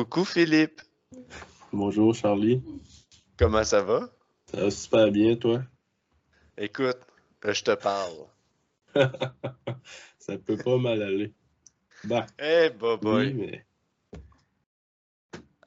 Coucou 0.00 0.24
Philippe. 0.24 0.80
Bonjour 1.74 2.14
Charlie. 2.14 2.62
Comment 3.36 3.64
ça 3.64 3.82
va? 3.82 4.08
Ça 4.46 4.62
va 4.62 4.70
super 4.70 5.10
bien, 5.12 5.36
toi? 5.36 5.62
Écoute, 6.56 6.96
euh, 7.44 7.52
je 7.52 7.62
te 7.62 7.74
parle. 7.74 8.14
ça 10.18 10.38
peut 10.38 10.56
pas 10.56 10.78
mal 10.78 11.02
aller. 11.02 11.34
Bah. 12.04 12.24
Eh, 12.38 12.42
hey, 12.42 12.72
Oui, 13.02 13.34
mais... 13.34 13.66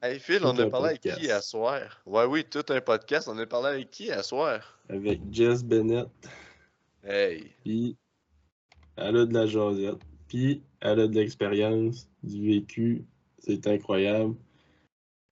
Hey 0.01 0.17
Phil, 0.19 0.43
on 0.43 0.57
a 0.57 0.65
parlé 0.67 0.97
avec 0.99 1.01
qui 1.01 1.29
à 1.29 1.39
soir? 1.39 2.01
Ouais, 2.07 2.25
oui, 2.25 2.43
tout 2.43 2.65
un 2.69 2.81
podcast. 2.81 3.27
On 3.31 3.37
a 3.37 3.45
parlé 3.45 3.67
avec 3.67 3.91
qui 3.91 4.09
à 4.09 4.23
soir? 4.23 4.79
Avec 4.89 5.21
Jess 5.31 5.63
Bennett. 5.63 6.09
Hey. 7.03 7.51
Puis, 7.63 7.97
elle 8.95 9.15
a 9.15 9.25
de 9.27 9.33
la 9.35 9.45
jasette. 9.45 10.01
Puis, 10.27 10.63
elle 10.81 11.01
a 11.01 11.07
de 11.07 11.13
l'expérience, 11.13 12.09
du 12.23 12.47
vécu. 12.47 13.05
C'est 13.45 13.67
incroyable. 13.67 14.35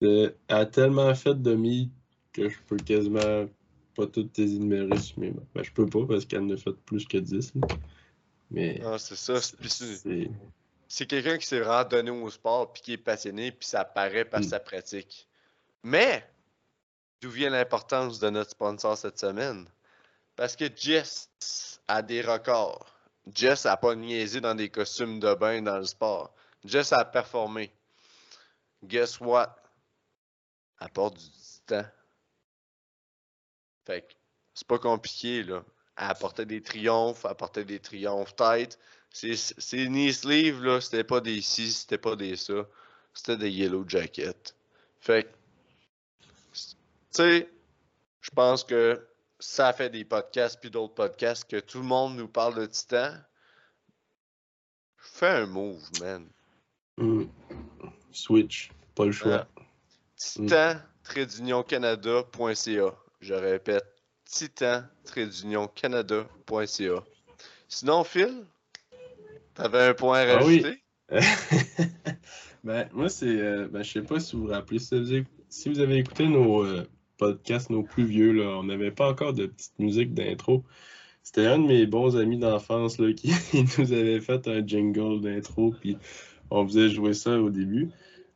elle 0.01 0.35
a 0.49 0.65
tellement 0.65 1.13
fait 1.15 1.41
de 1.41 1.55
mi 1.55 1.91
que 2.33 2.49
je 2.49 2.57
peux 2.67 2.77
quasiment 2.77 3.47
pas 3.95 4.07
toutes 4.07 4.37
les 4.37 4.55
énumérer 4.55 4.97
sur 4.99 5.19
mes 5.19 5.31
mains. 5.31 5.43
Ben, 5.53 5.63
je 5.63 5.71
peux 5.71 5.85
pas 5.85 6.05
parce 6.07 6.25
qu'elle 6.25 6.41
en 6.41 6.49
a 6.49 6.57
fait 6.57 6.73
plus 6.85 7.05
que 7.05 7.17
10. 7.17 7.53
Mais. 8.49 8.81
Ah, 8.85 8.97
c'est 8.97 9.15
ça. 9.15 9.39
C'est 10.87 11.05
quelqu'un 11.05 11.37
qui 11.37 11.45
s'est 11.45 11.59
vraiment 11.59 11.87
donné 11.87 12.11
au 12.11 12.29
sport, 12.29 12.73
puis 12.73 12.81
qui 12.81 12.93
est 12.93 12.97
passionné, 12.97 13.51
puis 13.51 13.67
ça 13.67 13.85
paraît 13.85 14.25
par 14.25 14.41
mm. 14.41 14.43
sa 14.43 14.59
pratique. 14.59 15.27
Mais, 15.83 16.25
d'où 17.21 17.29
vient 17.29 17.49
l'importance 17.49 18.19
de 18.19 18.29
notre 18.29 18.51
sponsor 18.51 18.97
cette 18.97 19.17
semaine? 19.17 19.65
Parce 20.35 20.57
que 20.57 20.65
Jess 20.75 21.29
a 21.87 22.01
des 22.01 22.21
records. 22.21 22.93
Jess 23.33 23.65
a 23.65 23.77
pas 23.77 23.95
niaisé 23.95 24.41
dans 24.41 24.55
des 24.55 24.69
costumes 24.69 25.19
de 25.19 25.33
bain 25.33 25.61
dans 25.61 25.77
le 25.77 25.85
sport. 25.85 26.33
Jess 26.65 26.91
a 26.91 27.05
performé. 27.05 27.71
Guess 28.83 29.19
what? 29.19 29.55
Elle 30.79 30.89
porte 30.89 31.17
du 31.17 31.29
temps. 31.65 31.85
Fait 33.85 34.01
que 34.01 34.13
c'est 34.53 34.67
pas 34.67 34.79
compliqué, 34.79 35.43
là. 35.43 35.63
Elle 35.97 36.09
apportait 36.09 36.45
des 36.45 36.61
triomphes, 36.61 37.25
elle 37.25 37.31
apportait 37.31 37.65
des 37.65 37.79
triomphes 37.79 38.35
tête. 38.35 38.79
Ces 39.11 39.87
knee 39.87 40.13
sleeves, 40.13 40.63
là, 40.63 40.79
c'était 40.81 41.03
pas 41.03 41.19
des 41.19 41.41
ci, 41.41 41.71
c'était 41.71 41.97
pas 41.97 42.15
des 42.15 42.35
ça. 42.35 42.67
C'était 43.13 43.37
des 43.37 43.51
yellow 43.51 43.83
jackets. 43.87 44.55
Fait 44.99 45.23
que, 45.23 45.29
tu 46.53 46.75
sais, 47.11 47.49
je 48.21 48.29
pense 48.29 48.63
que 48.63 49.05
ça 49.39 49.73
fait 49.73 49.89
des 49.89 50.05
podcasts 50.05 50.59
puis 50.59 50.69
d'autres 50.69 50.93
podcasts 50.93 51.49
que 51.49 51.59
tout 51.59 51.79
le 51.79 51.85
monde 51.85 52.15
nous 52.15 52.27
parle 52.27 52.55
de 52.55 52.65
Titan. 52.67 53.13
Fais 54.97 55.27
un 55.27 55.45
move, 55.47 55.83
man. 55.99 56.29
Hmm. 56.97 57.25
Switch, 58.11 58.71
pas 58.95 59.05
le 59.05 59.11
choix. 59.11 59.47
Titan-canada.ca. 60.15 62.95
Je 63.21 63.33
répète, 63.33 63.85
titan-canada.ca. 64.25 67.03
Sinon, 67.67 68.03
Phil, 68.03 68.45
t'avais 69.53 69.87
un 69.87 69.93
point 69.93 70.19
à 70.19 70.35
rajouter? 70.35 70.81
Ah 71.09 71.15
oui. 71.15 71.19
ben, 72.63 72.89
moi, 72.93 73.09
c'est. 73.09 73.27
Euh, 73.27 73.67
ben, 73.67 73.83
je 73.83 73.91
sais 73.91 74.01
pas 74.01 74.19
si 74.19 74.35
vous 74.35 74.43
vous 74.43 74.49
rappelez. 74.49 74.79
Si 74.79 75.69
vous 75.69 75.79
avez, 75.79 75.97
écouté 75.97 76.27
nos 76.27 76.65
euh, 76.65 76.87
podcasts, 77.17 77.69
nos 77.69 77.83
plus 77.83 78.05
vieux, 78.05 78.31
là, 78.31 78.57
on 78.57 78.63
n'avait 78.63 78.91
pas 78.91 79.09
encore 79.09 79.33
de 79.33 79.45
petite 79.45 79.77
musique 79.79 80.13
d'intro. 80.13 80.63
C'était 81.23 81.45
un 81.45 81.59
de 81.59 81.67
mes 81.67 81.85
bons 81.85 82.17
amis 82.17 82.37
d'enfance 82.37 82.97
là, 82.97 83.13
qui 83.13 83.31
nous 83.77 83.93
avait 83.93 84.21
fait 84.21 84.47
un 84.47 84.65
jingle 84.65 85.21
d'intro, 85.21 85.75
puis 85.79 85.97
on 86.51 86.67
faisait 86.67 86.89
jouer 86.89 87.13
ça 87.13 87.39
au 87.39 87.49
début. 87.49 87.89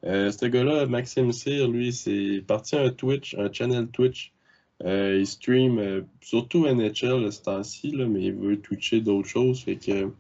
Euh, 0.05 0.31
ce 0.31 0.45
gars-là, 0.45 0.85
Maxime 0.85 1.31
Cyr, 1.31 1.67
lui, 1.67 1.92
c'est 1.92 2.43
parti 2.45 2.76
un 2.76 2.89
Twitch, 2.89 3.36
un 3.37 3.52
channel 3.52 3.87
Twitch. 3.87 4.33
Euh, 4.83 5.17
il 5.20 5.26
stream 5.26 5.80
euh, 5.80 6.02
surtout 6.21 6.67
NHL 6.67 7.31
ce 7.31 7.42
temps-ci, 7.42 7.93
mais 7.95 8.23
il 8.23 8.33
veut 8.33 8.59
twitcher 8.59 8.99
d'autres 9.02 9.27
choses. 9.27 9.64
Fait 9.64 9.77
que 9.77 10.11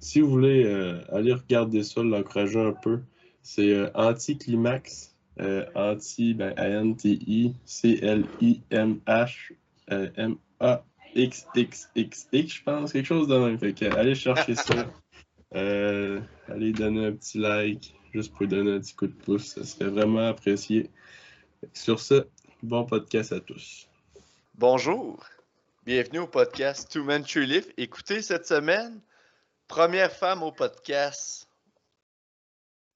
si 0.00 0.20
vous 0.20 0.28
voulez 0.30 0.64
aller 1.12 1.32
regarder 1.34 1.82
ça, 1.82 2.02
l'encourager 2.02 2.60
un 2.60 2.72
peu, 2.72 3.00
c'est 3.42 3.90
Anticlimax. 3.94 5.14
anti, 5.74 6.34
ben, 6.34 6.52
A-N-T-I, 6.56 7.54
C-L-I-M-H, 7.64 9.52
M-A-X-X-X-X, 9.88 10.94
je 12.54 12.62
pense, 12.62 12.92
quelque 12.92 13.06
chose 13.06 13.28
de 13.28 13.36
même. 13.36 13.58
Fait 13.58 13.72
que 13.74 13.84
allez 13.94 14.14
chercher 14.14 14.54
ça. 14.54 14.86
allez 15.52 16.72
donner 16.72 17.06
un 17.06 17.12
petit 17.12 17.38
like 17.38 17.94
juste 18.12 18.32
pour 18.34 18.46
donner 18.46 18.74
un 18.74 18.80
petit 18.80 18.94
coup 18.94 19.06
de 19.06 19.12
pouce. 19.12 19.54
Ça 19.54 19.64
serait 19.64 19.90
vraiment 19.90 20.28
apprécié. 20.28 20.90
Sur 21.74 22.00
ce, 22.00 22.26
bon 22.62 22.84
podcast 22.84 23.32
à 23.32 23.40
tous. 23.40 23.88
Bonjour. 24.54 25.24
Bienvenue 25.84 26.20
au 26.20 26.26
podcast 26.26 26.90
Two 26.90 27.04
Men 27.04 27.24
True 27.24 27.44
Lift. 27.44 27.72
Écoutez 27.76 28.22
cette 28.22 28.46
semaine, 28.46 29.00
première 29.68 30.12
femme 30.12 30.42
au 30.42 30.52
podcast. 30.52 31.48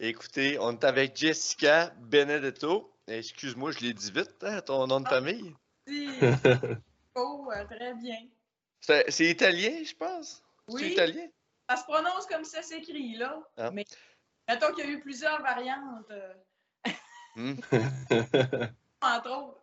Écoutez, 0.00 0.58
on 0.58 0.72
est 0.72 0.84
avec 0.84 1.16
Jessica 1.16 1.94
Benedetto. 2.00 2.90
Excuse-moi, 3.06 3.72
je 3.72 3.80
l'ai 3.80 3.94
dit 3.94 4.10
vite, 4.10 4.34
hein, 4.42 4.60
ton 4.62 4.86
nom 4.86 5.00
de 5.00 5.08
famille? 5.08 5.54
Si. 5.86 6.08
oh, 7.14 7.48
euh, 7.54 7.64
très 7.64 7.94
bien. 7.94 8.26
C'est 8.80 9.30
italien, 9.30 9.82
je 9.84 9.94
pense? 9.94 10.42
Oui. 10.68 10.82
C'est 10.82 10.92
italien? 10.92 11.28
Ça 11.68 11.76
se 11.76 11.84
prononce 11.84 12.26
comme 12.26 12.44
ça 12.44 12.62
s'écrit, 12.62 13.16
là. 13.16 13.38
Ah. 13.56 13.70
Mais 13.70 13.84
Mettons 14.48 14.72
qu'il 14.74 14.84
y 14.84 14.88
a 14.88 14.90
eu 14.90 15.00
plusieurs 15.00 15.42
variantes. 15.42 16.10
Euh. 16.10 16.34
Hmm. 17.36 17.54
Entre 19.02 19.30
autres. 19.30 19.60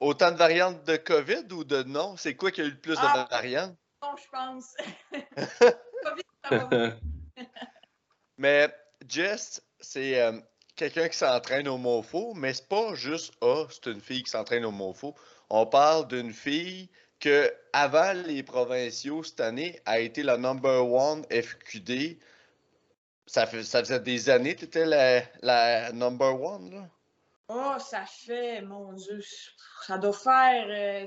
Autant 0.00 0.32
de 0.32 0.36
variantes 0.36 0.84
de 0.84 0.96
COVID 0.96 1.52
ou 1.52 1.64
de 1.64 1.82
non? 1.82 2.16
C'est 2.16 2.34
quoi 2.34 2.50
qui 2.50 2.60
a 2.60 2.64
eu 2.64 2.70
le 2.70 2.80
plus 2.80 2.94
de 2.94 3.00
ah, 3.02 3.28
variantes? 3.30 3.76
Non, 4.02 4.16
je 4.16 4.28
pense. 4.30 4.74
COVID, 5.12 6.22
ça 6.48 6.58
va 6.64 6.90
Mais 8.38 8.74
Jess, 9.06 9.62
c'est 9.78 10.20
euh, 10.20 10.40
quelqu'un 10.74 11.08
qui 11.08 11.16
s'entraîne 11.16 11.68
au 11.68 11.78
MOFO, 11.78 12.34
mais 12.34 12.54
c'est 12.54 12.68
pas 12.68 12.94
juste 12.94 13.34
Ah, 13.42 13.66
c'est 13.70 13.86
une 13.90 14.00
fille 14.00 14.24
qui 14.24 14.30
s'entraîne 14.30 14.64
au 14.64 14.72
MOFO. 14.72 15.14
On 15.50 15.66
parle 15.66 16.08
d'une 16.08 16.32
fille 16.32 16.90
que, 17.22 17.50
avant 17.72 18.12
les 18.26 18.42
provinciaux 18.42 19.22
cette 19.22 19.40
année, 19.40 19.80
a 19.86 20.00
été 20.00 20.22
la 20.22 20.36
number 20.36 20.86
one 20.86 21.24
FQD 21.30 22.18
ça, 23.32 23.46
fait, 23.46 23.62
ça 23.62 23.80
faisait 23.80 24.00
des 24.00 24.28
années 24.28 24.54
que 24.54 24.60
tu 24.60 24.64
étais 24.66 24.84
la, 24.84 25.22
la, 25.40 25.92
number 25.92 26.40
one, 26.40 26.70
là? 26.70 26.88
Oh, 27.48 27.74
ça 27.78 28.04
fait, 28.06 28.62
mon 28.62 28.92
Dieu, 28.92 29.20
ça 29.86 29.98
doit 29.98 30.12
faire. 30.12 30.66
Euh, 30.68 31.06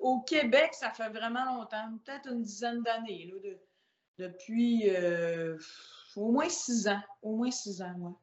au 0.00 0.20
Québec, 0.20 0.70
ça 0.72 0.90
fait 0.90 1.08
vraiment 1.08 1.44
longtemps, 1.44 1.98
peut-être 2.04 2.28
une 2.30 2.42
dizaine 2.42 2.82
d'années, 2.82 3.32
là, 3.32 3.50
depuis 4.18 4.88
euh, 4.88 5.56
au 6.16 6.30
moins 6.30 6.48
six 6.48 6.88
ans. 6.88 7.02
Au 7.22 7.36
moins 7.36 7.50
six 7.50 7.80
ans, 7.82 7.94
moi. 7.96 8.20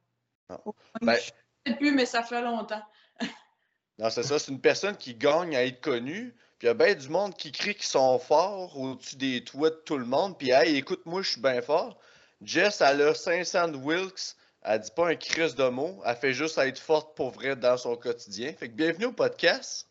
Ah. 0.50 0.60
Ben 1.02 1.16
je 1.16 1.32
ne 1.66 1.72
sais 1.72 1.78
plus, 1.78 1.92
mais 1.92 2.06
ça 2.06 2.24
fait 2.24 2.42
longtemps. 2.42 2.84
non, 4.00 4.10
c'est 4.10 4.24
ça, 4.24 4.38
c'est 4.38 4.52
une 4.52 4.62
personne 4.62 4.98
qui 4.98 5.16
gagne 5.16 5.56
à 5.56 5.64
être 5.64 5.82
connue. 5.82 6.36
Puis 6.58 6.68
il 6.68 6.68
y 6.68 6.72
a 6.72 6.74
bien 6.74 6.96
du 6.96 7.10
monde 7.10 7.36
qui 7.36 7.52
crie 7.52 7.76
qu'ils 7.76 7.86
sont 7.86 8.18
forts 8.18 8.80
au-dessus 8.80 9.18
des 9.18 9.44
toits 9.44 9.72
de 9.72 9.82
tout 9.86 9.98
le 9.98 10.06
monde. 10.06 10.38
Puis, 10.38 10.52
hey, 10.52 10.78
écoute-moi, 10.78 11.22
je 11.22 11.32
suis 11.32 11.42
bien 11.42 11.62
fort. 11.62 11.98
Jess, 12.42 12.80
elle 12.80 13.02
a 13.02 13.14
500 13.14 13.74
Wilkes. 13.74 14.36
Elle 14.62 14.80
dit 14.80 14.92
pas 14.96 15.10
un 15.10 15.16
crise 15.16 15.54
de 15.56 15.68
mots. 15.68 16.02
Elle 16.06 16.16
fait 16.16 16.34
juste 16.34 16.58
être 16.58 16.80
forte 16.80 17.16
pour 17.16 17.32
vrai 17.32 17.56
dans 17.58 17.78
son 17.78 17.98
quotidien. 17.98 18.54
Fait 18.54 18.70
que 18.70 18.74
bienvenue 18.74 19.06
au 19.06 19.12
podcast. 19.12 19.90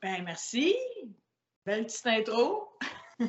Ben, 0.00 0.24
merci. 0.24 0.74
Belle 1.66 1.84
petite 1.84 2.06
intro. 2.06 2.72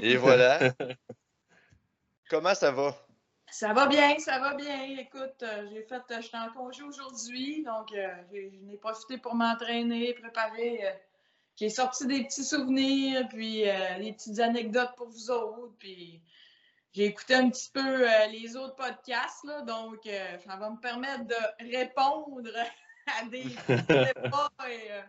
Et 0.01 0.15
voilà. 0.15 0.73
Comment 2.29 2.55
ça 2.55 2.71
va? 2.71 2.95
Ça 3.51 3.73
va 3.73 3.85
bien, 3.85 4.17
ça 4.17 4.39
va 4.39 4.55
bien. 4.55 4.83
Écoute, 4.97 5.43
euh, 5.43 5.67
j'ai 5.69 5.83
fait, 5.83 6.01
euh, 6.09 6.21
j'étais 6.21 6.37
en 6.37 6.51
congé 6.53 6.81
aujourd'hui, 6.81 7.61
donc 7.61 7.91
euh, 7.91 8.07
j'en 8.31 8.71
ai 8.71 8.77
profité 8.77 9.19
pour 9.19 9.35
m'entraîner, 9.35 10.13
préparer. 10.13 10.81
J'ai 11.55 11.69
sorti 11.69 12.07
des 12.07 12.23
petits 12.23 12.43
souvenirs, 12.43 13.27
puis 13.29 13.63
des 13.99 14.13
petites 14.13 14.39
anecdotes 14.39 14.95
pour 14.97 15.09
vous 15.09 15.31
autres, 15.31 15.75
puis 15.79 16.21
j'ai 16.93 17.05
écouté 17.05 17.33
un 17.33 17.49
petit 17.49 17.71
peu 17.73 18.07
euh, 18.07 18.27
les 18.27 18.55
autres 18.55 18.75
podcasts, 18.75 19.43
là, 19.45 19.63
donc 19.63 20.05
euh, 20.05 20.37
ça 20.45 20.55
va 20.57 20.69
me 20.69 20.79
permettre 20.79 21.25
de 21.25 21.75
répondre 21.75 22.51
à 23.07 23.25
des 23.25 23.45
débats. 23.67 24.51
Euh, 24.61 25.01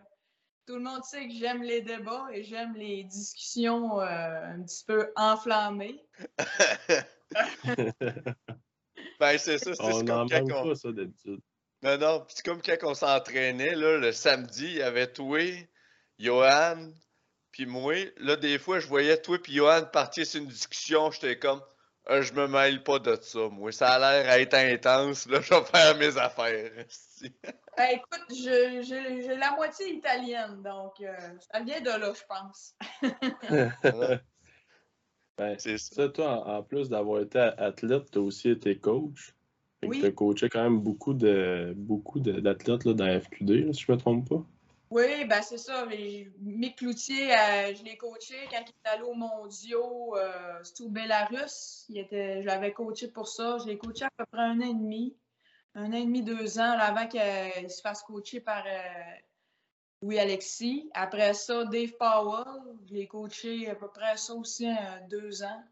tout 0.65 0.77
le 0.77 0.81
monde 0.81 1.03
sait 1.03 1.27
que 1.27 1.33
j'aime 1.33 1.61
les 1.61 1.81
débats 1.81 2.25
et 2.33 2.43
j'aime 2.43 2.73
les 2.73 3.03
discussions 3.03 3.99
un 3.99 4.63
petit 4.63 4.83
peu 4.83 5.13
enflammées. 5.15 6.03
ben, 9.19 9.37
c'est 9.37 9.59
ça, 9.59 9.75
c'est 9.75 10.07
comme 10.07 10.27
quand 10.27 10.41
on... 10.41 10.69
pas 10.69 10.75
ça 10.75 10.91
d'habitude. 10.91 11.39
Non, 11.83 11.99
non, 11.99 12.25
c'est 12.29 12.43
comme 12.43 12.63
quand 12.63 12.77
on 12.81 12.95
s'entraînait, 12.95 13.75
là, 13.75 13.99
le 13.99 14.11
samedi, 14.11 14.65
il 14.65 14.77
y 14.77 14.81
avait 14.81 15.05
toi, 15.05 15.39
Johan, 16.19 16.91
puis 17.51 17.65
moi. 17.65 17.95
Là, 18.17 18.35
des 18.35 18.59
fois, 18.59 18.79
je 18.79 18.87
voyais 18.87 19.21
toi 19.21 19.37
et 19.37 19.51
Johan 19.51 19.85
partir 19.91 20.25
sur 20.25 20.41
une 20.41 20.47
discussion, 20.47 21.11
j'étais 21.11 21.39
comme 21.39 21.61
Euh, 22.09 22.21
je 22.21 22.33
me 22.33 22.47
mêle 22.47 22.83
pas 22.83 22.99
de 22.99 23.17
ça, 23.19 23.49
moi. 23.49 23.71
Ça 23.71 23.93
a 23.93 23.99
l'air 23.99 24.29
à 24.29 24.39
être 24.39 24.53
intense. 24.53 25.27
Là, 25.27 25.41
je 25.41 25.53
vais 25.53 25.63
faire 25.63 25.97
mes 25.97 26.17
affaires. 26.17 26.71
ben, 27.77 27.87
écoute, 27.93 28.25
j'ai 28.29 29.35
la 29.35 29.55
moitié 29.55 29.93
italienne, 29.93 30.61
donc 30.61 31.01
euh, 31.01 31.15
ça 31.51 31.61
vient 31.61 31.81
de 31.81 31.89
là, 31.89 32.13
je 32.13 32.23
pense. 32.29 32.75
ben, 35.37 35.55
c'est 35.57 35.79
ça. 35.79 36.09
Toi, 36.09 36.47
en, 36.47 36.61
plus 36.61 36.89
d'avoir 36.89 37.21
été 37.21 37.39
athlète, 37.39 38.11
tu 38.11 38.19
as 38.19 38.21
aussi 38.21 38.49
été 38.49 38.77
coach. 38.77 39.33
Oui. 39.83 39.99
Tu 39.99 40.05
as 40.05 40.11
coaché 40.11 40.47
quand 40.49 40.63
même 40.63 40.79
beaucoup 40.79 41.13
de 41.13 41.73
beaucoup 41.75 42.19
d'athlètes 42.19 42.87
dans 42.87 43.05
la 43.05 43.19
FQD, 43.19 43.73
si 43.73 43.81
je 43.81 43.91
me 43.91 43.97
trompe 43.97 44.29
pas. 44.29 44.45
Oui, 44.91 45.25
ben 45.25 45.41
c'est 45.41 45.57
ça. 45.57 45.85
Mick 46.41 46.77
Cloutier, 46.77 47.33
euh, 47.33 47.73
je 47.73 47.83
l'ai 47.83 47.97
coaché 47.97 48.35
quand 48.51 48.61
il 48.61 48.69
est 48.69 48.89
allé 48.89 49.01
au 49.01 49.13
mondiaux. 49.13 50.15
Euh, 50.15 50.59
c'était 50.63 50.83
au 50.83 50.91
je 50.93 52.45
l'avais 52.45 52.71
coaché 52.71 53.07
pour 53.07 53.27
ça. 53.27 53.57
Je 53.57 53.65
l'ai 53.65 53.77
coaché 53.77 54.05
à 54.05 54.11
peu 54.15 54.25
près 54.31 54.41
un 54.41 54.61
an 54.61 54.69
et 54.69 54.73
demi. 54.73 55.17
Un 55.73 55.91
an 55.91 55.95
et 55.95 56.05
demi, 56.05 56.21
deux 56.21 56.59
ans, 56.59 56.77
avant 56.79 57.07
qu'il 57.07 57.69
se 57.69 57.81
fasse 57.81 58.03
coacher 58.03 58.41
par 58.41 58.63
euh, 58.65 59.15
Louis 60.03 60.19
Alexis. 60.19 60.87
Après 60.93 61.33
ça, 61.33 61.65
Dave 61.65 61.93
Powell. 61.97 62.45
Je 62.87 62.93
l'ai 62.93 63.07
coaché 63.07 63.67
à 63.69 63.75
peu 63.75 63.87
près 63.87 64.17
ça 64.17 64.35
aussi 64.35 64.67
deux 65.09 65.41
ans. 65.43 65.63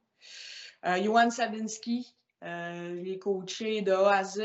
Johan 0.84 1.30
Sabinski. 1.30 2.14
je 2.42 2.96
l'ai 2.96 3.20
coaché 3.20 3.84
de 3.84 3.92
A 3.92 4.16
à 4.16 4.24
Z 4.24 4.42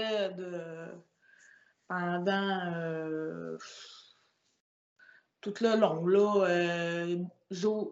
pendant 1.88 3.56
tout 5.52 5.64
le 5.64 5.76
long. 5.76 6.06
Là, 6.06 6.46
euh, 6.46 7.18
Joe, 7.50 7.88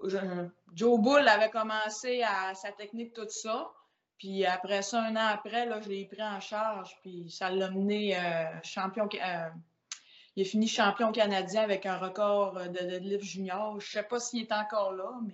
Joe, 0.75 1.00
Bull 1.00 1.26
avait 1.29 1.50
commencé 1.50 2.23
à 2.23 2.55
sa 2.55 2.73
technique, 2.73 3.14
tout 3.14 3.29
ça. 3.29 3.70
Puis 4.19 4.47
après 4.47 4.82
ça, 4.82 5.03
un 5.03 5.17
an 5.17 5.26
après, 5.32 5.67
là, 5.67 5.81
je 5.81 5.88
l'ai 5.88 6.05
pris 6.06 6.23
en 6.23 6.41
charge. 6.41 6.97
Puis 7.03 7.31
ça 7.31 7.50
l'a 7.50 7.70
mené 7.70 8.17
euh, 8.17 8.44
champion. 8.62 9.08
Euh, 9.14 9.49
il 10.37 10.43
a 10.43 10.44
fini 10.44 10.69
champion 10.69 11.12
canadien 11.12 11.62
avec 11.62 11.87
un 11.87 11.97
record 11.97 12.55
de 12.55 12.79
deadlift 12.79 13.25
junior. 13.25 13.81
Je 13.81 13.87
ne 13.87 14.02
sais 14.02 14.02
pas 14.02 14.20
s'il 14.20 14.43
est 14.43 14.52
encore 14.52 14.93
là, 14.93 15.11
mais. 15.25 15.32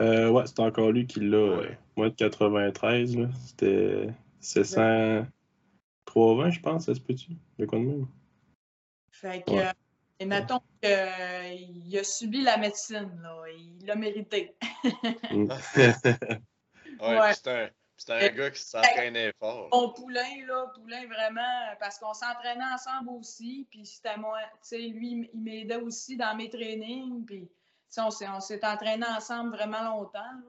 Euh, 0.00 0.30
ouais, 0.30 0.46
c'est 0.46 0.60
encore 0.60 0.92
lui 0.92 1.06
qui 1.06 1.18
l'a. 1.20 1.62
Moi, 1.96 2.10
de 2.10 2.14
93, 2.14 3.18
c'était 3.46 4.14
780, 4.40 6.50
je 6.50 6.60
pense, 6.60 6.86
ça 6.86 6.94
se 6.94 7.00
peut-tu? 7.00 7.32
De 7.58 7.66
quoi 7.66 7.80
de 7.80 7.84
même? 7.84 8.06
Fait 9.10 9.42
que. 9.44 9.52
Et 10.20 10.26
mettons 10.26 10.60
qu'il 10.82 11.98
a 11.98 12.04
subi 12.04 12.42
la 12.42 12.56
médecine, 12.56 13.20
là. 13.22 13.44
il 13.56 13.86
l'a 13.86 13.94
mérité. 13.94 14.56
Ouais, 17.00 17.32
c'est 17.32 17.46
un, 17.46 17.68
un, 18.08 18.28
gars 18.30 18.50
qui 18.50 18.60
s'entraînait 18.60 19.32
fort. 19.38 19.68
Mon 19.72 19.92
poulain, 19.92 20.46
là, 20.48 20.66
poulain 20.74 21.06
vraiment, 21.06 21.76
parce 21.78 21.98
qu'on 22.00 22.12
s'entraînait 22.12 22.64
ensemble 22.74 23.10
aussi, 23.10 23.68
puis 23.70 23.86
c'était 23.86 24.16
moi, 24.16 24.40
tu 24.54 24.58
sais, 24.62 24.78
lui, 24.78 25.30
il 25.32 25.40
m'aidait 25.40 25.76
aussi 25.76 26.16
dans 26.16 26.34
mes 26.34 26.50
trainings, 26.50 27.24
puis 27.24 27.48
on 27.98 28.10
s'est 28.40 28.64
entraîné 28.64 29.06
ensemble 29.06 29.50
vraiment 29.50 29.82
longtemps. 29.82 30.42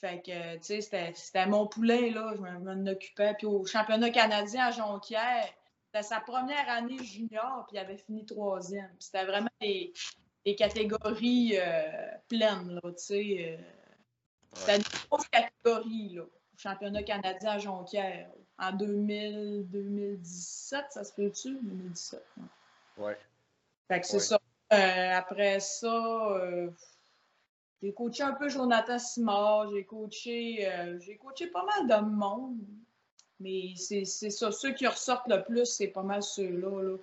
Fait 0.00 0.22
que, 0.22 0.56
tu 0.56 0.80
sais, 0.80 1.12
c'était 1.14 1.46
mon 1.46 1.66
poulain, 1.66 2.10
là, 2.12 2.32
je 2.36 2.40
m'en 2.40 2.86
occupais. 2.86 3.34
Puis 3.36 3.46
au 3.46 3.66
championnat 3.66 4.10
canadien 4.10 4.66
à 4.66 4.70
Jonquière, 4.70 5.52
c'était 5.88 6.04
sa 6.04 6.20
première 6.20 6.68
année 6.68 7.02
junior, 7.02 7.64
puis 7.66 7.76
il 7.76 7.78
avait 7.78 7.96
fini 7.96 8.26
troisième. 8.26 8.90
C'était 8.98 9.24
vraiment 9.24 9.48
des, 9.60 9.92
catégories 10.56 11.58
euh, 11.58 11.90
pleines, 12.28 12.74
là, 12.74 12.80
tu 12.92 12.92
sais. 12.96 13.58
Euh, 13.58 13.62
c'était 14.54 14.76
une 14.76 14.82
grosse 15.08 15.28
catégorie, 15.28 16.14
là, 16.14 16.22
au 16.22 16.58
championnat 16.58 17.02
canadien 17.02 17.52
à 17.52 17.58
Jonquière. 17.58 18.30
En 18.58 18.72
2000, 18.72 19.66
2017, 19.68 20.86
ça 20.90 21.04
se 21.04 21.12
peut-tu? 21.14 21.58
2017. 21.62 22.22
Ouais. 22.98 23.16
Fait 23.88 24.00
que 24.00 24.06
c'est 24.06 24.20
ça. 24.20 24.40
Euh, 24.72 25.12
après 25.12 25.60
ça, 25.60 26.38
j'ai 27.80 27.94
coaché 27.94 28.24
un 28.24 28.32
peu 28.32 28.48
Jonathan 28.48 28.98
Simard, 28.98 29.70
j'ai 29.70 29.84
coaché, 29.84 30.98
j'ai 31.00 31.16
coaché 31.16 31.46
pas 31.46 31.64
mal 31.64 31.86
de 31.86 32.06
monde. 32.06 32.58
Mais 33.40 33.74
c'est 33.76 34.04
ça. 34.04 34.50
Ceux 34.50 34.72
qui 34.72 34.86
ressortent 34.86 35.28
le 35.28 35.42
plus, 35.44 35.66
c'est 35.66 35.88
pas 35.88 36.02
mal 36.02 36.22
ceux-là. 36.22 36.82
Là. 36.82 36.96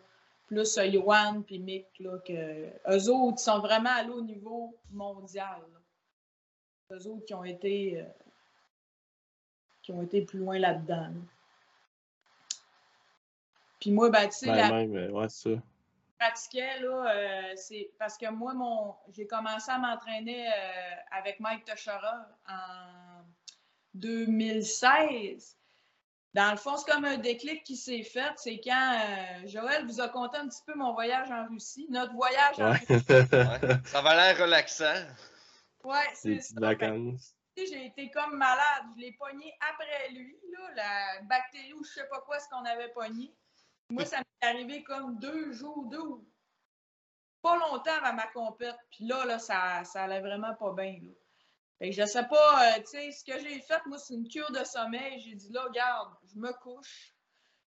Plus 0.48 0.78
euh, 0.78 0.92
Johan 0.92 1.42
puis 1.42 1.60
Mick. 1.60 1.88
Là, 2.00 2.18
que... 2.20 2.68
Eux 2.90 3.10
autres, 3.10 3.40
sont 3.40 3.60
vraiment 3.60 3.92
allés 3.92 4.10
au 4.10 4.22
niveau 4.22 4.78
mondial. 4.92 5.62
Là. 5.74 6.98
Eux 6.98 7.08
autres 7.08 7.26
qui 7.26 7.34
ont 7.34 7.44
été, 7.44 8.02
euh, 8.02 8.06
qui 9.82 9.92
ont 9.92 10.02
été 10.02 10.24
plus 10.24 10.40
loin 10.40 10.60
là-dedans. 10.60 11.14
Puis 13.80 13.92
moi, 13.92 14.10
ben, 14.10 14.28
tu 14.28 14.34
sais, 14.34 14.48
ben, 14.48 14.56
la... 14.56 14.72
même, 14.72 15.14
ouais, 15.14 15.30
ça. 15.30 15.50
pratiquais, 16.20 16.80
là, 16.82 17.12
euh, 17.12 17.54
c'est 17.56 17.92
parce 17.98 18.18
que 18.18 18.30
moi, 18.30 18.54
mon 18.54 18.94
j'ai 19.12 19.28
commencé 19.28 19.72
à 19.72 19.78
m'entraîner 19.78 20.48
avec 21.12 21.40
Mike 21.40 21.66
Tochera 21.66 22.28
en 22.48 23.24
2016. 23.94 25.58
Dans 26.36 26.52
le 26.52 26.58
fond, 26.58 26.76
c'est 26.76 26.92
comme 26.92 27.06
un 27.06 27.18
déclic 27.18 27.64
qui 27.64 27.78
s'est 27.78 28.04
fait. 28.04 28.34
C'est 28.36 28.60
quand 28.62 29.00
euh, 29.00 29.48
Joël 29.48 29.86
vous 29.86 30.02
a 30.02 30.10
conté 30.10 30.38
un 30.38 30.50
petit 30.50 30.62
peu 30.68 30.74
mon 30.76 30.94
voyage 30.94 31.32
en 31.32 31.48
Russie, 31.48 31.88
notre 31.90 32.12
voyage 32.12 32.60
en 32.60 32.72
Russie. 32.72 33.06
Ça 33.86 34.02
va 34.02 34.16
l'air 34.16 34.38
relaxant. 34.38 35.06
Ouais, 35.86 36.10
c'est 36.14 36.42
ça. 36.42 36.56
vacances. 36.60 37.34
J'ai 37.56 37.86
été 37.86 38.12
comme 38.12 38.36
malade. 38.36 38.84
Je 38.98 39.02
l'ai 39.04 39.14
pogné 39.14 39.54
après 39.72 40.10
lui, 40.10 40.36
là, 40.52 40.74
la 40.76 41.22
bactérie 41.22 41.72
ou 41.72 41.86
je 41.86 41.92
sais 41.92 42.08
pas 42.10 42.20
quoi, 42.20 42.38
ce 42.38 42.50
qu'on 42.50 42.66
avait 42.66 42.90
pogné. 42.90 43.34
Moi, 43.90 44.04
ça 44.04 44.18
m'est 44.18 44.50
arrivé 44.50 44.84
comme 44.84 45.18
deux 45.18 45.54
jours, 45.54 45.86
deux 45.86 46.22
pas 47.42 47.56
longtemps 47.56 47.94
avant 48.04 48.14
ma 48.14 48.28
compète. 48.28 48.76
Puis 48.92 49.08
là, 49.08 49.24
là, 49.24 49.40
ça, 49.40 49.86
ça 49.86 50.04
allait 50.04 50.20
vraiment 50.20 50.54
pas 50.56 50.74
bien. 50.74 51.00
Là. 51.02 51.12
Fait 51.80 51.90
que 51.90 51.96
je 51.96 52.06
sais 52.06 52.26
pas, 52.26 52.78
euh, 52.78 52.80
tu 52.80 52.86
sais, 52.88 53.12
ce 53.12 53.24
que 53.24 53.38
j'ai 53.40 53.60
fait, 53.60 53.86
moi, 53.86 53.98
c'est 53.98 54.14
une 54.14 54.28
cure 54.28 54.50
de 54.52 54.64
sommeil. 54.64 55.20
J'ai 55.20 55.36
dit, 55.36 55.52
là, 55.52 55.64
regarde, 55.64 56.10
je 56.34 56.40
me 56.40 56.54
couche, 56.54 57.14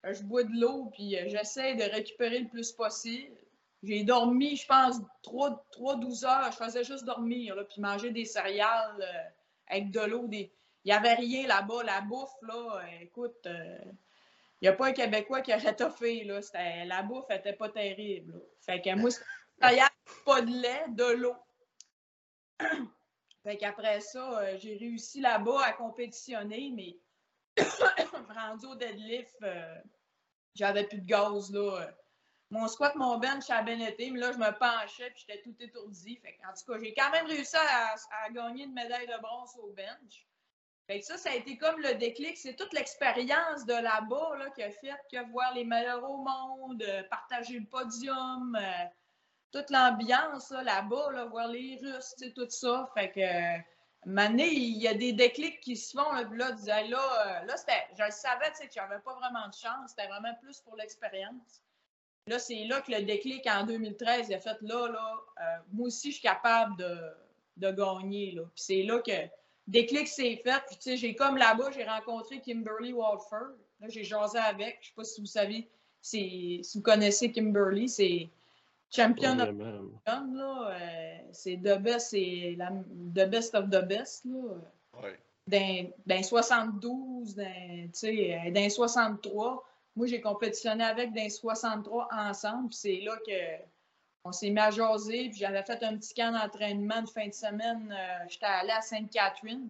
euh, 0.04 0.14
je 0.14 0.22
bois 0.22 0.44
de 0.44 0.60
l'eau, 0.60 0.90
puis 0.92 1.16
euh, 1.16 1.24
j'essaie 1.28 1.74
de 1.74 1.82
récupérer 1.82 2.38
le 2.38 2.48
plus 2.48 2.70
possible. 2.72 3.36
J'ai 3.82 4.04
dormi, 4.04 4.56
je 4.56 4.66
pense, 4.66 5.00
3-12 5.24 6.24
heures. 6.24 6.52
Je 6.52 6.56
faisais 6.56 6.84
juste 6.84 7.04
dormir, 7.04 7.56
puis 7.68 7.80
manger 7.80 8.10
des 8.10 8.24
céréales 8.24 9.32
avec 9.68 9.90
de 9.90 10.00
l'eau. 10.00 10.26
Des... 10.26 10.52
Il 10.84 10.88
n'y 10.88 10.92
avait 10.92 11.14
rien 11.14 11.46
là-bas. 11.46 11.84
La 11.84 12.00
bouffe, 12.00 12.34
là, 12.42 12.80
écoute, 13.00 13.36
il 13.44 14.62
n'y 14.62 14.68
a 14.68 14.72
pas 14.72 14.86
un 14.86 14.92
Québécois 14.92 15.42
qui 15.42 15.54
aurait 15.54 15.76
toffé, 15.76 16.24
là. 16.24 16.40
La 16.86 17.02
bouffe 17.02 17.28
n'était 17.28 17.52
pas 17.52 17.68
terrible. 17.68 18.40
Fait 18.60 18.80
que 18.80 18.94
moi, 18.96 19.10
céréales, 19.60 19.88
pas 20.24 20.40
de 20.40 20.50
lait, 20.50 20.84
de 20.88 21.12
l'eau. 21.12 21.36
Fait 23.46 23.56
qu'après 23.56 24.00
ça, 24.00 24.40
euh, 24.40 24.56
j'ai 24.58 24.76
réussi 24.76 25.20
là-bas 25.20 25.62
à 25.62 25.72
compétitionner, 25.72 26.72
mais 26.74 26.96
rendu 28.34 28.66
au 28.66 28.74
deadlift, 28.74 29.36
euh, 29.44 29.76
j'avais 30.56 30.82
plus 30.82 30.98
de 30.98 31.06
gaz. 31.06 31.52
Là. 31.52 31.94
Mon 32.50 32.66
squat, 32.66 32.96
mon 32.96 33.18
bench, 33.18 33.48
a 33.50 33.62
bien 33.62 33.78
été, 33.78 34.10
mais 34.10 34.18
là, 34.18 34.32
je 34.32 34.38
me 34.38 34.50
penchais 34.58 35.10
puis 35.10 35.24
j'étais 35.28 35.42
tout 35.42 35.54
étourdi. 35.60 36.20
En 36.44 36.54
tout 36.54 36.72
cas, 36.72 36.78
j'ai 36.82 36.92
quand 36.92 37.08
même 37.12 37.26
réussi 37.26 37.54
à, 37.56 38.30
gagner 38.30 38.64
une 38.64 38.72
médaille 38.72 39.06
de 39.06 39.22
bronze 39.22 39.56
au 39.62 39.72
bench. 39.74 40.26
Fait 40.88 40.98
que 40.98 41.06
ça, 41.06 41.16
ça 41.16 41.30
a 41.30 41.34
été 41.36 41.56
comme 41.56 41.80
le 41.80 41.94
déclic. 41.94 42.36
C'est 42.36 42.56
toute 42.56 42.72
l'expérience 42.72 43.64
de 43.64 43.74
là-bas 43.74 44.50
qui 44.56 44.64
a 44.64 44.72
fait 44.72 44.90
que 45.08 45.24
voir 45.30 45.54
les 45.54 45.64
meilleurs 45.64 46.02
au 46.02 46.16
monde, 46.16 46.82
euh, 46.82 47.04
partager 47.04 47.60
le 47.60 47.66
podium, 47.66 48.58
toute 49.52 49.70
l'ambiance 49.70 50.50
là-bas, 50.50 51.12
là, 51.12 51.24
voir 51.26 51.48
les 51.48 51.78
Russes, 51.82 52.14
tout 52.34 52.46
ça. 52.48 52.90
Fait 52.94 53.10
que, 53.10 54.08
Mané, 54.08 54.48
il 54.48 54.78
y 54.78 54.88
a 54.88 54.94
des 54.94 55.12
déclics 55.12 55.60
qui 55.60 55.76
se 55.76 55.96
font. 55.96 56.12
Là, 56.12 56.22
là, 56.22 56.82
là, 56.82 57.44
là 57.44 57.54
je 57.96 58.04
le 58.04 58.10
savais 58.10 58.50
que 58.50 58.72
je 58.72 58.80
n'avais 58.80 59.00
pas 59.00 59.14
vraiment 59.14 59.48
de 59.48 59.54
chance. 59.54 59.90
C'était 59.90 60.06
vraiment 60.08 60.34
plus 60.42 60.60
pour 60.60 60.76
l'expérience. 60.76 61.60
Là, 62.28 62.38
c'est 62.38 62.64
là 62.64 62.80
que 62.80 62.90
le 62.90 63.02
déclic 63.02 63.46
en 63.46 63.64
2013, 63.64 64.28
il 64.28 64.34
a 64.34 64.40
fait 64.40 64.60
là, 64.62 64.88
là, 64.88 65.14
euh, 65.40 65.58
moi 65.72 65.86
aussi, 65.86 66.10
je 66.10 66.18
suis 66.18 66.22
capable 66.22 66.76
de, 66.76 66.98
de 67.56 67.70
gagner. 67.70 68.32
Là. 68.32 68.42
Puis 68.54 68.64
c'est 68.64 68.82
là 68.82 68.98
que 69.00 69.28
déclic 69.66 70.08
s'est 70.08 70.40
fait. 70.42 70.62
Puis, 70.66 70.76
tu 70.76 70.82
sais, 70.82 70.96
j'ai 70.96 71.14
comme 71.14 71.36
là-bas, 71.36 71.70
j'ai 71.70 71.84
rencontré 71.84 72.40
Kimberly 72.40 72.92
Walford. 72.92 73.54
Là, 73.80 73.88
j'ai 73.88 74.04
jasé 74.04 74.38
avec. 74.38 74.78
Je 74.80 74.88
sais 74.88 74.94
pas 74.94 75.04
si 75.04 75.20
vous 75.20 75.26
savez, 75.26 75.68
si 76.00 76.62
vous 76.74 76.82
connaissez 76.82 77.30
Kimberly, 77.30 77.88
c'est 77.88 78.28
Champion 78.90 79.38
of 79.40 79.48
là, 79.56 80.70
euh, 80.70 81.18
c'est 81.32 81.56
the 81.56 81.78
best, 81.78 82.10
c'est 82.10 82.54
la 82.56 82.70
the 82.70 83.28
best 83.28 83.54
of 83.54 83.68
the 83.68 83.84
best, 83.84 84.24
là. 84.24 84.38
Ouais. 85.02 85.20
Dans, 86.06 86.22
72, 86.22 87.36
dans, 87.36 88.52
dans 88.52 88.70
63. 88.70 89.64
Moi, 89.94 90.06
j'ai 90.06 90.20
compétitionné 90.20 90.84
avec 90.84 91.12
dans 91.14 91.28
63 91.28 92.08
ensemble. 92.12 92.72
C'est 92.72 93.00
là 93.00 93.16
que 93.26 93.62
on 94.26 94.32
s'est 94.32 94.50
mis 94.50 94.58
à 94.58 94.70
jaser. 94.70 95.28
Puis 95.28 95.38
j'avais 95.38 95.62
fait 95.62 95.82
un 95.84 95.96
petit 95.96 96.14
camp 96.14 96.32
d'entraînement 96.32 97.02
de 97.02 97.08
fin 97.08 97.28
de 97.28 97.32
semaine. 97.32 97.94
Euh, 97.96 98.24
j'étais 98.28 98.46
allé 98.46 98.70
à 98.70 98.80
Sainte-Catherine, 98.80 99.68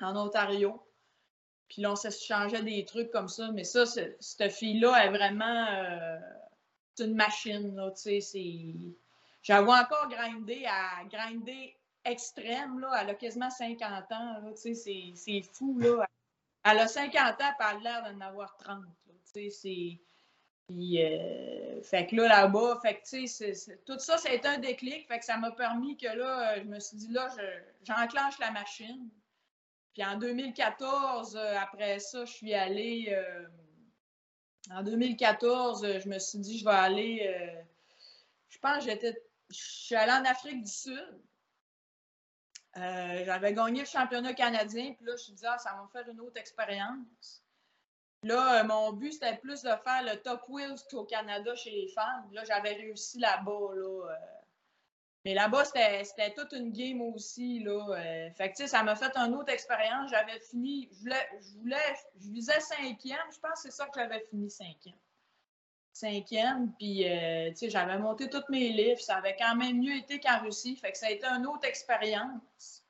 en 0.00 0.16
Ontario. 0.16 0.82
Puis 1.68 1.82
là, 1.82 1.92
on 1.92 1.96
s'échangeait 1.96 2.62
des 2.62 2.84
trucs 2.84 3.10
comme 3.10 3.28
ça. 3.28 3.50
Mais 3.52 3.64
ça, 3.64 3.84
cette 3.86 4.52
fille-là 4.52 5.04
est 5.04 5.10
vraiment 5.10 5.66
euh, 5.70 6.18
une 7.00 7.14
machine. 7.14 7.76
Là, 7.76 7.92
J'avoue 9.42 9.70
encore 9.70 10.08
grindé 10.08 10.66
à 10.66 11.04
grinder 11.04 11.76
extrême. 12.04 12.80
Là. 12.80 12.98
Elle 13.00 13.10
a 13.10 13.14
quasiment 13.14 13.50
50 13.50 14.12
ans. 14.12 14.52
C'est 14.54 15.42
fou. 15.52 15.78
Là. 15.78 16.06
Elle 16.64 16.78
a 16.78 16.88
50 16.88 17.40
ans, 17.40 17.52
elle 17.58 17.66
a 17.66 17.80
l'air 17.80 18.12
d'en 18.12 18.20
avoir 18.20 18.56
30. 18.56 18.82
C'est 19.24 20.00
puis, 20.68 21.00
euh, 21.00 21.80
fait 21.82 22.06
que 22.08 22.16
là, 22.16 22.26
là-bas, 22.26 22.80
fait 22.82 22.96
que, 22.96 23.08
tu 23.08 23.28
sais, 23.28 23.52
tout 23.86 23.98
ça, 24.00 24.18
ça 24.18 24.30
a 24.30 24.32
été 24.32 24.48
un 24.48 24.58
déclic. 24.58 25.06
Fait 25.06 25.20
que 25.20 25.24
ça 25.24 25.36
m'a 25.36 25.52
permis 25.52 25.96
que 25.96 26.08
là, 26.08 26.54
euh, 26.54 26.60
je 26.60 26.64
me 26.64 26.80
suis 26.80 26.96
dit, 26.96 27.08
là, 27.12 27.28
j'enclenche 27.84 28.38
la 28.40 28.50
machine. 28.50 29.08
Puis 29.94 30.04
en 30.04 30.18
2014, 30.18 31.36
euh, 31.36 31.56
après 31.56 32.00
ça, 32.00 32.24
je 32.24 32.32
suis 32.32 32.52
allée. 32.52 33.16
En 34.70 34.82
2014, 34.82 36.00
je 36.00 36.08
me 36.08 36.18
suis 36.18 36.38
dit, 36.38 36.58
je 36.58 36.64
vais 36.64 36.70
aller. 36.70 37.64
je 38.48 38.58
pense 38.58 38.84
que 38.84 38.90
j'étais. 38.90 39.22
Je 39.48 39.56
suis 39.56 39.94
allée 39.94 40.12
en 40.12 40.24
Afrique 40.24 40.62
du 40.62 40.70
Sud. 40.70 41.20
J'avais 42.74 43.54
gagné 43.54 43.80
le 43.80 43.86
championnat 43.86 44.34
canadien. 44.34 44.94
Puis 44.94 45.06
là, 45.06 45.12
je 45.12 45.12
me 45.12 45.16
suis 45.18 45.32
dit, 45.32 45.46
ah, 45.46 45.58
ça 45.58 45.72
va 45.72 45.82
me 45.82 45.88
faire 45.88 46.08
une 46.08 46.20
autre 46.20 46.38
expérience. 46.38 47.42
Là, 48.26 48.60
euh, 48.60 48.64
mon 48.64 48.92
but, 48.92 49.12
c'était 49.12 49.36
plus 49.36 49.62
de 49.62 49.70
faire 49.84 50.02
le 50.02 50.20
top 50.20 50.42
wheels 50.48 50.80
qu'au 50.90 51.04
Canada 51.04 51.54
chez 51.54 51.70
les 51.70 51.88
femmes. 51.88 52.28
Là, 52.32 52.42
j'avais 52.44 52.72
réussi 52.72 53.20
là-bas. 53.20 53.74
Là, 53.74 54.10
euh. 54.10 54.35
Mais 55.26 55.34
là-bas, 55.34 55.64
c'était 55.64 56.32
toute 56.34 56.52
une 56.52 56.70
game 56.70 57.00
aussi. 57.00 57.58
Là. 57.58 57.84
Euh. 57.98 58.30
Fait 58.30 58.52
que, 58.52 58.64
ça 58.68 58.84
m'a 58.84 58.94
fait 58.94 59.10
une 59.16 59.34
autre 59.34 59.52
expérience. 59.52 60.08
J'avais 60.08 60.38
fini, 60.38 60.88
je 60.92 61.00
voulais, 61.00 61.28
je 61.40 61.58
voulais, 61.58 61.96
je 62.20 62.30
visais 62.30 62.60
cinquième. 62.60 63.18
Je 63.34 63.40
pense 63.40 63.54
que 63.54 63.58
c'est 63.62 63.72
ça 63.72 63.86
que 63.86 63.98
j'avais 63.98 64.20
fini 64.30 64.48
cinquième. 64.48 64.94
Cinquième, 65.92 66.72
puis, 66.78 67.02
sais, 67.56 67.70
j'avais 67.70 67.98
monté 67.98 68.30
tous 68.30 68.44
mes 68.50 68.68
livres. 68.68 69.00
Ça 69.00 69.16
avait 69.16 69.34
quand 69.36 69.56
même 69.56 69.80
mieux 69.80 69.96
été 69.96 70.20
qu'en 70.20 70.44
Russie. 70.44 70.76
Fait 70.76 70.92
que 70.92 70.98
ça 70.98 71.08
a 71.08 71.10
été 71.10 71.26
une 71.26 71.46
autre 71.48 71.66
expérience. 71.66 72.84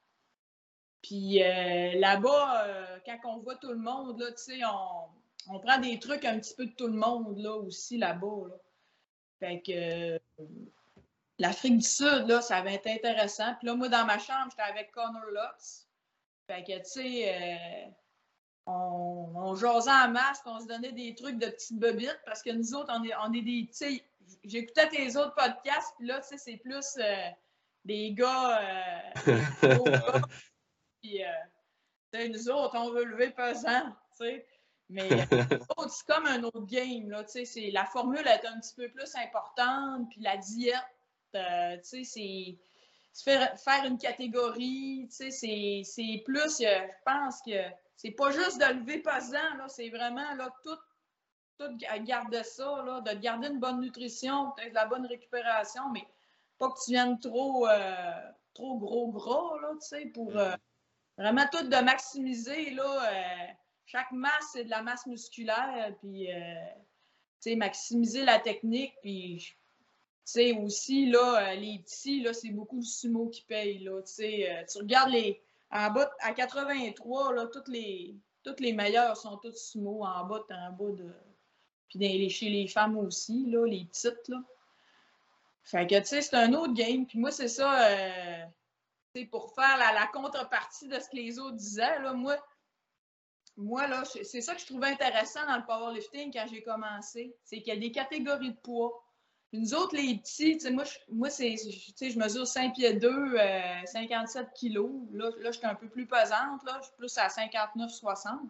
Puis 1.00 1.38
là-bas, 1.38 2.98
quand 3.06 3.18
on 3.24 3.38
voit 3.38 3.54
tout 3.54 3.70
le 3.70 3.78
monde, 3.78 4.20
là, 4.20 4.26
on, 4.74 5.54
on 5.54 5.58
prend 5.58 5.78
des 5.78 5.98
trucs 5.98 6.26
un 6.26 6.38
petit 6.38 6.54
peu 6.54 6.66
de 6.66 6.72
tout 6.72 6.88
le 6.88 6.98
monde 6.98 7.38
là 7.38 7.54
aussi 7.54 7.96
là-bas. 7.96 8.50
Fait 9.40 9.62
que 9.62 10.20
l'Afrique 11.38 11.78
du 11.78 11.86
Sud, 11.86 12.26
là, 12.28 12.40
ça 12.40 12.62
va 12.62 12.72
être 12.72 12.86
intéressant. 12.86 13.54
Puis 13.54 13.66
là, 13.66 13.74
moi, 13.74 13.88
dans 13.88 14.04
ma 14.04 14.18
chambre, 14.18 14.48
j'étais 14.50 14.62
avec 14.62 14.90
Connor 14.92 15.26
Lux. 15.30 15.86
Fait 16.46 16.62
que, 16.62 16.78
tu 16.78 16.84
sais, 16.84 17.34
euh, 17.34 17.90
on, 18.66 19.32
on 19.34 19.54
jasait 19.54 19.90
en 19.90 20.08
masse, 20.08 20.40
on 20.46 20.60
se 20.60 20.66
donnait 20.66 20.92
des 20.92 21.14
trucs 21.14 21.38
de 21.38 21.46
petites 21.46 21.78
bobites 21.78 22.20
parce 22.24 22.42
que 22.42 22.50
nous 22.50 22.74
autres, 22.74 22.92
on 22.96 23.04
est, 23.04 23.14
on 23.16 23.32
est 23.32 23.42
des. 23.42 23.66
Tu 23.66 23.72
sais, 23.72 24.04
j'écoutais 24.44 24.88
tes 24.88 25.16
autres 25.16 25.34
podcasts, 25.34 25.94
puis 25.98 26.06
là, 26.06 26.20
tu 26.20 26.28
sais, 26.28 26.38
c'est 26.38 26.56
plus 26.56 26.96
euh, 26.98 27.30
des 27.84 28.12
gars. 28.12 28.60
Euh, 29.26 29.38
gars 29.62 30.22
puis, 31.02 32.30
nous 32.30 32.48
autres, 32.48 32.76
on 32.76 32.90
veut 32.90 33.04
lever 33.04 33.30
pesant, 33.30 33.90
tu 34.18 34.26
sais. 34.26 34.46
Mais 34.88 35.08
c'est 35.28 36.06
comme 36.06 36.26
un 36.26 36.42
autre 36.44 36.64
game. 36.66 37.10
Là, 37.10 37.24
la 37.72 37.84
formule 37.86 38.26
est 38.26 38.46
un 38.46 38.60
petit 38.60 38.74
peu 38.74 38.88
plus 38.88 39.14
importante, 39.16 40.08
puis 40.10 40.20
la 40.20 40.36
diète, 40.36 40.95
euh, 41.36 41.76
c'est 41.82 42.58
faire, 43.24 43.84
une 43.84 43.98
catégorie, 43.98 45.06
c'est 45.10 46.22
plus, 46.24 46.60
euh, 46.60 46.86
je 46.88 47.02
pense 47.04 47.40
que 47.42 47.52
c'est 47.96 48.10
pas 48.10 48.30
juste 48.30 48.58
de 48.60 48.74
lever 48.74 48.98
pesant, 48.98 49.68
c'est 49.68 49.88
vraiment 49.88 50.34
là, 50.34 50.50
tout, 50.62 50.78
tout 51.58 51.76
garder 52.04 52.42
ça, 52.42 52.82
là, 52.84 53.00
de 53.00 53.12
garder 53.18 53.48
une 53.48 53.60
bonne 53.60 53.80
nutrition, 53.80 54.50
peut-être 54.52 54.70
de 54.70 54.74
la 54.74 54.86
bonne 54.86 55.06
récupération, 55.06 55.90
mais 55.92 56.06
pas 56.58 56.68
que 56.68 56.84
tu 56.84 56.90
viennes 56.92 57.18
trop, 57.20 57.66
euh, 57.68 58.12
trop 58.54 58.78
gros 58.78 59.12
gras, 59.12 59.60
là, 59.62 59.70
pour 60.12 60.32
mm. 60.32 60.56
vraiment 61.16 61.46
tout 61.50 61.66
de 61.66 61.76
maximiser, 61.76 62.70
là, 62.70 63.54
chaque 63.86 64.10
masse, 64.10 64.50
c'est 64.52 64.64
de 64.64 64.70
la 64.70 64.82
masse 64.82 65.06
musculaire, 65.06 65.94
puis, 66.00 66.30
euh, 66.32 67.56
maximiser 67.56 68.24
la 68.24 68.40
technique, 68.40 68.94
puis, 69.00 69.56
tu 70.30 70.52
aussi, 70.59 71.06
là, 71.06 71.50
euh, 71.50 71.54
les 71.54 71.78
petits, 71.78 72.21
là, 72.21 72.33
c'est 72.33 72.50
beaucoup 72.50 72.76
le 72.76 72.83
sumo 72.83 73.28
qui 73.28 73.42
paye, 73.42 73.78
là, 73.78 74.02
tu 74.02 74.23
euh, 74.23 74.64
tu 74.71 74.78
regardes 74.78 75.11
les, 75.11 75.40
en 75.71 75.90
bas, 75.90 76.11
à 76.21 76.33
83, 76.33 77.35
là, 77.35 77.47
toutes 77.47 77.68
les, 77.68 78.16
toutes 78.42 78.61
les 78.61 78.73
meilleures 78.73 79.16
sont 79.16 79.37
toutes 79.38 79.56
sumo, 79.56 80.04
en 80.04 80.25
bas, 80.25 80.45
en 80.50 80.73
bas 80.73 80.92
de, 80.92 81.12
puis 81.88 82.30
chez 82.30 82.49
les 82.49 82.66
femmes 82.66 82.99
aussi, 82.99 83.47
là, 83.47 83.66
les 83.66 83.85
petites, 83.85 84.28
là. 84.28 84.42
Fait 85.62 85.87
que, 85.87 85.99
tu 85.99 86.06
sais, 86.06 86.23
c'est 86.23 86.37
un 86.37 86.52
autre 86.54 86.75
game, 86.75 87.06
puis 87.06 87.18
moi, 87.18 87.33
c'est 87.33 87.49
ça, 87.49 87.88
c'est 89.12 89.25
pour 89.25 89.52
faire 89.52 89.76
la, 89.78 89.92
la, 89.92 90.06
contrepartie 90.06 90.87
de 90.87 90.99
ce 91.00 91.09
que 91.09 91.16
les 91.16 91.40
autres 91.40 91.56
disaient, 91.56 92.00
là, 92.00 92.12
moi, 92.12 92.37
moi, 93.56 93.87
là, 93.87 94.04
c'est 94.04 94.40
ça 94.40 94.54
que 94.54 94.61
je 94.61 94.66
trouvais 94.66 94.88
intéressant 94.88 95.45
dans 95.47 95.56
le 95.56 95.64
powerlifting 95.64 96.33
quand 96.33 96.47
j'ai 96.49 96.62
commencé. 96.62 97.35
C'est 97.42 97.62
qu'il 97.62 97.73
y 97.73 97.76
a 97.76 97.80
des 97.80 97.90
catégories 97.90 98.52
de 98.52 98.59
poids. 98.59 99.02
Nous 99.52 99.74
autres, 99.74 99.96
les 99.96 100.18
petits, 100.18 100.58
moi, 100.70 100.84
je, 100.84 100.98
moi 101.08 101.30
c'est, 101.30 101.56
je 101.56 102.18
mesure 102.18 102.46
5 102.46 102.74
pieds 102.74 102.94
2, 102.94 103.36
57 103.86 104.52
kilos. 104.54 104.90
Là, 105.12 105.30
là 105.40 105.50
je 105.50 105.58
suis 105.58 105.66
un 105.66 105.74
peu 105.74 105.88
plus 105.88 106.06
pesante. 106.06 106.62
Là, 106.64 106.78
je 106.80 106.86
suis 106.86 106.96
plus 106.96 107.18
à 107.18 107.28
59, 107.28 107.90
60. 107.90 108.40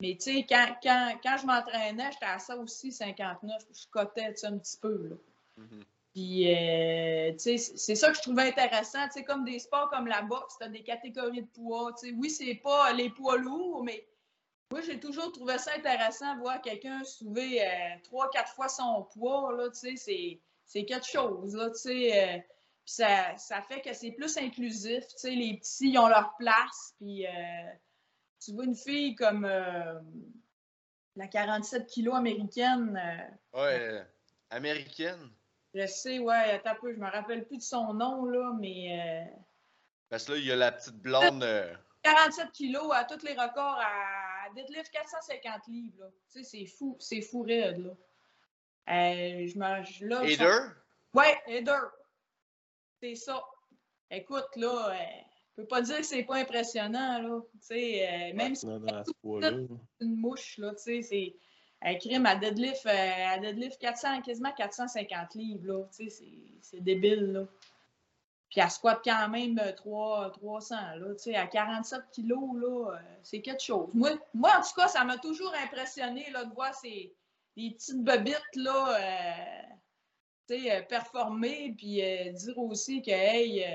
Mais 0.00 0.16
tu 0.16 0.32
sais, 0.32 0.46
quand, 0.48 0.66
quand, 0.82 1.18
quand, 1.22 1.36
je 1.40 1.46
m'entraînais, 1.46 2.10
j'étais 2.12 2.26
à 2.26 2.38
ça 2.38 2.56
aussi, 2.56 2.92
59. 2.92 3.62
Je 3.72 3.86
cotais 3.90 4.34
un 4.44 4.58
petit 4.58 4.76
peu. 4.78 5.08
Là. 5.08 5.16
Mm-hmm. 5.58 5.82
Puis, 6.12 6.54
euh, 6.54 7.32
tu 7.32 7.38
sais, 7.38 7.58
c'est 7.58 7.94
ça 7.96 8.10
que 8.10 8.16
je 8.16 8.22
trouvais 8.22 8.48
intéressant. 8.48 9.04
Tu 9.06 9.14
sais, 9.14 9.24
comme 9.24 9.44
des 9.44 9.58
sports 9.58 9.90
comme 9.90 10.06
la 10.06 10.22
boxe, 10.22 10.56
tu 10.58 10.64
as 10.64 10.68
des 10.68 10.82
catégories 10.82 11.42
de 11.42 11.48
poids. 11.48 11.92
Tu 11.98 12.08
sais, 12.08 12.14
oui, 12.16 12.30
c'est 12.30 12.54
pas 12.54 12.92
les 12.92 13.10
poids 13.10 13.36
lourds, 13.36 13.82
mais 13.82 14.06
moi, 14.74 14.82
j'ai 14.82 14.98
toujours 14.98 15.30
trouvé 15.30 15.56
ça 15.56 15.70
intéressant 15.76 16.34
de 16.34 16.40
voir 16.40 16.60
quelqu'un 16.60 17.04
soulever 17.04 17.64
euh, 17.64 17.96
trois, 18.02 18.28
quatre 18.30 18.52
fois 18.54 18.66
son 18.66 19.04
poids. 19.12 19.54
Là, 19.56 19.68
c'est 19.72 20.84
quelque 20.84 21.06
chose. 21.06 21.54
Là, 21.54 21.68
euh, 21.86 22.38
ça, 22.84 23.36
ça, 23.36 23.62
fait 23.62 23.80
que 23.82 23.92
c'est 23.92 24.10
plus 24.10 24.36
inclusif. 24.36 25.04
Les 25.22 25.58
petits, 25.58 25.90
ils 25.90 25.98
ont 25.98 26.08
leur 26.08 26.34
place. 26.40 26.92
Puis, 26.98 27.24
euh, 27.24 27.30
tu 28.44 28.52
vois 28.52 28.64
une 28.64 28.74
fille 28.74 29.14
comme 29.14 29.44
la 29.44 31.28
47 31.28 31.86
kilos 31.86 32.16
américaine. 32.16 33.00
ouais, 33.52 34.02
américaine. 34.50 35.30
Je 35.72 35.86
sais, 35.86 36.18
ouais, 36.18 36.50
attends 36.50 36.70
un 36.70 36.74
peu, 36.80 36.92
je 36.92 36.98
me 36.98 37.08
rappelle 37.08 37.46
plus 37.46 37.58
de 37.58 37.62
son 37.62 37.94
nom, 37.94 38.24
là, 38.24 38.52
mais. 38.58 39.24
Parce 40.08 40.24
que 40.24 40.32
là, 40.32 40.38
il 40.38 40.46
y 40.46 40.50
a 40.50 40.56
la 40.56 40.72
petite 40.72 40.96
blonde. 40.96 41.46
47 42.02 42.50
kilos 42.50 42.92
à 42.92 43.04
tous 43.04 43.22
les 43.22 43.34
records 43.34 43.80
à 43.80 44.23
deadlift 44.54 44.90
450 44.90 45.66
livres. 45.68 46.00
Là. 46.00 46.06
Tu 46.32 46.42
sais, 46.42 46.44
c'est 46.44 46.66
fou, 46.66 46.96
c'est 47.00 47.20
fou 47.20 47.42
raide. 47.42 47.78
Là. 47.78 47.90
Euh, 48.88 49.46
je 49.46 49.58
me, 49.58 50.08
là, 50.08 50.24
Eder? 50.24 50.72
Ouais, 51.14 51.40
Eder. 51.46 51.78
C'est 53.00 53.14
ça. 53.14 53.42
Écoute, 54.10 54.48
là, 54.56 54.90
euh, 54.90 54.96
je 55.50 55.62
peux 55.62 55.68
pas 55.68 55.82
dire 55.82 55.98
que 55.98 56.02
c'est 56.04 56.22
pas 56.24 56.36
impressionnant, 56.36 57.20
là. 57.20 57.40
Tu 57.52 57.58
sais, 57.60 58.08
euh, 58.08 58.34
même 58.34 58.54
si 58.54 58.66
c'est 58.66 60.04
une 60.04 60.16
mouche, 60.16 60.58
là, 60.58 60.74
tu 60.74 60.82
sais, 60.82 61.02
c'est 61.02 61.36
un 61.82 61.94
crime 61.96 62.26
à 62.26 62.36
deadlift, 62.36 62.86
euh, 62.86 62.90
à 62.90 63.38
deadlift 63.38 63.78
400, 63.80 64.22
quasiment 64.22 64.52
450 64.52 65.34
livres, 65.34 65.66
là. 65.66 65.88
Tu 65.96 66.10
sais, 66.10 66.24
c'est 66.60 66.80
débile, 66.80 67.32
là. 67.32 67.46
Puis 68.54 68.62
elle 68.62 68.70
squatte 68.70 69.00
quand 69.02 69.28
même 69.30 69.60
3, 69.74 70.26
euh, 70.26 70.28
300. 70.28 70.76
Là, 70.76 71.40
à 71.40 71.46
47 71.48 72.02
kilos, 72.12 72.54
là, 72.54 72.92
euh, 72.92 72.98
c'est 73.24 73.42
quelque 73.42 73.60
chose. 73.60 73.90
Moi, 73.94 74.10
moi, 74.32 74.52
en 74.56 74.62
tout 74.62 74.74
cas, 74.76 74.86
ça 74.86 75.02
m'a 75.02 75.18
toujours 75.18 75.52
impressionné 75.64 76.30
là, 76.30 76.44
de 76.44 76.54
voir 76.54 76.72
ces 76.72 77.12
les 77.56 77.72
petites 77.72 78.04
bobites 78.04 78.54
là, 78.54 78.96
euh, 80.50 80.82
performer, 80.82 81.74
puis 81.76 82.00
dire 82.32 82.58
aussi 82.58 83.02
que 83.02 83.10
hey, 83.10 83.66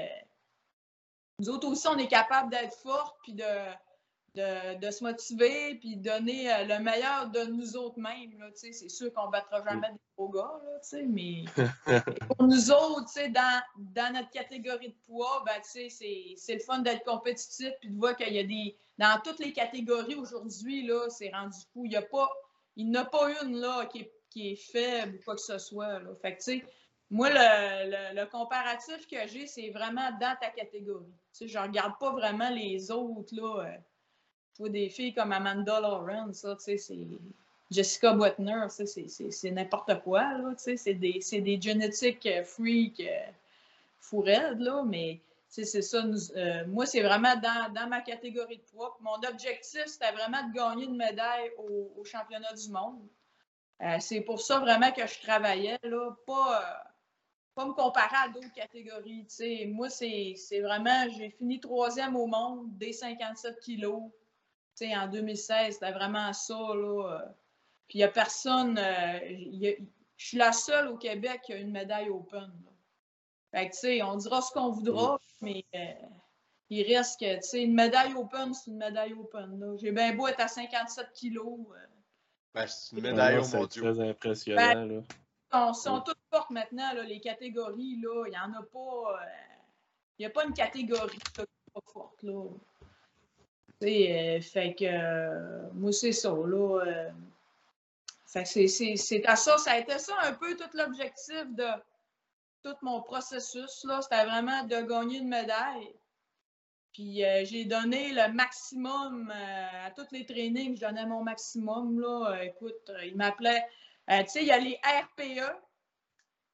nous 1.40 1.50
autres 1.50 1.68
aussi, 1.68 1.88
on 1.90 1.98
est 1.98 2.08
capable 2.08 2.50
d'être 2.50 2.76
fortes, 2.78 3.18
puis 3.24 3.34
de, 3.34 4.76
de, 4.76 4.92
se 4.92 5.04
motiver 5.04 5.76
puis 5.76 5.98
donner 5.98 6.66
le 6.66 6.80
meilleur 6.80 7.30
de 7.32 7.44
nous 7.44 7.76
autres 7.76 8.00
mêmes. 8.00 8.50
C'est 8.54 8.72
sûr 8.72 9.14
qu'on 9.14 9.28
ne 9.28 9.32
battra 9.32 9.62
jamais 9.62 9.92
des 9.92 10.00
gars, 10.28 10.60
là, 10.66 11.00
mais 11.08 11.46
pour 12.28 12.48
nous 12.48 12.72
autres, 12.72 13.28
dans, 13.30 13.62
dans 13.78 14.14
notre 14.14 14.30
catégorie 14.30 14.90
de 14.90 14.96
poids, 15.06 15.44
ben, 15.46 15.60
c'est 15.64 15.90
le 16.50 16.60
fun 16.60 16.80
d'être 16.80 17.04
compétitif 17.06 17.72
puis 17.80 17.90
de 17.90 17.98
voir 17.98 18.16
qu'il 18.16 18.34
y 18.34 18.40
a 18.40 18.44
des. 18.44 18.76
Dans 18.98 19.20
toutes 19.24 19.40
les 19.40 19.54
catégories 19.54 20.16
aujourd'hui, 20.16 20.92
c'est 21.10 21.32
rendu 21.32 21.58
fou. 21.74 21.86
Il 21.86 21.90
n'y 21.90 21.96
a 21.96 22.02
pas. 22.02 22.30
Il 22.76 22.92
n'y 22.92 22.98
a 22.98 23.06
pas 23.06 23.44
une 23.44 23.58
là, 23.60 23.86
qui, 23.88 24.00
est, 24.00 24.12
qui 24.30 24.52
est 24.52 24.56
faible 24.56 25.16
ou 25.16 25.24
quoi 25.24 25.36
que 25.36 25.42
ce 25.42 25.58
soit. 25.58 26.00
Là. 26.00 26.10
Fait 26.22 26.36
que, 26.36 26.66
moi, 27.10 27.30
le, 27.30 28.16
le, 28.16 28.26
comparatif 28.28 29.08
que 29.08 29.28
j'ai, 29.28 29.48
c'est 29.48 29.70
vraiment 29.72 30.12
dans 30.20 30.38
ta 30.40 30.50
catégorie. 30.50 31.12
je 31.40 31.58
ne 31.58 31.64
regarde 31.64 31.94
pas 32.00 32.12
vraiment 32.12 32.50
les 32.50 32.92
autres. 32.92 33.34
Là, 33.36 33.66
euh, 33.66 33.78
vois 34.60 34.70
des 34.70 34.90
filles 34.90 35.14
comme 35.14 35.32
Amanda 35.32 35.80
Lawrence, 35.80 36.38
ça, 36.38 36.56
tu 36.56 36.64
sais, 36.64 36.78
c'est. 36.78 37.08
Jessica 37.72 38.14
Butner, 38.14 38.66
ça, 38.70 38.84
c'est 38.86 39.52
n'importe 39.52 40.02
quoi, 40.02 40.34
là, 40.34 40.54
c'est 40.58 40.94
des, 40.96 41.20
des 41.20 41.62
génétiques 41.62 42.26
euh, 42.26 42.44
freak 42.44 43.00
euh, 43.02 44.56
là, 44.56 44.84
mais 44.84 45.22
c'est 45.48 45.66
ça. 45.66 46.04
Euh, 46.36 46.66
moi, 46.68 46.86
c'est 46.88 47.02
vraiment 47.02 47.36
dans, 47.36 47.72
dans, 47.74 47.88
ma 47.88 48.02
catégorie 48.02 48.58
de 48.58 48.64
poids. 48.64 48.98
Mon 49.02 49.16
objectif, 49.28 49.86
c'était 49.86 50.12
vraiment 50.12 50.48
de 50.48 50.54
gagner 50.54 50.86
une 50.86 50.98
médaille 50.98 51.52
au, 51.58 51.92
au 52.00 52.04
championnat 52.04 52.54
du 52.54 52.70
monde. 52.70 53.02
C'est 54.00 54.22
pour 54.22 54.42
ça 54.42 54.60
vraiment 54.60 54.92
que 54.92 55.08
je 55.08 55.22
travaillais, 55.22 55.80
là, 55.84 56.12
pas, 56.26 56.84
pas 57.56 57.66
me 57.66 57.74
comparer 57.74 58.16
à 58.26 58.28
d'autres 58.28 58.54
catégories. 58.54 59.26
Moi, 59.68 59.90
c'est 59.90 60.60
vraiment, 60.62 61.08
j'ai 61.18 61.30
fini 61.30 61.60
troisième 61.60 62.16
au 62.16 62.26
monde 62.26 62.78
des 62.78 62.94
57 62.94 63.60
kilos 63.60 64.04
en 64.82 65.08
2016. 65.08 65.76
C'était 65.76 65.92
vraiment 65.92 66.34
ça. 66.34 66.58
Là. 66.58 67.34
Puis 67.90 67.98
il 67.98 67.98
n'y 67.98 68.04
a 68.04 68.08
personne, 68.08 68.78
je 68.78 69.76
suis 70.16 70.38
la 70.38 70.54
seule 70.54 70.88
au 70.88 70.98
Québec 70.98 71.42
qui 71.44 71.54
a 71.54 71.58
une 71.58 71.72
médaille 71.72 72.10
Open. 72.10 72.52
Fait 73.52 73.68
que, 73.68 73.74
tu 73.74 73.80
sais, 73.80 74.04
on 74.04 74.16
dira 74.16 74.42
ce 74.42 74.52
qu'on 74.52 74.70
voudra, 74.70 75.20
mais 75.42 75.66
il 76.70 76.96
reste 76.96 77.20
que, 77.20 77.36
tu 77.36 77.42
sais, 77.42 77.64
une 77.64 77.74
médaille 77.74 78.14
Open, 78.14 78.54
c'est 78.54 78.70
une 78.70 78.78
médaille 78.78 79.14
Open. 79.14 79.76
J'ai 79.82 79.92
bien 79.92 80.16
beau 80.16 80.28
être 80.28 80.40
à 80.40 80.48
57 80.48 81.12
kilos. 81.14 81.60
Ben, 82.54 82.68
c'est 82.68 82.96
une 82.96 83.02
médaille 83.04 83.38
au 83.38 83.44
C'est 83.44 83.68
très 83.68 84.00
impressionnant. 84.00 84.86
Ben, 84.86 85.04
là. 85.52 85.74
sont 85.74 86.02
toutes 86.02 86.18
fortes 86.32 86.52
maintenant, 86.52 86.94
là, 86.94 87.04
les 87.04 87.20
catégories. 87.20 88.00
Là, 88.02 88.26
il 88.28 88.32
n'y 88.32 88.38
en 88.38 88.54
a 88.54 88.64
pas. 88.64 89.14
Euh, 89.14 89.26
il 90.18 90.24
n'y 90.24 90.26
a 90.26 90.30
pas 90.30 90.46
une 90.46 90.54
catégorie 90.54 91.18
qui 91.18 91.32
pas 91.32 91.82
forte. 91.94 92.22
Là. 92.24 92.46
Euh, 93.82 94.42
fait 94.42 94.76
que 94.76 94.86
euh, 94.86 95.70
moi, 95.74 95.92
c'est 95.92 96.12
ça. 96.12 96.30
Là, 96.30 97.12
c'est 98.30 98.68
ça. 98.98 99.58
Ça 99.58 99.72
a 99.72 99.78
été 99.80 99.98
ça 99.98 100.14
un 100.22 100.34
peu 100.34 100.56
tout 100.56 100.70
l'objectif 100.78 101.46
de 101.50 101.68
tout 102.64 102.76
mon 102.84 103.02
processus. 103.02 103.86
C'était 104.02 104.26
vraiment 104.26 104.64
de 104.66 104.82
gagner 104.82 105.18
une 105.18 105.30
médaille. 105.30 105.96
Puis 106.94 107.24
euh, 107.24 107.44
j'ai 107.46 107.66
donné 107.66 108.14
le 108.14 108.32
maximum 108.32 109.32
euh, 109.34 109.88
à 109.88 109.92
tous 109.92 110.08
les 110.12 110.26
trainings, 110.26 110.76
je 110.76 110.82
donnais 110.82 111.06
mon 111.06 111.24
maximum. 111.24 112.00
Là. 112.00 112.34
Euh, 112.34 112.42
écoute, 112.42 112.92
il 113.04 113.16
m'appelait. 113.16 113.64
tu 114.08 114.28
sais, 114.28 114.42
il 114.42 114.48
y 114.48 114.52
a 114.52 114.60
les 114.60 114.80
RPE, 114.84 115.52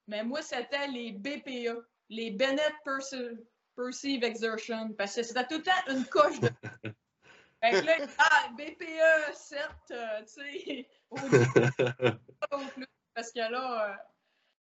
mais 0.07 0.23
moi, 0.23 0.41
c'était 0.41 0.87
les 0.87 1.11
BPE, 1.11 1.85
les 2.09 2.31
Bennett 2.31 2.73
Perceive 3.75 4.23
Exertion, 4.23 4.93
parce 4.93 5.15
que 5.15 5.23
c'était 5.23 5.47
tout 5.47 5.57
le 5.57 5.63
temps 5.63 5.71
une 5.89 6.05
coche 6.05 6.39
de. 6.39 6.49
fait 7.71 7.81
que 7.81 7.85
là, 7.85 8.07
ah, 8.17 8.49
BPE 8.57 9.33
7, 9.33 9.59
tu 9.87 9.95
sais, 10.25 10.87
au 12.51 12.57
plus, 12.73 12.87
parce 13.13 13.31
que 13.31 13.51
là, 13.51 13.97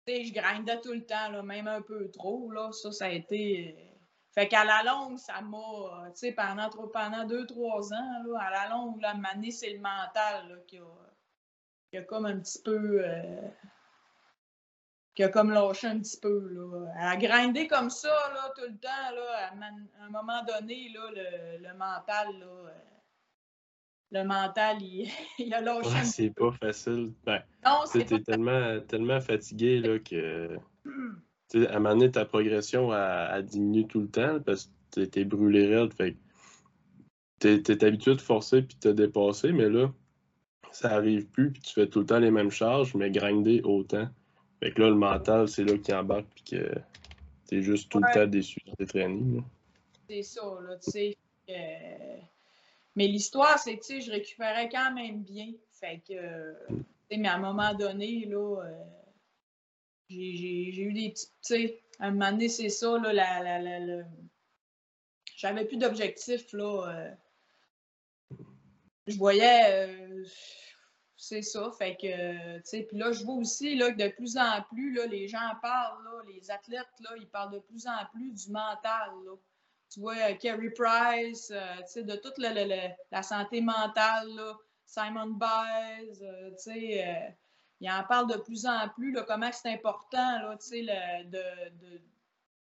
tu 0.06 0.14
sais, 0.14 0.24
je 0.24 0.34
grindais 0.34 0.80
tout 0.80 0.92
le 0.92 1.04
temps, 1.04 1.30
là, 1.30 1.42
même 1.42 1.68
un 1.68 1.82
peu 1.82 2.10
trop. 2.10 2.50
Là. 2.50 2.70
Ça, 2.72 2.92
ça 2.92 3.06
a 3.06 3.10
été 3.10 3.94
fait 4.34 4.48
qu'à 4.48 4.64
la 4.64 4.82
longue, 4.82 5.16
ça 5.18 5.40
m'a, 5.42 5.58
euh, 5.58 6.10
tu 6.10 6.16
sais, 6.16 6.32
pendant, 6.32 6.68
pendant 6.92 7.24
deux, 7.24 7.46
trois 7.46 7.92
ans, 7.92 8.22
là, 8.26 8.40
à 8.40 8.50
la 8.50 8.68
longue, 8.68 9.00
là, 9.00 9.14
mané, 9.14 9.52
c'est 9.52 9.70
le 9.70 9.78
mental 9.78 10.48
là, 10.48 10.56
qui, 10.66 10.78
a, 10.78 11.12
qui, 11.90 11.98
a, 11.98 12.02
comme 12.02 12.26
un 12.26 12.40
petit 12.40 12.60
peu. 12.60 13.00
Euh, 13.04 13.48
qui 15.14 15.22
a 15.22 15.28
comme 15.28 15.50
lâché 15.50 15.86
un 15.86 16.00
petit 16.00 16.18
peu. 16.20 16.48
Là. 16.48 16.86
À 16.98 17.16
grinder 17.16 17.66
comme 17.66 17.90
ça, 17.90 18.08
là, 18.08 18.52
tout 18.56 18.64
le 18.68 18.76
temps, 18.78 19.14
là, 19.14 19.50
à, 19.50 20.04
un 20.04 20.10
moment 20.10 20.42
donné, 20.44 20.90
là, 20.92 21.10
le, 21.14 21.62
le 21.62 21.74
mental, 21.74 22.38
là, 22.40 22.46
euh, 22.46 22.70
le 24.10 24.24
mental, 24.24 24.76
il, 24.80 25.08
il 25.38 25.54
a 25.54 25.60
lâché. 25.60 25.88
Ouais, 25.88 26.04
c'est 26.04 26.30
pas 26.30 26.52
facile. 26.52 27.12
Ben, 27.24 27.42
non, 27.64 27.82
c'est 27.86 28.24
tellement, 28.24 28.80
tellement 28.80 29.20
fatigué 29.20 29.78
là, 29.78 29.98
que. 29.98 30.58
à 31.54 31.58
un 31.58 31.78
moment 31.78 31.90
donné, 31.90 32.10
ta 32.10 32.24
progression 32.24 32.90
a, 32.90 33.40
diminué 33.42 33.86
tout 33.86 34.00
le 34.00 34.08
temps 34.08 34.40
parce 34.40 34.72
que 34.92 35.04
t'es 35.04 35.24
brûlé 35.24 35.74
raide. 35.74 35.92
Fait 35.94 36.16
t'es 37.38 37.62
es 37.68 37.84
habitué 37.84 38.14
de 38.14 38.20
forcer 38.20 38.62
puis 38.62 38.76
de 38.76 38.80
te 38.80 38.88
dépasser, 38.88 39.52
mais 39.52 39.68
là, 39.68 39.92
ça 40.72 40.92
arrive 40.92 41.26
plus 41.26 41.52
puis 41.52 41.62
tu 41.62 41.74
fais 41.74 41.86
tout 41.86 42.00
le 42.00 42.06
temps 42.06 42.18
les 42.18 42.30
mêmes 42.30 42.50
charges, 42.50 42.94
mais 42.94 43.10
grinder 43.10 43.60
autant. 43.62 44.08
Fait 44.60 44.72
que 44.72 44.80
là, 44.80 44.88
le 44.88 44.94
mental, 44.94 45.48
c'est 45.48 45.64
là 45.64 45.76
qu'il 45.78 45.94
embarque 45.94 46.26
puis 46.34 46.44
que 46.58 46.74
t'es 47.46 47.62
juste 47.62 47.90
tout 47.90 47.98
le 47.98 48.12
temps 48.14 48.26
déçu 48.26 48.60
de 48.66 48.74
tes 48.76 48.86
trainings. 48.86 49.42
C'est 50.08 50.22
ça, 50.22 50.42
là, 50.62 50.76
tu 50.78 50.90
sais. 50.90 51.16
Mais 52.96 53.08
l'histoire, 53.08 53.58
c'est 53.58 53.76
que, 53.76 53.84
tu 53.84 53.94
sais, 53.94 54.00
je 54.00 54.10
récupérais 54.10 54.68
quand 54.68 54.92
même 54.94 55.22
bien. 55.22 55.52
Fait 55.70 56.00
que, 56.06 56.72
mm. 56.72 56.84
mais 57.10 57.28
à 57.28 57.34
un 57.34 57.38
moment 57.38 57.74
donné, 57.74 58.24
là, 58.26 58.62
euh, 58.62 58.84
j'ai 60.08 60.80
eu 60.80 60.92
des 60.92 61.10
petits. 61.10 61.26
Tu 61.26 61.32
sais, 61.42 61.82
à 61.98 62.06
un 62.06 62.10
moment 62.12 62.30
donné, 62.30 62.48
c'est 62.48 62.68
ça, 62.68 62.98
là, 62.98 63.12
la, 63.12 63.42
la, 63.42 63.78
la, 63.80 64.04
j'avais 65.36 65.64
plus 65.64 65.76
d'objectifs, 65.76 66.52
là. 66.52 66.86
Euh. 68.30 68.36
je 69.06 69.16
voyais. 69.16 69.98
Euh, 71.24 71.36
c'est 71.36 71.42
ça, 71.42 71.70
fait 71.78 71.96
que, 71.96 72.56
tu 72.58 72.62
sais, 72.64 72.82
puis 72.82 72.98
là, 72.98 73.12
je 73.12 73.24
vois 73.24 73.34
aussi, 73.34 73.74
là, 73.76 73.90
que 73.92 73.96
de 73.96 74.08
plus 74.08 74.36
en 74.36 74.62
plus, 74.62 74.92
là, 74.92 75.06
les 75.06 75.28
gens 75.28 75.52
parlent, 75.62 76.02
là, 76.04 76.22
les 76.28 76.50
athlètes, 76.50 76.86
là, 77.00 77.10
ils 77.16 77.28
parlent 77.28 77.52
de 77.52 77.58
plus 77.60 77.86
en 77.86 78.04
plus 78.12 78.30
du 78.32 78.50
mental, 78.50 79.10
là. 79.24 79.32
Tu 79.92 80.00
vois, 80.00 80.16
euh, 80.16 80.34
Kerry 80.34 80.70
Price, 80.70 81.48
tu 81.48 81.54
sais, 81.86 82.02
de 82.02 82.16
toute 82.16 82.38
la, 82.38 82.52
la, 83.10 83.22
santé 83.22 83.60
mentale, 83.60 84.28
là, 84.34 84.56
Simon 84.86 85.38
Biles, 85.38 86.18
tu 86.18 86.62
sais, 86.62 87.34
il 87.80 87.90
en 87.90 88.02
parle 88.04 88.30
de 88.30 88.38
plus 88.38 88.66
en 88.66 88.88
plus, 88.88 89.12
là, 89.12 89.22
comment 89.26 89.50
c'est 89.52 89.72
important, 89.72 90.38
là, 90.40 90.56
le, 90.70 91.24
de, 91.24 91.86
de, 91.86 92.00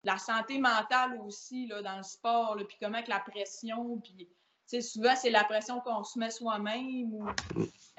la 0.04 0.18
santé 0.18 0.60
mentale 0.60 1.20
aussi 1.26 1.68
là, 1.68 1.82
dans 1.82 1.98
le 1.98 2.04
sport, 2.04 2.56
puis 2.68 2.78
comment 2.80 3.02
que 3.04 3.10
la 3.10 3.20
pression, 3.20 3.98
puis 4.00 4.30
souvent 4.82 5.16
c'est 5.16 5.30
la 5.30 5.44
pression 5.44 5.80
qu'on 5.82 6.04
se 6.04 6.18
met 6.20 6.32
soi-même. 6.32 7.14
Ou 7.14 7.28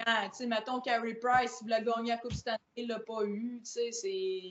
quand, 0.05 0.47
mettons, 0.47 0.81
Carey 0.81 1.15
Price, 1.15 1.57
il 1.61 1.63
voulait 1.65 1.83
gagner 1.83 2.11
la 2.11 2.17
Coupe 2.17 2.33
Stanley, 2.33 2.57
il 2.75 2.87
l'a 2.87 2.99
pas 2.99 3.23
eu. 3.25 3.59
C'est 3.63 3.91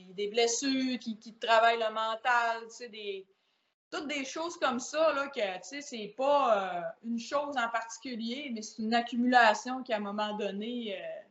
des 0.09 0.27
blessures 0.31 0.99
qui, 0.99 1.17
qui 1.19 1.33
travaillent 1.35 1.79
le 1.79 1.93
mental, 1.93 2.67
des, 2.91 3.27
toutes 3.91 4.07
des 4.07 4.23
choses 4.23 4.57
comme 4.57 4.79
ça, 4.79 5.13
là, 5.13 5.27
que 5.27 5.41
c'est 5.81 6.13
pas 6.15 6.77
euh, 6.77 6.81
une 7.03 7.19
chose 7.19 7.57
en 7.57 7.69
particulier, 7.69 8.51
mais 8.53 8.61
c'est 8.61 8.81
une 8.81 8.93
accumulation 8.93 9.83
qui, 9.83 9.93
à 9.93 9.97
un 9.97 10.01
moment 10.01 10.35
donné, 10.37 10.97
euh, 10.97 11.21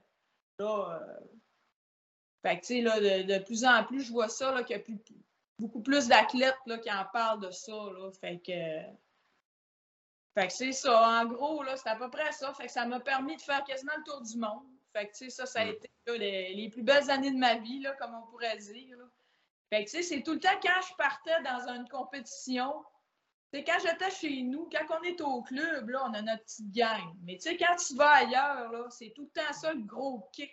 Là, 0.60 1.00
euh, 1.00 1.20
fait 2.42 2.60
que, 2.60 2.84
là, 2.84 3.00
de, 3.00 3.22
de, 3.22 3.42
plus 3.42 3.64
en 3.64 3.82
plus, 3.84 4.04
je 4.04 4.12
vois 4.12 4.28
ça, 4.28 4.52
là, 4.52 4.62
qu'il 4.62 4.76
y 4.76 4.78
a 4.78 4.82
plus, 4.82 4.98
beaucoup 5.58 5.80
plus 5.80 6.06
d'athlètes 6.06 6.54
qui 6.82 6.92
en 6.92 7.06
parlent 7.12 7.40
de 7.40 7.50
ça. 7.50 7.72
Là, 7.72 8.10
fait 8.20 8.38
que, 8.46 8.82
fait 10.40 10.46
que 10.48 10.52
c'est 10.54 10.72
ça. 10.72 11.22
En 11.22 11.26
gros, 11.26 11.62
là, 11.62 11.76
c'est 11.76 11.88
à 11.88 11.96
peu 11.96 12.08
près 12.08 12.32
ça. 12.32 12.52
Fait 12.54 12.66
que 12.66 12.72
ça 12.72 12.86
m'a 12.86 13.00
permis 13.00 13.36
de 13.36 13.42
faire 13.42 13.62
quasiment 13.64 13.92
le 13.98 14.04
tour 14.04 14.22
du 14.22 14.38
monde. 14.38 14.64
Fait 14.92 15.06
que, 15.06 15.30
ça, 15.30 15.46
ça 15.46 15.60
a 15.60 15.64
été 15.66 15.90
les, 16.06 16.54
les, 16.54 16.68
plus 16.68 16.82
belles 16.82 17.10
années 17.10 17.30
de 17.30 17.36
ma 17.36 17.56
vie, 17.56 17.80
là, 17.80 17.92
comme 18.00 18.14
on 18.14 18.26
pourrait 18.30 18.56
dire. 18.56 18.96
Là. 18.96 19.04
Fait 19.70 19.84
que, 19.84 19.90
c'est 20.02 20.22
tout 20.22 20.32
le 20.32 20.40
temps 20.40 20.58
quand 20.62 20.80
je 20.88 20.94
partais 20.96 21.42
dans 21.42 21.68
une 21.74 21.88
compétition, 21.88 22.84
c'est 23.52 23.64
quand 23.64 23.78
j'étais 23.80 24.10
chez 24.10 24.42
nous, 24.42 24.68
quand 24.72 24.98
on 24.98 25.02
est 25.02 25.20
au 25.20 25.42
club, 25.42 25.90
là, 25.90 26.04
on 26.08 26.14
a 26.14 26.22
notre 26.22 26.42
petite 26.44 26.72
gang. 26.72 27.14
Mais 27.22 27.36
tu 27.36 27.42
sais, 27.42 27.56
quand 27.56 27.76
tu 27.76 27.94
vas 27.96 28.10
ailleurs, 28.10 28.72
là, 28.72 28.86
c'est 28.90 29.12
tout 29.14 29.22
le 29.22 29.40
temps 29.40 29.52
ça 29.52 29.72
le 29.72 29.82
gros 29.82 30.28
kick. 30.32 30.50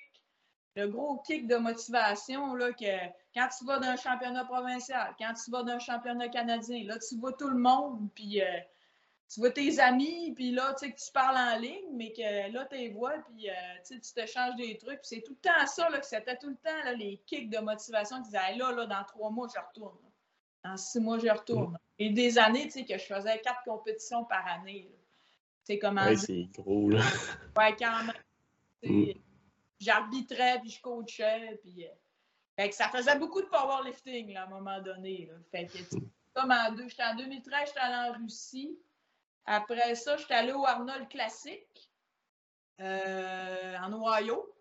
Le 0.75 0.87
gros 0.87 1.17
kick 1.25 1.47
de 1.47 1.55
motivation, 1.55 2.53
là, 2.53 2.71
que 2.73 3.07
quand 3.33 3.47
tu 3.57 3.65
vas 3.65 3.79
d'un 3.79 3.95
championnat 3.95 4.45
provincial, 4.45 5.15
quand 5.17 5.33
tu 5.33 5.49
vas 5.49 5.63
d'un 5.63 5.79
championnat 5.79 6.27
canadien, 6.29 6.83
là, 6.85 6.99
tu 6.99 7.17
vois 7.17 7.33
tout 7.33 7.49
le 7.49 7.57
monde, 7.57 8.09
puis 8.13 8.41
euh, 8.41 8.59
tu 9.29 9.41
vois 9.41 9.51
tes 9.51 9.79
amis, 9.79 10.31
puis 10.33 10.51
là, 10.51 10.73
tu 10.73 10.85
sais, 10.85 10.93
que 10.93 10.99
tu 10.99 11.11
parles 11.11 11.37
en 11.37 11.59
ligne, 11.59 11.89
mais 11.93 12.13
que 12.13 12.51
là, 12.51 12.65
tu 12.65 12.77
les 12.77 12.89
vois, 12.89 13.15
puis 13.19 13.49
euh, 13.49 13.53
tu 13.85 13.99
t'échanges 14.13 14.55
des 14.55 14.77
trucs. 14.77 14.99
Puis 15.01 15.07
c'est 15.09 15.21
tout 15.21 15.33
le 15.33 15.49
temps 15.49 15.67
ça, 15.67 15.89
là, 15.89 15.99
que 15.99 16.05
c'était 16.05 16.37
tout 16.37 16.49
le 16.49 16.55
temps 16.55 16.83
là, 16.85 16.93
les 16.93 17.21
kicks 17.25 17.49
de 17.49 17.57
motivation 17.59 18.17
qui 18.17 18.29
disaient 18.29 18.55
là, 18.55 18.71
là, 18.71 18.85
dans 18.85 19.03
trois 19.03 19.29
mois, 19.29 19.47
je 19.53 19.59
retourne. 19.59 19.97
Dans 20.63 20.77
six 20.77 20.99
mois, 20.99 21.19
je 21.19 21.27
retourne. 21.27 21.77
Et 21.99 22.09
des 22.09 22.37
années, 22.37 22.65
tu 22.65 22.71
sais, 22.71 22.85
que 22.85 22.97
je 22.97 23.03
faisais 23.03 23.39
quatre 23.41 23.63
compétitions 23.65 24.23
par 24.25 24.45
année. 24.47 24.89
C'est 25.63 25.77
comment. 25.77 26.05
Ouais, 26.05 26.15
c'est 26.15 26.47
gros, 26.53 26.89
là. 26.89 27.01
Ouais, 27.57 27.75
quand 27.77 28.03
même. 28.03 28.13
Mm. 28.83 29.11
J'arbitrais, 29.79 30.59
puis 30.61 30.69
je 30.69 30.81
coachais, 30.81 31.59
puis. 31.61 31.85
Euh, 31.85 31.89
fait 32.55 32.69
que 32.69 32.75
ça 32.75 32.89
faisait 32.89 33.19
beaucoup 33.19 33.41
de 33.41 33.47
powerlifting, 33.47 34.33
là, 34.33 34.43
à 34.43 34.45
un 34.45 34.49
moment 34.49 34.81
donné. 34.81 35.29
Là. 35.29 35.37
Fait 35.51 35.65
que, 35.65 35.77
mm. 35.95 36.09
comme 36.33 36.51
en, 36.51 36.71
deux, 36.71 36.87
j'étais 36.87 37.03
en 37.03 37.15
2013, 37.15 37.67
j'étais 37.67 37.79
allée 37.79 38.09
en 38.09 38.23
Russie. 38.23 38.79
Après 39.47 39.95
ça, 39.95 40.17
j'étais 40.17 40.33
allée 40.33 40.51
au 40.51 40.65
Arnold 40.65 41.07
Classic, 41.07 41.65
euh, 42.81 43.77
en 43.77 43.93
Ohio. 43.93 44.53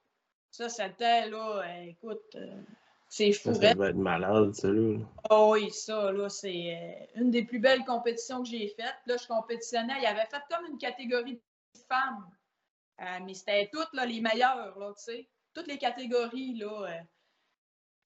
Ça, 0.53 0.69
c'était, 0.69 1.29
là, 1.29 1.65
écoute, 1.83 2.23
euh, 2.37 2.63
c'est 3.09 3.33
fou. 3.33 3.53
Ça, 3.53 3.75
va 3.75 3.89
être 3.91 3.97
malade, 3.97 4.55
ça, 4.55 4.69
là. 4.69 4.99
Oh 5.29 5.51
oui, 5.53 5.71
ça, 5.73 6.13
là, 6.13 6.29
c'est 6.29 6.77
euh, 6.77 7.21
une 7.21 7.33
des 7.33 7.45
plus 7.45 7.59
belles 7.59 7.85
compétitions 7.85 8.43
que 8.43 8.49
j'ai 8.49 8.69
faites. 8.69 8.97
Là, 9.07 9.17
je 9.17 9.27
compétitionnais. 9.27 9.99
Il 10.01 10.07
avait 10.07 10.27
fait 10.27 10.43
comme 10.49 10.65
une 10.71 10.79
catégorie 10.79 11.43
femmes. 11.89 12.31
Euh, 13.01 13.25
mais 13.25 13.35
c'était 13.35 13.69
toutes 13.73 13.93
là, 13.93 14.07
les 14.07 14.21
meilleures, 14.21 14.79
là, 14.79 14.93
tu 14.97 15.03
sais. 15.03 15.29
Toutes 15.53 15.67
les 15.67 15.79
catégories, 15.79 16.55
là. 16.59 17.03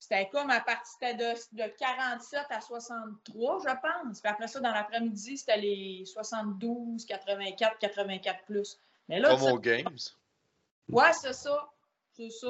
C'était 0.01 0.29
comme 0.31 0.51
à 0.51 0.61
partir 0.61 1.15
de, 1.17 1.35
de 1.57 1.69
47 1.77 2.47
à 2.49 2.61
63, 2.61 3.59
je 3.61 3.65
pense. 3.69 4.21
Puis 4.21 4.31
après 4.31 4.49
ça, 4.49 4.59
dans 4.59 4.73
l'après-midi, 4.73 5.37
c'était 5.37 5.59
les 5.59 6.05
72, 6.07 7.05
84, 7.05 7.79
84 7.79 8.45
plus. 8.47 8.81
Mais 9.09 9.21
là, 9.21 9.29
Comme 9.37 9.53
aux 9.53 9.59
Games. 9.59 9.99
Ouais, 10.89 11.13
c'est 11.13 11.35
ça. 11.35 11.71
C'est 12.17 12.31
ça. 12.31 12.49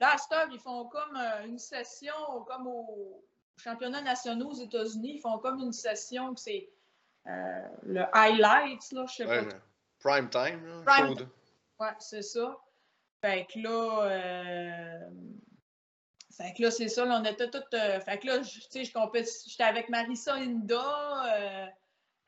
Là, 0.00 0.16
à 0.16 0.34
heure, 0.34 0.48
ils 0.50 0.58
font 0.58 0.86
comme 0.86 1.16
euh, 1.16 1.46
une 1.46 1.58
session, 1.58 2.14
comme 2.46 2.66
au 2.66 3.22
championnat 3.56 4.00
national 4.00 4.46
aux 4.48 4.54
États-Unis, 4.54 5.16
ils 5.16 5.20
font 5.20 5.38
comme 5.38 5.60
une 5.60 5.72
session 5.72 6.34
que 6.34 6.40
c'est 6.40 6.68
euh, 7.28 7.68
le 7.84 8.02
highlights, 8.16 8.90
là, 8.92 9.06
je 9.06 9.14
sais 9.14 9.26
Ouais, 9.26 9.46
pas. 9.46 9.54
prime 10.00 10.28
time, 10.30 10.66
là. 10.66 10.82
Prime 10.84 11.28
Ouais, 11.78 11.94
c'est 12.00 12.22
ça. 12.22 12.58
Fait 13.20 13.46
que 13.46 13.58
là, 13.60 14.02
euh, 14.06 15.10
fait 16.36 16.54
que 16.54 16.62
là, 16.62 16.70
c'est 16.70 16.88
ça, 16.88 17.04
là, 17.04 17.20
on 17.20 17.24
était 17.24 17.50
toutes. 17.50 17.74
euh, 17.74 18.00
fait 18.00 18.18
que 18.18 18.26
là, 18.26 18.38
tu 18.38 18.60
sais, 18.70 18.84
je 18.84 19.48
j'étais 19.48 19.64
avec 19.64 19.88
Marissa 19.88 20.34
Inda, 20.34 21.26
euh, 21.26 21.66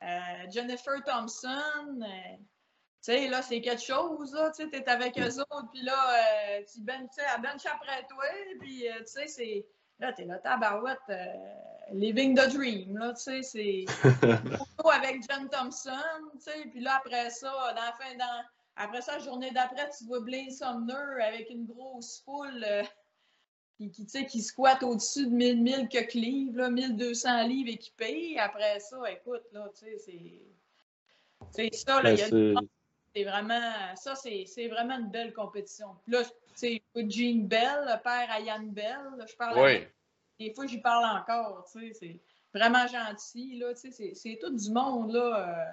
euh, 0.02 0.50
Jennifer 0.50 1.02
Thompson. 1.04 2.00
euh, 2.02 2.36
tu 2.36 3.12
sais, 3.12 3.28
là, 3.28 3.42
c'est 3.42 3.60
quelque 3.60 3.82
chose, 3.82 4.32
là. 4.34 4.50
Tu 4.50 4.64
sais, 4.64 4.70
t'es 4.70 4.88
avec 4.88 5.18
eux 5.18 5.40
autres, 5.40 5.68
puis 5.72 5.82
là, 5.82 5.94
tu 6.72 6.80
ben, 6.80 7.02
tu 7.02 7.14
sais, 7.14 7.22
elle 7.34 7.42
bench 7.42 7.66
après 7.66 8.06
toi, 8.08 8.24
puis, 8.60 8.86
tu 8.98 9.06
sais, 9.06 9.26
c'est. 9.26 9.66
Là, 10.00 10.12
t'es 10.12 10.24
là, 10.24 10.38
tabarouette, 10.38 10.98
living 11.92 12.34
the 12.36 12.52
dream, 12.52 12.96
là, 12.98 13.12
tu 13.14 13.22
sais, 13.22 13.42
c'est 13.42 13.84
avec 14.92 15.22
John 15.28 15.48
Thompson, 15.50 15.92
tu 16.34 16.40
sais, 16.40 16.64
puis 16.70 16.80
là, 16.80 16.96
après 16.96 17.30
ça, 17.30 17.50
dans 17.50 17.82
la 17.82 17.92
fin, 17.92 18.16
dans, 18.16 18.42
après 18.76 19.02
ça, 19.02 19.12
la 19.12 19.18
journée 19.20 19.50
d'après, 19.52 19.88
tu 19.96 20.04
vois 20.06 20.20
Blaine 20.20 20.50
Sumner 20.50 21.22
avec 21.22 21.48
une 21.50 21.66
grosse 21.66 22.22
foule 22.24 22.64
qui, 23.76 23.90
qui, 23.90 24.04
tu 24.04 24.10
sais, 24.10 24.26
qui 24.26 24.40
squatte 24.40 24.82
au-dessus 24.82 25.26
de 25.26 25.30
1000, 25.32 25.62
1000 25.62 25.88
que 25.88 26.16
livres, 26.16 26.58
là, 26.58 26.70
1200 26.70 27.46
livres 27.46 27.70
équipés. 27.70 28.38
Après 28.38 28.78
ça, 28.80 28.98
écoute, 29.10 29.42
là, 29.52 29.68
tu 29.78 29.84
sais, 29.86 29.98
c'est... 29.98 30.42
C'est 31.50 31.74
ça, 31.74 31.96
là, 31.96 32.02
Ben, 32.02 32.14
il 32.14 32.18
y 32.18 32.22
a 32.22 32.28
c'est- 32.28 32.66
c'est 33.14 33.24
vraiment, 33.24 33.94
ça, 33.96 34.14
c'est 34.16 34.44
c'est 34.46 34.66
vraiment 34.68 34.98
une 34.98 35.10
belle 35.10 35.32
compétition. 35.32 35.88
Puis 36.04 36.12
là, 36.12 36.24
tu 36.24 36.30
sais, 36.54 36.82
Jean 36.96 37.44
Bell, 37.46 37.84
le 37.86 38.02
père 38.02 38.28
à 38.30 38.40
Yann 38.40 38.70
Bell, 38.70 38.98
là, 39.18 39.26
je 39.26 39.36
parle 39.36 39.60
Oui. 39.60 39.86
des 40.38 40.52
fois, 40.54 40.66
j'y 40.66 40.78
parle 40.80 41.04
encore, 41.20 41.68
tu 41.70 41.80
sais, 41.80 41.92
c'est 41.92 42.20
vraiment 42.58 42.86
gentil, 42.86 43.58
là, 43.58 43.74
tu 43.74 43.80
sais, 43.82 43.90
c'est- 43.90 44.14
c'est 44.14 44.38
tout 44.40 44.50
du 44.54 44.70
monde, 44.70 45.12
là, 45.12 45.48
euh, 45.48 45.72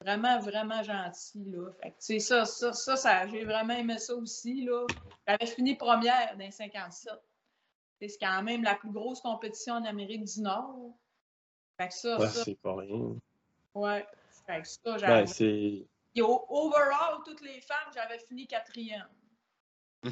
vraiment, 0.00 0.38
vraiment 0.40 0.82
gentil, 0.82 1.44
là. 1.50 1.70
Fait 1.82 1.90
que, 1.90 2.20
ça, 2.20 2.44
ça, 2.44 2.72
ça, 2.72 2.96
ça 2.96 3.26
j'ai 3.28 3.44
vraiment 3.44 3.74
aimé 3.74 3.98
ça 3.98 4.14
aussi, 4.14 4.64
là. 4.64 4.86
J'avais 5.26 5.46
fini 5.46 5.74
première 5.76 6.32
dans 6.36 6.44
les 6.44 6.50
57. 6.50 7.12
Tu 7.12 7.18
sais, 8.08 8.08
C'est 8.08 8.18
quand 8.26 8.42
même 8.42 8.62
la 8.62 8.74
plus 8.74 8.90
grosse 8.90 9.20
compétition 9.20 9.74
en 9.74 9.84
Amérique 9.84 10.24
du 10.24 10.40
Nord. 10.40 10.90
Fait 11.80 11.88
que 11.88 11.94
ça, 11.94 12.18
ouais, 12.18 12.28
ça, 12.28 12.44
c'est 12.44 12.60
pas 12.60 12.74
rien. 12.76 13.16
ouais. 13.74 14.06
Fait 14.46 14.62
que 14.62 14.68
ça, 14.68 14.98
j'avais... 14.98 15.22
Ben, 15.22 15.26
c'est. 15.26 15.86
Puis 16.14 16.22
au- 16.22 16.46
overall, 16.48 17.20
toutes 17.24 17.42
les 17.42 17.60
femmes, 17.60 17.92
j'avais 17.94 18.18
fini 18.18 18.46
quatrième. 18.46 19.08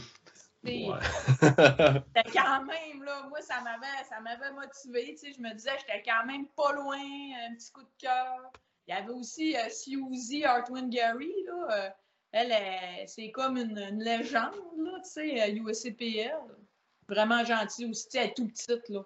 Ouais. 0.64 0.88
C'était 1.42 2.31
quand 2.33 2.64
même, 2.64 3.03
là, 3.03 3.27
moi, 3.29 3.42
ça 3.42 3.61
m'avait, 3.61 4.03
ça 4.09 4.18
m'avait 4.20 4.51
motivé. 4.53 5.11
tu 5.14 5.18
sais, 5.18 5.33
Je 5.35 5.40
me 5.42 5.53
disais, 5.53 5.73
j'étais 5.81 6.03
quand 6.03 6.25
même 6.25 6.47
pas 6.57 6.73
loin, 6.73 6.97
un 6.97 7.55
petit 7.55 7.70
coup 7.70 7.83
de 7.83 7.92
cœur. 7.99 8.51
Il 8.87 8.94
y 8.94 8.97
avait 8.97 9.12
aussi 9.12 9.57
euh, 9.57 9.68
Suzy 9.70 10.44
Gary, 10.88 11.33
là. 11.47 11.66
euh, 11.70 11.90
elle, 12.33 12.53
est- 12.53 13.07
c'est 13.07 13.31
comme 13.31 13.57
une, 13.57 13.79
légende, 14.03 14.55
là, 14.77 15.01
tu 15.05 15.11
sais, 15.11 15.51
USCPL. 15.53 16.42
Vraiment 17.09 17.44
gentille 17.44 17.87
aussi, 17.87 18.05
tu 18.07 18.11
sais, 18.12 18.18
elle 18.18 18.31
est 18.31 18.35
tout 18.35 18.49
petite, 18.49 18.88
là. 18.88 19.05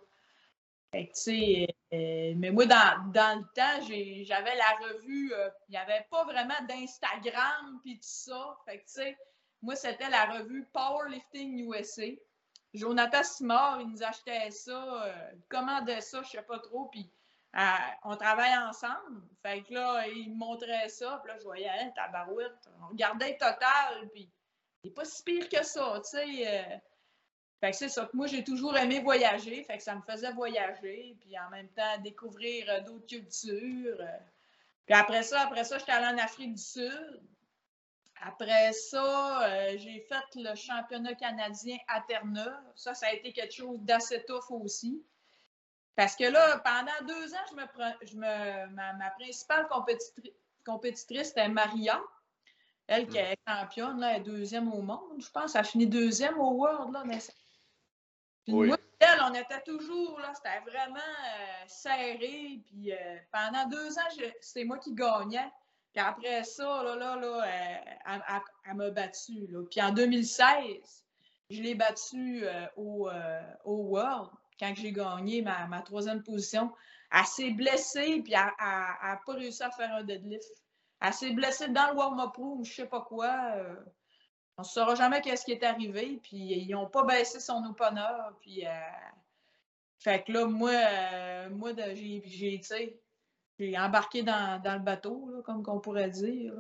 Fait 0.90 1.06
que, 1.08 1.12
tu 1.12 1.20
sais, 1.20 1.66
euh, 1.92 2.32
mais 2.36 2.50
moi, 2.50 2.64
dans, 2.66 3.10
dans 3.12 3.38
le 3.38 3.44
temps, 3.54 3.86
j'avais 4.24 4.56
la 4.56 4.88
revue, 4.88 5.32
euh, 5.34 5.50
il 5.68 5.72
n'y 5.72 5.76
avait 5.76 6.06
pas 6.10 6.24
vraiment 6.24 6.54
d'Instagram 6.68 7.80
puis 7.82 7.94
tout 7.96 8.00
ça. 8.08 8.56
Fait 8.64 8.78
que, 8.78 8.84
tu 8.84 8.92
sais, 8.92 9.18
moi, 9.60 9.76
c'était 9.76 10.08
la 10.08 10.24
revue 10.24 10.66
Powerlifting 10.72 11.70
USA. 11.70 12.06
Jonathan 12.72 13.22
Simard, 13.22 13.80
il 13.82 13.88
nous 13.88 14.02
achetait 14.02 14.50
ça, 14.50 15.14
il 15.34 15.42
commandait 15.48 16.00
ça, 16.00 16.22
je 16.22 16.30
sais 16.30 16.42
pas 16.42 16.58
trop, 16.58 16.86
puis 16.86 17.10
on 18.04 18.16
travaille 18.16 18.56
ensemble. 18.58 19.22
Fait 19.42 19.62
que 19.62 19.72
là, 19.74 20.06
il 20.08 20.30
me 20.30 20.36
montrait 20.36 20.88
ça, 20.88 21.20
puis 21.22 21.32
là, 21.32 21.38
je 21.38 21.44
voyais, 21.44 21.68
hein, 21.68 21.90
tabarouette. 21.94 22.68
On 22.82 22.88
regardait 22.88 23.36
total, 23.36 24.08
puis 24.12 24.30
il 24.82 24.88
n'est 24.88 24.94
pas 24.94 25.04
si 25.04 25.22
pire 25.22 25.48
que 25.48 25.64
ça, 25.64 26.00
tu 26.04 26.10
sais. 26.10 26.46
euh. 26.46 26.76
Fait 27.60 27.72
que 27.72 27.76
c'est 27.76 27.88
ça. 27.88 28.08
Moi, 28.12 28.28
j'ai 28.28 28.44
toujours 28.44 28.76
aimé 28.76 29.00
voyager, 29.00 29.64
fait 29.64 29.78
que 29.78 29.82
ça 29.82 29.94
me 29.96 30.02
faisait 30.02 30.30
voyager, 30.32 31.16
puis 31.20 31.36
en 31.38 31.50
même 31.50 31.68
temps, 31.70 31.98
découvrir 32.02 32.70
euh, 32.70 32.80
d'autres 32.80 33.06
cultures. 33.06 33.96
euh. 34.00 34.18
Puis 34.86 34.94
après 34.94 35.22
ça, 35.22 35.40
après 35.40 35.64
ça, 35.64 35.78
j'étais 35.78 35.92
allée 35.92 36.18
en 36.20 36.22
Afrique 36.24 36.54
du 36.54 36.62
Sud. 36.62 37.20
Après 38.20 38.72
ça, 38.72 39.76
j'ai 39.76 40.00
fait 40.00 40.24
le 40.34 40.54
championnat 40.56 41.14
canadien 41.14 41.76
à 41.86 42.00
Terre-Neuve. 42.00 42.58
Ça, 42.74 42.94
ça 42.94 43.06
a 43.06 43.12
été 43.12 43.32
quelque 43.32 43.54
chose 43.54 43.78
d'assez 43.82 44.24
tough 44.24 44.50
aussi. 44.50 45.04
Parce 45.98 46.14
que 46.14 46.22
là, 46.22 46.58
pendant 46.60 47.08
deux 47.12 47.34
ans, 47.34 47.44
je 47.50 47.56
me, 47.56 47.64
pre- 47.64 47.96
je 48.02 48.14
me- 48.16 48.68
ma, 48.72 48.92
ma 48.92 49.10
principale 49.10 49.66
compétitri- 49.66 50.32
compétitrice, 50.64 51.30
c'était 51.30 51.48
Maria. 51.48 52.00
Elle 52.86 53.08
qui 53.08 53.18
est 53.18 53.36
championne, 53.48 53.98
là, 53.98 54.12
elle 54.12 54.20
est 54.20 54.24
deuxième 54.24 54.72
au 54.72 54.80
monde, 54.80 55.20
je 55.20 55.28
pense. 55.28 55.56
Elle 55.56 55.62
a 55.62 55.64
fini 55.64 55.88
deuxième 55.88 56.38
au 56.38 56.52
World. 56.52 56.92
Là, 56.92 57.02
mais 57.04 57.18
Oui. 58.46 58.68
moi, 58.68 58.76
elle, 59.00 59.20
on 59.24 59.34
était 59.34 59.60
toujours 59.62 60.20
là, 60.20 60.32
c'était 60.34 60.60
vraiment 60.70 60.94
euh, 61.00 61.64
serré. 61.66 62.60
Puis 62.68 62.92
euh, 62.92 63.16
pendant 63.32 63.66
deux 63.66 63.98
ans, 63.98 64.08
c'était 64.40 64.62
moi 64.64 64.78
qui 64.78 64.94
gagnais. 64.94 65.50
Puis 65.92 66.00
après 66.00 66.44
ça, 66.44 66.80
là, 66.84 66.94
là, 66.94 67.16
là, 67.16 67.42
euh, 67.44 67.90
elle, 68.06 68.22
elle- 68.28 68.40
elle 68.70 68.74
m'a 68.74 68.90
battu. 68.90 69.48
Là. 69.48 69.64
Puis 69.68 69.82
en 69.82 69.90
2016, 69.92 71.04
je 71.50 71.60
l'ai 71.60 71.74
battue 71.74 72.42
euh, 72.44 72.66
au, 72.76 73.10
au 73.64 73.76
World 73.88 74.30
quand 74.58 74.72
j'ai 74.76 74.92
gagné 74.92 75.42
ma, 75.42 75.66
ma 75.66 75.82
troisième 75.82 76.22
position. 76.22 76.72
Elle 77.10 77.24
s'est 77.24 77.50
blessée, 77.50 78.20
puis 78.22 78.34
elle 78.34 78.52
n'a 78.58 79.20
pas 79.24 79.32
réussi 79.32 79.62
à 79.62 79.70
faire 79.70 79.94
un 79.94 80.02
deadlift. 80.02 80.44
Elle 81.00 81.12
s'est 81.12 81.32
blessée 81.32 81.68
dans 81.68 81.90
le 81.90 81.96
warm-up 81.96 82.36
room, 82.36 82.64
je 82.64 82.74
sais 82.74 82.86
pas 82.86 83.02
quoi. 83.02 83.52
euh, 83.56 83.76
on 84.56 84.62
ne 84.62 84.66
saura 84.66 84.96
jamais 84.96 85.20
qu'est-ce 85.20 85.44
qui 85.44 85.52
est 85.52 85.62
arrivé. 85.62 86.18
Puis 86.22 86.36
ils 86.36 86.70
n'ont 86.70 86.88
pas 86.88 87.04
baissé 87.04 87.38
son 87.38 87.64
opener. 87.64 88.02
Puis, 88.40 88.66
euh, 88.66 88.70
fait 90.00 90.24
que 90.24 90.32
là, 90.32 90.46
moi, 90.46 90.72
euh, 90.72 91.50
moi 91.50 91.70
j'ai, 91.94 93.78
embarqué 93.78 94.22
dans, 94.22 94.60
dans 94.62 94.74
le 94.74 94.80
bateau, 94.80 95.30
là, 95.30 95.42
comme 95.42 95.62
qu'on 95.62 95.80
pourrait 95.80 96.10
dire. 96.10 96.52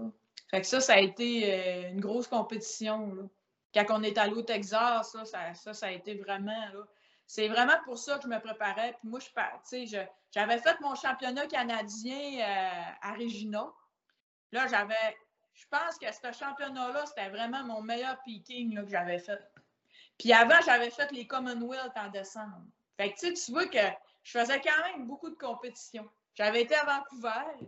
Fait 0.50 0.60
que 0.60 0.66
ça, 0.66 0.80
ça 0.80 0.94
a 0.94 1.00
été 1.00 1.88
une 1.88 2.00
grosse 2.00 2.28
compétition. 2.28 3.28
Quand 3.74 3.84
on 3.90 4.02
est 4.02 4.16
allé 4.16 4.34
au 4.34 4.42
Texas, 4.42 5.14
ça, 5.24 5.54
ça, 5.54 5.74
ça, 5.74 5.86
a 5.86 5.90
été 5.90 6.14
vraiment. 6.14 6.68
C'est 7.28 7.46
vraiment 7.46 7.78
pour 7.84 7.98
ça 7.98 8.16
que 8.16 8.22
je 8.22 8.28
me 8.28 8.40
préparais. 8.40 8.96
Puis 8.98 9.08
moi, 9.08 9.20
je, 9.20 10.06
j'avais 10.32 10.58
fait 10.58 10.80
mon 10.80 10.94
championnat 10.94 11.46
canadien 11.46 12.40
euh, 12.40 12.92
à 13.02 13.12
Regina. 13.12 13.70
Là, 14.50 14.66
j'avais. 14.66 15.16
Je 15.52 15.66
pense 15.70 15.98
que 15.98 16.06
ce 16.10 16.32
championnat-là, 16.32 17.04
c'était 17.04 17.28
vraiment 17.28 17.62
mon 17.64 17.82
meilleur 17.82 18.16
peaking 18.24 18.74
là, 18.74 18.82
que 18.82 18.88
j'avais 18.88 19.18
fait. 19.18 19.38
Puis 20.18 20.32
avant, 20.32 20.58
j'avais 20.64 20.90
fait 20.90 21.12
les 21.12 21.26
Commonwealth 21.26 21.92
en 21.96 22.08
décembre. 22.08 22.62
Fait 22.96 23.12
que 23.12 23.34
tu 23.34 23.52
vois 23.52 23.66
que 23.66 23.78
je 24.22 24.38
faisais 24.38 24.60
quand 24.60 24.84
même 24.86 25.06
beaucoup 25.06 25.28
de 25.28 25.36
compétitions. 25.36 26.08
J'avais 26.34 26.62
été 26.62 26.76
à 26.76 26.84
Vancouver, 26.84 27.66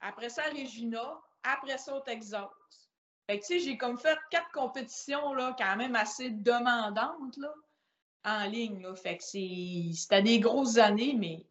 après 0.00 0.28
ça 0.28 0.42
à 0.44 0.50
Regina, 0.50 1.20
après 1.42 1.76
ça 1.76 1.96
au 1.96 2.00
Texas. 2.00 2.48
Fait 3.26 3.40
tu 3.40 3.46
sais, 3.46 3.58
j'ai 3.58 3.76
comme 3.76 3.98
fait 3.98 4.18
quatre 4.30 4.52
compétitions 4.52 5.34
là, 5.34 5.56
quand 5.58 5.76
même 5.76 5.96
assez 5.96 6.30
demandantes 6.30 7.38
en 8.24 8.44
ligne. 8.48 8.82
Là. 8.82 8.94
Fait 8.94 9.16
que 9.16 9.22
c'était 9.24 10.22
des 10.22 10.38
grosses 10.40 10.78
années, 10.78 11.14
mais 11.18 11.44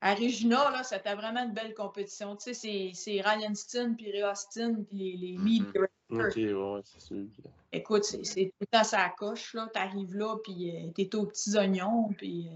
à 0.00 0.14
Regina, 0.14 0.70
là, 0.70 0.82
c'était 0.82 1.14
vraiment 1.14 1.42
une 1.44 1.52
belle 1.54 1.74
compétition. 1.74 2.36
Tu 2.36 2.54
sais, 2.54 2.92
c'est- 2.94 3.20
Ryan 3.20 3.54
Steen, 3.54 3.96
puis 3.96 4.10
Ray 4.12 4.24
Austin, 4.24 4.82
puis 4.84 4.96
les, 4.98 5.16
les 5.16 5.38
Mhm. 5.38 5.72
ouais, 6.10 6.52
ouais, 6.54 6.80
c'est 6.84 7.00
sûr. 7.00 7.24
Écoute, 7.72 8.04
c'est 8.04 8.24
c'est 8.24 8.44
tout 8.46 8.56
le 8.60 8.66
temps 8.66 8.84
ça 8.84 9.08
coche, 9.18 9.54
là. 9.54 9.68
T'arrives 9.72 10.14
là, 10.14 10.36
puis 10.44 10.70
euh, 10.70 10.90
t'es 10.94 11.14
aux 11.14 11.26
petits 11.26 11.56
oignons, 11.56 12.10
puis... 12.16 12.48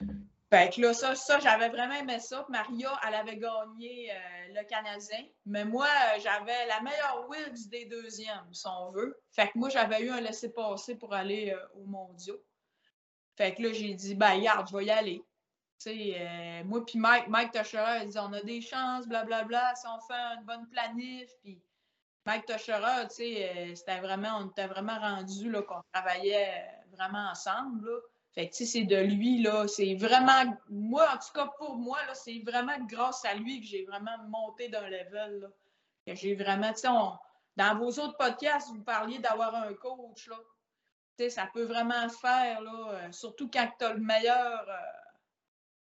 euh, 0.00 0.04
Fait 0.54 0.72
que 0.72 0.80
là, 0.82 0.94
ça, 0.94 1.16
ça 1.16 1.40
j'avais 1.40 1.68
vraiment 1.68 1.94
aimé 1.94 2.20
ça. 2.20 2.46
Maria, 2.48 2.92
elle 3.04 3.14
avait 3.16 3.38
gagné 3.38 4.12
euh, 4.12 4.14
le 4.54 4.64
Canadien. 4.68 5.24
Mais 5.46 5.64
moi, 5.64 5.86
euh, 5.86 6.20
j'avais 6.22 6.66
la 6.66 6.80
meilleure 6.80 7.26
Wills 7.28 7.68
des 7.70 7.86
deuxièmes, 7.86 8.52
si 8.52 8.64
on 8.68 8.92
veut. 8.92 9.20
Fait 9.32 9.48
que 9.48 9.58
moi, 9.58 9.68
j'avais 9.68 10.02
eu 10.02 10.10
un 10.10 10.20
laissez-passer 10.20 10.94
pour 10.94 11.12
aller 11.12 11.50
euh, 11.50 11.66
aux 11.74 11.86
mondiaux. 11.86 12.40
Fait 13.36 13.52
que 13.52 13.62
là, 13.62 13.72
j'ai 13.72 13.94
dit, 13.94 14.14
ben, 14.14 14.36
regarde, 14.36 14.68
je 14.70 14.76
vais 14.76 14.84
y 14.84 14.90
aller. 14.92 15.24
Moi 16.66 16.86
puis 16.86 17.00
Mike, 17.00 17.26
Mike 17.26 17.50
Tochera, 17.50 17.98
il 18.04 18.10
dit 18.10 18.18
on 18.18 18.32
a 18.32 18.40
des 18.40 18.60
chances, 18.60 19.08
blablabla, 19.08 19.74
si 19.74 19.86
on 19.88 20.00
fait 20.06 20.38
une 20.38 20.44
bonne 20.44 20.68
planif. 20.68 21.30
Puis 21.42 21.60
Mike 22.26 22.46
Tochera, 22.46 23.06
tu 23.06 23.16
sais, 23.16 23.72
c'était 23.74 23.98
vraiment, 23.98 24.38
on 24.38 24.50
était 24.50 24.68
vraiment 24.68 25.00
rendu 25.00 25.52
qu'on 25.64 25.82
travaillait 25.92 26.64
vraiment 26.92 27.28
ensemble. 27.32 27.90
Là. 27.90 27.98
Fait 28.34 28.48
que, 28.48 28.56
c'est 28.56 28.84
de 28.84 28.96
lui, 28.96 29.42
là. 29.42 29.68
C'est 29.68 29.94
vraiment, 29.94 30.56
moi, 30.68 31.06
en 31.14 31.18
tout 31.18 31.32
cas, 31.34 31.46
pour 31.58 31.76
moi, 31.76 31.98
là, 32.06 32.14
c'est 32.14 32.40
vraiment 32.44 32.78
grâce 32.86 33.24
à 33.24 33.34
lui 33.34 33.60
que 33.60 33.66
j'ai 33.66 33.84
vraiment 33.84 34.18
monté 34.28 34.68
d'un 34.68 34.88
level, 34.88 35.40
là. 35.40 35.48
Que 36.06 36.14
j'ai 36.14 36.34
vraiment, 36.34 36.72
dans 37.56 37.78
vos 37.78 37.90
autres 37.90 38.16
podcasts, 38.16 38.68
vous 38.68 38.82
parliez 38.82 39.18
d'avoir 39.18 39.54
un 39.54 39.72
coach, 39.74 40.28
là. 40.28 40.36
Tu 41.16 41.24
sais, 41.24 41.30
ça 41.30 41.48
peut 41.52 41.64
vraiment 41.64 42.08
faire, 42.08 42.60
là, 42.60 43.12
surtout 43.12 43.48
quand 43.48 43.68
tu 43.78 43.84
as 43.84 43.92
le 43.92 44.00
meilleur, 44.00 44.68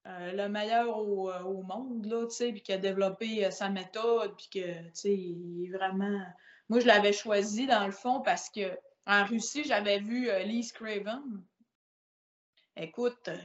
euh, 0.07 0.31
le 0.31 0.47
meilleur 0.47 0.97
au, 0.97 1.29
euh, 1.29 1.41
au 1.41 1.63
monde, 1.63 2.05
là, 2.05 2.25
tu 2.27 2.35
sais, 2.35 2.51
puis 2.53 2.61
qui 2.61 2.71
a 2.71 2.77
développé 2.77 3.45
euh, 3.45 3.51
sa 3.51 3.67
méthode, 3.67 4.37
puis 4.37 4.47
que, 4.53 4.83
tu 4.83 4.91
sais, 4.93 5.13
il 5.13 5.69
vraiment... 5.71 6.21
Moi, 6.69 6.79
je 6.79 6.87
l'avais 6.87 7.11
choisi, 7.11 7.67
dans 7.67 7.85
le 7.85 7.91
fond, 7.91 8.21
parce 8.21 8.49
que 8.49 8.77
en 9.05 9.25
Russie, 9.25 9.63
j'avais 9.65 9.99
vu 9.99 10.29
Lise 10.45 10.71
Craven. 10.71 11.21
Écoute, 12.77 13.27
elle 13.27 13.39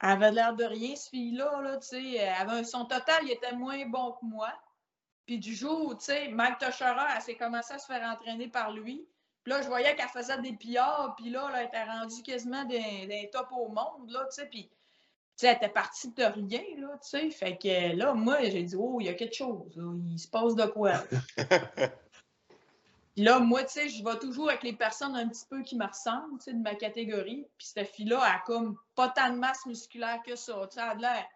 avait 0.00 0.32
l'air 0.32 0.54
de 0.54 0.64
rien, 0.64 0.94
ce 0.94 1.08
fille-là, 1.08 1.60
là, 1.62 1.78
tu 1.78 1.88
sais. 1.88 2.64
Son 2.64 2.84
total, 2.84 3.22
il 3.24 3.32
était 3.32 3.52
moins 3.52 3.86
bon 3.86 4.12
que 4.12 4.24
moi. 4.24 4.52
Puis 5.26 5.38
du 5.38 5.54
jour, 5.54 5.96
tu 5.96 6.04
sais, 6.06 6.28
Mike 6.28 6.58
Tochera, 6.58 7.08
elle 7.16 7.22
s'est 7.22 7.36
commencé 7.36 7.72
à 7.72 7.78
se 7.78 7.86
faire 7.86 8.06
entraîner 8.06 8.48
par 8.48 8.72
lui. 8.72 9.08
Puis 9.42 9.52
là, 9.52 9.62
je 9.62 9.68
voyais 9.68 9.94
qu'elle 9.96 10.08
faisait 10.08 10.38
des 10.40 10.52
pillards, 10.52 11.14
puis 11.16 11.30
là, 11.30 11.50
elle 11.54 11.66
était 11.66 11.84
rendue 11.84 12.22
quasiment 12.22 12.64
des, 12.64 13.30
top 13.32 13.48
au 13.52 13.68
monde, 13.68 14.10
là, 14.10 14.26
tu 14.26 14.34
sais. 14.36 14.46
Puis 14.46 14.70
sais, 15.36 15.48
elle 15.48 15.56
était 15.56 15.68
partie 15.68 16.12
de 16.12 16.24
rien, 16.24 16.62
là, 16.78 16.98
tu 17.02 17.08
sais. 17.08 17.30
Fait 17.30 17.56
que 17.56 17.96
là, 17.96 18.14
moi, 18.14 18.42
j'ai 18.42 18.62
dit, 18.62 18.76
oh, 18.78 18.98
il 19.00 19.06
y 19.06 19.08
a 19.08 19.14
quelque 19.14 19.34
chose, 19.34 19.74
là. 19.76 19.90
il 20.10 20.18
se 20.18 20.28
passe 20.28 20.54
de 20.54 20.66
quoi? 20.66 20.92
Puis 23.14 23.22
là, 23.22 23.38
moi, 23.38 23.62
tu 23.62 23.74
sais, 23.74 23.88
je 23.88 24.02
vais 24.02 24.18
toujours 24.18 24.48
avec 24.48 24.64
les 24.64 24.72
personnes 24.72 25.14
un 25.14 25.28
petit 25.28 25.46
peu 25.48 25.62
qui 25.62 25.76
me 25.76 25.86
ressemblent, 25.86 26.38
tu 26.38 26.44
sais, 26.44 26.52
de 26.52 26.62
ma 26.62 26.74
catégorie. 26.74 27.46
Puis 27.56 27.68
cette 27.68 27.88
fille-là, 27.88 28.20
elle 28.24 28.34
a 28.34 28.42
comme 28.44 28.76
pas 28.96 29.08
tant 29.08 29.30
de 29.30 29.38
masse 29.38 29.64
musculaire 29.66 30.20
que 30.26 30.34
ça. 30.34 30.66
Tu 30.70 30.74
sais, 30.74 30.80
elle 30.80 31.04
a 31.04 31.14
l'air, 31.14 31.26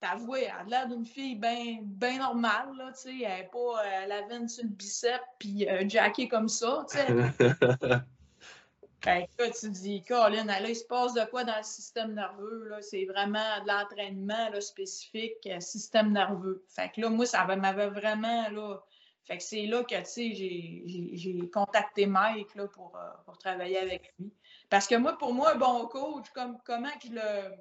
t'avoues, 0.00 0.36
elle 0.36 0.50
a 0.50 0.62
l'air 0.64 0.88
d'une 0.88 1.04
fille 1.04 1.34
bien 1.34 1.78
ben 1.82 2.18
normale, 2.18 2.76
là, 2.76 2.92
tu 2.92 3.00
sais. 3.00 3.18
Elle 3.22 3.42
n'est 3.42 3.50
pas 3.52 4.06
la 4.06 4.22
veine 4.28 4.48
sur 4.48 4.62
le 4.62 4.70
bicep, 4.70 5.20
puis 5.40 5.68
euh, 5.68 5.88
jackée 5.88 6.28
comme 6.28 6.48
ça, 6.48 6.86
tu 6.88 6.98
sais. 6.98 7.06
Fait 9.04 9.28
que 9.36 9.42
là, 9.42 9.50
tu 9.50 9.68
dis, 9.68 10.02
Colin, 10.02 10.44
là, 10.44 10.66
il 10.66 10.74
se 10.74 10.84
passe 10.84 11.12
de 11.12 11.24
quoi 11.26 11.44
dans 11.44 11.58
le 11.58 11.62
système 11.62 12.14
nerveux? 12.14 12.68
Là? 12.70 12.80
C'est 12.80 13.04
vraiment 13.04 13.60
de 13.62 13.68
l'entraînement 13.68 14.48
spécifique, 14.62 15.46
euh, 15.46 15.60
système 15.60 16.12
nerveux. 16.12 16.64
Fait 16.68 16.90
que 16.90 17.02
là, 17.02 17.10
moi, 17.10 17.26
ça 17.26 17.44
m'avait 17.44 17.90
vraiment, 17.90 18.48
là... 18.48 18.78
Fait 19.24 19.38
que 19.38 19.42
c'est 19.42 19.66
là 19.66 19.82
que, 19.82 19.94
tu 19.94 20.04
sais, 20.04 20.34
j'ai 20.34 21.50
contacté 21.50 22.06
Mike, 22.06 22.54
là, 22.54 22.68
pour, 22.68 22.94
euh, 22.96 23.10
pour 23.24 23.38
travailler 23.38 23.78
avec 23.78 24.12
lui. 24.18 24.30
Parce 24.68 24.86
que 24.86 24.96
moi, 24.96 25.16
pour 25.16 25.32
moi, 25.32 25.52
un 25.52 25.56
bon 25.56 25.86
coach, 25.86 26.30
comme, 26.34 26.58
comment 26.64 26.92
je 27.02 27.10
le... 27.10 27.54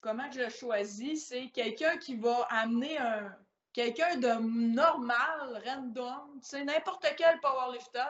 Comment 0.00 0.30
je 0.32 0.40
le 0.40 0.48
choisis, 0.50 1.28
c'est 1.28 1.48
quelqu'un 1.50 1.96
qui 1.96 2.16
va 2.16 2.46
amener 2.50 2.98
un... 2.98 3.34
Quelqu'un 3.72 4.16
de 4.16 4.28
normal, 4.74 5.62
random, 5.64 6.40
n'importe 6.66 7.06
quel 7.16 7.40
powerlifter 7.40 8.04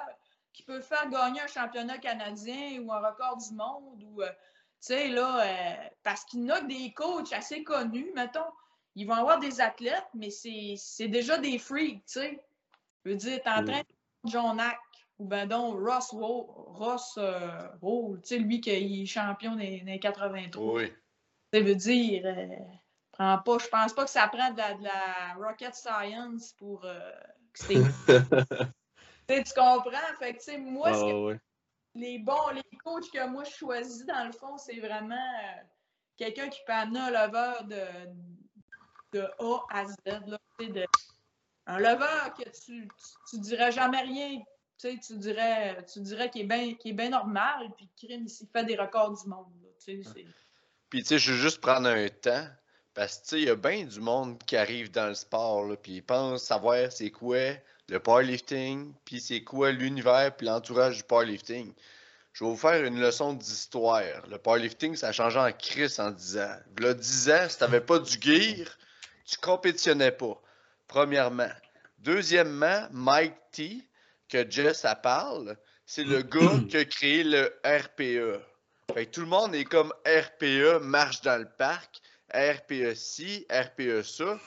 qui 0.53 0.65
peut 0.65 0.81
faire 0.81 1.09
gagner 1.09 1.41
un 1.41 1.47
championnat 1.47 1.99
canadien 1.99 2.81
ou 2.81 2.93
un 2.93 2.99
record 2.99 3.37
du 3.37 3.55
monde 3.55 4.03
ou, 4.03 4.23
euh, 4.23 4.29
tu 4.29 4.35
sais, 4.81 5.09
là, 5.09 5.41
euh, 5.41 5.89
parce 6.03 6.25
qu'il 6.25 6.45
y 6.45 6.51
a 6.51 6.61
des 6.63 6.93
coachs 6.93 7.33
assez 7.33 7.63
connus, 7.63 8.11
mettons, 8.17 8.41
ils 8.95 9.07
vont 9.07 9.15
avoir 9.15 9.39
des 9.39 9.61
athlètes, 9.61 10.09
mais 10.15 10.31
c'est 10.31 11.09
déjà 11.09 11.39
des 11.39 11.59
freaks, 11.59 12.05
tu 12.07 12.21
sais. 12.21 12.45
Je 13.05 13.11
veux 13.11 13.17
dire, 13.17 13.41
t'es 13.43 13.51
en 13.51 13.65
train 13.65 13.81
de 13.81 14.31
John 14.31 14.61
Hack 14.61 14.79
ou 15.19 15.27
ben 15.27 15.47
donc 15.47 15.79
Ross, 15.79 16.11
Ross 16.13 17.15
euh, 17.19 17.69
tu 17.83 18.21
sais, 18.23 18.39
lui 18.39 18.61
qui 18.61 18.71
est 18.71 19.07
champion 19.07 19.57
des, 19.57 19.81
des 19.81 19.99
83. 19.99 20.75
Oui. 20.75 20.93
Ça 21.53 21.61
veut 21.61 21.75
dire, 21.75 22.23
prends 23.13 23.39
pas, 23.39 23.59
je 23.59 23.69
pense 23.69 23.93
pas 23.93 24.05
que 24.05 24.11
ça 24.11 24.29
prend 24.29 24.51
de 24.51 24.59
la, 24.59 25.35
rocket 25.37 25.75
science 25.75 26.55
pour 26.55 26.81
que 26.81 27.13
tu 29.43 29.55
comprends? 29.55 30.17
Fait 30.19 30.35
que, 30.35 30.59
moi, 30.59 30.91
ah, 30.93 31.39
les 31.95 32.19
bons, 32.19 32.49
les 32.55 32.79
coachs 32.79 33.11
que 33.11 33.27
moi 33.29 33.45
je 33.45 33.51
choisis, 33.51 34.07
dans 34.07 34.25
le 34.25 34.33
fond, 34.33 34.57
c'est 34.57 34.81
vraiment 34.81 35.15
euh, 35.15 35.63
quelqu'un 36.17 36.49
qui 36.49 36.61
peut 36.67 36.73
amener 36.73 37.01
un 37.01 37.11
lever 37.11 37.65
de, 37.65 38.07
de 38.07 38.42
A 39.21 39.59
à 39.71 39.87
Z. 39.87 39.97
Là, 40.07 40.39
de, 40.59 40.85
un 41.67 41.79
lever 41.79 42.31
que 42.39 42.49
tu, 42.51 42.89
tu, 43.31 43.39
dirais 43.39 43.73
jamais 43.73 44.03
rien. 44.03 44.41
Tu 44.79 45.17
dirais, 45.17 45.85
tu 45.93 46.01
dirais 46.01 46.29
qu'il 46.29 46.51
est 46.51 46.93
bien 46.93 47.11
normal, 47.11 47.69
puis 47.77 47.89
qu'il 47.97 48.27
fait 48.53 48.65
des 48.65 48.77
records 48.77 49.23
du 49.23 49.29
monde. 49.29 49.47
puis, 50.89 51.03
tu 51.03 51.09
sais, 51.09 51.19
je 51.19 51.33
veux 51.33 51.39
juste 51.39 51.61
prendre 51.61 51.89
un 51.89 52.09
temps. 52.09 52.49
Parce 52.95 53.19
que, 53.19 53.23
tu 53.23 53.29
sais, 53.29 53.41
il 53.41 53.47
y 53.47 53.51
a 53.51 53.57
bien 53.57 53.85
du 53.85 54.01
monde 54.01 54.39
qui 54.45 54.57
arrive 54.57 54.91
dans 54.91 55.07
le 55.07 55.15
sport, 55.15 55.65
là, 55.65 55.77
puis 55.77 55.93
ils 55.93 56.03
pensent 56.03 56.43
savoir 56.43 56.93
c'est 56.93 57.11
quoi 57.11 57.55
le 57.89 57.99
powerlifting, 58.01 58.93
puis 59.05 59.21
c'est 59.21 59.43
quoi 59.45 59.73
l'univers 59.73 60.35
puis 60.37 60.47
l'entourage 60.47 60.99
du 60.99 61.05
powerlifting. 61.05 61.73
Je 62.33 62.45
vais 62.45 62.51
vous 62.51 62.57
faire 62.57 62.85
une 62.85 63.01
leçon 63.01 63.35
d'histoire. 63.35 64.27
Le 64.29 64.39
powerlifting, 64.39 64.97
ça 64.97 65.09
a 65.09 65.13
changé 65.13 65.39
en 65.39 65.53
crise 65.53 66.01
en 66.01 66.11
10 66.11 66.39
ans. 66.39 66.57
Là, 66.79 66.95
10 66.95 67.31
ans, 67.31 67.47
si 67.49 67.59
t'avais 67.59 67.81
pas 67.81 67.99
du 67.99 68.19
gear, 68.21 68.67
tu 69.25 69.37
compétitionnais 69.39 70.13
pas. 70.13 70.41
Premièrement. 70.89 71.51
Deuxièmement, 71.99 72.89
Mike 72.91 73.37
T, 73.53 73.89
que 74.29 74.51
Jess 74.51 74.85
a 74.85 74.95
parle, 74.95 75.57
c'est 75.87 76.05
le 76.05 76.23
gars 76.23 76.41
qui 76.69 76.77
a 76.77 76.85
créé 76.85 77.25
le 77.25 77.55
RPE. 77.65 78.41
Fait 78.95 79.07
tout 79.07 79.21
le 79.21 79.27
monde 79.27 79.55
est 79.55 79.65
comme 79.65 79.93
RPE, 80.07 80.83
marche 80.83 81.23
dans 81.23 81.41
le 81.41 81.49
parc, 81.49 82.01
RPE 82.35 82.95
ci, 82.95 83.47
RPE 83.51 84.03
ça. 84.03 84.39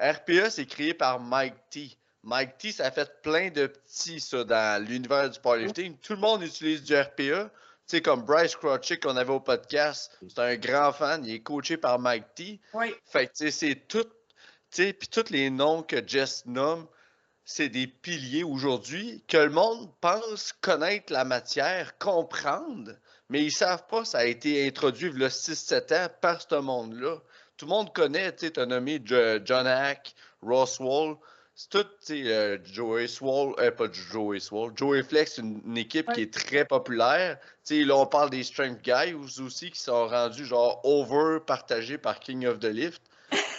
RPE, 0.00 0.48
c'est 0.50 0.66
créé 0.66 0.94
par 0.94 1.20
Mike 1.20 1.54
T. 1.70 1.96
Mike 2.24 2.56
T, 2.58 2.72
ça 2.72 2.86
a 2.86 2.90
fait 2.90 3.20
plein 3.22 3.50
de 3.50 3.66
petits, 3.66 4.20
ça, 4.20 4.44
dans 4.44 4.84
l'univers 4.84 5.28
du 5.28 5.40
powerlifting. 5.40 5.96
Tout 5.98 6.14
le 6.14 6.20
monde 6.20 6.42
utilise 6.42 6.82
du 6.82 6.94
RPA. 6.94 7.50
Tu 7.88 7.96
sais, 7.96 8.02
comme 8.02 8.22
Bryce 8.22 8.56
Crotchick 8.56 9.02
qu'on 9.02 9.16
avait 9.16 9.32
au 9.32 9.40
podcast, 9.40 10.16
c'est 10.28 10.38
un 10.38 10.56
grand 10.56 10.92
fan, 10.92 11.24
il 11.24 11.34
est 11.34 11.42
coaché 11.42 11.76
par 11.76 11.98
Mike 11.98 12.34
T. 12.34 12.60
Oui. 12.74 12.94
Fait 13.04 13.26
que, 13.26 13.32
tu 13.32 13.44
sais, 13.44 13.50
c'est 13.50 13.88
tout, 13.88 14.04
tu 14.04 14.84
sais, 14.84 14.92
puis 14.92 15.08
tous 15.08 15.30
les 15.30 15.50
noms 15.50 15.82
que 15.82 16.06
Jess 16.06 16.46
nomme, 16.46 16.86
c'est 17.44 17.68
des 17.68 17.86
piliers 17.86 18.44
aujourd'hui 18.44 19.24
que 19.26 19.36
le 19.36 19.50
monde 19.50 19.90
pense 20.00 20.52
connaître 20.52 21.12
la 21.12 21.24
matière, 21.24 21.98
comprendre, 21.98 22.92
mais 23.28 23.42
ils 23.42 23.52
savent 23.52 23.86
pas, 23.88 24.04
ça 24.04 24.18
a 24.18 24.24
été 24.24 24.66
introduit 24.66 25.10
il 25.12 25.20
y 25.20 25.24
a 25.24 25.28
6-7 25.28 25.94
ans 25.94 26.08
par 26.20 26.40
ce 26.40 26.54
monde-là. 26.54 27.18
Tout 27.56 27.66
le 27.66 27.70
monde 27.70 27.92
connaît, 27.92 28.32
tu 28.34 28.46
sais, 28.46 28.58
as 28.58 28.66
nommé 28.66 29.02
John 29.04 29.66
Hack, 29.66 30.14
Ross 30.40 30.78
Wall, 30.80 31.16
tout, 31.68 31.84
tu 31.84 31.88
sais, 32.00 32.22
euh, 32.26 32.58
Joey 32.64 33.06
Swall, 33.06 33.54
euh, 33.58 33.70
pas 33.70 33.90
Joey 33.90 34.40
Swall, 34.40 34.72
Joey 34.76 35.02
Flex, 35.02 35.38
une, 35.38 35.60
une 35.66 35.78
équipe 35.78 36.10
qui 36.12 36.22
est 36.22 36.32
très 36.32 36.64
populaire. 36.64 37.38
Tu 37.64 37.80
sais, 37.80 37.84
là, 37.84 37.96
on 37.96 38.06
parle 38.06 38.30
des 38.30 38.42
Strength 38.42 38.82
Guys 38.82 39.14
aussi 39.14 39.70
qui 39.70 39.80
sont 39.80 40.06
rendus 40.08 40.44
genre 40.44 40.80
over 40.84 41.40
partagés 41.40 41.98
par 41.98 42.20
King 42.20 42.46
of 42.46 42.58
the 42.58 42.64
Lift. 42.64 43.02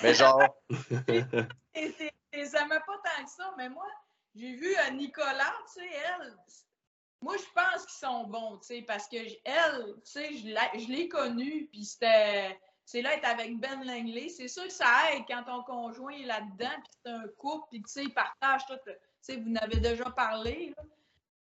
Mais 0.02 0.14
genre. 0.14 0.42
ça 0.70 2.66
m'a 2.66 2.80
pas 2.80 2.98
tant 3.04 3.24
que 3.24 3.30
ça, 3.30 3.54
mais 3.58 3.70
moi, 3.70 3.88
j'ai 4.36 4.56
vu 4.56 4.76
euh, 4.76 4.92
Nicolas, 4.92 5.54
tu 5.74 5.82
sais, 5.82 5.90
elle. 5.90 6.36
Moi, 7.22 7.36
je 7.38 7.46
pense 7.56 7.86
qu'ils 7.86 8.08
sont 8.08 8.26
bons, 8.26 8.58
tu 8.58 8.68
sais, 8.68 8.82
parce 8.82 9.08
que 9.08 9.16
elle, 9.16 9.96
tu 10.04 10.12
sais, 10.12 10.30
je 10.34 10.92
l'ai 10.92 11.08
connue, 11.08 11.70
puis 11.72 11.86
c'était 11.86 12.60
c'est 12.86 13.02
là 13.02 13.14
être 13.14 13.26
avec 13.26 13.58
Ben 13.60 13.84
Langley. 13.84 14.30
C'est 14.30 14.48
sûr 14.48 14.66
que 14.66 14.74
ça 14.74 14.86
aide 15.12 15.24
quand 15.28 15.44
ton 15.44 15.64
conjoint 15.64 16.14
est 16.14 16.26
là-dedans, 16.26 16.76
puis 16.84 16.94
c'est 17.04 17.12
un 17.12 17.28
couple, 17.38 17.68
puis 17.70 17.82
tu 17.82 17.92
sais, 17.92 18.04
ils 18.04 18.14
partagent 18.14 18.66
tout. 18.66 18.76
Tu 18.86 18.94
sais, 19.22 19.38
vous 19.38 19.50
n'avez 19.50 19.78
déjà 19.78 20.06
parlé. 20.06 20.74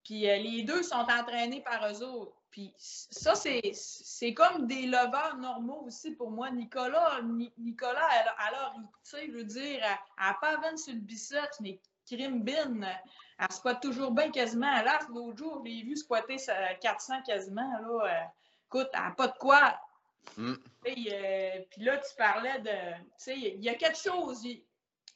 Puis 0.04 0.28
euh, 0.28 0.36
les 0.36 0.62
deux 0.62 0.82
sont 0.82 0.96
entraînés 0.96 1.60
par 1.60 1.86
eux 1.86 2.02
autres. 2.02 2.34
Puis 2.50 2.74
ça, 2.78 3.34
c'est 3.34 4.34
comme 4.34 4.66
des 4.66 4.86
leveurs 4.86 5.36
normaux 5.36 5.82
aussi 5.86 6.12
pour 6.12 6.30
moi. 6.30 6.50
Nicolas, 6.50 7.20
Nicolas 7.58 8.08
alors, 8.38 8.74
tu 9.04 9.10
sais, 9.10 9.26
je 9.26 9.32
veux 9.32 9.44
dire, 9.44 9.80
elle 9.82 10.26
n'a 10.26 10.34
pas 10.40 10.76
sur 10.76 10.94
le 10.94 11.00
biceps, 11.00 11.60
mais 11.60 11.78
crime 12.06 12.42
bin, 12.42 12.80
elle 13.38 13.52
squatte 13.52 13.82
toujours 13.82 14.12
bien 14.12 14.30
quasiment. 14.30 14.82
Là, 14.82 14.98
l'autre 15.10 15.36
jour, 15.36 15.62
je 15.62 15.70
l'ai 15.70 15.82
vu 15.82 15.96
squatter 15.96 16.36
400 16.80 17.22
quasiment. 17.26 17.70
Là, 17.80 18.06
euh, 18.06 18.24
écoute, 18.66 18.88
elle 18.94 19.00
n'a 19.00 19.10
pas 19.10 19.28
de 19.28 19.38
quoi 19.38 19.78
Mm. 20.36 20.52
Euh, 20.86 21.50
puis 21.70 21.82
là, 21.84 21.98
tu 21.98 22.14
parlais 22.16 22.58
de. 22.60 22.70
Tu 22.70 23.06
sais, 23.18 23.36
il 23.38 23.62
y 23.62 23.68
a 23.68 23.74
quelque 23.74 23.98
chose. 23.98 24.44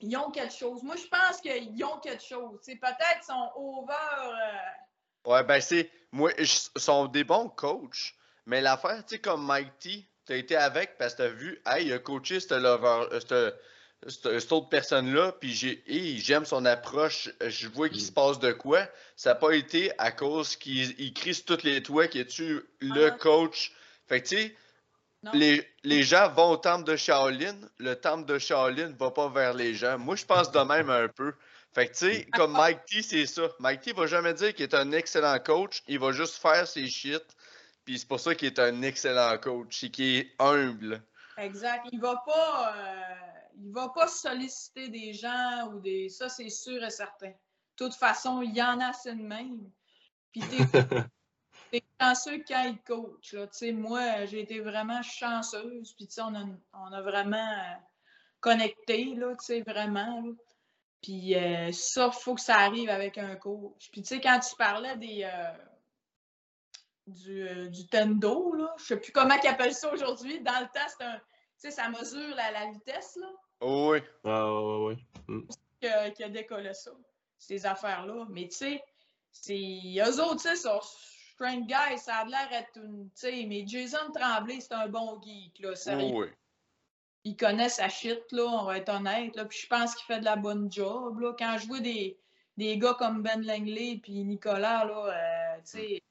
Ils, 0.01 0.17
ont 0.17 0.31
quelque 0.31 0.53
chose. 0.55 0.83
Moi, 0.83 0.97
je 0.97 1.07
pense 1.07 1.41
qu'ils 1.41 1.85
ont 1.85 1.99
quelque 2.01 2.23
chose. 2.23 2.61
Peut-être 2.65 3.15
qu'ils 3.15 3.25
sont 3.27 3.51
over. 3.55 3.93
Euh, 5.25 5.31
ouais, 5.31 5.45
ben 5.45 5.61
c'est. 5.61 5.91
Moi, 6.11 6.33
ils 6.39 6.47
sont 6.47 7.07
des 7.07 7.25
bons 7.25 7.49
coachs. 7.49 8.15
Mais 8.47 8.61
l'affaire, 8.61 9.05
tu 9.07 9.15
sais, 9.15 9.21
comme 9.21 9.47
Mike 9.47 9.79
T, 9.79 10.05
tu 10.27 10.33
as 10.33 10.37
été 10.37 10.57
avec 10.57 10.99
parce 10.99 11.15
que 11.15 11.23
tu 11.23 11.29
as 11.29 11.31
vu, 11.33 11.63
hey, 11.67 11.87
il 11.87 11.93
a 11.93 11.99
coaché 12.01 12.41
cette, 12.41 12.53
lover- 12.53 13.07
euh, 13.13 13.21
cette- 13.21 13.55
cette- 14.09 14.41
cette 14.41 14.53
autre 14.53 14.69
personne-là, 14.69 15.31
puis 15.41 15.53
j'ai, 15.53 15.85
hey, 15.87 16.19
j'aime 16.19 16.45
son 16.45 16.65
approche, 16.65 17.31
je 17.47 17.69
vois 17.69 17.89
qu'il 17.89 18.03
Mm. 18.03 18.07
se 18.07 18.13
passe 18.13 18.39
de 18.41 18.51
quoi. 18.53 18.89
Ça 19.15 19.31
n'a 19.31 19.35
pas 19.37 19.53
été 19.53 19.93
à 19.99 20.11
cause 20.11 20.57
qu'il 20.57 20.99
il 21.01 21.15
crie 21.15 21.35
sur 21.35 21.45
toutes 21.45 21.63
les 21.63 21.83
toits, 21.85 22.09
qu'il 22.09 22.21
est-tu 22.23 22.63
le 22.81 23.07
Ah. 23.07 23.11
coach. 23.13 23.73
Fait 24.09 24.21
que, 24.21 24.29
tu 24.29 24.37
sais. 24.37 24.57
Les, 25.33 25.67
les 25.85 26.03
gens 26.03 26.31
vont 26.33 26.51
au 26.51 26.57
temple 26.57 26.85
de 26.85 26.97
Shaolin, 26.97 27.57
le 27.79 27.95
temple 27.95 28.27
de 28.27 28.39
Shaolin 28.39 28.93
va 28.99 29.11
pas 29.11 29.29
vers 29.29 29.55
les 29.55 29.75
gens. 29.75 29.99
Moi, 29.99 30.17
je 30.17 30.25
pense 30.25 30.51
de 30.51 30.61
même 30.61 30.91
un 30.91 31.09
peu. 31.09 31.35
Fait 31.73 31.89
que, 31.89 31.93
tu 31.93 31.99
sais, 31.99 32.27
comme 32.33 32.53
Mike 32.53 32.85
T, 32.87 33.03
c'est 33.03 33.27
ça. 33.27 33.43
Mike 33.59 33.81
T 33.83 33.93
va 33.93 34.07
jamais 34.07 34.35
dire 34.35 34.55
qu'il 34.55 34.65
est 34.65 34.75
un 34.75 34.93
excellent 34.93 35.39
coach, 35.39 35.83
il 35.89 35.99
va 35.99 36.13
juste 36.13 36.37
faire 36.37 36.67
ses 36.67 36.89
shit. 36.89 37.23
Puis 37.85 37.99
c'est 37.99 38.09
pour 38.09 38.21
ça 38.21 38.35
qu'il 38.35 38.49
est 38.49 38.59
un 38.59 38.83
excellent 38.83 39.37
coach, 39.39 39.81
c'est 39.81 39.91
qu'il 39.91 40.17
est 40.17 40.33
humble. 40.39 41.03
Exact. 41.39 41.87
Il 41.91 42.01
va 42.01 42.23
pas, 42.27 42.75
euh, 42.77 43.15
il 43.57 43.73
va 43.73 43.89
pas 43.89 44.07
solliciter 44.07 44.89
des 44.89 45.13
gens 45.13 45.69
ou 45.73 45.81
des. 45.81 46.09
Ça, 46.09 46.29
c'est 46.29 46.51
sûr 46.51 46.83
et 46.85 46.91
certain. 46.91 47.29
De 47.31 47.35
toute 47.77 47.95
façon, 47.95 48.43
il 48.43 48.55
y 48.55 48.63
en 48.63 48.79
a 48.81 48.89
assez 48.89 49.15
de 49.15 49.23
même. 49.23 49.71
Puis 50.31 50.43
t'es, 51.73 51.83
chanceux 52.01 52.45
quand 52.47 52.65
il 52.65 52.79
coach. 52.83 53.33
Là. 53.33 53.47
Tu 53.49 53.59
sais, 53.59 53.73
moi, 53.73 54.27
j'ai 54.27 54.41
été 54.41 54.61
vraiment 54.61 55.03
chanceuse. 55.03 55.93
Puis 55.95 56.07
tu 56.07 56.15
sais, 56.15 56.21
on 56.23 56.35
a, 56.35 56.45
on 56.75 56.93
a 56.93 57.03
vraiment 57.03 57.37
euh, 57.37 57.75
connecté, 58.41 59.15
là, 59.17 59.35
tu 59.37 59.45
sais, 59.45 59.63
vraiment. 59.63 60.21
là. 60.21 60.33
Puis 61.03 61.35
euh, 61.35 61.73
ça, 61.73 62.11
il 62.15 62.21
faut 62.21 62.35
que 62.35 62.41
ça 62.41 62.57
arrive 62.59 62.89
avec 62.91 63.19
un 63.19 63.35
coach. 63.37 63.91
Puis 63.91 64.03
tu 64.03 64.09
sais, 64.09 64.21
quand 64.21 64.39
tu 64.39 64.55
parlais 64.57 64.97
des. 64.97 65.23
euh, 65.25 65.53
du, 67.07 67.49
euh, 67.49 67.69
du 67.69 67.87
tendo, 67.89 68.55
là. 68.55 68.73
Je 68.79 68.85
sais 68.85 68.97
plus 68.97 69.11
comment 69.13 69.35
ils 69.43 69.49
appellent 69.49 69.75
ça 69.75 69.93
aujourd'hui. 69.93 70.41
Dans 70.41 70.61
le 70.61 70.67
temps, 70.67 70.87
c'est 70.89 71.05
un. 71.05 71.17
Tu 71.19 71.23
sais, 71.69 71.71
ça 71.73 71.89
mesure 71.89 72.35
la, 72.37 72.51
la 72.53 72.71
vitesse, 72.71 73.17
là, 73.21 73.27
Oh 73.61 73.93
oui. 73.93 74.03
Ah, 74.25 74.53
ouais, 74.53 74.97
ouais. 75.29 75.45
que- 75.81 76.11
qui 76.11 76.25
a 76.25 76.29
décollé 76.29 76.75
ça, 76.75 76.91
ces 77.39 77.65
affaires-là. 77.67 78.27
Mais 78.31 78.49
tu 78.49 78.57
sais, 78.57 78.85
c'est. 79.33 79.81
Eux 79.99 80.21
autres, 80.23 80.43
tu 80.43 80.57
sais, 80.57 80.57
strength 81.43 81.67
guys, 81.69 81.99
ça 81.99 82.17
a 82.19 82.25
l'air 82.25 82.49
d'être 82.51 82.77
une. 82.77 83.07
Tu 83.11 83.21
sais, 83.21 83.45
mais 83.49 83.65
Jason 83.67 84.11
Tremblay, 84.15 84.61
c'est 84.61 84.73
un 84.75 84.89
bon 84.89 85.21
geek, 85.21 85.59
là. 85.61 85.75
Sérieux. 85.75 86.11
Oh 86.15 86.21
oui. 86.23 86.27
il 87.25 87.37
connaît 87.37 87.69
sa 87.69 87.89
shit, 87.89 88.21
là, 88.33 88.45
on 88.45 88.65
va 88.65 88.79
être 88.79 88.89
honnête. 88.89 89.35
Là. 89.37 89.45
Puis 89.45 89.61
je 89.63 89.67
pense 89.69 89.95
qu'il 89.95 90.07
fait 90.07 90.21
de 90.21 90.25
la 90.25 90.37
bonne 90.37 90.71
job. 90.71 91.21
Là. 91.21 91.35
Quand 91.39 91.57
je 91.59 91.67
vois 91.67 91.81
des, 91.81 92.19
des 92.57 92.79
gars 92.79 92.95
comme 92.95 93.23
Ben 93.23 93.45
Langley 93.45 93.99
puis 94.03 94.25
Nicolas, 94.25 94.85
là, 94.85 95.07
euh, 95.07 95.57
tu 95.65 95.71
sais, 95.79 96.03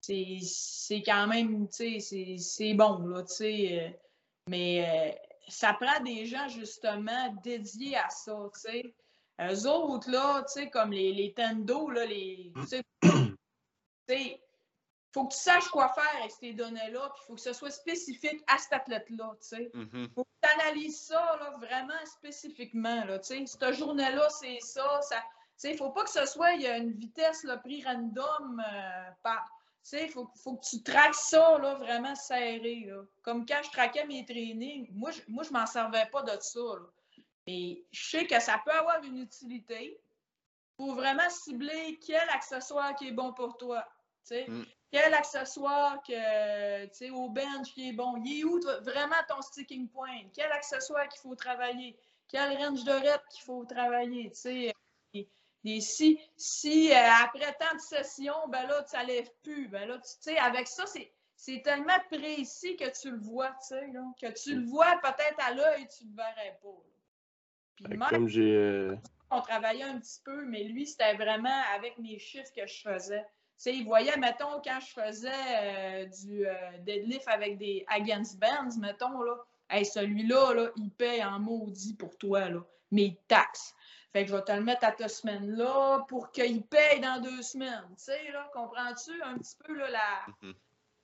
c'est- 0.00 0.38
c'est 0.42 1.02
quand 1.02 1.26
même, 1.26 1.68
tu 1.68 2.00
sais, 2.00 2.36
c'est- 2.38 2.74
bon, 2.74 2.98
là, 3.06 3.22
tu 3.22 3.34
sais. 3.34 3.80
euh, 3.80 3.90
mais 4.48 4.84
euh, 4.88 5.12
ça 5.48 5.74
prend 5.74 6.00
des 6.02 6.26
gens, 6.26 6.48
justement, 6.48 7.34
dédiés 7.44 7.96
à 7.96 8.08
ça, 8.08 8.36
tu 8.54 8.60
sais. 8.60 8.94
Eux 9.40 9.68
autres, 9.68 10.10
là, 10.10 10.42
tu 10.52 10.60
sais, 10.62 10.70
comme 10.70 10.90
les, 10.92 11.12
les 11.12 11.32
Tendo, 11.32 11.90
là, 11.90 12.04
les... 12.06 12.52
sais, 14.12 14.16
tu 14.16 14.24
sais, 14.24 14.42
faut 15.14 15.26
que 15.26 15.32
tu 15.32 15.38
saches 15.40 15.68
quoi 15.68 15.88
faire 15.88 16.16
avec 16.20 16.30
ces 16.32 16.52
données-là, 16.52 17.10
puis 17.14 17.22
il 17.22 17.26
faut 17.26 17.34
que 17.34 17.40
ce 17.40 17.52
soit 17.52 17.70
spécifique 17.70 18.42
à 18.46 18.58
cet 18.58 18.72
athlète-là, 18.74 19.32
tu 19.40 19.48
sais 19.48 19.70
Mhm. 19.74 20.08
faut 20.14 20.24
que 20.24 20.30
tu 20.42 20.60
analyses 20.60 21.00
ça 21.00 21.36
là, 21.40 21.56
vraiment 21.58 22.04
spécifiquement. 22.06 23.04
Là, 23.04 23.18
tu 23.18 23.26
sais. 23.38 23.46
cette 23.46 23.72
journée-là, 23.72 24.28
c'est 24.30 24.58
ça. 24.60 25.00
ça 25.02 25.22
il 25.64 25.72
ne 25.72 25.76
faut 25.76 25.90
pas 25.90 26.04
que 26.04 26.10
ce 26.10 26.24
soit 26.26 26.52
il 26.52 26.62
y 26.62 26.66
a 26.66 26.76
une 26.76 26.92
vitesse 26.92 27.42
là, 27.44 27.56
pris 27.56 27.82
random. 27.84 28.62
euh, 28.64 29.10
par, 29.22 29.44
il 29.92 30.08
faut, 30.10 30.30
faut 30.42 30.56
que 30.56 30.66
tu 30.66 30.82
traques 30.82 31.14
ça 31.14 31.58
là, 31.58 31.74
vraiment 31.74 32.14
serré. 32.14 32.84
Là. 32.86 33.02
Comme 33.22 33.46
quand 33.46 33.60
je 33.64 33.70
traquais 33.70 34.04
mes 34.06 34.24
trainings, 34.26 34.88
moi, 34.92 35.10
je 35.10 35.20
moi, 35.26 35.42
je 35.44 35.50
m'en 35.50 35.66
servais 35.66 36.06
pas 36.12 36.22
de 36.22 36.38
ça. 36.40 36.60
Là. 36.60 36.86
Mais 37.46 37.82
je 37.90 38.10
sais 38.10 38.26
que 38.26 38.38
ça 38.38 38.60
peut 38.64 38.70
avoir 38.72 39.02
une 39.02 39.18
utilité 39.18 39.98
pour 40.76 40.94
vraiment 40.94 41.28
cibler 41.30 41.98
quel 42.06 42.28
accessoire 42.28 42.94
qui 42.94 43.08
est 43.08 43.12
bon 43.12 43.32
pour 43.32 43.56
toi. 43.56 43.84
Sais. 44.28 44.46
Mm. 44.48 44.64
Quel 44.90 45.12
accessoire 45.14 46.02
que, 46.02 46.84
tu 46.86 46.94
sais, 46.94 47.10
au 47.10 47.28
bench 47.28 47.72
qui 47.74 47.90
est 47.90 47.92
bon? 47.92 48.16
Il 48.24 48.40
est 48.40 48.44
où 48.44 48.58
vraiment 48.82 49.16
ton 49.28 49.42
sticking 49.42 49.88
point? 49.88 50.22
Quel 50.34 50.50
accessoire 50.52 51.06
qu'il 51.08 51.20
faut 51.20 51.34
travailler? 51.34 51.96
Quel 52.28 52.56
range 52.56 52.84
de 52.84 52.92
rep 52.92 53.22
qu'il 53.30 53.44
faut 53.44 53.64
travailler? 53.64 54.30
Tu 54.30 54.40
sais, 54.40 54.72
et- 55.14 55.80
si, 55.80 56.18
si 56.36 56.90
euh, 56.92 56.96
après 57.22 57.54
tant 57.60 57.74
de 57.74 57.80
sessions, 57.80 58.48
ben 58.48 58.66
là, 58.66 58.82
tu 58.84 58.96
ne 58.96 59.06
lèves 59.06 59.30
plus, 59.42 59.68
ben 59.68 59.86
là, 59.86 59.98
tu 59.98 60.10
sais, 60.20 60.38
avec 60.38 60.66
ça, 60.68 60.86
c'est, 60.86 61.12
c'est 61.36 61.60
tellement 61.62 61.98
précis 62.10 62.76
que 62.76 62.88
tu 62.98 63.10
le 63.10 63.18
vois, 63.18 63.50
tu 63.60 63.68
sais, 63.68 63.86
là, 63.92 64.02
que 64.20 64.32
tu 64.32 64.54
le 64.54 64.64
vois 64.64 64.98
peut-être 65.02 65.38
à 65.40 65.52
l'œil, 65.52 65.86
tu 65.88 66.04
ne 66.04 66.10
le 66.10 66.16
verrais 66.16 66.58
pas. 66.62 66.82
Puis 67.76 67.86
même 67.88 68.08
Comme 68.08 68.28
j'ai. 68.28 68.54
euh, 68.54 68.96
on 69.30 69.40
travaillait 69.42 69.84
un 69.84 69.98
petit 69.98 70.20
peu, 70.24 70.44
mais 70.46 70.64
lui, 70.64 70.86
c'était 70.86 71.14
vraiment 71.14 71.62
avec 71.74 71.98
mes 71.98 72.18
chiffres 72.18 72.52
que 72.56 72.66
je 72.66 72.80
faisais. 72.80 73.26
Tu 73.58 73.62
sais, 73.64 73.74
il 73.74 73.84
voyait, 73.84 74.16
mettons, 74.16 74.60
quand 74.64 74.78
je 74.78 74.92
faisais 75.02 75.32
euh, 75.32 76.04
du 76.06 76.46
euh, 76.46 76.54
deadlift 76.82 77.26
avec 77.26 77.58
des 77.58 77.84
against 77.88 78.38
bands, 78.38 78.78
mettons, 78.80 79.20
là, 79.22 79.34
hey, 79.68 79.84
celui-là, 79.84 80.54
là, 80.54 80.70
il 80.76 80.90
paye 80.92 81.24
en 81.24 81.40
maudit 81.40 81.94
pour 81.94 82.16
toi, 82.18 82.48
là, 82.48 82.60
mais 82.92 83.06
il 83.06 83.16
taxe. 83.26 83.74
Fait 84.12 84.22
que 84.22 84.30
je 84.30 84.36
vais 84.36 84.44
te 84.44 84.52
le 84.52 84.62
mettre 84.62 84.84
à 84.86 84.92
ta 84.92 85.08
semaine-là 85.08 86.04
pour 86.08 86.30
qu'il 86.30 86.62
paye 86.62 87.00
dans 87.00 87.20
deux 87.20 87.42
semaines. 87.42 87.84
Tu 87.96 88.04
sais, 88.04 88.30
là, 88.30 88.48
comprends-tu 88.54 89.20
un 89.22 89.36
petit 89.38 89.56
peu, 89.64 89.74
là, 89.74 89.90
la... 89.90 90.26
Mhm. 90.40 90.54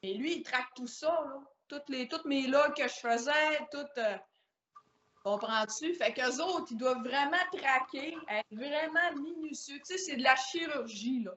Et 0.04 0.14
lui, 0.14 0.36
il 0.36 0.42
traque 0.44 0.72
tout 0.76 0.86
ça, 0.86 1.08
là. 1.08 1.40
Toutes, 1.66 1.88
les, 1.88 2.06
toutes 2.06 2.24
mes 2.26 2.46
logs 2.46 2.74
que 2.74 2.86
je 2.86 2.94
faisais, 2.94 3.58
toutes... 3.72 3.98
euh, 3.98 4.16
Comprends-tu? 5.24 5.94
Fait 5.94 6.12
qu'eux 6.12 6.40
autres, 6.42 6.68
ils 6.70 6.76
doivent 6.76 7.02
vraiment 7.02 7.36
traquer, 7.50 8.14
être 8.28 8.52
vraiment 8.52 9.12
minutieux. 9.16 9.78
Tu 9.78 9.84
sais, 9.84 9.98
c'est 9.98 10.16
de 10.16 10.22
la 10.22 10.36
chirurgie, 10.36 11.24
là. 11.24 11.32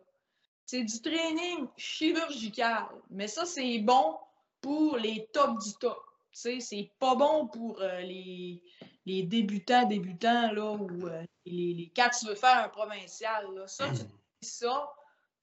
C'est 0.68 0.84
du 0.84 1.02
training 1.02 1.66
chirurgical. 1.78 2.88
Mais 3.10 3.28
ça, 3.30 3.46
c'est 3.46 3.80
bon 3.80 4.18
pour 4.60 4.98
les 4.98 5.28
tops 5.32 5.66
du 5.66 5.74
top. 5.80 5.98
C'est 6.32 6.92
pas 7.00 7.16
bon 7.16 7.48
pour 7.48 7.82
euh, 7.82 8.02
les, 8.02 8.62
les 9.06 9.24
débutants, 9.24 9.88
débutants, 9.88 10.52
là, 10.52 10.74
ou 10.74 11.08
euh, 11.08 11.24
les, 11.46 11.74
les- 11.74 11.92
quand 11.96 12.10
tu 12.10 12.28
veux 12.28 12.36
faire 12.36 12.66
un 12.66 12.70
provincial, 12.70 13.48
là. 13.56 13.66
Ça, 13.66 13.90
tu 13.90 13.96
fais 13.96 14.06
ça 14.42 14.94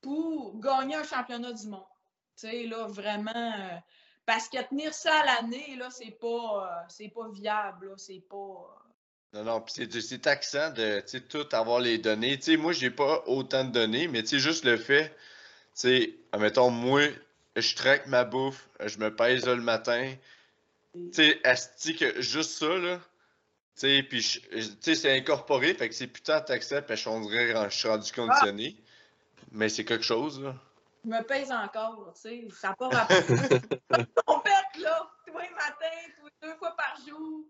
pour 0.02 0.60
gagner 0.60 0.94
un 0.96 1.04
championnat 1.04 1.52
du 1.54 1.66
monde. 1.68 1.82
Là, 2.42 2.87
vraiment... 2.87 3.32
euh, 3.34 3.78
parce 4.26 4.48
que 4.48 4.62
tenir 4.68 4.92
ça 4.92 5.20
à 5.20 5.24
l'année, 5.24 5.74
là, 5.76 5.90
c'est 5.90 6.18
pas, 6.20 6.26
euh, 6.26 6.84
c'est 6.88 7.08
pas 7.08 7.28
viable, 7.30 7.88
là. 7.88 7.94
C'est 7.96 8.22
pas... 8.28 8.83
Non, 9.34 9.42
non, 9.42 9.60
puis 9.60 9.88
c'est, 10.00 10.18
taxant 10.20 10.70
de 10.70 11.02
tout 11.18 11.46
avoir 11.50 11.80
les 11.80 11.98
données. 11.98 12.40
Sais, 12.40 12.56
moi, 12.56 12.72
j'ai 12.72 12.90
pas 12.90 13.24
autant 13.26 13.64
de 13.64 13.72
données, 13.72 14.06
mais 14.06 14.24
juste 14.24 14.64
le 14.64 14.76
fait, 14.76 15.12
sais, 15.72 16.14
admettons, 16.30 16.70
moi, 16.70 17.02
je 17.56 17.74
traque 17.74 18.06
ma 18.06 18.22
bouffe, 18.22 18.68
je 18.84 18.98
me 18.98 19.14
pèse 19.14 19.44
le 19.46 19.56
matin. 19.56 20.14
Tu 21.12 21.40
sais, 21.42 21.94
que 21.98 22.20
juste 22.22 22.52
ça, 22.52 22.78
là, 22.78 23.00
tu 23.76 24.06
sais, 24.12 24.94
c'est 24.94 25.16
incorporé, 25.16 25.74
fait 25.74 25.88
que 25.88 25.96
c'est 25.96 26.06
putain 26.06 26.40
taxant, 26.40 26.82
puis 26.82 26.96
je, 26.96 27.08
on 27.08 27.20
dirait, 27.20 27.54
je 27.70 27.76
suis 27.76 27.88
rendu 27.88 28.12
conditionné. 28.12 28.76
Mais 29.50 29.68
c'est 29.68 29.84
quelque 29.84 30.04
chose, 30.04 30.40
là. 30.40 30.54
Je 31.04 31.10
me 31.10 31.22
pèse 31.22 31.50
encore, 31.50 32.12
tu 32.14 32.20
sais. 32.20 32.48
Ça 32.60 32.68
n'a 32.68 32.76
pas 32.76 32.88
rapport. 32.88 33.16
On 34.28 34.38
pète, 34.38 34.80
là, 34.80 35.10
tous 35.26 35.38
les 35.38 35.50
matins, 35.50 36.30
deux 36.40 36.54
fois 36.54 36.74
par 36.76 36.96
jour. 37.06 37.44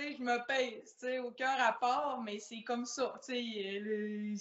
Je 0.00 0.22
me 0.22 0.46
pèse, 0.46 0.94
tu 0.98 1.06
sais, 1.06 1.18
aucun 1.18 1.54
rapport, 1.56 2.20
mais 2.22 2.38
c'est 2.38 2.62
comme 2.62 2.84
ça, 2.86 3.14
tu 3.24 3.34
sais. 3.34 3.78
le- 3.80 4.34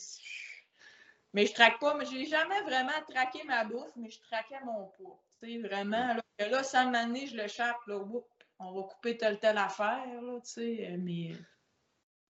Mais 1.33 1.45
je 1.47 1.53
traque 1.53 1.79
pas, 1.79 1.93
mais 1.95 2.05
j'ai 2.05 2.25
jamais 2.25 2.61
vraiment 2.61 2.91
traqué 3.09 3.43
ma 3.43 3.63
bouffe, 3.65 3.91
mais 3.95 4.09
je 4.09 4.19
traquais 4.21 4.59
mon 4.65 4.85
poids. 4.97 5.21
Tu 5.41 5.61
sais, 5.61 5.67
vraiment, 5.67 6.13
là, 6.13 6.21
que 6.37 6.45
là, 6.45 6.63
sans 6.63 6.89
m'amener, 6.89 7.27
je 7.27 7.35
le 7.35 7.47
chape, 7.47 7.77
là, 7.87 7.97
whoop, 7.97 8.25
on 8.59 8.71
va 8.73 8.83
couper 8.87 9.17
telle 9.17 9.39
telle 9.39 9.57
affaire, 9.57 10.05
là, 10.21 10.39
tu 10.41 10.49
sais, 10.51 10.95
mais... 10.97 11.31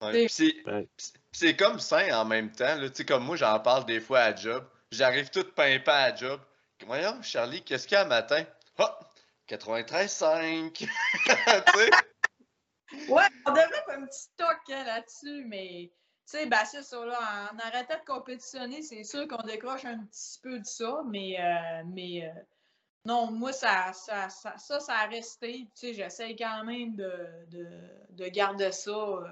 Ouais, 0.01 0.27
C'est- 1.31 1.55
comme 1.55 1.79
sain 1.79 2.13
en 2.19 2.25
même 2.25 2.51
temps. 2.51 2.75
Là. 2.75 2.89
Tu 2.89 2.97
sais, 2.97 3.05
Comme 3.05 3.23
moi, 3.25 3.37
j'en 3.37 3.59
parle 3.59 3.85
des 3.85 3.99
fois 4.01 4.19
à 4.19 4.35
job. 4.35 4.67
J'arrive 4.91 5.29
tout 5.29 5.43
pimpant 5.55 5.91
à 5.93 6.13
job. 6.15 6.41
Voyons, 6.85 7.21
Charlie, 7.21 7.63
qu'est-ce 7.63 7.87
qu'il 7.87 7.95
y 7.95 7.97
a 7.97 8.03
un 8.03 8.07
matin? 8.07 8.43
Ah! 8.77 8.99
93,5! 9.47 10.73
tu 10.73 10.85
sais? 10.85 11.89
Ouais, 13.09 13.23
on 13.45 13.53
faire 13.55 13.83
un 13.89 14.05
petit 14.05 14.19
stock 14.21 14.59
hein, 14.69 14.83
là-dessus, 14.83 15.45
mais 15.45 15.91
tu 16.27 16.37
sais, 16.37 16.45
ben 16.47 16.65
c'est 16.65 16.81
ça, 16.83 17.05
là, 17.05 17.51
en 17.53 17.59
arrêtant 17.59 17.99
de 17.99 18.05
compétitionner, 18.05 18.81
c'est 18.81 19.03
sûr 19.03 19.27
qu'on 19.27 19.43
décroche 19.43 19.85
un 19.85 19.99
petit 20.05 20.39
peu 20.41 20.59
de 20.59 20.65
ça, 20.65 21.03
mais, 21.07 21.39
euh, 21.39 21.83
mais 21.85 22.25
euh, 22.25 22.41
non, 23.05 23.31
moi, 23.31 23.53
ça, 23.53 23.93
ça, 23.93 24.29
ça, 24.29 24.57
ça, 24.57 24.79
ça 24.79 24.93
a 24.93 25.05
resté. 25.05 25.69
Tu 25.75 25.87
sais, 25.87 25.93
j'essaie 25.93 26.35
quand 26.35 26.63
même 26.63 26.95
de, 26.95 27.45
de, 27.49 27.67
de 28.09 28.27
garder 28.29 28.71
ça. 28.71 28.89
euh. 28.91 29.27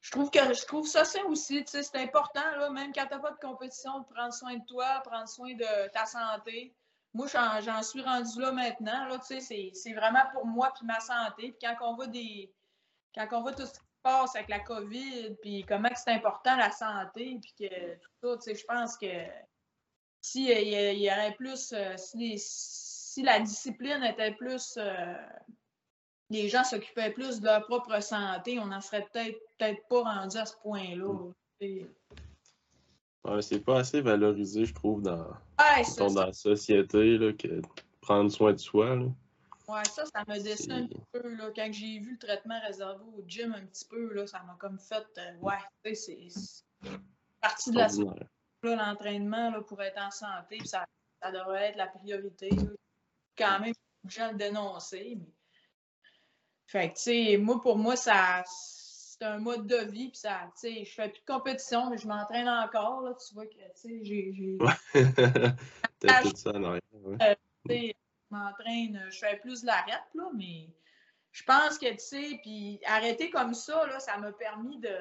Je 0.00 0.10
trouve 0.10 0.30
que 0.30 0.40
je 0.54 0.64
trouve 0.66 0.86
ça 0.86 1.04
sain 1.04 1.22
aussi, 1.24 1.64
tu 1.64 1.70
sais, 1.70 1.82
c'est 1.82 1.98
important, 1.98 2.56
là, 2.56 2.70
même 2.70 2.92
quand 2.92 3.06
t'as 3.08 3.18
pas 3.18 3.30
de 3.32 3.38
compétition, 3.38 4.00
de 4.00 4.04
prendre 4.06 4.32
soin 4.32 4.56
de 4.56 4.64
toi, 4.66 5.00
prendre 5.04 5.28
soin 5.28 5.54
de 5.54 5.88
ta 5.90 6.06
santé. 6.06 6.74
Moi, 7.14 7.26
j'en 7.26 7.82
suis 7.82 8.02
rendu 8.02 8.40
là 8.40 8.52
maintenant. 8.52 9.06
Là, 9.06 9.18
c'est 9.22 9.92
vraiment 9.94 10.24
pour 10.32 10.46
moi 10.46 10.72
puis 10.76 10.86
ma 10.86 11.00
santé. 11.00 11.52
Puis 11.52 11.58
quand 11.62 11.76
on 11.80 11.94
voit 11.94 12.06
des. 12.06 12.52
Quand 13.14 13.26
on 13.32 13.42
voit 13.42 13.52
tout 13.52 13.66
ce 13.66 13.72
qui 13.72 13.78
se 13.78 14.02
passe 14.02 14.36
avec 14.36 14.48
la 14.48 14.60
COVID, 14.60 15.36
puis 15.40 15.64
comment 15.66 15.88
c'est 15.94 16.12
important 16.12 16.56
la 16.56 16.70
santé, 16.70 17.40
puis 17.40 17.68
que 17.68 17.94
tout 18.20 18.40
ça, 18.40 18.52
je 18.52 18.64
pense 18.64 18.96
que 18.96 19.06
si 20.20 20.50
il 20.50 20.98
y, 20.98 21.10
aurait 21.10 21.34
plus. 21.34 21.72
Euh, 21.72 21.96
si, 21.96 23.22
la 23.22 23.40
discipline 23.40 24.04
était 24.04 24.34
plus. 24.34 24.76
Euh, 24.76 25.14
les 26.30 26.48
gens 26.50 26.62
s'occupaient 26.62 27.10
plus 27.10 27.40
de 27.40 27.46
leur 27.46 27.64
propre 27.64 28.00
santé, 28.00 28.58
on 28.58 28.66
n'en 28.66 28.82
serait 28.82 29.06
peut-être 29.10 29.38
peut-être 29.56 29.80
pas 29.88 30.02
rendu 30.02 30.36
à 30.36 30.44
ce 30.44 30.54
point-là. 30.58 31.32
Ouais, 33.24 33.42
c'est 33.42 33.60
pas 33.60 33.80
assez 33.80 34.00
valorisé, 34.00 34.64
je 34.64 34.72
trouve, 34.72 35.02
dans, 35.02 35.26
dans 35.98 36.14
la 36.26 36.32
société, 36.32 37.18
là, 37.18 37.32
que 37.32 37.60
prendre 38.00 38.30
soin 38.30 38.52
de 38.52 38.58
soi. 38.58 38.96
Là. 38.96 39.06
Ouais, 39.68 39.84
ça, 39.84 40.04
ça 40.06 40.24
me 40.26 40.42
descend 40.42 40.72
un 40.72 40.86
petit 40.86 41.02
peu. 41.12 41.34
Là. 41.34 41.50
Quand 41.54 41.68
j'ai 41.70 41.98
vu 41.98 42.12
le 42.12 42.18
traitement 42.18 42.58
réservé 42.66 43.04
au 43.16 43.22
gym 43.26 43.52
un 43.52 43.66
petit 43.66 43.84
peu, 43.84 44.14
là, 44.14 44.26
ça 44.26 44.42
m'a 44.44 44.56
comme 44.58 44.78
fait. 44.78 45.06
Euh, 45.18 45.36
ouais, 45.42 45.94
c'est 45.94 46.28
partie 47.40 47.70
de 47.70 47.76
la 47.76 47.88
santé. 47.88 48.24
L'entraînement 48.62 49.62
pour 49.62 49.82
être 49.82 50.00
en 50.00 50.10
santé, 50.10 50.58
ça, 50.64 50.86
ça 51.20 51.30
devrait 51.30 51.70
être 51.70 51.76
la 51.76 51.86
priorité. 51.86 52.48
Quand 53.36 53.60
même, 53.60 53.74
je 54.06 54.20
le 54.20 54.38
dénoncer. 54.38 55.18
Mais... 55.20 55.32
Fait 56.66 56.88
que, 56.90 56.94
tu 56.96 57.02
sais, 57.02 57.36
moi, 57.36 57.60
pour 57.60 57.76
moi, 57.76 57.94
ça 57.94 58.42
c'est 59.18 59.26
un 59.26 59.38
mode 59.38 59.66
de 59.66 59.76
vie. 59.76 60.08
Puis 60.08 60.18
ça, 60.18 60.50
tu 60.60 60.68
sais, 60.68 60.84
je 60.84 60.92
fais 60.92 61.08
plus 61.08 61.20
de 61.20 61.26
compétition, 61.26 61.90
mais 61.90 61.98
je 61.98 62.06
m'entraîne 62.06 62.48
encore. 62.48 63.02
Là, 63.02 63.14
tu 63.14 63.34
vois 63.34 63.46
que, 63.46 63.52
tu 63.52 63.60
sais, 63.74 64.00
j'ai. 64.02 64.58
T'as 66.00 66.22
tout 66.22 66.36
ça 66.36 66.50
en 66.50 66.64
arrière. 66.64 66.82
Euh, 67.22 67.34
je 67.68 67.92
m'entraîne, 68.30 69.06
je 69.10 69.18
fais 69.18 69.36
plus 69.36 69.62
de 69.62 69.66
la 69.66 69.80
rep, 69.82 70.04
là, 70.14 70.30
mais 70.34 70.68
je 71.32 71.42
pense 71.44 71.78
que, 71.78 71.90
tu 71.90 71.98
sais, 71.98 72.38
puis 72.42 72.80
arrêter 72.84 73.30
comme 73.30 73.54
ça, 73.54 73.86
là, 73.86 73.98
ça 74.00 74.16
m'a 74.18 74.32
permis 74.32 74.78
de, 74.78 74.96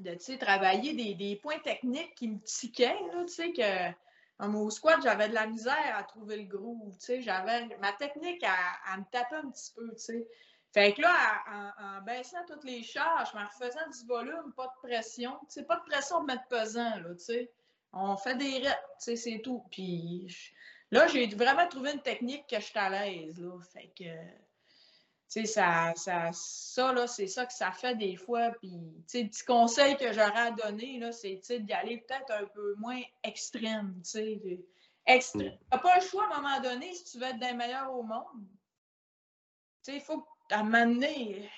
de 0.00 0.14
tu 0.14 0.20
sais, 0.20 0.38
travailler 0.38 0.92
des, 0.94 1.14
des, 1.14 1.36
points 1.36 1.60
techniques 1.60 2.14
qui 2.16 2.28
me 2.28 2.38
tiquaient, 2.40 2.98
là, 3.12 3.24
tu 3.26 3.32
sais, 3.32 3.52
que. 3.52 3.94
Au 4.40 4.68
squat, 4.68 5.00
j'avais 5.00 5.28
de 5.28 5.34
la 5.34 5.46
misère 5.46 5.96
à 5.96 6.02
trouver 6.02 6.36
le 6.36 6.42
groove, 6.42 6.92
tu 6.98 7.04
sais, 7.04 7.22
j'avais 7.22 7.68
ma 7.80 7.92
technique 7.92 8.42
à, 8.42 8.96
me 8.98 9.04
taper 9.10 9.36
un 9.36 9.48
petit 9.48 9.72
peu, 9.74 9.88
tu 9.92 10.02
sais. 10.02 10.28
Fait 10.74 10.92
que 10.92 11.02
là, 11.02 11.70
en, 11.78 12.02
baissant 12.02 12.44
toutes 12.48 12.64
les 12.64 12.82
charges, 12.82 13.30
en 13.32 13.46
refaisant 13.46 13.88
du 13.96 14.06
volume, 14.08 14.52
pas 14.56 14.66
de 14.66 14.88
pression, 14.88 15.38
tu 15.42 15.46
sais, 15.50 15.62
pas 15.62 15.76
de 15.76 15.84
pression 15.84 16.20
de 16.22 16.26
mettre 16.26 16.48
pesant, 16.48 16.96
là, 16.96 17.14
tu 17.14 17.24
sais. 17.24 17.52
On 17.92 18.16
fait 18.16 18.34
des 18.34 18.58
reps, 18.58 18.74
tu 18.74 19.04
sais, 19.04 19.16
c'est 19.16 19.40
tout. 19.40 19.64
Puis 19.70 20.26
là, 20.90 21.06
j'ai 21.06 21.28
vraiment 21.28 21.68
trouvé 21.68 21.92
une 21.92 22.02
technique 22.02 22.48
que 22.48 22.56
je 22.56 22.64
suis 22.64 22.78
à 22.78 22.90
l'aise, 22.90 23.38
là. 23.38 23.56
Fait 23.72 23.92
que, 23.96 24.02
tu 24.02 24.40
sais, 25.28 25.44
ça, 25.46 25.92
ça, 25.94 26.30
ça, 26.32 26.92
là, 26.92 27.06
c'est 27.06 27.28
ça 27.28 27.46
que 27.46 27.52
ça 27.52 27.70
fait 27.70 27.94
des 27.94 28.16
fois. 28.16 28.50
Puis, 28.60 28.72
tu 28.72 29.02
sais, 29.06 29.22
le 29.22 29.28
petit 29.28 29.44
conseil 29.44 29.96
que 29.96 30.12
j'aurais 30.12 30.48
à 30.48 30.50
donner, 30.50 30.98
là, 30.98 31.12
c'est, 31.12 31.36
tu 31.36 31.44
sais, 31.44 31.60
d'y 31.60 31.72
aller 31.72 31.98
peut-être 31.98 32.32
un 32.32 32.46
peu 32.46 32.74
moins 32.78 33.00
extrême, 33.22 33.94
tu 34.02 34.10
sais. 34.10 34.40
Extrême. 35.06 35.52
Mm. 35.52 35.58
T'as 35.70 35.78
pas 35.78 35.96
le 36.00 36.02
choix 36.02 36.24
à 36.24 36.36
un 36.36 36.40
moment 36.40 36.60
donné 36.60 36.92
si 36.94 37.04
tu 37.04 37.18
veux 37.18 37.26
être 37.26 37.38
des 37.38 37.52
meilleurs 37.52 37.94
au 37.94 38.02
monde. 38.02 38.48
Tu 39.84 39.92
sais, 39.92 39.96
il 39.98 40.00
faut 40.00 40.20
que 40.20 40.33
à 40.50 40.62
il 40.62 41.48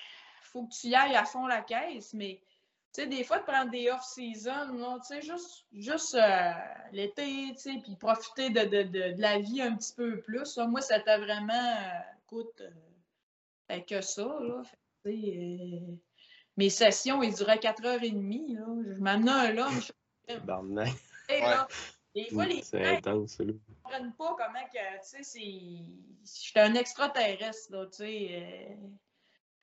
faut 0.43 0.63
que 0.63 0.73
tu 0.73 0.87
y 0.87 0.95
ailles 0.95 1.15
à 1.15 1.25
fond 1.25 1.47
la 1.47 1.61
caisse, 1.61 2.13
mais 2.13 2.41
tu 2.93 3.01
sais, 3.01 3.07
des 3.07 3.23
fois, 3.23 3.39
de 3.39 3.43
prendre 3.43 3.69
des 3.69 3.89
off-season, 3.89 4.99
tu 4.99 5.07
sais, 5.07 5.21
juste, 5.21 5.65
juste 5.73 6.15
euh, 6.15 6.51
l'été, 6.91 7.53
tu 7.53 7.57
sais, 7.57 7.79
puis 7.83 7.95
profiter 7.95 8.49
de, 8.49 8.61
de, 8.61 8.83
de, 8.83 9.21
la 9.21 9.39
vie 9.39 9.61
un 9.61 9.75
petit 9.75 9.93
peu 9.93 10.19
plus. 10.21 10.57
Moi, 10.57 10.81
ça 10.81 10.99
t'a 10.99 11.19
vraiment, 11.19 11.53
euh, 11.53 11.99
écoute, 12.23 12.61
euh, 13.71 13.79
que 13.81 14.01
ça, 14.01 14.23
là. 14.23 14.63
mes 15.05 16.69
sessions, 16.69 17.21
ils 17.21 17.35
duraient 17.35 17.57
4h30, 17.57 18.55
là. 18.55 18.65
Je 18.95 19.01
m'amenais 19.01 19.31
un 19.31 19.51
lunch. 19.51 19.91
Des 22.15 22.29
fois, 22.31 22.45
les 22.45 22.63
gens 22.63 22.79
ne 22.79 23.27
comprennent 23.87 24.13
pas 24.13 24.35
comment 24.37 24.65
que, 24.73 25.17
tu 25.17 25.23
sais. 25.23 26.45
J'étais 26.45 26.59
un 26.59 26.75
extraterrestre, 26.75 27.71
là, 27.71 27.85
tu 27.85 27.97
sais. 27.97 28.27
Euh, 28.31 28.75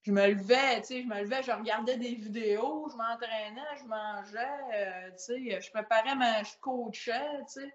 je 0.02 0.12
me 0.12 0.26
levais, 0.28 0.80
tu 0.80 0.86
sais, 0.86 1.02
je 1.02 1.06
me 1.06 1.20
levais, 1.20 1.42
je 1.42 1.50
regardais 1.50 1.96
des 1.96 2.14
vidéos, 2.14 2.88
je 2.90 2.96
m'entraînais, 2.96 3.60
je 3.78 3.84
mangeais, 3.84 4.60
euh, 4.74 5.10
tu 5.10 5.50
sais, 5.50 5.60
je 5.60 5.70
préparais, 5.70 6.14
ma... 6.14 6.42
je 6.42 6.52
coachais, 6.60 7.38
tu 7.46 7.60
sais. 7.60 7.74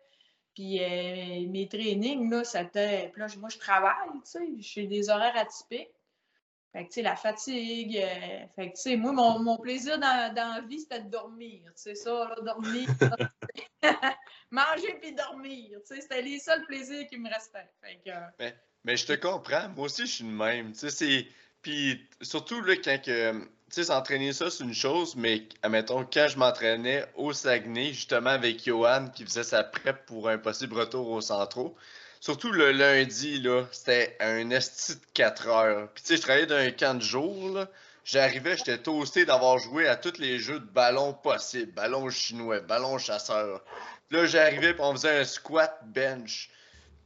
Puis 0.54 0.84
euh, 0.84 1.50
mes 1.50 1.68
trainings, 1.68 2.30
là, 2.30 2.44
c'était... 2.44 3.12
Là, 3.16 3.28
moi, 3.38 3.50
je 3.50 3.58
travaille, 3.58 4.10
tu 4.24 4.32
sais, 4.32 4.48
j'ai 4.60 4.88
des 4.88 5.10
horaires 5.10 5.38
atypiques. 5.38 5.90
Fait 6.72 6.84
que, 6.84 6.90
tu 6.90 6.94
sais, 6.96 7.02
la 7.02 7.16
fatigue. 7.16 8.00
fait 8.56 8.70
que, 8.70 8.76
tu 8.76 8.82
sais, 8.82 8.96
moi, 8.96 9.12
mon, 9.12 9.40
mon 9.40 9.58
plaisir 9.58 9.98
dans, 9.98 10.34
dans, 10.34 10.56
la 10.56 10.62
vie, 10.62 10.80
c'était 10.80 11.02
de 11.02 11.10
dormir. 11.10 11.62
Sais, 11.76 11.96
ça, 11.96 12.12
là, 12.12 12.36
dormir. 12.42 12.88
manger 14.52 14.98
puis 15.02 15.14
dormir. 15.14 15.80
Tu 15.88 15.96
sais, 15.96 16.02
c'était 16.02 16.22
les 16.22 16.40
seuls 16.40 16.66
plaisirs 16.66 17.08
qui 17.08 17.18
me 17.18 17.30
restaient. 17.30 17.70
mais, 18.40 18.56
mais, 18.84 18.98
je 18.98 19.06
te 19.06 19.14
comprends. 19.14 19.70
Moi 19.70 19.86
aussi, 19.86 20.06
je 20.06 20.12
suis 20.12 20.24
le 20.24 20.32
même. 20.32 20.74
Tu 20.74 20.90
sais, 20.90 21.28
Puis 21.62 22.08
surtout, 22.22 22.62
là, 22.62 22.76
quand 22.76 23.02
que. 23.02 23.32
Tu 23.32 23.76
sais, 23.76 23.84
s'entraîner 23.84 24.34
ça, 24.34 24.50
c'est 24.50 24.64
une 24.64 24.74
chose, 24.74 25.16
mais 25.16 25.48
admettons, 25.62 26.04
quand 26.04 26.28
je 26.28 26.40
m'entraînais 26.40 27.06
au 27.14 27.34
Saguenay, 27.34 27.94
justement 27.94 28.32
avec 28.32 28.66
Johan, 28.66 29.10
qui 29.14 29.24
faisait 29.24 29.44
sa 29.44 29.64
prep 29.64 30.08
pour 30.08 30.28
un 30.28 30.40
possible 30.40 30.74
retour 30.74 31.08
au 31.08 31.22
centro, 31.22 31.76
surtout 32.20 32.52
le 32.52 32.72
lundi, 32.72 33.40
là, 33.40 33.66
c'était 33.72 34.16
un 34.20 34.50
esti 34.50 34.96
de 34.96 35.02
4 35.14 35.48
heures. 35.48 35.90
Puis 35.94 36.04
tu 36.04 36.08
sais, 36.10 36.18
je 36.18 36.22
travaillais 36.22 36.46
dans 36.46 36.56
un 36.56 36.72
camp 36.72 36.96
de 36.96 37.04
jour, 37.04 37.50
là. 37.50 37.68
J'arrivais, 38.06 38.58
j'étais 38.58 38.80
toasté 38.80 39.26
d'avoir 39.26 39.60
joué 39.60 39.88
à 39.88 39.96
tous 39.96 40.18
les 40.18 40.40
jeux 40.40 40.60
de 40.60 40.66
ballon 40.66 41.14
possibles. 41.14 41.74
Ballon 41.74 42.10
chinois, 42.10 42.60
ballon 42.60 42.98
chasseur. 42.98 43.62
Là, 44.10 44.26
j'arrivais, 44.26 44.74
puis 44.74 44.82
on 44.82 44.94
faisait 44.94 45.20
un 45.20 45.24
squat 45.24 45.80
bench. 45.86 46.50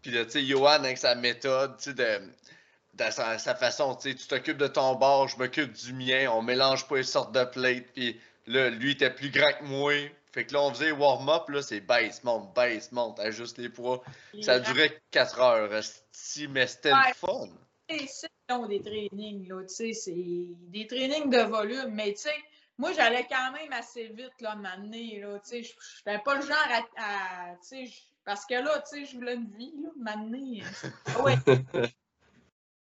Puis 0.01 0.11
là, 0.11 0.24
tu 0.24 0.32
sais, 0.32 0.45
Johan, 0.45 0.84
avec 0.84 0.97
sa 0.97 1.16
méthode, 1.16 1.76
tu 1.78 1.91
sais, 1.91 1.93
de, 1.93 3.11
sa, 3.11 3.55
façon, 3.55 3.95
tu 3.95 4.11
sais, 4.11 4.16
tu 4.16 4.28
t'occupes 4.28 4.57
de 4.57 4.68
ton 4.68 4.95
bord, 4.95 5.28
je 5.28 5.38
m'occupe 5.38 5.74
du 5.74 5.91
mien, 5.91 6.30
on 6.32 6.41
mélange 6.41 6.88
pas 6.88 6.97
les 6.97 7.03
sortes 7.03 7.34
de 7.34 7.43
plates. 7.43 7.91
Puis 7.93 8.18
là, 8.47 8.70
lui 8.70 8.91
était 8.91 9.09
plus 9.09 9.30
grand 9.30 9.51
que 9.51 9.64
moi. 9.66 9.93
Fait 10.34 10.46
que 10.48 10.54
là, 10.54 10.64
on 10.64 10.74
faisait 10.74 10.92
warm-up, 10.92 11.48
là, 11.50 11.62
c'est 11.62 11.80
baisse, 11.80 12.24
monte, 12.24 12.56
baisse, 12.56 12.92
monte, 12.92 13.20
ajuste 13.20 13.60
les 13.60 13.70
poids. 13.70 14.04
Ça 14.42 14.60
durait 14.60 15.00
4 15.12 15.40
heures, 15.40 15.84
si, 16.12 16.48
mais 16.48 16.66
c'était 16.66 16.90
le 16.90 17.14
fun. 17.14 17.50
C'est 17.88 18.30
des 18.68 18.82
trainings, 18.82 19.48
là, 19.48 19.62
tu 19.64 19.74
sais, 19.74 19.94
c'est 19.94 20.14
des 20.16 20.88
trainings 20.88 21.30
de 21.30 21.42
volume, 21.44 21.94
mais 21.94 22.14
tu 22.14 22.24
sais, 22.24 22.36
moi, 22.78 22.92
j'allais 22.94 23.28
quand 23.28 23.52
même 23.52 23.72
assez 23.74 24.08
vite, 24.08 24.34
là, 24.42 24.56
m'amener, 24.56 25.20
là, 25.20 25.40
tu 25.40 25.50
sais, 25.50 25.64
je 25.64 25.74
n'étais 26.06 26.24
pas 26.24 26.36
le 26.36 26.42
genre 26.42 26.68
à, 26.98 27.56
tu 27.62 27.86
sais, 27.86 27.94
parce 28.26 28.46
que 28.46 28.56
là, 28.56 28.82
tu 28.82 28.98
sais, 28.98 29.06
je 29.06 29.16
voulais 29.16 29.36
une 29.36 29.52
vie, 29.56 29.74
là, 29.84 29.90
m'amener. 29.98 30.64
Oui. 31.24 31.34
tu 31.46 31.90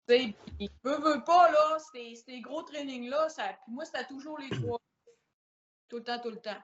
sais, 0.08 0.34
puis, 0.58 0.70
veut, 0.84 1.00
veut 1.00 1.24
pas, 1.24 1.52
là, 1.52 1.78
ces, 1.92 2.42
gros 2.42 2.62
trainings-là, 2.62 3.30
ça, 3.30 3.58
moi, 3.68 3.86
c'était 3.86 4.06
toujours 4.06 4.38
les 4.38 4.50
trois. 4.50 4.80
Tout 5.88 5.98
le 5.98 6.04
temps, 6.04 6.20
tout 6.20 6.30
le 6.30 6.40
temps. 6.40 6.62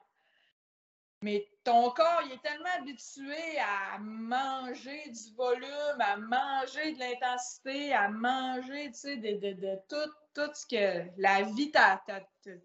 Mais 1.25 1.49
ton 1.63 1.89
corps, 1.89 2.21
il 2.27 2.33
est 2.33 2.41
tellement 2.43 2.69
habitué 2.77 3.57
à 3.57 3.97
manger 3.97 5.09
du 5.09 5.33
volume, 5.35 5.99
à 5.99 6.17
manger 6.17 6.91
de 6.93 6.99
l'intensité, 6.99 7.95
à 7.95 8.09
manger, 8.09 8.91
tu 8.91 8.99
sais, 8.99 9.17
de, 9.17 9.31
de, 9.39 9.53
de 9.53 9.75
tout 9.89 10.11
tout 10.35 10.53
ce 10.53 10.67
que 10.67 11.09
la 11.17 11.41
vie 11.41 11.71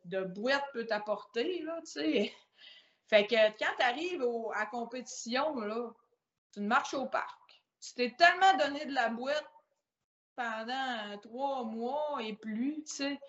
de 0.04 0.24
boîte 0.24 0.66
peut 0.74 0.84
t'apporter, 0.84 1.64
tu 1.64 1.86
sais. 1.86 2.32
Fait 3.08 3.26
que 3.26 3.34
quand 3.58 3.72
tu 3.78 3.82
arrives 3.82 4.26
à 4.54 4.66
compétition, 4.66 5.58
là, 5.60 5.90
tu 6.52 6.60
marches 6.60 6.92
au 6.92 7.06
parc. 7.06 7.62
Tu 7.80 7.94
t'es 7.94 8.14
tellement 8.18 8.58
donné 8.58 8.84
de 8.84 8.92
la 8.92 9.08
boîte 9.08 9.50
pendant 10.36 11.16
trois 11.22 11.64
mois 11.64 12.18
et 12.20 12.34
plus, 12.34 12.84
tu 12.84 12.92
sais, 12.92 13.20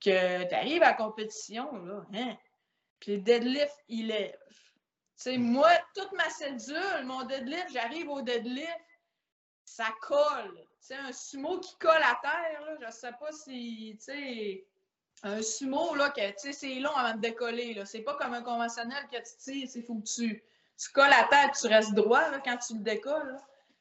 que 0.00 0.48
tu 0.48 0.54
arrives 0.54 0.84
à 0.84 0.92
compétition, 0.92 1.72
là, 1.84 2.04
hein? 2.14 2.36
Puis 3.00 3.16
le 3.16 3.22
deadlift, 3.22 3.76
il 3.88 4.06
lève. 4.06 4.38
Tu 5.18 5.24
sais, 5.24 5.36
moi, 5.36 5.70
toute 5.96 6.12
ma 6.12 6.30
cédule, 6.30 7.04
mon 7.04 7.24
deadlift, 7.24 7.70
j'arrive 7.72 8.08
au 8.08 8.22
deadlift, 8.22 8.78
ça 9.64 9.88
colle. 10.00 10.64
C'est 10.78 10.94
un 10.94 11.12
sumo 11.12 11.58
qui 11.58 11.76
colle 11.78 12.02
à 12.04 12.16
terre, 12.22 12.64
là, 12.64 12.76
je 12.86 12.92
sais 12.92 13.10
pas 13.18 13.32
si, 13.32 13.96
tu 13.98 14.04
sais, 14.04 14.64
un 15.24 15.42
sumo, 15.42 15.96
là, 15.96 16.10
que, 16.10 16.24
tu 16.30 16.34
sais, 16.38 16.52
c'est 16.52 16.74
long 16.76 16.94
avant 16.94 17.16
de 17.16 17.20
décoller, 17.20 17.74
là. 17.74 17.84
C'est 17.84 18.02
pas 18.02 18.14
comme 18.14 18.32
un 18.32 18.42
conventionnel 18.42 19.08
que 19.10 19.16
tu 19.16 19.36
tires, 19.38 19.68
il 19.74 19.82
faut 19.82 19.96
que 19.96 20.06
tu, 20.06 20.40
tu 20.80 20.92
colles 20.92 21.12
à 21.12 21.24
terre 21.24 21.50
tu 21.50 21.66
restes 21.66 21.94
droit, 21.94 22.22
quand 22.44 22.56
tu 22.58 22.74
le 22.74 22.80
décolles, 22.80 23.40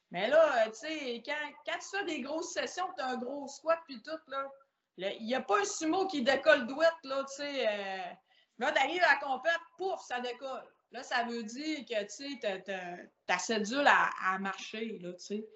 Mais 0.09 0.27
là, 0.29 0.67
tu 0.71 0.87
sais, 0.87 1.23
quand, 1.23 1.53
quand 1.67 1.77
tu 1.77 1.97
fais 1.99 2.05
des 2.05 2.21
grosses 2.21 2.51
sessions, 2.51 2.91
tu 2.95 3.01
as 3.03 3.09
un 3.09 3.17
gros 3.17 3.47
squat, 3.47 3.77
puis 3.85 4.01
tout, 4.01 4.19
là, 4.27 4.49
il 4.97 5.23
n'y 5.27 5.35
a 5.35 5.41
pas 5.41 5.59
un 5.59 5.65
sumo 5.65 6.07
qui 6.07 6.23
décolle 6.23 6.65
douette, 6.65 7.03
là, 7.03 7.23
tu 7.25 7.35
sais. 7.35 8.17
Là, 8.57 8.71
t'arrives 8.71 9.03
à 9.03 9.13
la 9.13 9.19
compète, 9.19 9.61
pouf, 9.77 10.01
ça 10.01 10.19
décolle. 10.19 10.67
Là, 10.91 11.03
ça 11.03 11.23
veut 11.23 11.43
dire 11.43 11.79
que, 11.85 12.01
tu 12.03 12.39
sais, 12.39 13.05
ta 13.25 13.37
cédule 13.37 13.87
à, 13.87 14.09
à 14.23 14.39
marcher, 14.39 14.99
là, 14.99 15.13
tu 15.13 15.25
sais. 15.25 15.47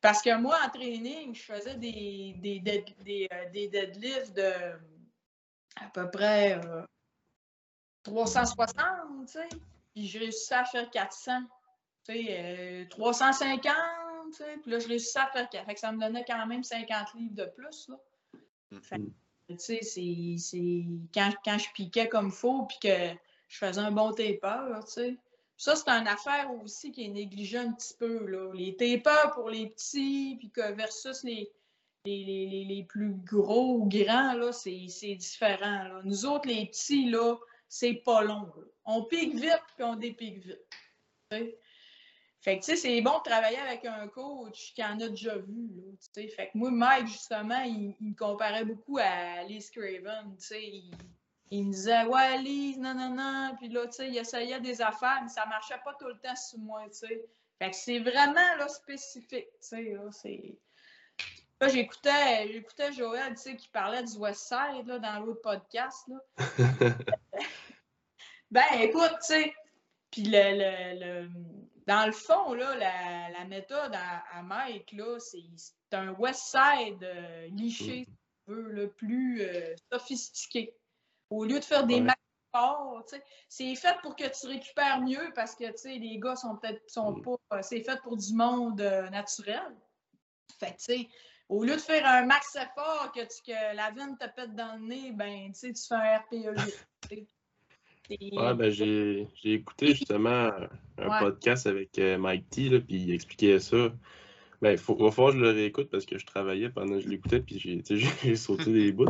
Parce 0.00 0.22
que 0.22 0.36
moi, 0.36 0.56
en 0.64 0.68
training, 0.68 1.34
je 1.34 1.42
faisais 1.42 1.76
des, 1.76 2.34
des, 2.38 2.60
des, 2.60 3.28
euh, 3.32 3.50
des 3.50 3.68
deadlifts 3.68 4.36
de 4.36 4.52
à 5.76 5.88
peu 5.92 6.10
près 6.10 6.60
360, 8.02 8.78
euh, 8.78 9.24
tu 9.26 9.32
sais. 9.32 9.48
Puis 9.94 10.06
je 10.06 10.18
réussissais 10.18 10.54
à 10.54 10.64
faire 10.64 10.90
400. 10.90 11.40
Tu 12.04 12.12
sais, 12.14 12.86
350, 12.90 13.66
euh, 13.66 14.30
tu 14.30 14.36
sais. 14.36 14.56
Puis 14.62 14.70
là, 14.70 14.78
je 14.78 14.88
réussissais 14.88 15.18
à 15.18 15.26
faire 15.28 15.48
400. 15.48 15.66
Fait 15.66 15.74
que 15.74 15.80
ça 15.80 15.92
me 15.92 16.00
donnait 16.00 16.24
quand 16.24 16.46
même 16.46 16.62
50 16.62 17.14
livres 17.14 17.34
de 17.34 17.46
plus, 17.46 17.88
là. 17.88 17.96
Mm-hmm. 18.72 19.10
tu 19.48 19.58
sais, 19.58 19.80
c'est 20.38 20.84
quand, 21.14 21.32
quand 21.44 21.58
je 21.58 21.72
piquais 21.72 22.08
comme 22.08 22.30
faux, 22.30 22.66
puis 22.66 22.78
que 22.82 23.14
je 23.48 23.58
faisais 23.58 23.80
un 23.80 23.92
bon 23.92 24.12
taper, 24.12 24.80
tu 24.86 24.92
sais. 24.92 25.16
Ça, 25.58 25.74
c'est 25.74 25.88
une 25.88 26.06
affaire 26.06 26.50
aussi 26.62 26.92
qui 26.92 27.06
est 27.06 27.08
négligée 27.08 27.58
un 27.58 27.72
petit 27.72 27.94
peu. 27.98 28.26
Là. 28.26 28.52
Les 28.52 28.76
tapers 28.76 29.32
pour 29.32 29.48
les 29.48 29.70
petits, 29.70 30.36
puis 30.38 30.50
que 30.50 30.72
versus 30.72 31.22
les, 31.24 31.50
les, 32.04 32.64
les, 32.68 32.84
plus 32.84 33.14
gros 33.14 33.78
ou 33.78 33.88
grands, 33.88 34.34
là, 34.34 34.52
c'est, 34.52 34.70
différent. 35.14 35.84
Là. 35.84 36.00
Nous 36.04 36.26
autres, 36.26 36.46
les 36.46 36.66
petits, 36.66 37.08
là, 37.08 37.36
c'est 37.68 37.94
pas 37.94 38.22
long. 38.22 38.52
On 38.84 39.04
pique 39.04 39.34
vite, 39.34 39.62
puis 39.76 39.84
on 39.84 39.96
dépique 39.96 40.44
vite. 40.44 41.56
Fait 42.40 42.60
que, 42.60 42.64
tu 42.64 42.70
sais, 42.72 42.76
c'est 42.76 43.00
bon 43.00 43.18
de 43.18 43.24
travailler 43.24 43.58
avec 43.58 43.84
un 43.86 44.06
coach 44.08 44.72
qui 44.74 44.84
en 44.84 45.00
a 45.00 45.08
déjà 45.08 45.36
vu, 45.38 45.68
Fait 46.14 46.28
que 46.28 46.50
moi, 46.58 46.70
Mike, 46.70 47.08
justement, 47.08 47.60
il, 47.62 47.96
me 47.98 48.14
comparait 48.14 48.64
beaucoup 48.64 48.98
à 48.98 49.42
Lee 49.44 49.66
Craven, 49.74 50.36
tu 50.38 50.46
sais 50.46 50.62
il 50.62 50.92
me 51.52 51.72
disait 51.72 52.04
Ouais, 52.04 52.38
Lise, 52.38 52.78
non, 52.78 52.94
non, 52.94 53.10
non. 53.10 53.54
Puis 53.58 53.68
là, 53.68 53.86
tu 53.86 53.92
sais, 53.92 54.08
il 54.08 54.16
essayait 54.16 54.60
des 54.60 54.80
affaires, 54.80 55.20
mais 55.22 55.28
ça 55.28 55.46
marchait 55.46 55.80
pas 55.84 55.94
tout 55.94 56.08
le 56.08 56.18
temps 56.18 56.36
sur 56.36 56.58
moi, 56.58 56.82
tu 56.88 57.06
sais. 57.06 57.24
Fait 57.58 57.70
que 57.70 57.76
c'est 57.76 58.00
vraiment 58.00 58.56
là, 58.58 58.68
spécifique, 58.68 59.48
tu 59.60 59.68
sais. 59.68 59.94
Là, 59.94 60.10
c'est... 60.10 60.58
Là, 61.60 61.68
j'écoutais, 61.68 62.52
j'écoutais 62.52 62.92
Joël, 62.92 63.34
tu 63.34 63.42
sais, 63.42 63.56
qui 63.56 63.68
parlait 63.68 64.02
du 64.02 64.16
West 64.18 64.48
Side 64.48 64.86
là, 64.86 64.98
dans 64.98 65.20
l'autre 65.20 65.40
podcast. 65.40 66.06
Là. 66.08 66.18
ben, 68.50 68.64
écoute, 68.80 69.16
tu 69.20 69.26
sais, 69.26 69.54
puis 70.10 70.24
le, 70.24 70.32
le, 70.32 71.00
le, 71.00 71.30
dans 71.86 72.04
le 72.06 72.12
fond, 72.12 72.52
là, 72.52 72.74
la, 72.76 73.30
la 73.30 73.44
méthode 73.44 73.94
à, 73.94 74.42
Mike, 74.42 74.92
là, 74.92 75.18
c'est, 75.18 75.42
un 75.92 76.12
West 76.14 76.50
Side 76.50 77.02
euh, 77.02 77.46
liché, 77.48 78.04
si 78.04 78.12
tu 78.46 78.52
veux, 78.52 78.72
le 78.72 78.90
plus 78.90 79.42
euh, 79.42 79.74
sophistiqué. 79.90 80.74
Au 81.30 81.44
lieu 81.44 81.58
de 81.58 81.64
faire 81.64 81.86
des 81.86 82.00
ouais. 82.00 82.12
c'est 83.48 83.74
fait 83.74 83.96
pour 84.02 84.16
que 84.16 84.24
tu 84.24 84.46
récupères 84.46 85.00
mieux 85.00 85.32
parce 85.34 85.54
que 85.54 85.64
les 85.98 86.18
gars 86.18 86.36
sont 86.36 86.56
peut-être 86.56 86.82
sont 86.88 87.12
mm. 87.12 87.22
pas. 87.22 87.36
Euh, 87.54 87.60
c'est 87.62 87.82
fait 87.82 88.00
pour 88.02 88.16
du 88.16 88.32
monde 88.34 88.80
euh, 88.80 89.08
naturel. 89.10 89.76
Fait 90.58 90.70
tu 90.70 90.74
sais, 90.78 91.08
au 91.48 91.64
lieu 91.64 91.74
de 91.74 91.80
faire 91.80 92.06
un 92.06 92.24
max 92.24 92.56
effort 92.56 93.12
que, 93.12 93.20
tu, 93.20 93.52
que 93.52 93.76
la 93.76 93.90
veine 93.90 94.16
te 94.18 94.26
pète 94.34 94.54
dans 94.54 94.76
le 94.76 94.86
nez, 94.86 95.12
ben 95.12 95.52
tu 95.52 95.72
fais 95.74 95.94
un 95.94 96.18
RPE. 96.18 96.56
ouais, 98.10 98.54
ben 98.54 98.70
j'ai 98.70 99.28
écouté 99.44 99.94
justement 99.94 100.50
un 100.98 101.18
podcast 101.18 101.66
avec 101.66 101.98
euh, 101.98 102.18
Mike 102.18 102.48
T, 102.50 102.68
là, 102.68 102.80
puis 102.80 102.96
il 102.96 103.12
expliquait 103.12 103.58
ça. 103.60 103.92
Ben, 104.62 104.72
il 104.72 104.78
faut, 104.78 104.94
va 104.94 105.10
falloir 105.10 105.34
que 105.34 105.38
je 105.38 105.44
le 105.44 105.50
réécoute 105.50 105.90
parce 105.90 106.06
que 106.06 106.16
je 106.16 106.24
travaillais 106.24 106.70
pendant 106.70 106.94
que 106.94 107.00
je 107.00 107.08
l'écoutais, 107.08 107.40
puis 107.40 107.58
j'ai 107.58 108.36
sauté 108.36 108.72
des 108.72 108.92
bouts. 108.92 109.06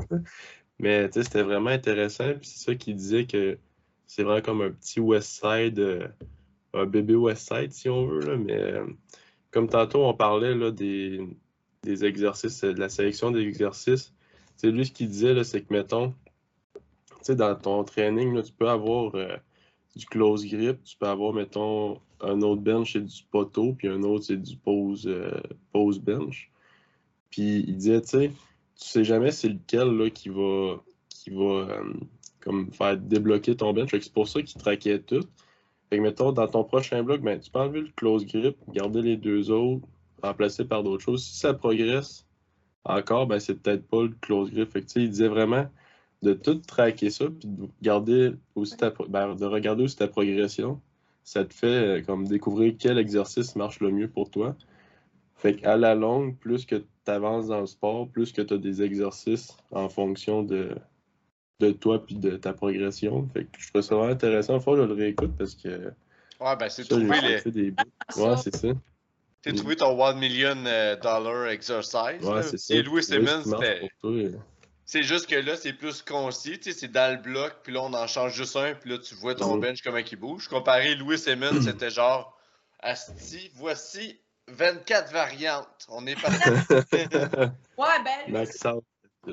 Mais 0.78 1.10
c'était 1.12 1.42
vraiment 1.42 1.70
intéressant. 1.70 2.34
Puis 2.34 2.48
c'est 2.48 2.64
ça 2.64 2.74
qui 2.74 2.94
disait 2.94 3.26
que 3.26 3.58
c'est 4.06 4.22
vraiment 4.22 4.42
comme 4.42 4.62
un 4.62 4.70
petit 4.70 5.00
West 5.00 5.40
Side, 5.42 5.78
euh, 5.78 6.08
un 6.74 6.86
bébé 6.86 7.14
West 7.14 7.48
Side, 7.48 7.72
si 7.72 7.88
on 7.88 8.06
veut. 8.06 8.20
Là. 8.20 8.36
Mais 8.36 8.58
euh, 8.58 8.86
comme 9.50 9.68
tantôt, 9.68 10.04
on 10.04 10.14
parlait 10.14 10.54
là, 10.54 10.70
des, 10.70 11.20
des 11.82 12.04
exercices, 12.04 12.62
de 12.62 12.78
la 12.78 12.88
sélection 12.88 13.30
des 13.30 13.42
exercices. 13.42 14.12
C'est 14.56 14.70
lui 14.70 14.86
ce 14.86 14.92
qu'il 14.92 15.08
disait, 15.08 15.42
c'est 15.44 15.62
que, 15.62 15.72
mettons, 15.72 16.14
dans 17.28 17.54
ton 17.56 17.84
training, 17.84 18.34
là, 18.34 18.42
tu 18.42 18.52
peux 18.52 18.68
avoir 18.68 19.14
euh, 19.16 19.36
du 19.96 20.06
close 20.06 20.46
grip, 20.46 20.82
tu 20.84 20.96
peux 20.96 21.08
avoir, 21.08 21.32
mettons, 21.32 22.00
un 22.20 22.40
autre 22.42 22.62
bench, 22.62 22.92
c'est 22.94 23.04
du 23.04 23.22
poteau, 23.30 23.74
puis 23.74 23.88
un 23.88 24.02
autre, 24.02 24.24
c'est 24.26 24.36
du 24.40 24.56
pose, 24.56 25.10
pose 25.72 25.98
bench. 25.98 26.50
Puis 27.30 27.64
il 27.66 27.76
disait, 27.76 28.00
tu 28.00 28.08
sais, 28.08 28.30
tu 28.78 28.86
sais 28.88 29.04
jamais 29.04 29.30
c'est 29.30 29.48
lequel 29.48 29.88
là, 29.96 30.10
qui 30.10 30.28
va, 30.28 30.82
qui 31.08 31.30
va 31.30 31.44
euh, 31.44 31.94
comme 32.40 32.72
faire 32.72 32.96
débloquer 32.96 33.56
ton 33.56 33.72
bench. 33.72 33.90
C'est 33.90 34.12
pour 34.12 34.28
ça 34.28 34.42
qu'il 34.42 34.60
traquait 34.60 35.00
tout. 35.00 35.22
Fait 35.90 35.98
que, 35.98 36.02
mettons, 36.02 36.32
dans 36.32 36.48
ton 36.48 36.64
prochain 36.64 37.02
bloc, 37.02 37.20
ben, 37.20 37.38
tu 37.38 37.50
peux 37.50 37.60
enlever 37.60 37.80
le 37.82 37.90
close 37.96 38.26
grip, 38.26 38.56
garder 38.68 39.02
les 39.02 39.16
deux 39.16 39.50
autres, 39.50 39.86
remplacer 40.22 40.64
par 40.64 40.82
d'autres 40.82 41.04
choses. 41.04 41.24
Si 41.24 41.38
ça 41.38 41.54
progresse 41.54 42.26
encore, 42.84 43.26
ben, 43.26 43.38
c'est 43.38 43.54
peut-être 43.54 43.86
pas 43.88 44.02
le 44.02 44.14
close 44.20 44.50
grip. 44.50 44.70
Fait 44.70 44.84
il 44.96 45.10
disait 45.10 45.28
vraiment 45.28 45.66
de 46.22 46.32
tout 46.34 46.56
traquer 46.56 47.10
ça, 47.10 47.26
puis 47.26 47.48
de, 47.48 47.68
garder 47.82 48.32
aussi 48.54 48.76
ben, 49.08 49.34
de 49.34 49.44
regarder 49.44 49.84
aussi 49.84 49.96
ta 49.96 50.08
progression. 50.08 50.80
Ça 51.24 51.44
te 51.44 51.54
fait 51.54 51.66
euh, 51.66 52.02
comme 52.02 52.26
découvrir 52.26 52.74
quel 52.78 52.98
exercice 52.98 53.56
marche 53.56 53.80
le 53.80 53.90
mieux 53.90 54.08
pour 54.08 54.30
toi. 54.30 54.56
Fait 55.36 55.56
qu'à 55.56 55.76
la 55.76 55.94
longue, 55.94 56.36
plus 56.38 56.66
que 56.66 56.84
tu 57.07 57.12
avances 57.12 57.46
dans 57.46 57.61
le 57.61 57.66
sport, 57.66 58.09
plus 58.09 58.32
que 58.32 58.42
tu 58.42 58.54
as 58.54 58.59
des 58.59 58.82
exercices 58.82 59.57
en 59.70 59.88
fonction 59.88 60.42
de, 60.42 60.76
de 61.61 61.70
toi 61.70 62.04
puis 62.04 62.16
de 62.16 62.36
ta 62.36 62.52
progression. 62.52 63.28
Fait 63.32 63.44
que 63.44 63.59
je 63.59 63.70
trouve 63.70 63.82
ça 63.82 63.94
vraiment 63.94 64.12
intéressant. 64.12 64.61
Faut 64.61 64.72
que 64.72 64.82
je 64.82 64.86
le 64.86 64.94
réécoute 64.94 65.32
parce 65.38 65.54
que. 65.54 65.92
Ouais, 66.40 66.57
ben 66.59 66.68
c'est 66.68 66.84
trouvé 66.84 67.20
les. 67.20 67.50
Des... 67.50 67.74
Ouais, 68.16 68.36
c'est 68.36 68.54
ça. 68.54 68.68
T'as 69.42 69.52
trouvé 69.52 69.76
ton 69.76 70.04
1 70.04 70.14
million 70.14 70.57
euh, 70.66 70.96
dollar 70.96 71.46
exercise. 71.46 72.22
Ouais, 72.22 72.42
c'est 72.42 72.59
ça. 72.59 72.74
Et 72.74 72.82
Louis 72.82 73.02
Simmons. 73.02 73.44
C'est 74.88 75.02
juste 75.02 75.28
que 75.28 75.34
là, 75.34 75.57
c'est 75.57 75.72
plus 75.72 76.00
concis, 76.00 76.61
tu 76.61 76.70
sais, 76.70 76.78
c'est 76.78 76.92
dans 76.92 77.12
le 77.12 77.20
bloc, 77.20 77.57
puis 77.64 77.72
là, 77.72 77.82
on 77.82 77.92
en 77.92 78.07
change 78.07 78.34
juste 78.34 78.54
un, 78.54 78.72
puis 78.74 78.90
là, 78.90 78.98
tu 78.98 79.16
vois 79.16 79.34
ton 79.34 79.57
bench 79.57 79.82
comment 79.82 79.98
il 79.98 80.16
bouge. 80.16 80.46
Comparé 80.46 80.94
Louis 80.94 81.18
Simmons, 81.18 81.61
c'était 81.62 81.90
genre, 81.90 82.38
Asti, 82.78 83.50
voici 83.57 84.20
24 84.49 85.12
variantes. 85.12 85.86
On 85.88 86.07
est 86.07 86.20
parti. 86.20 86.49
ouais, 87.78 88.03
ben, 88.05 88.26
lui, 88.28 88.47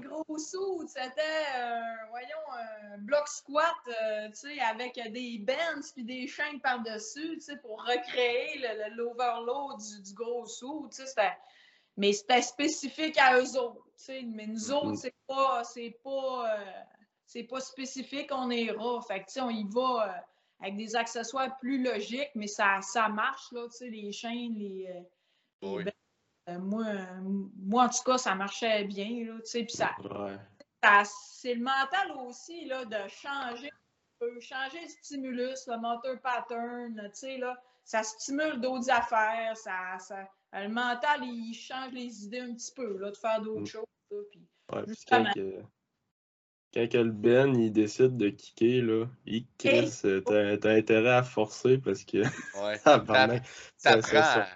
gros 0.01 0.38
sous, 0.38 0.88
c'était, 0.88 1.22
euh, 1.57 1.82
voyons, 2.09 2.93
un 2.93 2.97
bloc 2.99 3.28
squat, 3.28 3.76
euh, 3.88 4.28
tu 4.30 4.36
sais, 4.36 4.59
avec 4.59 4.99
des 5.11 5.39
bends 5.39 5.82
puis 5.93 6.03
des 6.03 6.28
chaînes 6.28 6.59
par-dessus, 6.61 7.36
tu 7.36 7.41
sais, 7.41 7.57
pour 7.57 7.82
recréer 7.84 8.61
l'overload 8.95 9.80
du, 9.80 10.01
du, 10.01 10.14
gros 10.14 10.45
sous, 10.47 10.89
tu 10.89 11.05
sais, 11.05 11.38
mais 11.97 12.14
c'était 12.14 12.41
spécifique 12.41 13.18
à 13.20 13.39
eux 13.39 13.57
autres, 13.57 13.86
tu 13.97 14.05
sais, 14.05 14.22
mais 14.24 14.47
nous 14.47 14.55
mm-hmm. 14.55 14.74
autres, 14.74 14.97
c'est 14.97 15.16
pas, 15.28 15.64
c'est 15.64 15.97
pas, 16.03 16.55
euh, 16.55 16.72
c'est 17.26 17.43
pas 17.43 17.59
spécifique, 17.59 18.30
on 18.32 18.49
est 18.49 18.72
rat, 18.72 19.01
fait 19.07 19.22
que, 19.22 19.26
tu 19.26 19.34
sais, 19.34 19.41
on 19.41 19.49
y 19.49 19.66
va 19.70 20.26
avec 20.64 20.78
des 20.78 20.95
accessoires 20.95 21.57
plus 21.59 21.84
logiques, 21.84 22.32
mais 22.36 22.47
ça, 22.47 22.80
ça 22.82 23.09
marche, 23.09 23.51
là, 23.51 23.68
tu 23.68 23.78
sais, 23.78 23.89
les 23.89 24.11
chaînes, 24.14 24.55
les. 24.55 24.88
Euh, 25.64 25.84
euh, 26.49 26.59
moi, 26.59 26.86
moi, 27.22 27.84
en 27.84 27.89
tout 27.89 28.03
cas, 28.05 28.18
ça 28.18 28.34
marchait 28.34 28.86
bien, 28.86 29.26
là, 29.26 29.39
tu 29.39 29.45
sais, 29.45 29.64
puis 29.64 29.76
ça. 29.76 29.91
c'est 31.41 31.55
le 31.55 31.64
mental 31.64 32.11
aussi, 32.26 32.66
là, 32.66 32.86
de 32.86 33.09
changer, 33.09 33.70
changer 34.39 34.82
le 34.82 34.88
stimulus, 34.88 35.68
le 35.68 35.78
motor 35.78 36.18
pattern, 36.22 36.95
tu 36.95 37.09
sais, 37.14 37.38
là, 37.38 37.61
ça 37.84 38.01
stimule 38.01 38.61
d'autres 38.61 38.89
affaires, 38.89 39.57
ça, 39.57 39.99
ça, 39.99 40.30
le 40.53 40.70
mental, 40.70 41.24
il 41.24 41.53
change 41.53 41.91
les 41.91 42.24
idées 42.24 42.39
un 42.39 42.53
petit 42.53 42.72
peu, 42.74 42.97
là, 42.99 43.11
de 43.11 43.18
faire 43.18 43.41
d'autres 43.41 43.61
mm. 43.61 43.66
choses, 43.66 43.86
là, 44.11 44.18
puis 44.32 44.47
que 45.34 45.61
le 46.76 47.11
Ben 47.11 47.55
il 47.55 47.71
décide 47.71 48.17
de 48.17 48.30
kicker, 48.30 48.82
là, 48.82 49.05
il 49.26 49.45
Chris, 49.57 50.01
t'as 50.26 50.71
intérêt 50.71 51.11
à 51.11 51.24
forcer 51.24 51.78
parce 51.78 52.03
que 52.03 52.19
ouais. 52.19 52.78
ça, 53.78 54.01
ça 54.01 54.47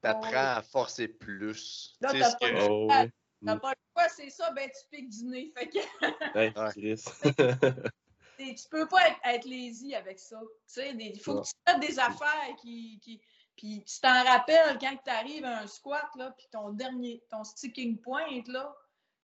T'apprends 0.00 0.56
à 0.56 0.62
forcer 0.62 1.08
plus. 1.08 1.96
Là, 2.00 2.12
t'as 2.12 2.32
pas, 2.36 2.50
que... 2.50 2.68
oh, 2.68 2.88
ouais. 2.88 3.10
pas 3.42 3.52
le 3.52 3.58
choix, 3.92 4.08
c'est 4.08 4.30
ça, 4.30 4.52
ben 4.52 4.70
tu 4.70 4.96
piques 4.96 5.10
du 5.10 5.24
nez. 5.24 5.52
Fait 5.56 5.68
que... 5.68 5.78
ouais, 6.38 6.52
Chris. 6.70 7.04
tu 8.38 8.68
peux 8.70 8.86
pas 8.86 9.08
être, 9.08 9.18
être, 9.24 9.44
lazy 9.44 9.96
avec 9.96 10.20
ça. 10.20 10.40
Tu 10.40 10.46
sais, 10.66 10.94
il 10.94 11.20
faut 11.20 11.40
que 11.40 11.46
tu 11.46 11.52
fasses 11.66 11.80
des 11.80 11.98
affaires 11.98 12.56
qui, 12.60 13.00
qui, 13.02 13.20
puis 13.56 13.82
tu 13.84 14.00
t'en 14.00 14.22
rappelles 14.22 14.78
quand 14.78 14.96
tu 15.04 15.10
arrives 15.10 15.44
à 15.44 15.62
un 15.62 15.66
squat, 15.66 16.08
là, 16.14 16.32
puis 16.38 16.46
ton 16.52 16.70
dernier, 16.70 17.24
ton 17.28 17.42
sticking 17.42 17.98
point, 18.00 18.42
là, 18.46 18.72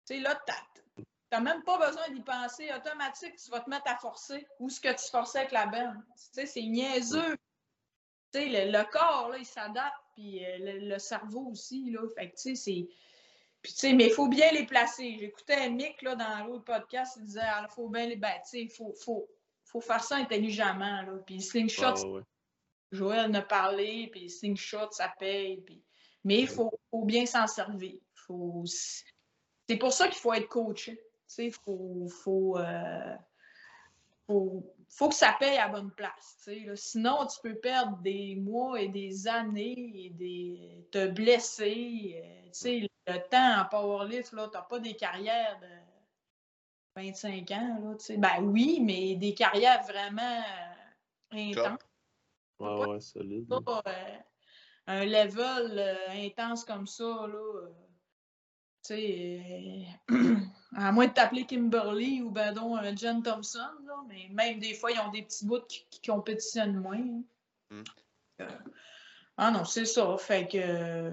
tu 0.06 0.16
sais, 0.16 0.20
là, 0.20 0.36
n'as 1.34 1.40
même 1.40 1.62
pas 1.62 1.78
besoin 1.78 2.08
d'y 2.10 2.20
penser. 2.20 2.70
Automatique, 2.72 3.36
tu 3.36 3.50
vas 3.50 3.60
te 3.60 3.70
mettre 3.70 3.90
à 3.90 3.96
forcer. 3.96 4.46
Ou 4.60 4.68
ce 4.68 4.80
que 4.80 4.88
tu 4.88 5.10
forçais 5.10 5.38
avec 5.40 5.52
la 5.52 5.66
benne. 5.66 6.04
Tu 6.16 6.22
sais, 6.32 6.46
c'est 6.46 6.62
niaiseux. 6.62 7.36
Tu 8.32 8.40
sais, 8.40 8.46
le, 8.46 8.72
le, 8.72 8.84
corps, 8.90 9.28
là, 9.30 9.38
il 9.38 9.46
s'adapte, 9.46 9.96
puis 10.14 10.44
euh, 10.44 10.58
le, 10.58 10.88
le, 10.88 10.98
cerveau 10.98 11.46
aussi, 11.50 11.90
là. 11.90 12.00
Fait 12.16 12.30
que, 12.30 12.36
tu 12.36 12.42
sais, 12.42 12.54
c'est... 12.54 12.88
Puis, 13.62 13.72
tu 13.72 13.78
sais, 13.78 13.92
mais 13.94 14.06
il 14.06 14.12
faut 14.12 14.28
bien 14.28 14.50
les 14.52 14.66
placer. 14.66 15.16
J'écoutais 15.18 15.70
Mick, 15.70 16.02
là, 16.02 16.16
dans 16.16 16.44
l'autre 16.44 16.64
podcast, 16.64 17.16
il 17.18 17.24
disait, 17.24 17.40
il 17.40 17.64
ah, 17.64 17.68
faut 17.68 17.88
bien 17.88 18.06
les... 18.06 18.16
Ben, 18.16 18.34
tu 18.42 18.50
sais, 18.50 18.62
il 18.62 18.70
faut, 18.70 18.92
faut, 18.92 19.28
faut 19.64 19.80
faire 19.80 20.02
ça 20.02 20.16
intelligemment. 20.16 21.02
Là. 21.02 21.12
Puis 21.24 21.40
slingshot, 21.40 21.94
Ah, 21.96 22.06
ouais. 22.06 22.22
Joël 22.92 23.30
en 23.30 23.34
a 23.34 23.42
parlé, 23.42 24.08
puis 24.12 24.28
slingshot, 24.28 24.90
ça 24.90 25.12
paye. 25.18 25.62
Puis... 25.62 25.82
Mais 26.24 26.40
il 26.40 26.48
faut, 26.48 26.78
faut 26.90 27.04
bien 27.04 27.26
s'en 27.26 27.46
servir. 27.46 27.98
Faut... 28.14 28.64
C'est 28.66 29.76
pour 29.76 29.92
ça 29.92 30.08
qu'il 30.08 30.18
faut 30.18 30.32
être 30.34 30.48
coaché. 30.48 31.00
Il 31.38 31.52
faut, 31.52 32.06
faut, 32.08 32.58
euh, 32.58 33.16
faut, 34.26 34.74
faut 34.88 35.08
que 35.08 35.14
ça 35.14 35.34
paye 35.38 35.58
à 35.58 35.68
bonne 35.68 35.90
place. 35.92 36.38
tu 36.44 36.54
sais, 36.54 36.60
Là. 36.60 36.76
Sinon, 36.76 37.26
tu 37.26 37.40
peux 37.42 37.56
perdre 37.56 37.98
des 37.98 38.36
mois 38.36 38.80
et 38.80 38.88
des 38.88 39.26
années 39.26 39.92
et 40.06 40.10
des... 40.10 40.86
te 40.90 41.08
blesser. 41.08 42.22
euh, 42.24 42.44
tu 42.46 42.50
sais, 42.52 42.88
le 43.06 43.18
temps 43.28 43.60
en 43.60 43.64
powerlift, 43.66 44.30
tu 44.30 44.36
n'as 44.36 44.48
pas 44.48 44.78
des 44.78 44.94
carrières 44.94 45.58
de 45.60 47.02
25 47.02 47.50
ans. 47.50 47.80
Là, 47.82 47.94
tu 47.96 48.04
sais. 48.04 48.16
ben 48.16 48.42
oui, 48.42 48.80
mais 48.80 49.16
des 49.16 49.34
carrières 49.34 49.82
vraiment 49.84 50.42
euh, 51.32 51.50
intenses. 51.50 51.80
Ouais, 52.60 52.86
ouais, 52.86 53.00
solide. 53.00 53.48
Pas, 53.64 53.82
euh, 53.88 54.18
un 54.86 55.04
level 55.04 55.78
euh, 55.78 56.10
intense 56.10 56.64
comme 56.64 56.86
ça, 56.86 57.04
là. 57.04 57.26
euh, 57.26 57.72
tu 58.86 58.94
sais, 58.94 59.86
euh, 60.10 60.36
à 60.76 60.92
moins 60.92 61.06
de 61.06 61.12
t'appeler 61.12 61.44
Kimberly 61.46 62.22
ou 62.22 62.30
ben 62.30 62.52
donc 62.52 62.78
un 62.78 62.94
Jen 62.96 63.22
Thompson, 63.22 63.58
là, 63.86 63.96
mais 64.08 64.28
même 64.30 64.58
des 64.58 64.74
fois, 64.74 64.90
ils 64.90 64.98
ont 65.00 65.10
des 65.10 65.22
petits 65.22 65.44
bouts 65.46 65.60
qui, 65.68 65.84
qui 65.90 66.00
compétitionnent 66.10 66.76
moins. 66.80 66.96
hein. 66.98 67.22
Mm. 67.70 67.82
Euh, 68.40 68.48
ah 69.36 69.50
non, 69.50 69.64
c'est 69.64 69.84
ça. 69.86 70.16
Fait 70.18 70.46
que. 70.48 70.58
euh, 70.58 71.10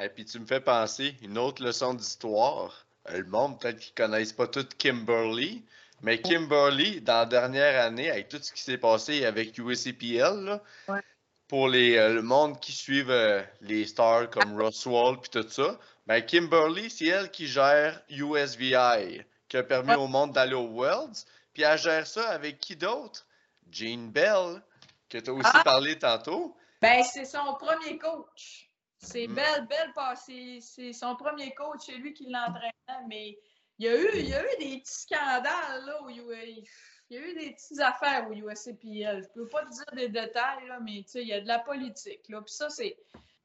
Et 0.00 0.08
puis 0.08 0.24
tu 0.24 0.38
me 0.40 0.46
fais 0.46 0.60
penser, 0.60 1.16
une 1.22 1.38
autre 1.38 1.62
leçon 1.64 1.94
d'histoire. 1.94 2.86
Euh, 3.10 3.18
Le 3.18 3.26
monde, 3.26 3.60
peut-être 3.60 3.78
qu'ils 3.78 3.94
connaissent 3.94 4.32
pas 4.32 4.46
tout 4.46 4.66
Kimberly, 4.78 5.64
mais 6.00 6.20
Kimberly, 6.20 7.00
dans 7.00 7.18
la 7.18 7.26
dernière 7.26 7.84
année, 7.84 8.10
avec 8.10 8.28
tout 8.28 8.38
ce 8.40 8.52
qui 8.52 8.62
s'est 8.62 8.78
passé 8.78 9.24
avec 9.24 9.56
USCPL, 9.58 10.44
là, 10.44 10.62
Ouais. 10.88 11.00
pour 11.48 11.68
les, 11.68 11.96
euh, 11.96 12.14
le 12.14 12.22
monde 12.22 12.58
qui 12.60 12.72
suivent 12.72 13.10
euh, 13.10 13.42
les 13.60 13.86
stars 13.86 14.30
comme 14.30 14.60
Roswell 14.60 15.18
puis 15.20 15.30
tout 15.30 15.48
ça, 15.48 15.78
ben 16.06 16.20
Kimberly, 16.24 16.90
c'est 16.90 17.06
elle 17.06 17.30
qui 17.30 17.46
gère 17.46 18.02
USVI, 18.08 19.22
qui 19.48 19.56
a 19.56 19.62
permis 19.62 19.90
Ouais. 19.90 19.96
au 19.96 20.06
monde 20.08 20.32
d'aller 20.32 20.54
au 20.54 20.66
Worlds, 20.68 21.24
puis 21.52 21.62
elle 21.62 21.78
gère 21.78 22.06
ça 22.06 22.28
avec 22.30 22.58
qui 22.58 22.76
d'autre? 22.76 23.26
Jean 23.70 24.10
Bell, 24.10 24.62
que 25.08 25.18
tu 25.18 25.30
as 25.30 25.32
aussi 25.32 25.50
Ah! 25.54 25.62
parlé 25.64 25.98
tantôt. 25.98 26.56
Ben, 26.80 27.02
c'est 27.04 27.24
son 27.24 27.54
premier 27.54 27.98
coach. 27.98 28.68
C'est 28.98 29.26
Mm. 29.26 29.34
Belle, 29.34 29.66
Belle, 29.68 29.92
c'est 30.16 30.58
c'est 30.60 30.92
son 30.92 31.16
premier 31.16 31.52
coach, 31.54 31.80
c'est 31.86 31.92
lui 31.96 32.12
qui 32.14 32.26
l'entraînait, 32.28 32.72
mais 33.08 33.38
il 33.78 33.86
y, 33.86 33.88
a 33.88 33.96
eu, 33.96 34.08
il 34.14 34.28
y 34.28 34.34
a 34.34 34.42
eu 34.44 34.56
des 34.58 34.78
petits 34.78 35.00
scandales 35.02 35.84
là, 35.86 36.02
où 36.02 36.10
il 36.10 36.16
y 36.16 36.20
a 36.20 36.44
eu- 36.46 36.64
il 37.10 37.16
y 37.16 37.18
a 37.18 37.20
eu 37.20 37.34
des 37.34 37.52
petites 37.52 37.80
affaires 37.80 38.28
au 38.30 38.32
USCPL. 38.32 39.22
Je 39.24 39.28
peux 39.34 39.48
pas 39.48 39.64
te 39.64 39.70
dire 39.70 39.84
des 39.94 40.08
détails, 40.08 40.66
là, 40.68 40.78
mais 40.80 41.02
tu 41.02 41.08
sais, 41.12 41.22
il 41.22 41.28
y 41.28 41.32
a 41.32 41.40
de 41.40 41.48
la 41.48 41.58
politique. 41.58 42.28
Là. 42.28 42.40
Puis 42.42 42.54
ça, 42.54 42.70
c'est. 42.70 42.96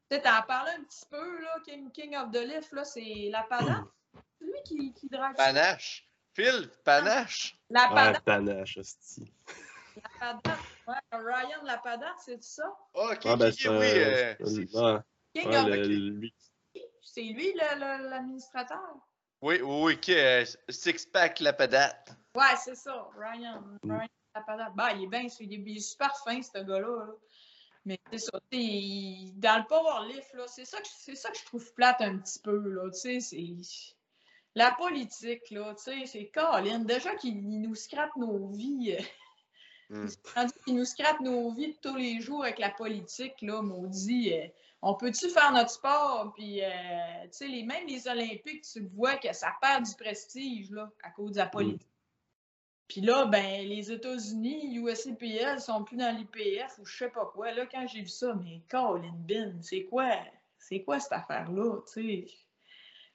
Tu 0.10 0.16
sais, 0.16 0.22
t'en 0.22 0.42
parlais 0.44 0.72
un 0.72 0.84
petit 0.84 1.06
peu, 1.10 1.42
là, 1.42 1.56
King, 1.66 1.92
King 1.92 2.16
of 2.16 2.32
the 2.32 2.38
Lift, 2.38 2.72
là, 2.72 2.84
c'est 2.86 3.30
la. 3.32 3.84
C'est 4.40 4.46
lui 4.46 4.62
qui, 4.64 4.94
qui 4.94 5.08
drague 5.10 5.36
ça. 5.36 5.46
Panache. 5.46 6.08
Phil, 6.34 6.70
Panache. 6.84 7.58
La 7.70 7.90
Ouais, 7.90 7.96
padate, 7.96 8.24
panache, 8.24 8.78
hostie. 8.78 9.34
la 9.96 10.10
padate. 10.20 10.60
Ouais, 10.88 10.96
Ryan 11.12 11.64
la 11.64 11.78
c'est 12.24 12.42
ça? 12.42 12.74
Ok, 12.94 13.22
Ah, 13.26 13.36
ben, 13.36 13.52
oui. 13.68 13.86
euh, 14.00 14.36
c'est- 14.46 14.76
ouais, 14.80 15.00
King 15.34 15.50
ouais, 15.50 15.58
of 15.58 15.66
the 15.66 15.88
lui. 15.88 16.34
C'est 17.02 17.24
lui 17.24 17.54
l'administrateur? 17.56 18.80
Oui, 19.42 19.60
oui, 19.62 19.82
oui, 19.84 20.00
qui 20.00 20.14
est 20.14 20.58
Six-Pack 20.70 21.40
la. 21.42 22.10
Ouais, 22.36 22.56
c'est 22.64 22.76
ça, 22.76 23.10
Ryan. 23.18 23.62
Mm. 23.84 23.92
Ryan 23.92 24.08
Lapadate. 24.36 24.76
Bah, 24.76 24.94
il 24.94 25.04
est 25.04 25.08
bien, 25.08 25.22
il 25.40 25.54
est, 25.54 25.56
il 25.58 25.78
est 25.78 25.80
super 25.82 26.16
fin, 26.20 26.42
ce 26.42 26.60
gars-là. 26.60 26.88
là. 27.06 27.14
Mais 27.88 27.98
c'est 28.12 28.18
ça, 28.18 28.40
il- 28.52 29.32
dans 29.40 29.60
le 29.60 29.66
powerlift, 29.66 30.34
là, 30.34 30.46
c'est 30.48 30.66
ça, 30.66 30.78
que- 30.82 30.88
c'est 30.90 31.16
ça 31.16 31.30
que 31.32 31.38
je 31.38 31.46
trouve 31.46 31.74
plate 31.74 32.02
un 32.02 32.18
petit 32.18 32.40
peu, 32.40 32.58
là, 32.58 32.90
tu 32.92 33.00
sais, 33.00 33.20
c'est... 33.22 33.96
La 34.56 34.72
politique, 34.72 35.50
là, 35.52 35.74
tu 35.76 35.84
sais, 35.84 36.06
c'est 36.06 36.26
Colin. 36.34 36.80
Déjà 36.80 37.16
qu'il 37.16 37.38
il 37.38 37.62
nous 37.62 37.76
scrape 37.76 38.16
nos 38.18 38.48
vies, 38.50 38.98
Hmm. 39.90 40.06
rendu 40.36 40.52
qu'il 40.66 40.76
nous 40.76 40.84
scrape 40.84 41.22
nos 41.22 41.50
vies 41.54 41.72
de 41.74 41.78
tous 41.82 41.96
les 41.96 42.20
jours 42.20 42.44
avec 42.44 42.60
la 42.60 42.72
politique, 42.72 43.42
là, 43.42 43.62
maudit. 43.62 44.34
euh, 44.34 44.48
on 44.82 44.96
peut-tu 44.96 45.30
faire 45.30 45.54
notre 45.54 45.70
sport? 45.70 46.34
Puis, 46.36 46.62
euh, 46.62 46.70
tu 47.24 47.30
sais, 47.32 47.48
les, 47.48 47.64
même 47.64 47.88
les 47.88 48.06
Olympiques, 48.10 48.64
tu 48.70 48.82
vois 48.82 49.16
que 49.16 49.32
ça 49.32 49.54
perd 49.62 49.86
du 49.86 49.96
prestige, 49.96 50.72
là, 50.72 50.92
à 51.04 51.12
cause 51.12 51.32
de 51.32 51.38
la 51.38 51.46
politique. 51.48 51.88
Puis 52.88 53.02
là, 53.02 53.26
ben, 53.26 53.68
les 53.68 53.92
États-Unis, 53.92 54.78
USCPL, 54.78 55.60
sont 55.60 55.84
plus 55.84 55.98
dans 55.98 56.16
l'IPF 56.16 56.80
ou 56.80 56.86
je 56.86 56.98
sais 56.98 57.10
pas 57.10 57.26
quoi. 57.26 57.52
Là, 57.52 57.66
quand 57.66 57.86
j'ai 57.88 58.02
vu 58.02 58.08
ça, 58.08 58.34
mais 58.36 58.62
Colin 58.70 59.14
Bin, 59.28 59.62
c'est 59.62 59.84
quoi? 59.86 60.10
C'est 60.58 60.84
quoi 60.84 61.00
cette 61.00 61.12
affaire-là? 61.12 61.82
Tu 61.86 61.94
sais, 61.94 62.28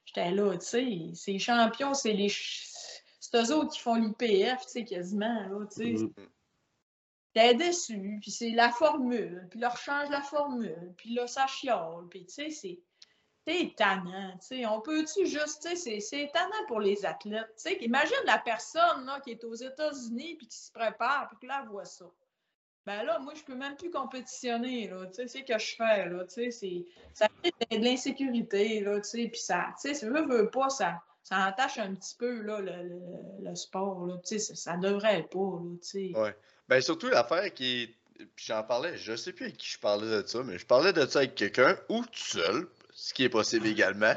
j'étais 0.05 0.31
là, 0.31 0.57
tu 0.59 0.67
sais, 0.67 1.11
ces 1.15 1.39
champions, 1.39 1.95
c'est 1.95 2.13
les. 2.13 2.29
C'est 2.29 3.37
eux 3.37 3.55
autres 3.55 3.73
qui 3.73 3.81
font 3.81 3.95
l'IPF, 3.95 4.67
tu 4.67 4.69
sais, 4.69 4.85
quasiment, 4.85 5.49
là, 5.49 5.67
tu 5.67 5.97
sais. 5.97 6.05
Mm. 6.05 6.13
J'étais 7.35 7.55
déçu, 7.55 8.19
puis 8.21 8.31
c'est 8.31 8.51
la 8.51 8.71
formule, 8.71 9.47
puis 9.51 9.59
leur 9.59 9.79
change 9.79 10.11
la 10.11 10.21
formule, 10.21 10.93
puis 10.99 11.15
là, 11.15 11.27
ça 11.27 11.47
chiale, 11.47 12.07
puis 12.11 12.27
tu 12.27 12.35
sais, 12.35 12.51
c'est. 12.51 12.79
C'est 13.47 13.75
tannant, 13.77 14.33
tu 14.41 14.47
sais. 14.47 14.67
On 14.67 14.81
peut-tu 14.81 15.27
juste, 15.27 15.67
tu 15.69 15.77
sais, 15.77 16.01
c'est- 16.01 16.31
tannant 16.33 16.67
pour 16.69 16.81
les 16.81 17.05
athlètes. 17.05 17.51
Imagine 17.81 18.15
la 18.25 18.39
personne 18.39 19.05
là, 19.05 19.21
qui 19.21 19.33
est 19.33 19.45
aux 19.45 19.55
États-Unis 19.55 20.37
puis 20.37 20.47
qui 20.47 20.59
se 20.59 20.71
prépare, 20.71 21.29
puis 21.29 21.39
que 21.43 21.47
là, 21.47 21.65
voit 21.69 21.85
ça. 21.85 22.05
Ben 22.87 23.05
là, 23.05 23.19
moi, 23.21 23.33
je 23.37 23.43
peux 23.43 23.55
même 23.55 23.77
plus 23.77 23.91
compétitionner, 23.91 24.89
là. 24.89 25.07
Tu 25.07 25.15
sais, 25.15 25.27
c'est 25.29 25.45
que 25.45 25.59
je 25.59 25.75
fais, 25.77 26.09
là. 26.09 26.25
Tu 26.25 26.51
sais. 26.53 26.85
Ça 27.15 27.29
crée 27.43 27.53
de 27.79 27.85
l'insécurité, 27.85 28.81
là, 28.81 29.01
tu 29.01 29.09
sais. 29.09 29.29
Puis 29.29 29.41
ça, 29.41 29.67
tu 29.81 29.89
sais, 29.89 29.95
si 29.95 30.05
veut, 30.07 30.25
veut 30.27 30.51
pas, 30.51 30.69
ça, 30.69 31.01
ça 31.25 31.49
entache 31.49 31.79
un 31.79 31.95
petit 31.95 32.15
peu, 32.17 32.43
là, 32.43 32.61
le, 32.61 32.73
le- 32.83 33.49
le 33.49 33.55
sport, 33.57 34.07
là. 34.07 34.17
Tu 34.25 34.39
sais, 34.39 34.39
ça, 34.39 34.55
ça 34.55 34.77
devrait 34.77 35.23
pas, 35.31 35.39
là, 35.39 35.77
tu 35.83 35.89
sais. 36.13 36.19
Ouais. 36.19 36.37
Ben, 36.69 36.81
surtout 36.81 37.09
l'affaire 37.09 37.53
qui 37.55 37.83
est. 37.83 37.95
Puis 38.37 38.47
j'en 38.47 38.63
parlais, 38.63 38.97
je 38.97 39.17
sais 39.17 39.33
plus 39.33 39.47
avec 39.47 39.57
qui 39.57 39.69
je 39.69 39.81
parlais 39.81 40.23
de 40.23 40.27
ça, 40.29 40.43
mais 40.45 40.57
je 40.59 40.67
parlais 40.67 40.93
de 40.93 41.05
ça 41.07 41.21
avec 41.21 41.35
quelqu'un 41.35 41.77
ou 41.89 42.03
tout 42.05 42.09
seul, 42.15 42.69
ce 43.03 43.13
qui 43.13 43.25
est 43.25 43.29
possible 43.29 43.67
également. 43.77 44.15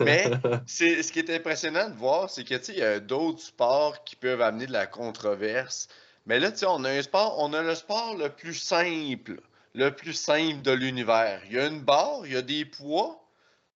Mais 0.00 0.30
c'est 0.66 1.02
ce 1.02 1.12
qui 1.12 1.18
est 1.18 1.30
impressionnant 1.30 1.90
de 1.90 1.94
voir, 1.94 2.30
c'est 2.30 2.44
que 2.44 2.54
tu 2.54 2.72
il 2.72 2.78
y 2.78 2.82
a 2.82 2.98
d'autres 2.98 3.40
sports 3.40 4.02
qui 4.04 4.16
peuvent 4.16 4.40
amener 4.40 4.66
de 4.66 4.72
la 4.72 4.86
controverse. 4.86 5.88
Mais 6.26 6.40
là, 6.40 6.50
tu 6.50 6.64
on 6.64 6.84
a 6.84 6.90
un 6.90 7.02
sport, 7.02 7.36
on 7.38 7.52
a 7.52 7.60
le 7.62 7.74
sport 7.74 8.16
le 8.16 8.30
plus 8.30 8.54
simple, 8.54 9.40
le 9.74 9.90
plus 9.90 10.14
simple 10.14 10.62
de 10.62 10.72
l'univers. 10.72 11.42
Il 11.46 11.56
y 11.56 11.58
a 11.58 11.66
une 11.66 11.82
barre, 11.82 12.22
il 12.24 12.32
y 12.32 12.36
a 12.36 12.42
des 12.42 12.64
poids. 12.64 13.22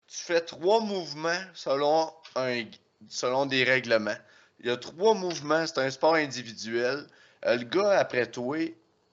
Tu 0.06 0.18
fais 0.18 0.42
trois 0.42 0.80
mouvements 0.80 1.42
selon 1.54 2.12
un 2.36 2.64
selon 3.08 3.46
des 3.46 3.64
règlements. 3.64 4.18
Il 4.60 4.66
y 4.66 4.70
a 4.70 4.76
trois 4.76 5.14
mouvements, 5.14 5.66
c'est 5.66 5.78
un 5.78 5.90
sport 5.90 6.14
individuel. 6.16 7.06
Euh, 7.46 7.56
le 7.56 7.64
gars 7.64 7.98
après 7.98 8.26
toi, 8.26 8.58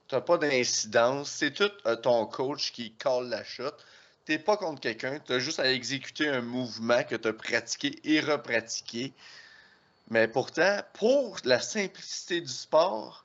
t'as 0.08 0.20
pas 0.20 0.36
d'incidence. 0.36 1.30
C'est 1.30 1.52
tout 1.52 1.72
euh, 1.86 1.96
ton 1.96 2.26
coach 2.26 2.72
qui 2.72 2.92
colle 2.92 3.30
la 3.30 3.44
shot. 3.44 3.72
T'es 4.24 4.38
pas 4.38 4.56
contre 4.56 4.80
quelqu'un, 4.80 5.18
t'as 5.18 5.38
juste 5.38 5.58
à 5.58 5.70
exécuter 5.70 6.28
un 6.28 6.42
mouvement 6.42 7.02
que 7.02 7.16
t'as 7.16 7.32
pratiqué 7.32 7.98
et 8.04 8.20
repratiqué. 8.20 9.12
Mais 10.10 10.28
pourtant, 10.28 10.78
pour 10.94 11.38
la 11.44 11.60
simplicité 11.60 12.40
du 12.40 12.52
sport, 12.52 13.24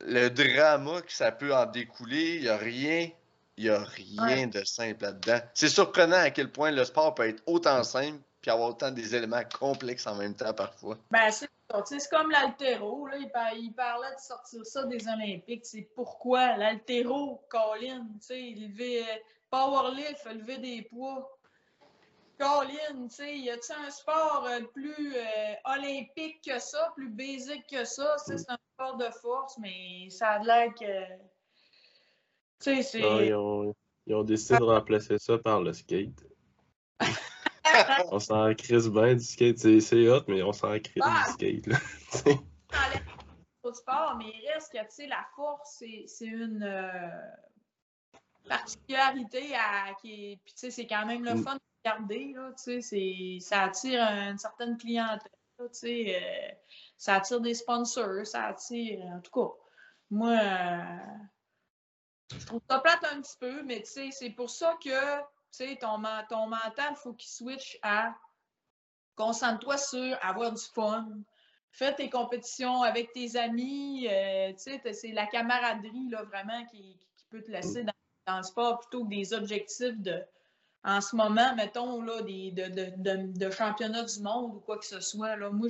le 0.00 0.28
drama 0.28 1.02
que 1.02 1.12
ça 1.12 1.32
peut 1.32 1.54
en 1.54 1.66
découler, 1.66 2.36
il 2.36 2.42
n'y 2.42 2.48
a 2.48 2.56
rien, 2.56 3.10
y 3.58 3.68
a 3.68 3.84
rien 3.84 4.46
de 4.46 4.64
simple 4.64 5.02
là-dedans. 5.02 5.40
C'est 5.54 5.68
surprenant 5.68 6.16
à 6.16 6.30
quel 6.30 6.50
point 6.50 6.70
le 6.70 6.84
sport 6.84 7.14
peut 7.14 7.28
être 7.28 7.42
autant 7.46 7.82
simple 7.84 8.20
puis 8.42 8.50
avoir 8.50 8.70
autant 8.70 8.90
des 8.90 9.14
éléments 9.14 9.44
complexes 9.58 10.06
en 10.06 10.16
même 10.16 10.34
temps 10.34 10.52
parfois. 10.52 10.98
Ben, 11.12 11.30
c'est 11.30 11.48
comme 12.10 12.30
l'altéro. 12.30 13.06
Là, 13.06 13.16
il, 13.16 13.30
il 13.62 13.72
parlait 13.72 14.14
de 14.14 14.20
sortir 14.20 14.66
ça 14.66 14.84
des 14.84 15.06
Olympiques. 15.06 15.64
C'est 15.64 15.88
pourquoi? 15.94 16.56
L'altéro, 16.56 17.40
Colin, 17.48 18.04
tu 18.20 18.26
sais, 18.26 18.54
lever, 18.56 19.04
powerlift, 19.52 20.24
lever 20.24 20.58
des 20.58 20.82
poids. 20.82 21.38
Colin, 22.38 23.06
tu 23.08 23.14
sais, 23.14 23.38
y 23.38 23.50
a-t-il 23.50 23.86
un 23.86 23.90
sport 23.90 24.46
euh, 24.46 24.60
plus 24.74 25.14
euh, 25.14 25.54
olympique 25.66 26.42
que 26.44 26.58
ça, 26.58 26.92
plus 26.96 27.10
basique 27.10 27.66
que 27.70 27.84
ça? 27.84 28.16
C'est 28.18 28.50
un 28.50 28.58
sport 28.74 28.96
de 28.96 29.10
force, 29.20 29.58
mais 29.58 30.08
ça 30.10 30.30
a 30.30 30.42
l'air 30.42 30.74
que. 30.74 31.06
Tu 32.58 32.82
sais, 32.82 32.82
c'est. 32.82 33.00
Non, 33.00 33.20
ils, 33.20 33.34
ont, 33.34 33.74
ils 34.06 34.14
ont 34.14 34.24
décidé 34.24 34.58
de 34.58 34.64
remplacer 34.64 35.18
ça 35.18 35.38
par 35.38 35.60
le 35.60 35.72
skate. 35.72 36.26
On 38.10 38.18
s'en 38.18 38.52
crisse 38.54 38.88
bien 38.88 39.14
du 39.14 39.24
skate. 39.24 39.58
C'est- 39.58 40.08
hot, 40.08 40.24
mais 40.26 40.42
on 40.42 40.52
s'en 40.52 40.78
crisse 40.80 41.04
Ah! 41.04 41.24
du 41.26 41.32
skate. 41.32 41.66
Là. 41.66 41.78
sport, 43.74 44.16
mais 44.18 44.32
il 44.34 44.48
reste 44.52 44.72
que, 44.72 44.78
tu 44.78 44.86
sais, 44.90 45.06
la 45.06 45.24
force, 45.34 45.76
c'est 45.78 46.04
c'est 46.06 46.26
une 46.26 46.62
euh, 46.62 46.90
particularité 48.48 49.54
à, 49.54 49.94
qui 50.00 50.32
est, 50.32 50.36
puis 50.44 50.54
tu 50.54 50.60
sais, 50.60 50.70
c'est 50.70 50.86
quand 50.86 51.06
même 51.06 51.24
le 51.24 51.34
Mm. 51.34 51.42
fun 51.42 51.54
de 51.54 51.60
regarder, 51.84 52.32
là, 52.34 52.52
tu 52.52 52.62
sais, 52.62 52.80
c'est- 52.80 53.38
ça 53.40 53.62
attire 53.64 54.00
une 54.02 54.38
certaine 54.38 54.76
clientèle, 54.76 55.30
là, 55.58 55.68
tu 55.68 55.78
sais, 55.78 56.20
euh, 56.20 56.54
ça 56.96 57.16
attire 57.16 57.40
des 57.40 57.54
sponsors, 57.54 58.26
ça 58.26 58.46
attire. 58.46 59.00
En 59.06 59.20
tout 59.20 59.30
cas, 59.30 59.54
moi, 60.10 60.38
je 62.36 62.46
trouve 62.46 62.60
ça 62.68 62.78
plate 62.80 63.04
un 63.12 63.20
petit 63.20 63.36
peu, 63.38 63.62
mais 63.62 63.82
tu 63.82 63.90
sais, 63.90 64.10
c'est 64.10 64.30
pour 64.30 64.50
ça 64.50 64.76
que 64.82 65.20
ton, 65.80 66.02
ton 66.28 66.46
mental, 66.46 66.92
il 66.92 66.96
faut 66.96 67.12
qu'il 67.12 67.30
switch 67.30 67.78
à 67.82 68.14
concentre-toi 69.16 69.76
sur 69.76 70.18
avoir 70.22 70.52
du 70.52 70.62
fun. 70.74 71.08
Fais 71.70 71.94
tes 71.94 72.10
compétitions 72.10 72.82
avec 72.82 73.12
tes 73.12 73.36
amis. 73.36 74.06
Euh, 74.10 74.52
c'est 74.56 75.12
la 75.12 75.26
camaraderie 75.26 76.08
là, 76.10 76.22
vraiment 76.24 76.64
qui, 76.66 76.98
peut 77.30 77.42
te 77.42 77.50
laisser 77.50 77.82
dans, 77.82 77.91
le 78.28 78.42
sport 78.42 78.80
plutôt 78.80 79.04
que 79.04 79.10
des 79.10 79.32
objectifs 79.32 79.98
de, 79.98 80.22
en 80.84 81.00
ce 81.00 81.14
moment, 81.14 81.54
mettons, 81.54 82.02
là, 82.02 82.22
des, 82.22 82.50
de, 82.50 82.68
de, 82.96 83.38
de, 83.38 83.50
championnat 83.50 84.04
du 84.04 84.20
monde 84.20 84.56
ou 84.56 84.60
quoi 84.60 84.78
que 84.78 84.84
ce 84.84 85.00
soit. 85.00 85.36
Là. 85.36 85.50
Moi, 85.50 85.68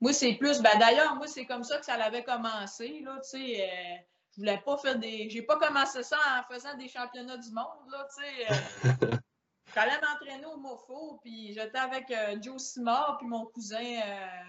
moi 0.00 0.12
c'est 0.12 0.34
plus. 0.34 0.60
Ben, 0.60 0.78
D'ailleurs, 0.78 1.16
moi, 1.16 1.26
c'est 1.26 1.46
comme 1.46 1.64
ça 1.64 1.78
que 1.78 1.84
ça 1.84 1.94
avait 1.94 2.24
commencé. 2.24 3.00
Là, 3.04 3.18
euh, 3.18 3.96
je 4.32 4.36
voulais 4.36 4.60
pas 4.64 4.76
faire 4.78 4.98
des. 4.98 5.30
J'ai 5.30 5.42
pas 5.42 5.58
commencé 5.58 6.02
ça 6.02 6.18
en 6.38 6.52
faisant 6.52 6.74
des 6.76 6.88
championnats 6.88 7.38
du 7.38 7.50
monde. 7.50 7.90
Là, 7.90 8.06
euh, 8.20 9.16
J'allais 9.74 10.00
m'entraîner 10.00 10.46
au 10.46 10.56
MOFO, 10.58 11.18
puis 11.22 11.52
j'étais 11.52 11.78
avec 11.78 12.08
euh, 12.10 12.36
Joe 12.40 12.62
Simard, 12.62 13.16
puis 13.18 13.26
mon 13.26 13.46
cousin 13.46 13.82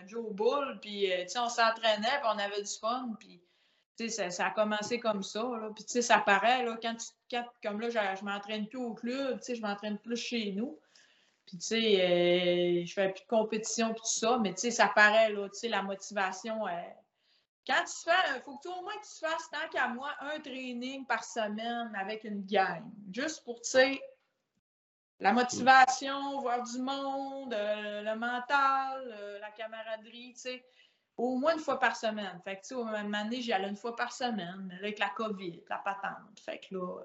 Joe 0.06 0.32
Bull, 0.32 0.78
puis 0.82 1.10
on 1.36 1.50
s'entraînait, 1.50 2.20
puis 2.20 2.30
on 2.32 2.38
avait 2.38 2.62
du 2.62 2.72
fun, 2.80 3.10
puis 3.20 3.42
ça, 4.10 4.30
ça 4.30 4.48
a 4.48 4.52
commencé 4.52 5.00
comme 5.00 5.24
ça. 5.24 5.44
Là. 5.44 5.70
Puis 5.76 6.02
ça 6.02 6.20
paraît, 6.20 6.64
là, 6.64 6.78
quand 6.82 6.96
tu 6.96 7.38
comme 7.64 7.82
là, 7.82 7.90
je, 7.90 8.20
je 8.20 8.26
m'entraîne 8.26 8.68
plus 8.68 8.80
au 8.80 8.94
club, 8.94 9.40
je 9.48 9.62
m'entraîne 9.62 9.98
plus 9.98 10.18
chez 10.18 10.52
nous. 10.52 10.80
Puis, 11.46 11.58
tu 11.58 11.66
sais, 11.66 12.86
je 12.86 12.94
fais 12.94 13.10
plus 13.10 13.22
de 13.22 13.28
compétition, 13.28 13.94
tout 13.94 14.06
ça, 14.06 14.40
mais 14.40 14.54
tu 14.54 14.62
sais, 14.62 14.72
ça 14.72 14.88
paraît, 14.88 15.32
là, 15.32 15.48
tu 15.50 15.60
sais, 15.60 15.70
la 15.70 15.84
motivation. 15.84 16.62
quand 17.68 17.84
tu 17.86 18.04
fais, 18.04 18.36
il 18.36 18.42
faut 18.44 18.58
que 18.58 18.68
au 18.68 18.82
moins 18.82 18.98
que 18.98 19.06
tu 19.06 19.20
fasses, 19.20 19.50
tant 19.52 19.70
qu'à 19.72 19.88
moi, 19.88 20.12
un 20.22 20.40
training 20.40 21.06
par 21.06 21.24
semaine 21.24 21.92
avec 21.96 22.24
une 22.24 22.44
gang. 22.46 22.84
Juste 23.12 23.44
pour, 23.44 23.62
tu 23.62 23.70
sais, 23.70 24.02
la 25.20 25.34
motivation, 25.34 26.42
voir 26.42 26.64
du 26.64 26.80
monde, 26.80 27.54
euh, 27.54 28.02
le 28.02 28.16
mental, 28.20 29.14
euh, 29.14 29.40
la 29.40 29.52
camaraderie, 29.52 30.34
tu 30.34 30.42
sais, 30.42 30.66
au 31.18 31.38
moins 31.38 31.54
une 31.54 31.60
fois 31.60 31.80
par 31.80 31.96
semaine. 31.96 32.40
Fait 32.44 32.58
que, 32.58 32.62
tu 32.62 32.68
sais, 32.70 32.76
au 32.76 32.86
même 32.86 33.14
année, 33.14 33.42
j'y 33.42 33.54
allais 33.54 33.70
une 33.70 33.76
fois 33.76 33.96
par 33.96 34.12
semaine, 34.12 34.76
avec 34.80 35.00
la 35.00 35.10
COVID, 35.10 35.64
la 35.70 35.78
patente. 35.78 36.40
Fait 36.44 36.60
que 36.60 36.76
là, 36.76 37.04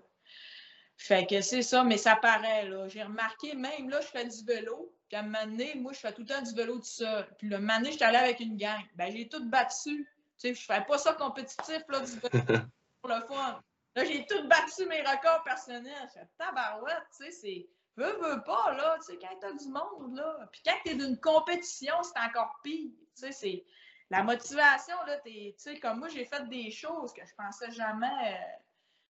fait 0.97 1.27
que 1.27 1.41
c'est 1.41 1.63
ça, 1.63 1.83
mais 1.83 1.97
ça 1.97 2.17
paraît, 2.17 2.69
là. 2.69 2.87
J'ai 2.89 3.03
remarqué, 3.03 3.55
même 3.55 3.89
là, 3.89 4.01
je 4.01 4.07
fais 4.09 4.27
du 4.27 4.45
vélo, 4.45 4.95
puis 5.09 5.17
à 5.17 5.21
un 5.21 5.23
moment 5.23 5.47
donné, 5.47 5.75
moi, 5.77 5.93
je 5.93 5.99
fais 5.99 6.13
tout 6.13 6.23
le 6.23 6.27
temps 6.27 6.43
du 6.43 6.55
vélo 6.55 6.77
tout 6.77 6.85
seul. 6.85 7.27
Puis 7.39 7.49
le 7.49 7.59
moment 7.59 7.79
donné, 7.79 7.93
je 7.93 7.97
suis 7.97 8.05
allée 8.05 8.19
avec 8.19 8.41
une 8.41 8.57
gang. 8.57 8.83
Ben, 8.97 9.11
j'ai 9.11 9.29
tout 9.29 9.49
battu. 9.49 10.07
Tu 10.07 10.07
sais, 10.37 10.55
je 10.55 10.63
fais 10.63 10.85
pas 10.85 10.99
ça 10.99 11.15
compétitif, 11.15 11.83
là, 11.89 12.01
du 12.01 12.13
vélo 12.13 12.59
pour 13.03 13.11
le 13.11 13.21
fun. 13.27 13.63
Là, 13.97 14.05
j'ai 14.05 14.27
tout 14.27 14.47
battu 14.47 14.87
mes 14.87 15.01
records 15.01 15.43
personnels. 15.43 16.09
Je 16.09 16.21
fais 16.21 16.29
tabarouette, 16.37 17.07
tu 17.17 17.25
sais, 17.25 17.31
c'est 17.31 17.69
veux, 17.97 18.19
veux 18.21 18.43
pas, 18.43 18.73
là, 18.75 18.97
tu 18.99 19.13
sais, 19.13 19.19
quand 19.19 19.37
t'as 19.41 19.53
du 19.53 19.69
monde, 19.69 20.17
là. 20.17 20.49
Puis 20.53 20.63
quand 20.65 20.77
t'es 20.85 20.95
d'une 20.95 21.19
compétition, 21.19 21.95
c'est 22.03 22.21
encore 22.21 22.59
pire. 22.63 22.91
Tu 23.17 23.23
sais, 23.23 23.33
c'est. 23.33 23.65
La 24.11 24.25
motivation, 24.25 24.97
là, 25.07 25.19
tu 25.25 25.55
sais, 25.57 25.79
comme 25.79 26.01
moi, 26.01 26.09
j'ai 26.09 26.25
fait 26.25 26.49
des 26.49 26.71
choses 26.71 27.13
que 27.13 27.25
je 27.25 27.33
pensais 27.37 27.71
jamais. 27.71 28.07
Euh, 28.07 28.59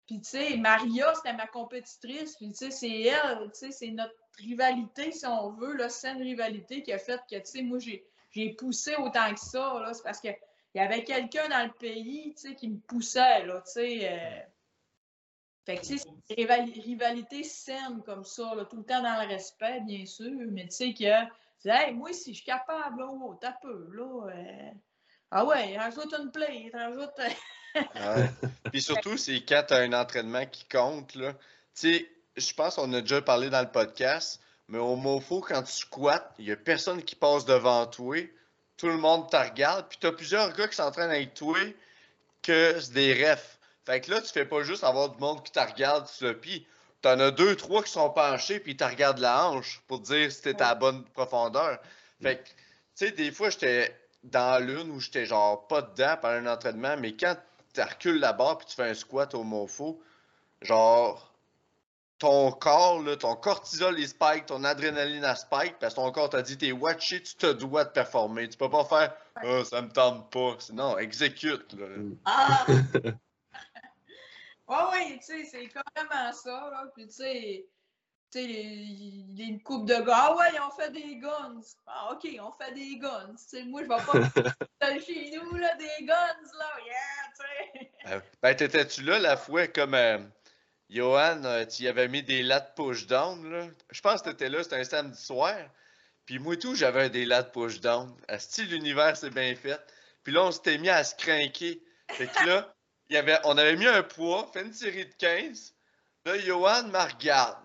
puis, 0.08 0.22
tu 0.22 0.30
sais, 0.30 0.56
Maria, 0.58 1.14
c'était 1.16 1.34
ma 1.34 1.48
compétitrice. 1.48 2.38
Puis, 2.38 2.50
tu 2.52 2.56
sais, 2.56 2.72
c'est 2.72 3.02
elle, 3.02 3.52
tu 3.52 3.60
sais, 3.60 3.72
c'est 3.72 3.91
notre 3.91 4.16
rivalité, 4.38 5.12
si 5.12 5.26
on 5.26 5.52
veut, 5.52 5.76
la 5.76 5.89
saine 5.89 6.22
rivalité 6.22 6.82
qui 6.82 6.93
a 6.93 6.98
fait 6.98 7.20
que, 7.30 7.36
tu 7.36 7.46
sais, 7.46 7.62
moi, 7.62 7.80
j'ai 7.80 8.54
poussé 8.54 8.96
autant 8.96 9.34
que 9.34 9.39
ça, 9.39 9.80
là. 9.82 9.93
C'est 9.93 10.04
parce 10.04 10.22
qu'il 10.22 10.38
y 10.76 10.80
avait 10.80 11.04
quelqu'un 11.04 11.50
dans 11.50 11.66
le 11.66 11.74
pays, 11.74 12.34
tu 12.36 12.50
sais, 12.50 12.56
qui 12.56 12.70
me 12.70 12.80
poussait, 12.80 13.46
là, 13.46 13.62
tu 13.66 13.72
sais. 13.74 14.10
Euh, 14.10 14.39
fait 15.66 15.78
que, 15.78 15.82
tu 15.82 15.98
sais, 15.98 16.08
c'est 16.24 16.41
une 16.41 16.82
rivalité 16.84 17.43
saine 17.43 18.02
comme 18.06 18.24
ça, 18.24 18.56
là, 18.56 18.64
tout 18.66 18.78
le 18.78 18.84
temps 18.86 19.02
dans 19.02 19.22
le 19.22 19.28
respect, 19.28 19.82
bien 19.82 20.06
sûr, 20.06 20.32
mais 20.52 20.66
tu 20.66 20.72
sais 20.72 20.93
que, 20.93 21.26
hey, 21.64 21.93
moi, 21.93 22.12
si 22.14 22.34
je 22.34 22.38
suis 22.38 22.45
capable, 22.45 22.99
là, 22.99 23.08
oh, 23.10 23.38
t'as 23.39 23.53
peu, 23.53 23.89
là. 23.93 24.32
Euh, 24.32 24.72
ah 25.32 25.45
ouais, 25.45 25.78
rajoute 25.78 26.14
une 26.14 26.32
play, 26.32 26.70
rajoute. 26.74 27.12
ouais. 27.76 28.30
Puis 28.72 28.82
surtout, 28.82 29.18
c'est 29.18 29.43
quand 29.45 29.64
tu 29.68 29.74
as 29.74 29.78
un 29.78 29.93
entraînement 29.93 30.45
qui 30.45 30.66
compte, 30.66 31.16
là. 31.16 31.34
Tu 31.34 31.93
sais, 31.93 32.10
je 32.38 32.53
pense 32.53 32.76
qu'on 32.76 32.93
a 32.93 33.01
déjà 33.01 33.22
parlé 33.22 33.49
dans 33.49 33.62
le 33.62 33.72
podcast, 33.72 34.41
mais 34.68 34.78
au 34.78 34.95
MOFO, 34.95 35.41
quand 35.41 35.64
tu 35.64 35.72
squattes, 35.72 36.32
il 36.39 36.45
n'y 36.45 36.51
a 36.51 36.56
personne 36.56 37.03
qui 37.03 37.16
passe 37.16 37.45
devant 37.45 37.86
toi. 37.86 38.18
Tout 38.78 38.88
le 38.88 38.97
monde 38.97 39.30
te 39.30 39.38
regarde. 39.38 39.88
Puis 39.88 39.97
tu 39.99 40.08
as 40.08 40.12
plusieurs 40.12 40.53
gars 40.53 40.68
qui 40.68 40.76
s'entraînent 40.76 41.12
avec 41.12 41.34
toi 41.34 41.58
que 42.41 42.80
c'est 42.80 42.93
des 42.93 43.14
refs. 43.14 43.58
Fait 43.86 44.01
que 44.01 44.12
là, 44.12 44.22
tu 44.22 44.32
fais 44.32 44.45
pas 44.45 44.64
juste 44.64 44.84
avoir 44.84 45.10
du 45.10 45.20
monde 45.20 45.43
qui 45.43 45.51
te 45.51 45.60
regarde 45.60 46.08
sur 46.08 46.28
le 46.28 46.38
pied. 46.38 46.68
T'en 47.02 47.20
as 47.20 47.32
deux, 47.32 47.56
trois 47.56 47.84
qui 47.84 47.91
sont 47.91 48.10
penchés, 48.10 48.60
puis 48.60 48.72
ils 48.72 48.78
te 48.78 48.84
regardent 48.84 49.20
la 49.20 49.48
hanche 49.48 49.82
pour 49.88 50.00
dire 50.00 50.32
si 50.32 50.41
t'es 50.41 50.62
à 50.62 50.70
la 50.70 50.76
bonne 50.76 51.04
profondeur. 51.04 51.80
Fait 52.22 52.38
que, 52.38 52.43
tu 52.43 52.54
sais, 52.96 53.12
des 53.12 53.32
fois, 53.32 53.50
j'étais 53.50 53.96
dans 54.24 54.64
l'une 54.64 54.89
où 54.91 55.00
j'étais 55.00 55.26
genre 55.26 55.68
pas 55.68 55.82
dedans 55.82 56.16
pendant 56.22 56.50
un 56.50 56.54
entraînement, 56.54 56.96
mais 56.98 57.16
quand 57.16 57.36
tu 57.74 57.82
recules 57.82 58.20
la 58.20 58.34
barre 58.34 58.58
puis 58.58 58.68
tu 58.68 58.76
fais 58.76 58.89
un 58.89 58.93
squat 58.93 59.34
au 59.36 59.43
mofo, 59.43 60.02
genre, 60.62 61.32
ton 62.18 62.52
corps, 62.52 63.02
là, 63.02 63.16
ton 63.18 63.36
cortisol 63.36 64.00
est 64.00 64.08
spike, 64.08 64.48
ton 64.48 64.64
adrénaline 64.64 65.26
a 65.26 65.36
spike, 65.36 65.78
parce 65.80 65.93
que 65.93 66.00
ton 66.00 66.12
corps 66.12 66.30
t'a 66.30 66.41
dit 66.41 66.58
t'es 66.58 66.72
watché, 66.72 67.22
tu 67.22 67.36
te 67.36 67.52
dois 67.52 67.84
de 67.84 67.89
performer. 67.89 68.50
Tu 68.50 68.58
peux 68.58 68.70
pas 68.70 68.86
faire 68.86 69.14
oh, 69.43 69.64
ça 69.64 69.82
me 69.82 69.89
tente 69.89 70.32
pas. 70.32 70.58
Non, 70.74 70.98
exécute. 70.98 71.74
Là. 71.74 71.86
Ah! 72.26 72.66
Oui, 74.68 74.78
oui, 74.91 75.20
tu 75.20 75.26
sais, 75.26 75.45
c'est 75.45 75.68
carrément 75.68 76.32
ça, 76.34 76.70
là. 76.72 76.86
Puis, 76.95 77.07
tu 77.07 77.13
sais, 77.13 77.68
tu 78.32 78.39
sais, 78.39 78.45
il 78.45 79.39
y 79.39 79.43
a 79.43 79.45
une 79.45 79.61
coupe 79.61 79.88
de 79.88 79.95
gars. 79.95 80.13
Ah 80.16 80.36
ouais, 80.36 80.59
on 80.59 80.72
fait 80.72 80.91
des 80.91 81.18
guns. 81.18 81.61
Ah, 81.86 82.11
OK, 82.11 82.28
on 82.39 82.51
fait 82.51 82.74
des 82.74 82.97
guns. 82.97 83.36
Tu 83.38 83.57
sais, 83.57 83.63
moi, 83.63 83.84
je 83.84 83.88
vais 83.88 83.95
pas 84.82 84.99
chez 84.99 85.32
nous, 85.38 85.55
là, 85.55 85.76
des 85.76 86.05
guns, 86.05 86.16
là. 86.16 86.72
Yeah, 86.86 86.95
tu 87.36 87.80
sais. 87.80 87.91
Euh, 88.07 88.20
ben, 88.41 88.55
t'étais-tu 88.55 89.03
là 89.03 89.20
la 89.20 89.38
fois 89.38 89.68
comme 89.68 89.93
euh, 89.93 90.20
Johan, 90.89 91.43
euh, 91.45 91.66
tu 91.66 91.84
y 91.84 91.88
avais 91.88 92.07
mis 92.07 92.24
des 92.24 92.43
lattes 92.43 92.76
push-down, 92.76 93.51
là? 93.51 93.68
Je 93.91 94.01
pense 94.01 94.22
que 94.22 94.30
t'étais 94.30 94.49
là, 94.49 94.63
c'était 94.63 94.78
un 94.78 94.84
samedi 94.84 95.22
soir. 95.22 95.55
Puis 96.26 96.39
moi, 96.39 96.57
tout, 96.57 96.76
j'avais 96.76 97.09
des 97.09 97.26
lattes 97.26 97.53
push-down. 97.53 98.16
À 98.28 98.39
style 98.39 98.70
l'univers, 98.70 99.16
c'est 99.16 99.30
bien 99.30 99.55
fait. 99.55 99.80
Puis 100.24 100.34
là, 100.34 100.43
on 100.43 100.51
s'était 100.51 100.80
mis 100.80 100.89
à 100.89 101.03
se 101.03 101.16
craquer. 101.16 101.84
Fait 102.11 102.28
que 102.28 102.45
là, 102.47 102.74
il 103.10 103.18
avait, 103.18 103.38
on 103.43 103.58
avait 103.58 103.76
mis 103.76 103.88
un 103.88 104.03
poids, 104.03 104.49
fait 104.51 104.62
une 104.62 104.74
série 104.74 105.06
de 105.06 105.14
15. 105.14 105.76
Là, 106.26 106.39
Johan 106.39 106.84
me 106.84 106.97
regarde. 106.97 107.58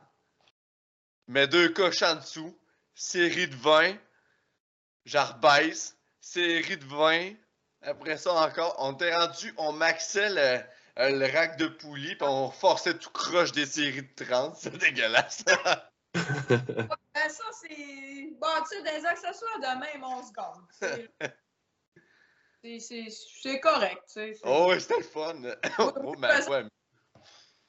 Met 1.28 1.46
deux 1.46 1.70
coches 1.70 2.02
en 2.02 2.16
dessous. 2.16 2.58
Série 2.94 3.48
de 3.48 3.56
20. 3.56 3.94
J'arbaisse. 5.04 5.96
Série 6.20 6.76
de 6.76 6.84
20. 6.84 7.32
Après 7.82 8.18
ça 8.18 8.34
encore, 8.34 8.76
on 8.78 8.92
était 8.92 9.14
rendu, 9.14 9.54
on 9.56 9.72
maxait 9.72 10.28
le, 10.28 10.62
le 10.96 11.32
rack 11.32 11.56
de 11.56 11.66
poulie, 11.66 12.14
puis 12.14 12.28
on 12.28 12.50
forçait 12.50 12.98
tout 12.98 13.10
croche 13.10 13.52
des 13.52 13.64
séries 13.64 14.02
de 14.02 14.24
30. 14.24 14.56
C'est 14.60 14.76
dégueulasse. 14.76 15.44
Ça, 16.14 17.44
c'est. 17.52 18.32
Bon, 18.40 18.48
tu 18.68 18.76
sais, 18.76 18.82
des 18.82 19.06
accessoires 19.06 19.60
de 19.60 19.78
même, 19.78 20.02
on 20.02 20.22
se 20.22 20.32
gagne. 20.32 21.08
C'est 22.62 23.60
correct. 23.60 24.18
Oh, 24.44 24.72
c'était 24.78 24.98
le 24.98 25.02
fun. 25.02 25.42
oh, 25.78 26.14
ben, 26.18 26.48
ouais. 26.48 26.64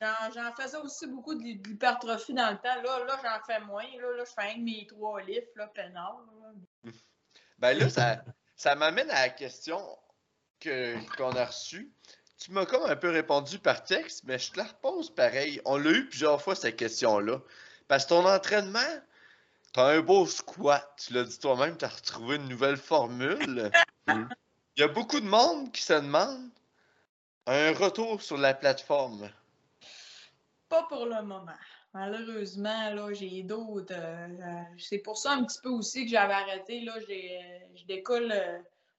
J'en 0.01 0.53
faisais 0.55 0.77
aussi 0.77 1.07
beaucoup 1.07 1.35
de, 1.35 1.43
l'hypertrophie 1.43 2.33
dans 2.33 2.51
le 2.51 2.57
temps. 2.57 2.81
Là, 2.81 3.05
là 3.05 3.19
j'en 3.23 3.45
fais 3.45 3.59
moins. 3.61 3.83
Là, 3.83 4.17
là 4.17 4.23
je 4.25 4.31
fais 4.31 4.53
un 4.53 4.57
de 4.57 4.63
mes 4.63 4.87
trois 4.87 5.21
livres, 5.21 5.47
là, 5.55 5.67
peinard. 5.67 6.25
Ben 7.59 7.77
là, 7.77 7.89
ça, 7.89 8.23
ça 8.55 8.75
m'amène 8.75 9.09
à 9.11 9.27
la 9.27 9.29
question 9.29 9.79
qu'on 10.61 11.35
a 11.35 11.45
reçue. 11.45 11.93
Tu 12.37 12.51
m'as 12.51 12.65
comme 12.65 12.89
un 12.89 12.95
peu 12.95 13.11
répondu 13.11 13.59
par 13.59 13.83
texte, 13.83 14.23
mais 14.25 14.39
je 14.39 14.51
te 14.51 14.57
la 14.57 14.63
repose 14.63 15.13
pareil. 15.13 15.61
On 15.65 15.77
l'a 15.77 15.91
eu 15.91 16.09
plusieurs 16.09 16.41
fois, 16.41 16.55
cette 16.55 16.75
question-là. 16.75 17.39
Parce 17.87 18.05
que 18.05 18.09
ton 18.09 18.25
entraînement, 18.25 18.79
t'as 19.73 19.95
un 19.95 20.01
beau 20.01 20.25
squat. 20.25 20.91
Tu 20.97 21.13
l'as 21.13 21.23
dit 21.23 21.37
toi-même, 21.37 21.77
tu 21.77 21.85
as 21.85 21.89
retrouvé 21.89 22.37
une 22.37 22.49
nouvelle 22.49 22.77
formule. 22.77 23.69
Il 24.77 24.81
y 24.81 24.83
a 24.83 24.87
beaucoup 24.87 25.19
de 25.19 25.25
monde 25.25 25.71
qui 25.71 25.81
se 25.81 25.93
demande 25.93 26.49
un 27.45 27.73
retour 27.73 28.21
sur 28.21 28.37
la 28.37 28.53
plateforme. 28.53 29.29
Pas 30.69 30.83
pour 30.83 31.05
le 31.05 31.21
moment. 31.23 31.51
Malheureusement, 31.93 32.93
là, 32.93 33.11
j'ai 33.11 33.43
d'autres. 33.43 33.93
Euh, 33.93 34.27
euh, 34.27 34.61
c'est 34.77 34.99
pour 34.99 35.17
ça 35.17 35.33
un 35.33 35.43
petit 35.43 35.59
peu 35.61 35.69
aussi 35.69 36.05
que 36.05 36.11
j'avais 36.11 36.33
arrêté. 36.33 36.81
Là, 36.81 36.93
j'ai, 37.05 37.37
euh, 37.37 37.59
je 37.75 37.85
décolle. 37.85 38.33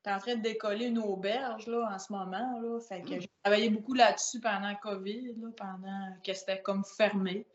en 0.06 0.18
train 0.18 0.34
de 0.34 0.42
décoller 0.42 0.86
une 0.86 0.98
auberge 0.98 1.66
là, 1.66 1.88
en 1.90 1.98
ce 1.98 2.12
moment. 2.12 2.60
Là, 2.60 2.78
fait 2.80 3.00
que 3.00 3.18
j'ai 3.18 3.30
travaillé 3.42 3.70
beaucoup 3.70 3.94
là-dessus 3.94 4.40
pendant 4.40 4.74
COVID, 4.74 5.34
là, 5.40 5.48
pendant 5.56 6.16
que 6.22 6.34
c'était 6.34 6.60
comme 6.60 6.84
fermé. 6.84 7.46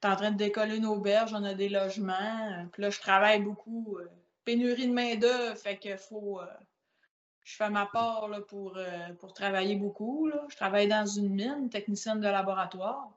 T'es 0.00 0.08
en 0.08 0.16
train 0.16 0.32
de 0.32 0.38
décoller 0.38 0.78
une 0.78 0.86
auberge, 0.86 1.32
on 1.34 1.44
a 1.44 1.54
des 1.54 1.68
logements. 1.68 2.66
Puis 2.72 2.82
là, 2.82 2.90
je 2.90 2.98
travaille 2.98 3.42
beaucoup. 3.42 3.98
pénurie 4.44 4.88
de 4.88 4.92
main-d'œuvre, 4.92 5.56
fait 5.56 5.78
qu'il 5.78 5.96
faut 5.96 6.40
je 7.44 7.56
fais 7.56 7.70
ma 7.70 7.86
part 7.86 8.28
là, 8.28 8.40
pour, 8.40 8.76
euh, 8.76 9.12
pour 9.20 9.34
travailler 9.34 9.76
beaucoup. 9.76 10.26
Là. 10.26 10.44
Je 10.48 10.56
travaille 10.56 10.88
dans 10.88 11.06
une 11.06 11.28
mine, 11.28 11.68
technicienne 11.68 12.20
de 12.20 12.28
laboratoire. 12.28 13.10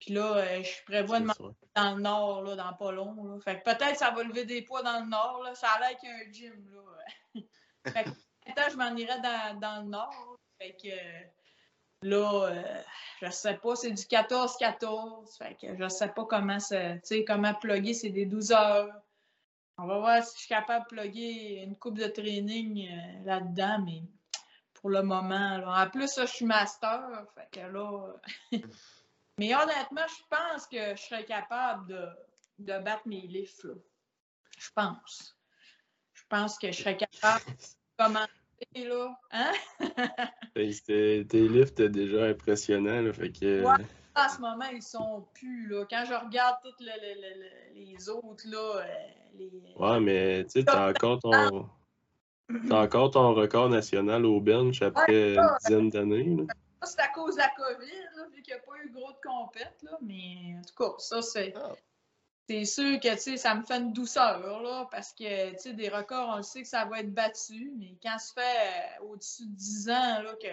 Puis 0.00 0.12
là, 0.12 0.36
euh, 0.36 0.62
je 0.62 0.84
prévois 0.84 1.20
de 1.20 1.26
m'en 1.26 1.34
dans 1.74 1.94
le 1.94 2.02
nord, 2.02 2.42
là, 2.42 2.56
dans 2.56 2.72
pas 2.74 2.92
long. 2.92 3.24
Là. 3.24 3.40
Fait 3.40 3.60
que 3.60 3.64
peut-être 3.64 3.96
ça 3.96 4.10
va 4.10 4.22
lever 4.24 4.44
des 4.44 4.62
poids 4.62 4.82
dans 4.82 5.00
le 5.00 5.08
nord. 5.08 5.42
Là. 5.44 5.54
Ça 5.54 5.68
a 5.70 5.80
l'air 5.80 5.96
qu'il 5.98 6.08
y 6.08 6.12
a 6.12 6.16
un 6.16 6.32
gym. 6.32 6.70
Là. 6.72 7.40
fait 7.92 8.04
que 8.04 8.10
peut-être 8.46 8.72
je 8.72 8.76
m'en 8.76 8.94
irai 8.96 9.20
dans, 9.20 9.60
dans, 9.60 9.82
le 9.82 9.88
nord. 9.88 10.36
Fait 10.60 10.76
que 10.82 12.06
là, 12.06 12.48
euh, 12.48 12.82
je 13.22 13.30
sais 13.30 13.56
pas, 13.58 13.76
c'est 13.76 13.92
du 13.92 14.02
14-14. 14.02 15.38
Fait 15.38 15.54
que 15.54 15.76
je 15.76 15.88
sais 15.88 16.08
pas 16.08 16.24
comment 16.24 16.58
ça, 16.58 16.94
comment 17.26 17.54
plugger, 17.54 17.94
c'est 17.94 18.10
des 18.10 18.26
12 18.26 18.52
heures. 18.52 18.92
On 19.80 19.86
va 19.86 19.98
voir 19.98 20.24
si 20.24 20.34
je 20.34 20.38
suis 20.40 20.48
capable 20.48 20.86
de 20.90 20.96
plugger 20.96 21.62
une 21.62 21.76
coupe 21.76 21.98
de 21.98 22.08
training 22.08 22.88
euh, 22.88 23.24
là-dedans, 23.24 23.80
mais 23.86 24.02
pour 24.74 24.90
le 24.90 25.02
moment, 25.02 25.62
en 25.66 25.88
plus, 25.88 26.18
je 26.18 26.26
suis 26.26 26.44
master. 26.44 27.00
Fait 27.34 27.48
que 27.52 27.66
là. 27.66 28.14
mais 29.38 29.54
honnêtement, 29.54 30.06
je 30.08 30.22
pense 30.28 30.66
que 30.66 30.96
je 30.96 31.00
serais 31.00 31.24
capable 31.24 31.86
de, 31.86 32.08
de 32.58 32.78
battre 32.80 33.06
mes 33.06 33.20
lifts. 33.20 33.62
Là. 33.64 33.74
Je 34.58 34.70
pense. 34.74 35.36
Je 36.12 36.22
pense 36.28 36.58
que 36.58 36.72
je 36.72 36.78
serais 36.82 36.96
capable 36.96 37.44
de 37.46 38.04
commencer 38.04 38.28
là. 38.74 39.16
Hein? 39.30 39.52
tes, 40.54 41.48
lifts 41.48 41.78
étaient 41.80 41.88
déjà 41.88 42.24
impressionnants. 42.24 43.00
Là, 43.00 43.12
fait 43.12 43.30
que 43.30 43.62
en 44.18 44.28
ce 44.28 44.40
moment, 44.40 44.66
ils 44.72 44.82
sont 44.82 45.26
plus. 45.34 45.68
Là. 45.68 45.84
Quand 45.88 46.04
je 46.06 46.14
regarde 46.14 46.56
tous 46.62 46.84
les 47.74 48.08
autres, 48.08 48.44
là. 48.46 48.76
Euh, 48.76 48.84
les... 49.34 49.50
Ouais, 49.76 50.00
mais 50.00 50.44
tu 50.44 50.50
sais, 50.50 50.64
t'as 50.64 50.90
encore 50.90 51.18
ton. 51.20 51.68
T'as 52.68 52.82
encore 52.82 53.10
ton 53.10 53.34
record 53.34 53.68
national 53.68 54.24
au 54.24 54.40
bench 54.40 54.80
après 54.80 55.34
une 55.34 55.50
dizaine 55.60 55.90
d'années. 55.90 56.36
c'est 56.82 57.00
à 57.00 57.08
cause 57.08 57.34
de 57.34 57.40
la 57.40 57.50
COVID, 57.50 58.02
là, 58.16 58.26
vu 58.34 58.40
qu'il 58.40 58.54
n'y 58.54 58.58
a 58.58 58.62
pas 58.62 58.82
eu 58.82 58.90
gros 58.90 59.12
de 59.12 59.18
compète, 59.22 59.76
là, 59.82 59.98
mais 60.00 60.56
en 60.56 60.62
tout 60.62 60.74
cas, 60.74 60.94
ça, 60.98 61.22
c'est. 61.22 61.52
Ah. 61.56 61.72
C'est 62.50 62.64
sûr 62.64 62.98
que 62.98 63.14
ça 63.36 63.54
me 63.54 63.62
fait 63.62 63.76
une 63.76 63.92
douceur, 63.92 64.62
là, 64.62 64.88
parce 64.90 65.12
que 65.12 65.70
des 65.70 65.88
records, 65.90 66.30
on 66.32 66.36
le 66.38 66.42
sait 66.42 66.62
que 66.62 66.68
ça 66.68 66.86
va 66.86 67.00
être 67.00 67.12
battu, 67.12 67.74
mais 67.78 67.94
quand 68.02 68.18
ça 68.18 68.40
fait 68.40 69.02
euh, 69.02 69.08
au-dessus 69.08 69.44
de 69.44 69.54
10 69.54 69.90
ans, 69.90 70.22
là, 70.22 70.34
que 70.42 70.48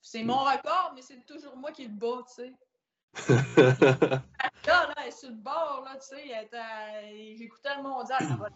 c'est 0.00 0.22
mon 0.22 0.38
record, 0.38 0.92
mais 0.94 1.02
c'est 1.02 1.26
toujours 1.26 1.56
moi 1.56 1.72
qui 1.72 1.88
le 1.88 1.92
bats, 1.92 2.22
tu 2.28 2.34
sais 2.34 2.52
là, 3.28 4.22
là, 4.66 4.94
elle 5.02 5.08
est 5.08 5.18
sur 5.18 5.30
le 5.30 5.36
bord, 5.36 5.84
là, 5.84 5.96
tu 5.96 6.16
sais, 6.16 7.36
j'écoutais 7.36 7.76
le 7.76 7.82
mondial, 7.82 8.18
ça 8.20 8.36
va, 8.36 8.48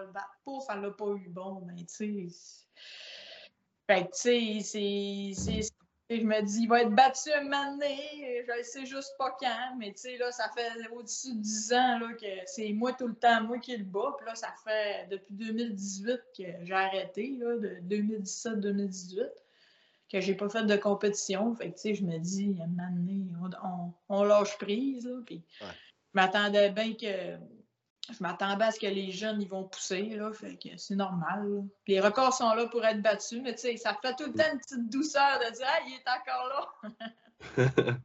le 0.00 0.06
battre. 0.12 0.36
Pouf, 0.44 0.64
elle 0.70 0.80
l'a 0.80 0.90
pas 0.90 1.08
eu 1.16 1.28
bon, 1.28 1.62
mais 1.66 1.84
tu 1.84 1.86
sais. 1.88 2.26
Fait 3.86 4.06
que, 4.06 4.10
tu 4.10 4.62
sais, 4.62 5.32
c'est. 5.34 5.60
Je 6.10 6.24
me 6.24 6.42
dis, 6.42 6.62
il 6.62 6.68
va 6.68 6.82
être 6.82 6.94
battu 6.94 7.32
un 7.32 7.44
moment 7.44 7.72
donné, 7.72 8.44
je 8.46 8.62
sais 8.64 8.84
juste 8.84 9.14
pas 9.16 9.34
quand, 9.40 9.76
mais 9.78 9.92
tu 9.92 10.02
sais, 10.02 10.18
là, 10.18 10.30
ça 10.30 10.50
fait 10.54 10.70
au-dessus 10.90 11.34
de 11.34 11.40
10 11.40 11.72
ans 11.72 11.98
là, 12.00 12.12
que 12.12 12.26
c'est 12.44 12.70
moi 12.74 12.92
tout 12.92 13.08
le 13.08 13.14
temps, 13.14 13.42
moi 13.42 13.58
qui 13.58 13.74
le 13.74 13.84
bats. 13.84 14.14
Là, 14.26 14.34
ça 14.34 14.52
fait 14.62 15.06
depuis 15.10 15.34
2018 15.34 16.20
que 16.36 16.42
j'ai 16.64 16.74
arrêté, 16.74 17.36
là, 17.38 17.56
de 17.56 17.80
2017-2018 17.88 19.26
que 20.12 20.20
j'ai 20.20 20.34
pas 20.34 20.48
fait 20.48 20.64
de 20.64 20.76
compétition. 20.76 21.54
Fait 21.54 21.70
que, 21.70 21.74
tu 21.74 21.80
sais, 21.80 21.94
je 21.94 22.04
me 22.04 22.18
dis, 22.18 22.54
à 22.60 22.64
un 22.64 22.66
moment 22.66 22.90
donné, 22.90 23.24
on, 23.62 23.92
on, 24.08 24.24
lâche 24.24 24.58
prise, 24.58 25.06
là, 25.06 25.18
puis 25.24 25.42
je 25.60 25.64
m'attendais 26.12 26.70
bien 26.70 26.94
que... 26.94 27.38
Je 28.10 28.20
m'attendais 28.20 28.64
à 28.64 28.72
ce 28.72 28.80
que 28.80 28.86
les 28.86 29.12
jeunes, 29.12 29.40
ils 29.40 29.48
vont 29.48 29.64
pousser, 29.64 30.02
là, 30.16 30.32
fait 30.32 30.56
que 30.56 30.76
c'est 30.76 30.96
normal. 30.96 31.64
les 31.86 32.00
records 32.00 32.34
sont 32.34 32.52
là 32.52 32.66
pour 32.66 32.84
être 32.84 33.00
battus, 33.00 33.40
mais 33.42 33.54
tu 33.54 33.60
sais, 33.60 33.76
ça 33.76 33.96
fait 34.02 34.14
tout 34.16 34.26
le 34.26 34.32
temps 34.32 34.52
une 34.52 34.58
petite 34.58 34.90
douceur 34.90 35.38
de 35.38 35.54
dire 35.54 35.66
«Ah, 35.68 35.78
il 35.86 35.94
est 35.94 36.08
encore 36.08 36.48
là!» 37.56 37.94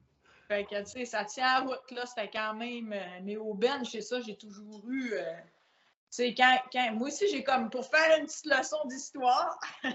Fait 0.47 0.63
que, 0.65 0.79
tu 0.83 0.85
sais, 0.85 1.05
ça 1.05 1.25
tient 1.25 1.47
à 1.47 1.59
route, 1.61 1.91
là, 1.91 2.05
c'était 2.05 2.29
quand 2.29 2.53
même... 2.53 2.93
Euh, 2.93 3.19
mais 3.23 3.35
au 3.37 3.53
bench, 3.53 3.89
c'est 3.91 4.01
ça, 4.01 4.21
j'ai 4.21 4.37
toujours 4.37 4.87
eu... 4.87 5.13
Euh, 5.13 5.33
tu 5.35 6.23
sais, 6.23 6.33
quand, 6.35 6.57
quand, 6.71 6.93
moi 6.93 7.07
aussi, 7.07 7.27
j'ai 7.29 7.43
comme, 7.43 7.69
pour 7.69 7.85
faire 7.85 8.19
une 8.19 8.27
petite 8.27 8.45
leçon 8.45 8.77
d'histoire, 8.85 9.59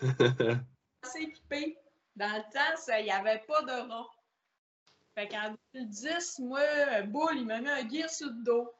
Dans 2.16 2.32
le 2.32 2.52
temps, 2.52 2.94
il 2.98 3.04
n'y 3.04 3.10
avait 3.10 3.42
pas 3.46 3.62
de 3.62 3.88
rang. 3.90 4.06
Fait 5.14 5.28
qu'en 5.28 5.54
2010, 5.74 6.40
moi, 6.40 7.02
Boule, 7.02 7.38
il 7.38 7.46
m'a 7.46 7.60
mis 7.60 7.68
un 7.68 7.88
gear 7.88 8.10
sur 8.10 8.28
le 8.28 8.42
dos. 8.44 8.74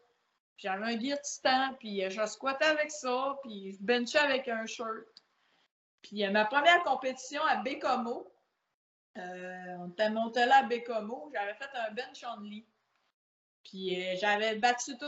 J'avais 0.57 0.95
un 0.95 1.01
gear 1.01 1.21
titan, 1.21 1.75
puis 1.79 2.05
euh, 2.05 2.11
je 2.11 2.25
squattais 2.27 2.65
avec 2.65 2.91
ça, 2.91 3.37
puis 3.43 3.73
je 3.73 3.79
benchais 3.81 4.19
avec 4.19 4.49
un 4.49 4.67
shirt. 4.67 5.07
Puis 6.03 6.25
euh, 6.25 6.31
ma 6.31 6.45
première 6.45 6.83
compétition 6.85 7.43
à 7.45 7.57
Bécomo, 7.57 8.33
euh, 9.17 9.77
on 9.81 9.89
était 9.91 10.11
monté 10.11 10.45
là 10.47 10.59
à 10.59 10.63
Bécomo, 10.63 11.31
j'avais 11.33 11.55
fait 11.55 11.71
un 11.75 11.93
bench 11.93 12.25
on 12.37 12.41
lit. 12.41 12.67
Puis 13.65 14.17
j'avais 14.19 14.57
battu 14.57 14.97
tout. 14.99 15.07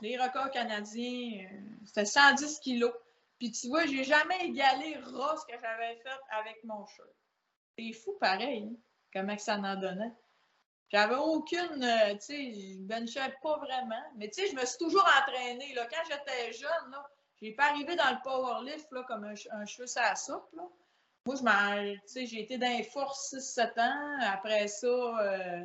Les 0.00 0.18
records 0.18 0.50
canadiens, 0.50 1.48
c'était 1.84 2.04
110 2.04 2.60
kilos. 2.60 2.92
Puis 3.38 3.52
tu 3.52 3.68
vois, 3.68 3.86
j'ai 3.86 4.04
jamais 4.04 4.46
égalé 4.46 4.98
Ross 5.12 5.44
que 5.44 5.54
j'avais 5.60 5.96
fait 5.96 6.20
avec 6.30 6.62
mon 6.64 6.84
shirt. 6.86 7.08
C'est 7.78 7.92
fou 7.92 8.16
pareil, 8.20 8.68
hein, 8.68 8.76
comment 9.12 9.38
ça 9.38 9.56
en 9.56 9.76
donnait. 9.76 10.12
J'avais 10.90 11.16
aucune, 11.16 11.84
euh, 11.84 12.14
tu 12.14 12.20
sais, 12.20 12.52
je 12.54 12.78
benchais 12.80 13.34
pas 13.42 13.58
vraiment. 13.58 14.02
Mais 14.16 14.28
tu 14.30 14.40
sais, 14.40 14.50
je 14.50 14.56
me 14.56 14.64
suis 14.64 14.78
toujours 14.78 15.06
entraînée. 15.20 15.74
Là. 15.74 15.86
Quand 15.86 16.02
j'étais 16.08 16.52
jeune, 16.52 16.90
là, 16.90 17.06
j'ai 17.40 17.52
pas 17.52 17.66
arrivé 17.66 17.94
dans 17.94 18.10
le 18.10 18.22
powerlift 18.24 18.90
là, 18.90 19.04
comme 19.06 19.24
un, 19.24 19.34
cheveu 19.66 19.86
à 19.96 20.10
la 20.10 20.16
soupe. 20.16 20.48
Là. 20.54 20.64
Moi, 21.26 21.36
je 21.36 22.24
j'ai 22.24 22.40
été 22.40 22.56
dans 22.56 22.74
les 22.74 22.84
forces 22.84 23.34
6-7 23.34 23.78
ans. 23.80 24.18
Après 24.22 24.66
ça, 24.66 24.86
euh, 24.86 25.64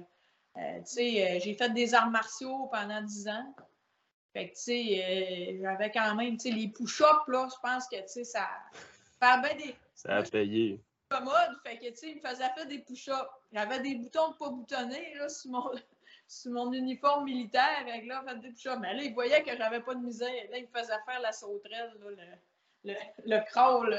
euh, 0.57 0.77
tu 0.79 0.85
sais, 0.85 1.39
j'ai 1.39 1.53
fait 1.53 1.69
des 1.69 1.93
arts 1.93 2.11
martiaux 2.11 2.67
pendant 2.69 3.01
10 3.01 3.29
ans. 3.29 3.55
Fait 4.33 4.49
que, 4.49 4.55
tu 4.55 4.61
sais, 4.61 5.03
euh, 5.03 5.59
j'avais 5.61 5.91
quand 5.91 6.15
même, 6.15 6.37
tu 6.37 6.49
sais, 6.49 6.55
les 6.55 6.67
push-ups, 6.67 7.27
là, 7.27 7.47
je 7.51 7.59
pense 7.61 7.87
que, 7.87 7.97
tu 7.97 8.07
sais, 8.07 8.23
ça 8.23 8.49
fait 9.19 9.41
bien 9.41 9.65
des... 9.65 9.75
Ça 9.93 10.17
a 10.17 10.23
payé. 10.23 10.81
Commode, 11.09 11.55
fait 11.63 11.77
que, 11.77 11.89
tu 11.91 11.97
sais, 11.97 12.09
il 12.09 12.15
me 12.15 12.27
faisait 12.27 12.49
faire 12.49 12.65
des 12.65 12.79
push-ups. 12.79 13.29
J'avais 13.51 13.79
des 13.81 13.93
boutons 13.93 14.33
pas 14.33 14.49
boutonnés, 14.49 15.13
là, 15.19 15.29
sur 15.29 15.51
mon, 15.51 15.71
sur 16.27 16.51
mon 16.51 16.73
uniforme 16.73 17.25
militaire, 17.25 17.77
avec 17.81 18.07
là, 18.07 18.23
fait 18.27 18.39
des 18.39 18.49
push-ups. 18.49 18.79
Mais 18.81 18.95
là, 18.95 19.03
il 19.03 19.13
voyait 19.13 19.43
que 19.43 19.55
j'avais 19.55 19.81
pas 19.81 19.93
de 19.93 20.03
misère. 20.03 20.49
Là, 20.49 20.57
il 20.57 20.63
me 20.63 20.79
faisait 20.79 20.99
faire 21.05 21.19
la 21.21 21.31
sauterelle, 21.31 21.93
là, 22.01 22.09
le, 22.83 22.91
le, 22.91 22.95
le 23.27 23.45
crawl, 23.45 23.95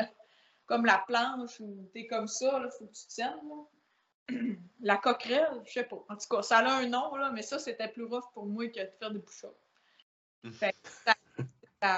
comme 0.67 0.85
la 0.85 1.05
planche, 1.07 1.61
ou 1.61 1.89
t'es 1.93 2.09
comme 2.09 2.27
ça, 2.27 2.59
là, 2.59 2.69
faut 2.71 2.87
que 2.87 2.93
tu 2.93 3.07
tiennes, 3.07 3.41
là. 3.49 4.37
La 4.81 4.97
coquerelle, 4.97 5.63
je 5.67 5.73
sais 5.73 5.85
pas. 5.85 6.03
En 6.09 6.17
tout 6.17 6.27
cas, 6.31 6.43
ça 6.43 6.59
a 6.59 6.79
un 6.79 6.89
nom, 6.89 7.15
là, 7.15 7.31
mais 7.31 7.43
ça, 7.43 7.59
c'était 7.59 7.89
plus 7.89 8.05
rough 8.05 8.25
pour 8.33 8.47
moi 8.47 8.67
que 8.69 8.81
de 8.81 8.91
faire 8.99 9.11
des 9.11 9.21
push-ups 9.21 9.55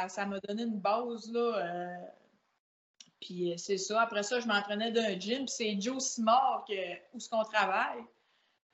ça 0.09 0.27
m'a 0.27 0.41
donné 0.41 0.63
une 0.63 0.81
base, 0.81 1.31
là. 1.33 1.59
Euh, 1.59 2.07
puis 3.21 3.53
euh, 3.53 3.57
c'est 3.57 3.79
ça. 3.79 4.03
Après 4.03 4.23
ça, 4.23 4.41
je 4.41 4.47
m'entraînais 4.47 4.93
d'un 4.93 5.19
gym. 5.19 5.47
c'est 5.49 5.81
Joe 5.81 6.03
Simard 6.03 6.65
que, 6.69 6.75
où 7.15 7.21
ce 7.21 7.29
qu'on 7.29 7.45
travaille. 7.45 8.05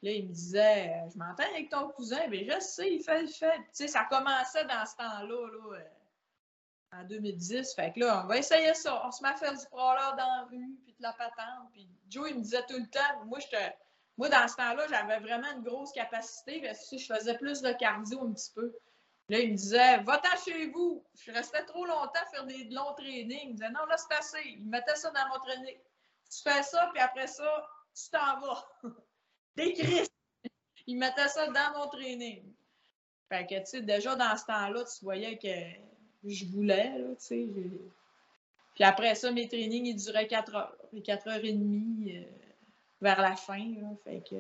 Là, 0.03 0.11
il 0.11 0.29
me 0.29 0.33
disait 0.33 0.91
euh, 0.91 1.11
Je 1.13 1.19
m'entraîne 1.19 1.53
avec 1.55 1.71
ton 1.71 1.89
cousin. 1.91 2.29
Bien, 2.29 2.43
je 2.47 2.61
sais, 2.61 2.93
il 2.93 3.03
fait, 3.03 3.25
il 3.25 3.33
fait. 3.33 3.57
Tu 3.57 3.65
sais, 3.73 3.89
ça 3.89 4.05
commençait 4.11 4.65
dans 4.65 4.85
ce 4.85 4.97
temps-là, 4.97 5.49
là, 5.73 7.01
en 7.01 7.05
2010. 7.05 7.75
Fait 7.75 7.93
que 7.93 8.01
là, 8.01 8.23
on 8.25 8.27
va 8.27 8.39
essayer 8.39 8.75
ça. 8.75 9.03
On 9.07 9.11
se 9.11 9.23
met 9.23 9.31
à 9.31 9.37
faire 9.37 9.57
du 9.57 9.67
proleur 9.67 10.17
dans 10.17 10.37
la 10.37 10.47
rue, 10.51 10.77
puis 10.85 10.95
de 10.99 11.03
la 11.03 11.13
patente. 11.13 11.71
Puis 11.73 11.89
Joe, 12.09 12.31
il 12.31 12.37
me 12.37 12.43
disait 12.43 12.65
tout 12.69 12.79
le 12.79 12.89
temps 12.89 13.25
Moi, 13.27 13.39
moi 14.19 14.29
dans 14.29 14.49
ce 14.49 14.57
temps-là, 14.57 14.87
j'avais 14.89 15.21
vraiment 15.21 15.51
une 15.57 15.63
grosse 15.63 15.93
capacité. 15.93 16.61
Parce 16.61 16.91
que 16.91 16.99
je 16.99 17.07
faisais 17.07 17.39
plus 17.39 17.63
de 17.63 17.73
cardio 17.73 18.27
un 18.27 18.33
petit 18.33 18.51
peu. 18.55 18.75
Là, 19.29 19.39
il 19.39 19.53
me 19.53 19.57
disait, 19.57 19.99
va-t'en 19.99 20.37
chez 20.45 20.67
vous. 20.69 21.05
Je 21.15 21.33
restais 21.33 21.65
trop 21.65 21.87
longtemps 21.87 22.11
à 22.15 22.27
faire 22.27 22.45
des 22.45 22.65
longs 22.65 22.95
trainings. 22.95 23.41
Il 23.45 23.49
me 23.51 23.53
disait, 23.55 23.71
non, 23.71 23.85
là, 23.87 23.97
c'est 23.97 24.15
assez. 24.15 24.49
Il 24.59 24.67
mettait 24.67 24.97
ça 24.97 25.11
dans 25.11 25.29
mon 25.29 25.39
training. 25.41 25.77
Tu 26.31 26.43
fais 26.43 26.63
ça, 26.63 26.91
puis 26.93 27.03
après 27.03 27.27
ça, 27.27 27.67
tu 27.95 28.11
t'en 28.11 28.41
vas. 28.41 28.69
Des 29.57 30.07
Il 30.87 30.99
mettait 30.99 31.29
ça 31.29 31.47
dans 31.47 31.79
mon 31.79 31.89
training. 31.89 32.53
Fait 33.29 33.47
que, 33.47 33.59
tu 33.61 33.67
sais, 33.67 33.81
déjà 33.83 34.17
dans 34.17 34.37
ce 34.37 34.45
temps-là, 34.47 34.85
tu 34.85 35.05
voyais 35.05 35.39
que 35.39 36.29
je 36.29 36.45
voulais, 36.47 36.99
là, 36.99 37.09
tu 37.15 37.17
sais. 37.19 37.49
Puis 38.75 38.85
après 38.85 39.15
ça, 39.15 39.31
mes 39.31 39.49
trainings, 39.49 39.87
ils 39.87 39.97
duraient 39.97 40.27
4 40.27 40.55
heures. 40.55 40.77
4 41.05 41.29
heures 41.29 41.45
et 41.45 41.53
demie 41.53 42.17
euh, 42.17 42.25
vers 43.01 43.21
la 43.21 43.37
fin, 43.37 43.59
là. 43.59 43.89
Fait 44.05 44.23
que 44.29 44.37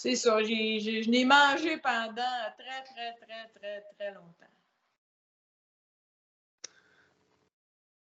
c'est 0.00 0.16
ça, 0.16 0.42
je 0.42 1.10
n'ai 1.10 1.26
mangé 1.26 1.76
pendant 1.76 2.14
très, 2.56 2.82
très, 2.84 3.14
très, 3.16 3.48
très, 3.54 3.82
très 3.82 4.14
longtemps. 4.14 4.46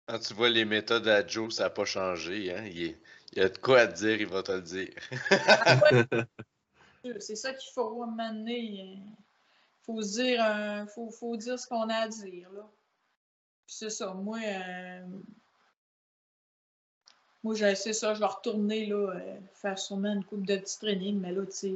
Quand 0.08 0.18
tu 0.18 0.34
vois 0.34 0.50
les 0.50 0.66
méthodes 0.66 1.08
à 1.08 1.26
Joe, 1.26 1.54
ça 1.54 1.66
n'a 1.66 1.70
pas 1.70 1.86
changé. 1.86 2.52
Hein? 2.52 2.66
Il, 2.66 2.98
y 3.36 3.42
a 3.42 3.48
de 3.48 3.58
quoi 3.60 3.82
à 3.82 3.88
te 3.88 3.94
dire, 3.94 4.20
il 4.20 4.26
va 4.26 4.42
te 4.42 4.54
le 4.54 4.62
dire. 4.64 4.90
c'est 7.22 7.36
ça 7.36 7.54
qu'il 7.54 7.72
faut 7.72 8.08
donné. 8.08 8.60
Il 8.60 9.16
faut 9.84 10.02
dire, 10.02 10.88
faut, 10.96 11.12
faut 11.12 11.38
dire 11.38 11.60
ce 11.60 11.68
qu'on 11.68 11.90
a 11.90 11.98
à 11.98 12.08
dire. 12.08 12.52
Là. 12.54 12.68
c'est 13.68 13.92
ça, 13.92 14.16
moi, 14.16 14.40
euh, 14.44 15.06
moi, 17.44 17.56
c'est 17.76 17.94
ça, 17.94 18.14
je 18.14 18.20
vais 18.20 18.26
retourner 18.26 18.86
là, 18.86 19.12
euh, 19.12 19.38
faire 19.54 19.78
sûrement 19.78 20.14
une 20.14 20.24
coupe 20.24 20.46
de 20.46 20.56
petits 20.56 20.80
training, 20.80 21.20
mais 21.20 21.34
là, 21.34 21.46
tu 21.46 21.52
sais, 21.52 21.76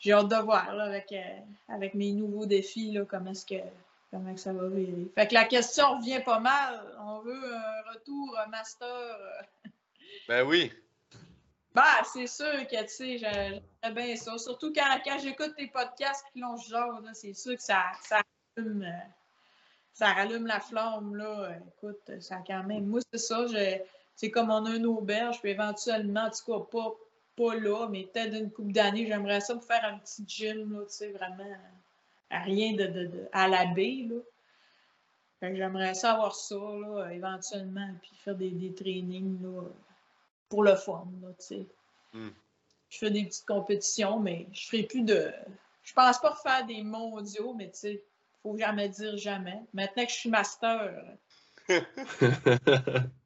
j'ai 0.00 0.12
hâte 0.12 0.28
de 0.28 0.36
voir 0.36 0.74
là, 0.74 0.84
avec, 0.84 1.12
euh, 1.12 1.40
avec 1.68 1.94
mes 1.94 2.12
nouveaux 2.12 2.46
défis, 2.46 2.92
là, 2.92 3.04
comment 3.04 3.30
est-ce 3.30 3.46
que 3.46 3.62
comment 4.10 4.36
ça 4.36 4.52
va 4.52 4.68
virer. 4.68 5.10
Fait 5.14 5.28
que 5.28 5.34
la 5.34 5.44
question 5.44 5.98
revient 5.98 6.20
pas 6.24 6.40
mal. 6.40 6.82
On 7.00 7.20
veut 7.20 7.54
un 7.54 7.92
retour 7.92 8.38
master. 8.50 9.44
ben 10.28 10.46
oui. 10.46 10.72
Ben, 11.74 11.82
c'est 12.12 12.26
sûr 12.26 12.66
que, 12.66 12.82
tu 12.82 12.88
sais, 12.88 13.18
j'aimerais 13.18 13.94
bien 13.94 14.16
ça. 14.16 14.38
Surtout 14.38 14.72
quand, 14.72 14.98
quand 15.04 15.18
j'écoute 15.20 15.54
tes 15.56 15.68
podcasts 15.68 16.24
puis 16.32 16.40
l'on 16.40 16.56
genre, 16.56 17.00
c'est 17.12 17.34
sûr 17.34 17.54
que 17.54 17.62
ça, 17.62 17.82
ça 18.02 18.22
rallume, 18.56 18.90
ça 19.92 20.12
rallume 20.12 20.46
la 20.46 20.60
flamme, 20.60 21.14
là. 21.14 21.50
Écoute, 21.76 22.20
ça 22.20 22.38
quand 22.46 22.64
même. 22.64 22.86
Moi, 22.86 23.00
c'est 23.12 23.18
ça, 23.18 23.46
c'est 24.18 24.32
comme 24.32 24.50
on 24.50 24.66
a 24.66 24.74
une 24.74 24.86
auberge, 24.86 25.38
puis 25.40 25.52
éventuellement, 25.52 26.24
en 26.24 26.30
tout 26.30 26.52
cas, 26.52 26.64
pas, 26.72 26.92
pas 27.36 27.54
là, 27.54 27.86
mais 27.88 28.02
peut-être 28.12 28.34
une 28.34 28.50
couple 28.50 28.72
d'années, 28.72 29.06
j'aimerais 29.06 29.40
ça 29.40 29.54
me 29.54 29.60
faire 29.60 29.84
un 29.84 29.96
petit 29.98 30.24
gym, 30.26 30.72
là, 30.72 30.80
tu 30.86 30.92
sais, 30.92 31.12
vraiment, 31.12 31.56
à 32.28 32.40
rien 32.40 32.72
de, 32.72 32.86
de, 32.86 33.06
de 33.06 33.28
à 33.30 33.46
la 33.46 33.66
baie, 33.66 34.08
là. 34.08 34.16
Fait 35.38 35.50
que 35.50 35.56
j'aimerais 35.56 35.94
ça 35.94 36.14
avoir 36.14 36.34
ça, 36.34 36.56
là, 36.56 37.10
éventuellement, 37.12 37.88
puis 38.02 38.10
faire 38.16 38.34
des, 38.34 38.50
des 38.50 38.74
trainings, 38.74 39.40
là, 39.40 39.62
pour 40.48 40.64
le 40.64 40.74
fun, 40.74 41.06
là, 41.22 41.28
tu 41.38 41.46
sais. 41.46 41.66
Hmm. 42.12 42.30
Je 42.88 42.98
fais 42.98 43.12
des 43.12 43.24
petites 43.24 43.46
compétitions, 43.46 44.18
mais 44.18 44.48
je 44.52 44.66
ferai 44.66 44.82
plus 44.82 45.02
de... 45.02 45.32
Je 45.84 45.94
pense 45.94 46.18
pas 46.18 46.30
refaire 46.30 46.66
des 46.66 46.82
mondiaux, 46.82 47.54
mais 47.54 47.70
tu 47.70 47.78
sais, 47.78 48.02
faut 48.42 48.58
jamais 48.58 48.88
dire 48.88 49.16
jamais. 49.16 49.62
Maintenant 49.74 50.04
que 50.04 50.10
je 50.10 50.16
suis 50.16 50.30
master... 50.30 51.04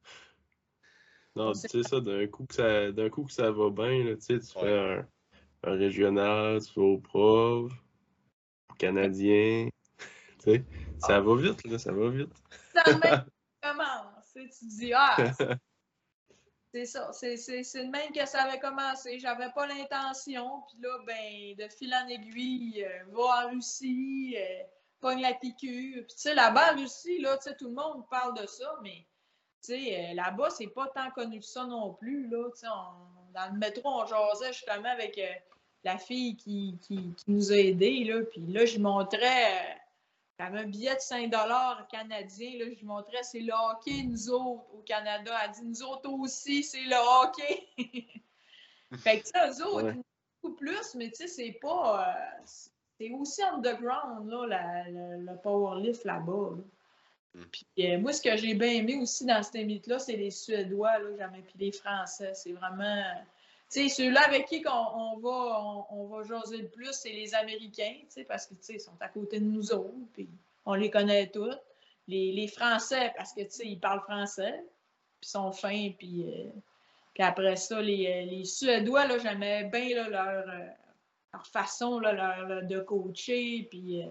Non, 1.34 1.52
tu 1.52 1.60
sais 1.60 1.82
ça, 1.82 2.00
d'un 2.00 2.26
coup 2.26 2.44
que 2.44 2.54
ça 2.54 2.92
d'un 2.92 3.08
coup 3.08 3.24
que 3.24 3.32
ça 3.32 3.50
va 3.50 3.70
bien, 3.70 4.04
là, 4.04 4.16
tu 4.16 4.20
sais, 4.20 4.38
tu 4.38 4.52
fais 4.52 4.78
un, 4.78 5.06
un, 5.64 5.72
régional, 5.72 6.60
tu 6.62 6.78
vas 6.78 6.86
au 6.86 6.98
prof, 6.98 7.72
canadien. 8.78 9.68
Tu 10.44 10.50
sais, 10.50 10.64
ça 10.98 11.20
va 11.20 11.36
vite, 11.36 11.64
là, 11.64 11.78
ça 11.78 11.92
va 11.92 12.10
vite. 12.10 12.32
Ça 12.74 12.82
commence. 13.62 14.32
Tu 14.34 14.66
dis 14.66 14.92
Ah! 14.92 15.16
C'est 16.74 16.84
ça, 16.86 17.12
c'est 17.12 17.36
le 17.36 17.90
même 17.90 18.10
que 18.12 18.26
ça 18.26 18.42
avait 18.42 18.58
commencé. 18.58 19.20
J'avais 19.20 19.52
pas 19.54 19.68
l'intention. 19.68 20.64
Puis 20.68 20.78
là, 20.82 20.98
ben, 21.06 21.54
de 21.64 21.68
fil 21.70 21.94
en 21.94 22.08
aiguille, 22.08 22.84
euh, 22.84 23.04
va 23.12 23.46
en 23.46 23.50
Russie, 23.50 24.36
euh, 24.36 24.64
pogne 24.98 25.20
la 25.20 25.34
piqûre. 25.34 26.04
Puis 26.08 26.16
tu 26.16 26.22
sais, 26.22 26.34
là-bas 26.34 26.74
en 26.74 26.78
Russie, 26.78 27.20
là, 27.20 27.36
tu 27.36 27.44
sais, 27.44 27.56
tout 27.56 27.68
le 27.68 27.74
monde 27.74 28.04
parle 28.10 28.36
de 28.36 28.46
ça, 28.48 28.80
mais 28.82 29.06
sais, 29.62 30.10
euh, 30.10 30.14
là-bas, 30.14 30.50
c'est 30.50 30.68
pas 30.68 30.88
tant 30.88 31.10
connu 31.10 31.38
que 31.40 31.44
ça 31.44 31.64
non 31.64 31.94
plus. 31.94 32.28
Là, 32.28 32.48
dans 33.34 33.52
le 33.52 33.58
métro, 33.58 33.88
on 33.88 34.06
jasait 34.06 34.52
justement 34.52 34.88
avec 34.88 35.18
euh, 35.18 35.32
la 35.84 35.98
fille 35.98 36.36
qui, 36.36 36.78
nous 37.26 37.52
a 37.52 37.56
aidés. 37.56 38.04
Là, 38.04 38.22
puis 38.24 38.40
là, 38.46 38.66
je 38.66 38.78
montrais, 38.78 39.54
euh, 39.54 39.74
j'avais 40.38 40.60
un 40.60 40.66
billet 40.66 40.94
de 40.94 41.00
5 41.00 41.30
canadien. 41.90 42.58
Là, 42.58 42.66
je 42.78 42.84
montrais, 42.84 43.22
c'est 43.22 43.40
le 43.40 43.52
hockey, 43.52 44.02
nous 44.04 44.30
autres, 44.30 44.64
au 44.74 44.82
Canada. 44.84 45.32
Elle 45.44 45.50
dit, 45.52 45.64
nous 45.64 45.82
autres 45.82 46.10
aussi, 46.10 46.62
c'est 46.62 46.82
le 46.82 46.96
hockey. 46.96 47.68
fait 48.98 49.20
que, 49.20 49.24
tu 49.26 49.60
eux 49.60 49.66
autres, 49.66 49.94
beaucoup 50.42 50.56
plus, 50.56 50.94
mais 50.96 51.10
tu 51.10 51.16
sais, 51.16 51.28
c'est 51.28 51.58
pas. 51.60 52.14
c'est 52.44 53.10
aussi 53.10 53.42
underground, 53.42 54.28
là, 54.28 54.84
le 54.88 55.36
powerlift 55.42 56.04
là-bas. 56.04 56.32
là 56.32 56.56
bas. 56.56 56.62
Puis 57.50 57.66
euh, 57.80 57.98
moi, 57.98 58.12
ce 58.12 58.20
que 58.20 58.36
j'ai 58.36 58.54
bien 58.54 58.72
aimé 58.72 58.96
aussi 58.96 59.24
dans 59.24 59.42
cette 59.42 59.56
invite-là, 59.56 59.98
c'est 59.98 60.16
les 60.16 60.30
Suédois, 60.30 60.98
là, 60.98 61.16
jamais, 61.16 61.42
puis 61.42 61.54
les 61.58 61.72
Français. 61.72 62.32
C'est 62.34 62.52
vraiment. 62.52 63.02
Tu 63.70 63.88
sais, 63.88 63.88
ceux-là 63.88 64.20
avec 64.26 64.46
qui 64.46 64.62
on, 64.68 65.18
va, 65.18 65.84
on, 65.90 66.06
va 66.06 66.22
jaser 66.24 66.58
le 66.58 66.68
plus, 66.68 66.92
c'est 66.92 67.12
les 67.12 67.34
Américains, 67.34 67.96
tu 68.00 68.06
sais, 68.10 68.24
parce 68.24 68.46
que, 68.46 68.54
tu 68.54 68.64
sais, 68.64 68.74
ils 68.74 68.80
sont 68.80 68.96
à 69.00 69.08
côté 69.08 69.40
de 69.40 69.46
nous 69.46 69.72
autres, 69.72 69.94
puis 70.12 70.28
on 70.66 70.74
les 70.74 70.90
connaît 70.90 71.28
tous. 71.28 71.56
Les, 72.06 72.46
Français, 72.48 73.12
parce 73.16 73.32
que, 73.32 73.40
tu 73.40 73.50
sais, 73.50 73.66
ils 73.66 73.80
parlent 73.80 74.02
français, 74.02 74.62
puis 75.20 75.30
sont 75.30 75.52
fins, 75.52 75.90
puis, 75.96 76.26
euh, 76.26 76.50
après 77.18 77.56
ça, 77.56 77.80
les, 77.80 78.06
euh, 78.08 78.30
les 78.30 78.44
Suédois, 78.44 79.06
là, 79.06 79.16
j'aimais 79.16 79.64
bien 79.64 80.06
leur, 80.06 80.44
leur 81.32 81.46
façon 81.46 81.98
là, 81.98 82.60
de 82.60 82.78
coacher, 82.80 83.68
puis 83.70 84.04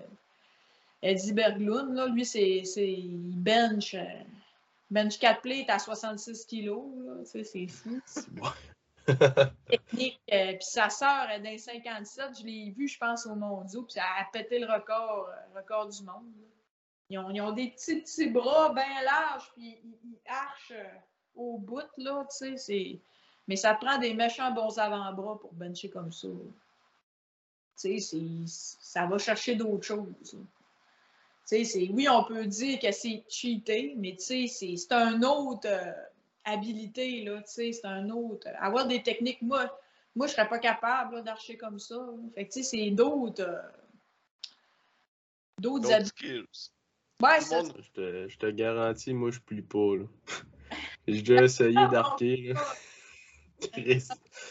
Eddie 1.02 1.34
Berglund, 1.34 1.96
là, 1.96 2.08
lui, 2.08 2.26
c'est, 2.26 2.62
il 2.76 3.42
bench, 3.42 3.96
euh, 3.96 4.06
bench 4.90 5.18
4 5.18 5.42
plates 5.42 5.70
à 5.70 5.80
66 5.80 6.46
kilos. 6.46 6.86
C'est 7.26 7.68
fou. 7.68 8.00
Technique. 9.68 10.22
Euh, 10.32 10.54
puis 10.54 10.66
sa 10.66 10.90
sœur 10.90 11.30
est 11.32 11.40
dans 11.40 11.58
57. 11.58 12.40
Je 12.40 12.46
l'ai 12.46 12.72
vu, 12.72 12.88
je 12.88 13.00
pense, 13.00 13.26
au 13.26 13.34
Mondiaux. 13.34 13.82
Puis 13.84 13.96
elle 13.98 14.04
a 14.04 14.28
pété 14.32 14.60
le 14.60 14.72
record, 14.72 15.28
euh, 15.30 15.60
record 15.60 15.90
du 15.90 16.04
monde. 16.04 16.32
Ils 17.10 17.18
ont, 17.18 17.30
ils 17.32 17.42
ont, 17.42 17.52
des 17.52 17.70
petits, 17.70 18.02
petits 18.02 18.30
bras 18.30 18.72
bien 18.74 19.02
larges. 19.04 19.52
Puis 19.56 19.80
ils, 19.84 20.20
archent 20.28 20.86
au 21.34 21.58
bout. 21.58 21.82
Là, 21.98 22.28
Mais 23.48 23.56
ça 23.56 23.74
prend 23.74 23.98
des 23.98 24.14
méchants 24.14 24.52
bons 24.52 24.78
avant-bras 24.78 25.40
pour 25.40 25.52
bencher 25.54 25.90
comme 25.90 26.12
ça. 26.12 26.28
Ça 27.76 29.08
va 29.08 29.18
chercher 29.18 29.56
d'autres 29.56 29.84
choses 29.84 30.38
oui, 31.52 32.08
on 32.10 32.24
peut 32.24 32.46
dire 32.46 32.80
que 32.80 32.92
c'est 32.92 33.24
cheaté, 33.28 33.96
mais 33.98 34.16
c'est 34.18 34.92
un 34.92 35.22
autre 35.24 35.68
euh, 35.68 35.92
habilité, 36.46 37.24
là, 37.24 37.42
c'est 37.46 37.74
un 37.84 38.10
autre. 38.10 38.48
Avoir 38.60 38.88
des 38.88 39.04
techniques, 39.04 39.42
moi, 39.42 39.78
moi 40.16 40.28
je 40.28 40.34
serais 40.34 40.48
pas 40.48 40.60
capable 40.60 41.24
d'archer 41.24 41.58
comme 41.58 41.80
ça. 41.80 42.00
Fait 42.36 42.48
que 42.48 42.62
c'est 42.62 42.92
d'autres. 42.92 43.42
Euh, 43.42 43.62
d'autres 45.60 45.92
habilités. 45.92 46.44
Ouais, 47.22 47.40
je, 47.40 47.92
te, 47.92 48.28
je 48.28 48.38
te 48.38 48.50
garantis, 48.50 49.14
moi, 49.14 49.30
je 49.32 49.40
plie 49.40 49.62
pas. 49.62 49.96
J'ai 51.08 51.22
déjà 51.22 51.44
essayé 51.44 51.74
d'arquer. 51.92 52.54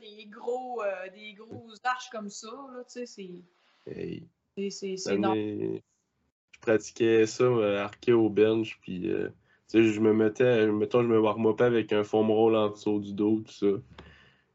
des 0.00 0.26
gros, 0.26 0.82
euh, 0.82 1.08
des 1.10 1.34
gros 1.34 1.70
arches 1.84 2.08
comme 2.10 2.30
ça, 2.30 2.50
là, 2.72 2.84
tu 2.84 3.06
sais, 3.06 3.42
c'est... 3.86 4.22
C'est 4.56 4.96
Je 4.96 5.80
pratiquais 6.60 7.26
ça, 7.26 7.44
euh, 7.44 7.82
arqué 7.82 8.12
au 8.12 8.28
bench, 8.28 8.78
puis 8.80 9.10
euh, 9.10 9.30
je 9.72 10.00
me 10.00 10.12
mettais, 10.12 10.66
mettons, 10.66 11.02
je 11.02 11.08
me 11.08 11.18
warm 11.18 11.56
pas 11.56 11.66
avec 11.66 11.92
un 11.92 12.04
foam 12.04 12.30
roll 12.30 12.54
en 12.56 12.70
dessous 12.70 13.00
du 13.00 13.14
dos, 13.14 13.40
tout 13.40 13.52
ça. 13.52 13.80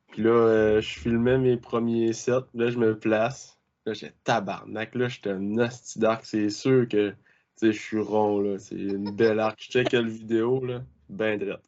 Puis 0.09 0.21
là, 0.21 0.29
euh, 0.29 0.81
je 0.81 0.99
filmais 0.99 1.37
mes 1.37 1.57
premiers 1.57 2.13
sets, 2.13 2.45
là, 2.53 2.69
je 2.69 2.77
me 2.77 2.97
place. 2.97 3.57
Là, 3.85 3.93
j'ai 3.93 4.11
tabarnak, 4.23 4.95
là, 4.95 5.07
j'étais 5.07 5.31
un 5.31 5.57
asti 5.57 5.99
d'arc, 5.99 6.25
c'est 6.25 6.49
sûr 6.49 6.87
que, 6.87 7.13
je 7.61 7.71
suis 7.71 7.99
rond, 7.99 8.39
là, 8.39 8.59
c'est 8.59 8.75
une 8.75 9.11
belle 9.11 9.39
arc. 9.39 9.59
Je 9.63 9.71
check 9.71 9.91
le 9.93 10.09
vidéo, 10.09 10.63
là, 10.63 10.81
ben 11.09 11.39
drette. 11.39 11.65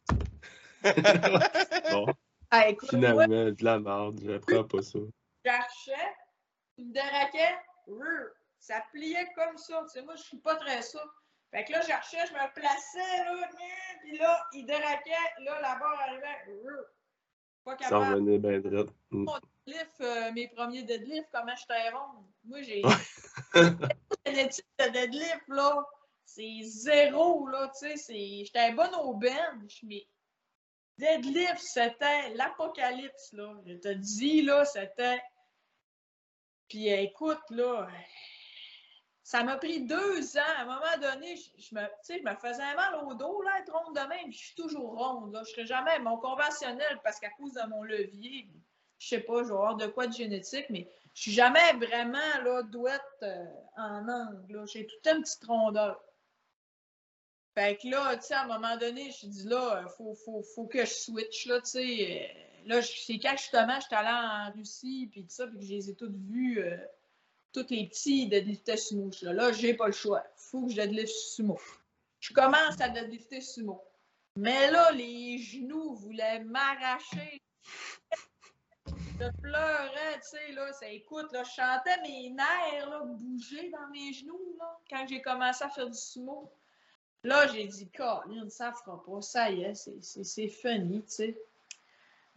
bon. 1.91 2.05
Ah, 2.51 2.65
Finalement, 2.89 3.27
de 3.27 3.63
la 3.63 3.79
merde, 3.79 4.19
j'apprends 4.25 4.63
pas 4.63 4.81
ça. 4.81 4.97
J'archais, 5.45 5.91
une 6.79 6.97
raquette, 6.97 7.59
ça 8.59 8.83
pliait 8.91 9.27
comme 9.35 9.57
ça. 9.57 9.81
Tu 9.83 9.89
sais, 9.89 10.01
moi, 10.01 10.15
je 10.15 10.23
suis 10.23 10.37
pas 10.37 10.55
très 10.55 10.81
ça. 10.81 11.03
Fait 11.51 11.63
que 11.63 11.71
là, 11.71 11.81
j'archais, 11.87 12.25
je 12.27 12.33
me 12.33 12.53
plaçais, 12.53 13.23
là, 13.25 13.49
puis 14.01 14.17
là, 14.17 14.47
il 14.53 14.65
déraquait, 14.65 15.11
là, 15.39 15.59
la 15.61 15.75
barre 15.77 15.99
arrivait, 16.01 16.45
pas 17.63 17.75
capable. 17.75 18.05
Ça 18.05 18.11
revenait 18.11 18.37
bien 18.37 18.59
droit. 18.59 18.85
Mm. 19.09 19.27
Euh, 20.01 20.31
mes 20.31 20.47
premiers 20.47 20.83
deadlifts, 20.83 21.29
comment 21.31 21.55
j'étais 21.55 21.89
rond. 21.89 22.25
Moi, 22.43 22.61
j'ai 22.61 22.81
une 24.25 24.37
étude 24.37 24.65
de 24.79 24.89
deadlift, 24.89 25.47
là. 25.47 25.85
C'est 26.25 26.61
zéro, 26.63 27.47
là, 27.47 27.71
tu 27.79 27.97
sais. 27.97 28.43
J'étais 28.45 28.71
bonne 28.73 28.93
au 28.95 29.13
bench, 29.13 29.83
mais 29.83 30.07
deadlift, 30.97 31.59
c'était 31.59 32.29
l'apocalypse, 32.35 33.33
là. 33.33 33.55
Je 33.65 33.73
te 33.73 33.93
dis, 33.93 34.41
là, 34.43 34.65
c'était 34.65 35.21
puis 36.69 36.91
euh, 36.91 37.01
écoute, 37.01 37.41
là, 37.49 37.87
ça 39.23 39.43
m'a 39.43 39.57
pris 39.57 39.81
deux 39.81 40.37
ans. 40.37 40.53
À 40.57 40.61
un 40.61 40.65
moment 40.65 40.97
donné, 41.01 41.35
je, 41.35 41.75
me, 41.75 41.81
je 42.07 42.23
me 42.23 42.35
faisais 42.35 42.75
mal 42.75 42.95
au 43.05 43.13
dos, 43.13 43.41
là, 43.41 43.59
être 43.59 43.71
ronde 43.71 43.95
de 43.95 44.07
même. 44.07 44.31
Je 44.31 44.37
suis 44.37 44.55
toujours 44.55 44.97
ronde. 44.97 45.33
Je 45.33 45.39
ne 45.39 45.43
serai 45.45 45.65
jamais 45.65 45.99
mon 45.99 46.17
conventionnel 46.17 46.99
parce 47.03 47.19
qu'à 47.19 47.29
cause 47.31 47.53
de 47.53 47.67
mon 47.69 47.83
levier, 47.83 48.47
je 48.99 49.07
sais 49.07 49.19
pas, 49.19 49.43
je 49.43 49.49
vais 49.49 49.53
avoir 49.53 49.75
de 49.75 49.87
quoi 49.87 50.07
de 50.07 50.13
génétique, 50.13 50.65
mais 50.69 50.87
je 51.13 51.23
suis 51.23 51.31
jamais 51.31 51.73
vraiment 51.73 52.17
là, 52.43 52.63
douette 52.63 53.01
euh, 53.23 53.45
en 53.77 54.07
angle. 54.07 54.67
J'ai 54.67 54.85
toute 54.85 55.05
une 55.07 55.21
petite 55.21 55.45
rondeur. 55.45 56.01
Fait 57.55 57.77
que 57.77 57.87
là, 57.87 58.15
tu 58.17 58.27
sais, 58.27 58.35
à 58.35 58.43
un 58.43 58.47
moment 58.47 58.77
donné, 58.77 59.11
je 59.11 59.25
dis 59.25 59.47
là, 59.47 59.85
faut, 59.97 60.13
faut, 60.13 60.43
faut, 60.55 60.67
que 60.67 60.85
je 60.85 60.93
switch, 60.93 61.47
là, 61.47 61.59
tu 61.61 61.69
sais. 61.71 62.33
Euh, 62.35 62.48
là, 62.65 62.81
c'est 62.81 63.19
quand 63.19 63.35
justement 63.37 63.79
j'étais 63.79 63.95
allée 63.95 64.09
en 64.09 64.51
Russie, 64.57 65.09
puis 65.11 65.23
tout 65.23 65.29
ça, 65.29 65.47
puis 65.47 65.57
que 65.57 65.63
je 65.63 65.69
les 65.69 65.89
ai 65.89 65.95
toutes 65.95 66.15
vues, 66.15 66.59
euh, 66.63 66.77
toutes 67.53 67.71
les 67.71 67.87
petits 67.87 68.27
deadlifter 68.27 68.77
sumo. 68.77 69.09
Là, 69.21 69.33
là 69.33 69.51
j'ai 69.51 69.73
pas 69.73 69.87
le 69.87 69.93
choix. 69.93 70.23
faut 70.35 70.65
que 70.65 70.71
je 70.71 70.75
deadlift 70.75 71.13
sumo. 71.13 71.59
Je 72.19 72.33
commence 72.33 72.79
à 72.79 72.89
deadlifter 72.89 73.41
sumo. 73.41 73.81
Mais 74.35 74.71
là, 74.71 74.91
les 74.91 75.37
genoux 75.37 75.95
voulaient 75.95 76.43
m'arracher. 76.43 77.41
Je 78.87 79.41
pleurais, 79.41 80.19
tu 80.21 80.29
sais, 80.29 80.51
là. 80.53 80.71
Ça, 80.71 80.87
écoute, 80.87 81.31
là, 81.33 81.43
je 81.43 81.49
chantais 81.49 82.01
mes 82.03 82.29
nerfs, 82.29 82.89
là, 82.89 83.01
bouger 83.03 83.69
dans 83.69 83.89
mes 83.89 84.13
genoux, 84.13 84.55
là, 84.57 84.79
quand 84.89 85.05
j'ai 85.07 85.21
commencé 85.21 85.63
à 85.63 85.69
faire 85.69 85.89
du 85.89 85.97
sumo. 85.97 86.49
Là, 87.23 87.47
j'ai 87.47 87.65
dit, 87.65 87.89
Colin, 87.89 88.47
ça 88.49 88.71
fera 88.71 89.03
pas. 89.03 89.21
Ça 89.21 89.51
y 89.51 89.63
est, 89.63 89.89
c'est 90.01 90.47
funny, 90.47 91.01
tu 91.03 91.11
sais. 91.11 91.41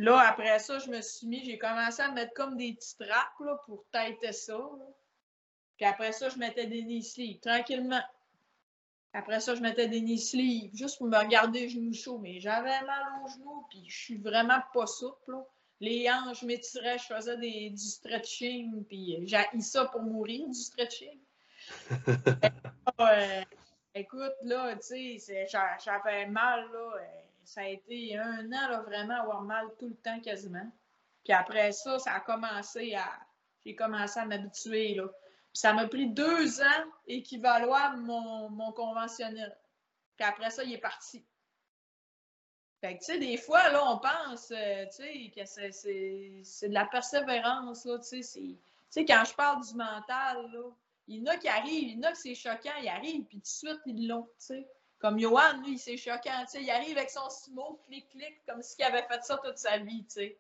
Là, 0.03 0.19
après 0.19 0.59
ça, 0.59 0.81
je 0.81 0.91
me 0.91 1.01
suis 1.01 1.29
mis, 1.29 1.45
j'ai 1.45 1.59
commencé 1.59 2.03
à 2.03 2.11
mettre 2.11 2.35
comme 2.35 2.57
des 2.57 2.73
petits 2.75 2.97
trappes 2.97 3.39
là, 3.39 3.55
pour 3.67 3.85
têter 3.93 4.33
ça. 4.33 4.59
Puis 5.77 5.87
après 5.87 6.11
ça, 6.11 6.29
je 6.29 6.39
mettais 6.39 6.67
des 6.67 6.83
knee 6.83 7.05
sleeves, 7.05 7.39
tranquillement. 7.39 8.03
Après 9.13 9.39
ça, 9.39 9.55
je 9.55 9.61
mettais 9.61 9.87
des 9.87 10.01
knee 10.01 10.19
sleeves, 10.19 10.75
juste 10.75 10.99
pour 10.99 11.07
me 11.07 11.17
regarder 11.17 11.61
les 11.61 11.69
genoux 11.69 11.95
chauds. 11.95 12.19
Mais 12.19 12.41
j'avais 12.41 12.83
mal 12.83 13.05
aux 13.23 13.29
genoux, 13.29 13.65
puis 13.71 13.85
je 13.87 13.97
suis 13.97 14.17
vraiment 14.17 14.59
pas 14.75 14.89
souple. 14.89 15.37
Les 15.79 16.11
hanches, 16.11 16.41
je 16.41 16.47
m'étirais, 16.47 16.99
je 16.99 17.05
faisais 17.05 17.37
des, 17.37 17.71
du 17.71 17.85
stretching, 17.85 18.85
puis 18.87 19.25
j'ai 19.25 19.61
ça 19.61 19.85
pour 19.85 20.03
mourir, 20.03 20.49
du 20.49 20.59
stretching. 20.59 21.21
Euh, 22.99 23.43
écoute, 23.95 24.35
là, 24.43 24.75
tu 24.75 25.21
sais, 25.21 25.47
j'avais 25.49 26.27
mal, 26.27 26.69
là. 26.73 26.93
Euh, 26.97 27.23
ça 27.45 27.63
a 27.63 27.69
été 27.69 28.17
un 28.17 28.47
an, 28.47 28.69
là, 28.69 28.83
vraiment, 28.83 29.21
avoir 29.21 29.43
mal 29.43 29.67
tout 29.79 29.89
le 29.89 29.97
temps 29.97 30.21
quasiment. 30.21 30.71
Puis 31.25 31.33
après 31.33 31.73
ça, 31.73 31.99
ça 31.99 32.15
a 32.15 32.21
commencé 32.21 32.95
à. 32.95 33.07
J'ai 33.65 33.75
commencé 33.75 34.19
à 34.19 34.27
m'habituer, 34.27 34.95
là. 34.95 35.07
Puis 35.07 35.61
ça 35.61 35.73
m'a 35.73 35.87
pris 35.87 36.09
deux 36.09 36.61
ans 36.63 36.85
équivaloir 37.07 37.97
mon, 37.97 38.49
mon 38.51 38.73
conventionnel. 38.73 39.57
Puis 40.17 40.27
après 40.27 40.51
ça, 40.51 40.65
il 40.65 40.73
est 40.73 40.79
parti. 40.79 41.25
Fait 42.81 42.95
que, 42.95 42.99
tu 42.99 43.05
sais, 43.13 43.19
des 43.19 43.37
fois, 43.37 43.71
là, 43.71 43.81
on 43.93 43.99
pense, 43.99 44.51
euh, 44.51 44.87
tu 44.87 45.05
sais, 45.05 45.33
que 45.37 45.45
c'est 46.43 46.69
de 46.69 46.75
la 46.75 46.87
persévérance, 46.87 47.85
là, 47.85 47.99
tu 47.99 48.23
sais. 48.23 48.41
Tu 48.41 48.59
sais, 48.91 49.05
quand 49.05 49.23
je 49.25 49.35
parle 49.35 49.65
du 49.65 49.75
mental, 49.75 50.51
là, 50.53 50.71
il 51.07 51.19
y 51.19 51.23
en 51.23 51.33
a 51.33 51.37
qui 51.37 51.47
arrivent, 51.47 51.91
il 51.91 51.97
y 51.97 51.99
en 52.01 52.09
a 52.09 52.13
que 52.13 52.19
c'est 52.19 52.35
choquant, 52.35 52.75
ils 52.83 52.89
arrivent, 52.89 53.25
puis 53.27 53.39
tout 53.39 53.43
de 53.43 53.47
suite, 53.47 53.81
ils 53.87 54.09
l'ont, 54.09 54.25
tu 54.25 54.47
sais. 54.47 54.69
Comme 55.03 55.19
Johan, 55.19 55.61
lui, 55.67 55.79
c'est 55.79 55.97
choquant. 55.97 56.45
Il 56.55 56.71
arrive 56.71 56.97
avec 56.97 57.11
son 57.11 57.29
sumo, 57.29 57.81
clic, 57.87 58.09
clic, 58.11 58.41
comme 58.47 58.63
s'il 58.63 58.85
avait 58.85 59.03
fait 59.03 59.23
ça 59.25 59.37
toute 59.45 59.59
sa 59.59 59.79
vie. 59.79 60.05
sais. 60.07 60.39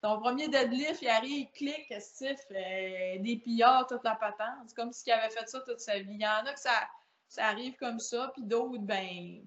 Ton 0.00 0.18
premier 0.18 0.48
deadlift, 0.48 1.02
il 1.02 1.08
arrive, 1.08 1.50
clic, 1.50 1.92
Steve, 2.00 2.38
euh, 2.52 3.18
des 3.18 3.36
pillards, 3.36 3.86
toute 3.86 4.02
la 4.04 4.14
patente. 4.14 4.64
C'est 4.66 4.74
comme 4.74 4.94
s'il 4.94 5.12
avait 5.12 5.28
fait 5.28 5.46
ça 5.46 5.60
toute 5.60 5.80
sa 5.80 5.98
vie. 5.98 6.14
Il 6.14 6.22
y 6.22 6.26
en 6.26 6.46
a 6.46 6.54
que 6.54 6.58
ça, 6.58 6.88
ça 7.28 7.48
arrive 7.48 7.76
comme 7.76 7.98
ça, 7.98 8.30
puis 8.32 8.44
d'autres, 8.44 8.78
ben, 8.78 9.42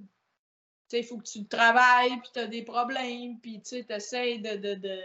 il 0.92 1.04
faut 1.06 1.18
que 1.18 1.28
tu 1.28 1.44
travailles, 1.48 2.20
puis 2.20 2.30
tu 2.32 2.40
as 2.40 2.48
des 2.48 2.64
problèmes, 2.64 3.40
puis 3.40 3.64
tu 3.64 3.84
essaies 3.90 4.38
de, 4.38 4.58
de, 4.58 4.76
de, 4.76 5.02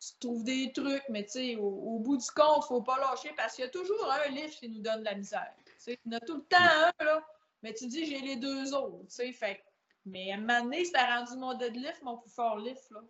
Tu 0.00 0.08
trouves 0.20 0.44
des 0.44 0.72
trucs, 0.72 1.04
mais 1.10 1.26
au, 1.58 1.66
au 1.66 1.98
bout 1.98 2.16
du 2.16 2.30
compte, 2.30 2.64
il 2.64 2.68
faut 2.68 2.82
pas 2.82 2.98
lâcher 2.98 3.34
parce 3.36 3.56
qu'il 3.56 3.64
y 3.66 3.68
a 3.68 3.70
toujours 3.70 4.10
un 4.10 4.28
livre 4.30 4.54
qui 4.54 4.70
nous 4.70 4.80
donne 4.80 5.00
de 5.00 5.04
la 5.04 5.16
misère. 5.16 5.52
il 5.86 5.98
y 6.06 6.14
en 6.14 6.16
a 6.16 6.20
tout 6.20 6.36
le 6.36 6.44
temps 6.44 6.56
un, 6.58 7.04
là. 7.04 7.22
Mais 7.64 7.72
tu 7.72 7.86
dis, 7.86 8.04
j'ai 8.04 8.20
les 8.20 8.36
deux 8.36 8.74
autres, 8.74 9.06
tu 9.06 9.14
sais. 9.14 9.32
Fait 9.32 9.64
mais 10.04 10.30
à 10.30 10.34
un 10.34 10.38
moment 10.40 10.64
donné, 10.64 10.84
c'était 10.84 11.02
rendu 11.02 11.34
mon 11.38 11.54
deadlift, 11.54 12.02
mon 12.02 12.18
plus 12.18 12.30
fort 12.30 12.58
lift, 12.58 12.90
là. 12.90 13.00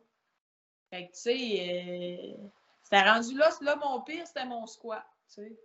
Fait 0.90 1.08
que, 1.08 1.12
tu 1.12 1.20
sais, 1.22 2.36
euh, 2.38 2.48
c'était 2.84 3.02
rendu 3.02 3.36
là, 3.36 3.50
là, 3.62 3.74
mon 3.74 4.00
pire, 4.02 4.24
c'était 4.24 4.46
mon 4.46 4.64
squat, 4.68 5.04
tu 5.26 5.42
sais. 5.42 5.58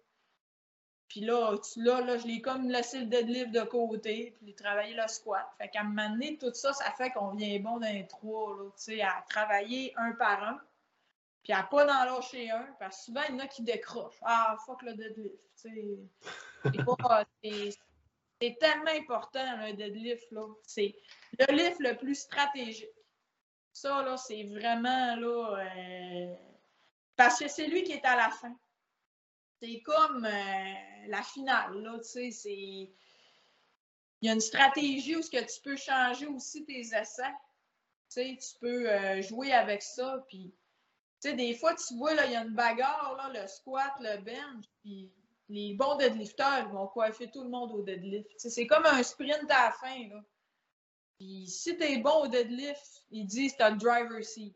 Puis 1.08 1.22
là, 1.22 1.56
là, 1.76 2.02
là, 2.02 2.18
je 2.18 2.26
l'ai 2.26 2.42
comme 2.42 2.68
laissé 2.68 3.02
le 3.02 3.06
deadlift 3.06 3.52
de 3.52 3.62
côté, 3.62 4.34
puis 4.38 4.48
j'ai 4.48 4.56
travaillé 4.56 4.96
le 4.96 5.08
squat. 5.08 5.48
Fait 5.60 5.70
qu'à 5.70 5.82
un 5.82 5.84
moment 5.84 6.10
donné, 6.10 6.40
tout 6.40 6.52
ça, 6.56 6.74
ça 6.74 6.90
fait 6.98 7.12
qu'on 7.12 7.36
vient 7.36 7.60
bon 7.60 7.78
d'un 7.78 8.02
trois, 8.06 8.56
là, 8.58 8.72
tu 8.72 8.72
sais, 8.76 9.02
à 9.04 9.24
travailler 9.30 9.94
un 9.98 10.14
par 10.14 10.44
un, 10.44 10.60
puis 11.44 11.54
à 11.54 11.62
pas 11.62 11.86
d'en 11.86 12.06
lâcher 12.06 12.50
un, 12.50 12.66
parce 12.80 12.98
que 12.98 13.04
souvent, 13.04 13.22
il 13.30 13.36
y 13.36 13.38
en 13.38 13.44
a 13.44 13.48
qui 13.48 13.62
décrochent. 13.62 14.18
Ah, 14.24 14.58
fuck 14.66 14.82
le 14.82 14.96
deadlift, 14.96 15.44
tu 15.62 15.70
sais. 15.70 16.00
C'est 17.44 17.89
tellement 18.40 18.92
important, 18.92 19.40
un 19.40 19.74
deadlift. 19.74 20.32
Là. 20.32 20.46
C'est 20.66 20.96
le 21.38 21.54
lift 21.54 21.80
le 21.80 21.98
plus 21.98 22.16
stratégique. 22.16 22.90
Ça, 23.74 24.02
là, 24.04 24.18
c'est 24.18 24.44
vraiment 24.44 25.16
là. 25.16 25.58
Euh, 25.58 26.36
parce 27.16 27.40
que 27.40 27.48
c'est 27.48 27.68
lui 27.68 27.84
qui 27.84 27.92
est 27.92 28.06
à 28.06 28.16
la 28.16 28.30
fin. 28.30 28.58
C'est 29.62 29.82
comme 29.82 30.26
euh, 30.26 30.74
la 31.08 31.22
finale, 31.22 31.82
là, 31.82 31.98
tu 32.00 32.06
sais, 32.06 32.32
c'est. 32.32 32.94
Il 34.22 34.28
y 34.28 34.30
a 34.30 34.34
une 34.34 34.42
stratégie 34.42 35.16
où 35.16 35.22
ce 35.22 35.30
que 35.30 35.38
tu 35.38 35.62
peux 35.62 35.78
changer 35.78 36.28
aussi 36.28 36.66
tes 36.66 36.80
essais. 36.80 37.34
Tu 38.10 38.22
sais, 38.22 38.38
tu 38.38 38.60
peux 38.60 38.90
euh, 38.90 39.22
jouer 39.22 39.54
avec 39.54 39.82
ça. 39.82 40.26
Puis, 40.28 40.54
tu 41.22 41.30
sais, 41.30 41.36
des 41.36 41.54
fois, 41.54 41.74
tu 41.76 41.96
vois, 41.96 42.14
là, 42.16 42.26
il 42.26 42.34
y 42.34 42.36
a 42.36 42.44
une 42.44 42.54
bagarre, 42.56 43.16
là, 43.16 43.42
le 43.42 43.48
squat, 43.48 43.94
le 44.00 44.18
bench, 44.18 44.66
puis 44.82 45.14
les 45.50 45.74
bons 45.74 45.96
deadlifters 45.96 46.70
vont 46.70 46.88
coiffer 46.88 47.30
tout 47.30 47.44
le 47.44 47.50
monde 47.50 47.72
au 47.72 47.82
deadlift. 47.82 48.30
C'est 48.38 48.68
comme 48.68 48.86
un 48.86 49.02
sprint 49.02 49.50
à 49.50 49.66
la 49.66 49.72
fin. 49.72 50.08
Là. 50.08 50.24
Puis 51.18 51.48
si 51.48 51.76
t'es 51.76 51.98
bon 51.98 52.24
au 52.24 52.28
deadlift, 52.28 53.06
ils 53.10 53.26
disent 53.26 53.58
t'as 53.58 53.72
le 53.72 53.78
driver 53.78 54.24
seat. 54.24 54.56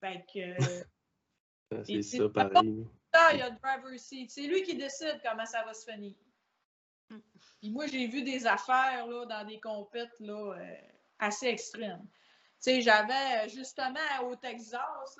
Fait 0.00 0.24
que. 0.32 1.84
c'est 1.84 2.02
ça, 2.02 2.28
pareil. 2.28 2.86
Il 3.32 3.38
y 3.38 3.42
a 3.42 3.50
le 3.50 3.56
driver 3.56 3.98
seat. 3.98 4.30
C'est 4.30 4.42
lui 4.42 4.62
qui 4.62 4.76
décide 4.76 5.20
comment 5.24 5.46
ça 5.46 5.64
va 5.64 5.72
se 5.72 5.90
finir. 5.90 6.14
Puis 7.60 7.70
moi, 7.70 7.86
j'ai 7.86 8.06
vu 8.06 8.22
des 8.22 8.46
affaires 8.46 9.06
là, 9.06 9.26
dans 9.26 9.46
des 9.46 9.60
compètes 9.60 10.18
là, 10.20 10.54
euh, 10.54 10.76
assez 11.18 11.46
extrêmes. 11.46 12.06
Tu 12.62 12.70
sais, 12.70 12.80
j'avais 12.80 13.48
justement 13.48 13.98
au 14.24 14.36
Texas, 14.36 15.18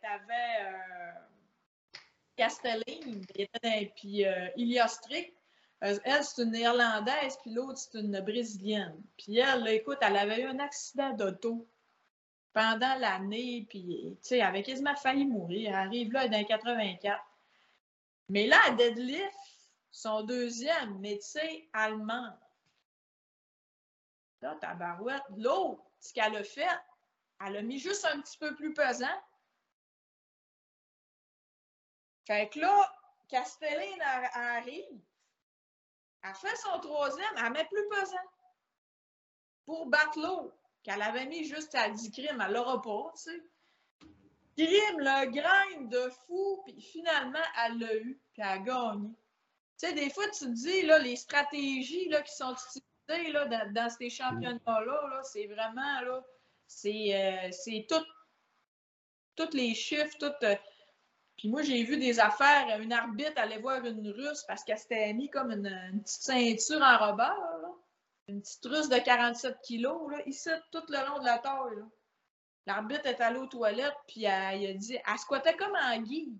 t'avais. 0.00 0.62
Euh, 0.62 1.37
Castelline, 2.38 3.26
puis 3.96 4.24
euh, 4.24 4.48
Iliastric. 4.56 5.34
Euh, 5.84 5.98
elle, 6.04 6.24
c'est 6.24 6.42
une 6.42 6.52
Néerlandaise, 6.52 7.36
puis 7.42 7.52
l'autre, 7.52 7.78
c'est 7.78 7.98
une 7.98 8.20
Brésilienne. 8.20 9.00
Puis 9.16 9.38
elle, 9.38 9.66
écoute, 9.68 9.98
elle 10.00 10.16
avait 10.16 10.42
eu 10.42 10.46
un 10.46 10.58
accident 10.60 11.12
d'auto 11.12 11.68
pendant 12.52 12.94
l'année, 12.96 13.66
puis, 13.68 14.16
tu 14.22 14.28
sais, 14.28 14.38
elle 14.38 14.46
avait 14.46 14.62
quasiment 14.62 14.96
failli 14.96 15.26
mourir. 15.26 15.70
Elle 15.70 15.74
arrive 15.74 16.12
là 16.12 16.28
dans 16.28 16.44
84. 16.44 17.20
Mais 18.30 18.46
là, 18.46 18.56
à 18.66 18.70
deadlift, 18.70 19.34
son 19.90 20.22
deuxième 20.22 20.98
médecin 20.98 21.48
allemand. 21.72 22.30
Là, 24.42 24.56
tabarouette, 24.60 25.22
l'autre, 25.36 25.82
ce 26.00 26.12
qu'elle 26.12 26.36
a 26.36 26.44
fait, 26.44 26.66
elle 27.44 27.56
a 27.56 27.62
mis 27.62 27.78
juste 27.78 28.04
un 28.04 28.20
petit 28.20 28.38
peu 28.38 28.54
plus 28.54 28.74
pesant, 28.74 29.06
fait 32.28 32.50
que 32.50 32.60
là, 32.60 32.92
Castelline 33.28 34.02
arrive, 34.34 35.00
elle 36.22 36.34
fait 36.34 36.56
son 36.56 36.78
troisième, 36.78 37.34
elle 37.38 37.52
met 37.52 37.64
plus 37.64 37.88
pesant 37.88 38.16
pour 39.64 39.86
battre 39.86 40.52
qu'elle 40.82 41.00
avait 41.00 41.24
mis 41.24 41.44
juste 41.44 41.74
à 41.74 41.88
10 41.88 42.10
crimes, 42.10 42.44
elle 42.46 42.52
l'aura 42.52 42.82
pas, 42.82 43.12
tu 43.16 43.30
sais. 43.30 43.42
Crime, 44.58 44.98
le 44.98 45.30
grain 45.30 45.80
de 45.86 46.10
fou, 46.26 46.62
puis 46.66 46.82
finalement, 46.82 47.38
elle 47.64 47.78
l'a 47.78 47.94
eu, 47.94 48.20
puis 48.34 48.42
elle 48.42 48.48
a 48.48 48.58
gagné. 48.58 49.08
Tu 49.78 49.86
sais, 49.86 49.94
des 49.94 50.10
fois, 50.10 50.28
tu 50.28 50.40
te 50.40 50.50
dis, 50.50 50.82
là, 50.82 50.98
les 50.98 51.16
stratégies 51.16 52.10
là, 52.10 52.20
qui 52.20 52.34
sont 52.34 52.54
utilisées 52.54 53.32
là, 53.32 53.46
dans, 53.72 53.88
ces 53.88 54.10
championnats-là, 54.10 55.22
c'est 55.22 55.46
vraiment, 55.46 56.00
là, 56.02 56.22
c'est 56.66 57.14
euh, 57.14 57.82
tous 59.34 59.54
les 59.54 59.74
chiffres, 59.74 60.18
tout... 60.18 60.32
Euh, 60.42 60.56
puis 61.38 61.48
moi, 61.48 61.62
j'ai 61.62 61.84
vu 61.84 61.96
des 61.96 62.18
affaires, 62.18 62.80
une 62.80 62.92
arbitre 62.92 63.34
allait 63.36 63.60
voir 63.60 63.84
une 63.84 64.10
russe 64.10 64.42
parce 64.48 64.64
qu'elle 64.64 64.76
s'était 64.76 65.12
mis 65.14 65.30
comme 65.30 65.52
une, 65.52 66.02
petite 66.02 66.22
ceinture 66.22 66.82
en 66.82 66.98
robert, 66.98 67.70
une 68.26 68.42
petite 68.42 68.64
russe 68.66 68.88
de 68.88 68.98
47 68.98 69.60
kilos, 69.62 70.10
là, 70.10 70.18
ici, 70.26 70.50
tout 70.72 70.82
le 70.88 71.06
long 71.06 71.20
de 71.20 71.24
la 71.24 71.38
taille. 71.38 71.84
L'arbitre 72.66 73.06
est 73.06 73.20
allé 73.20 73.38
aux 73.38 73.46
toilettes, 73.46 73.96
puis 74.08 74.24
elle, 74.24 74.66
a 74.66 74.74
dit, 74.74 74.96
elle 74.96 75.18
squattait 75.18 75.56
comme 75.56 75.76
en 75.76 75.96
guide. 76.02 76.36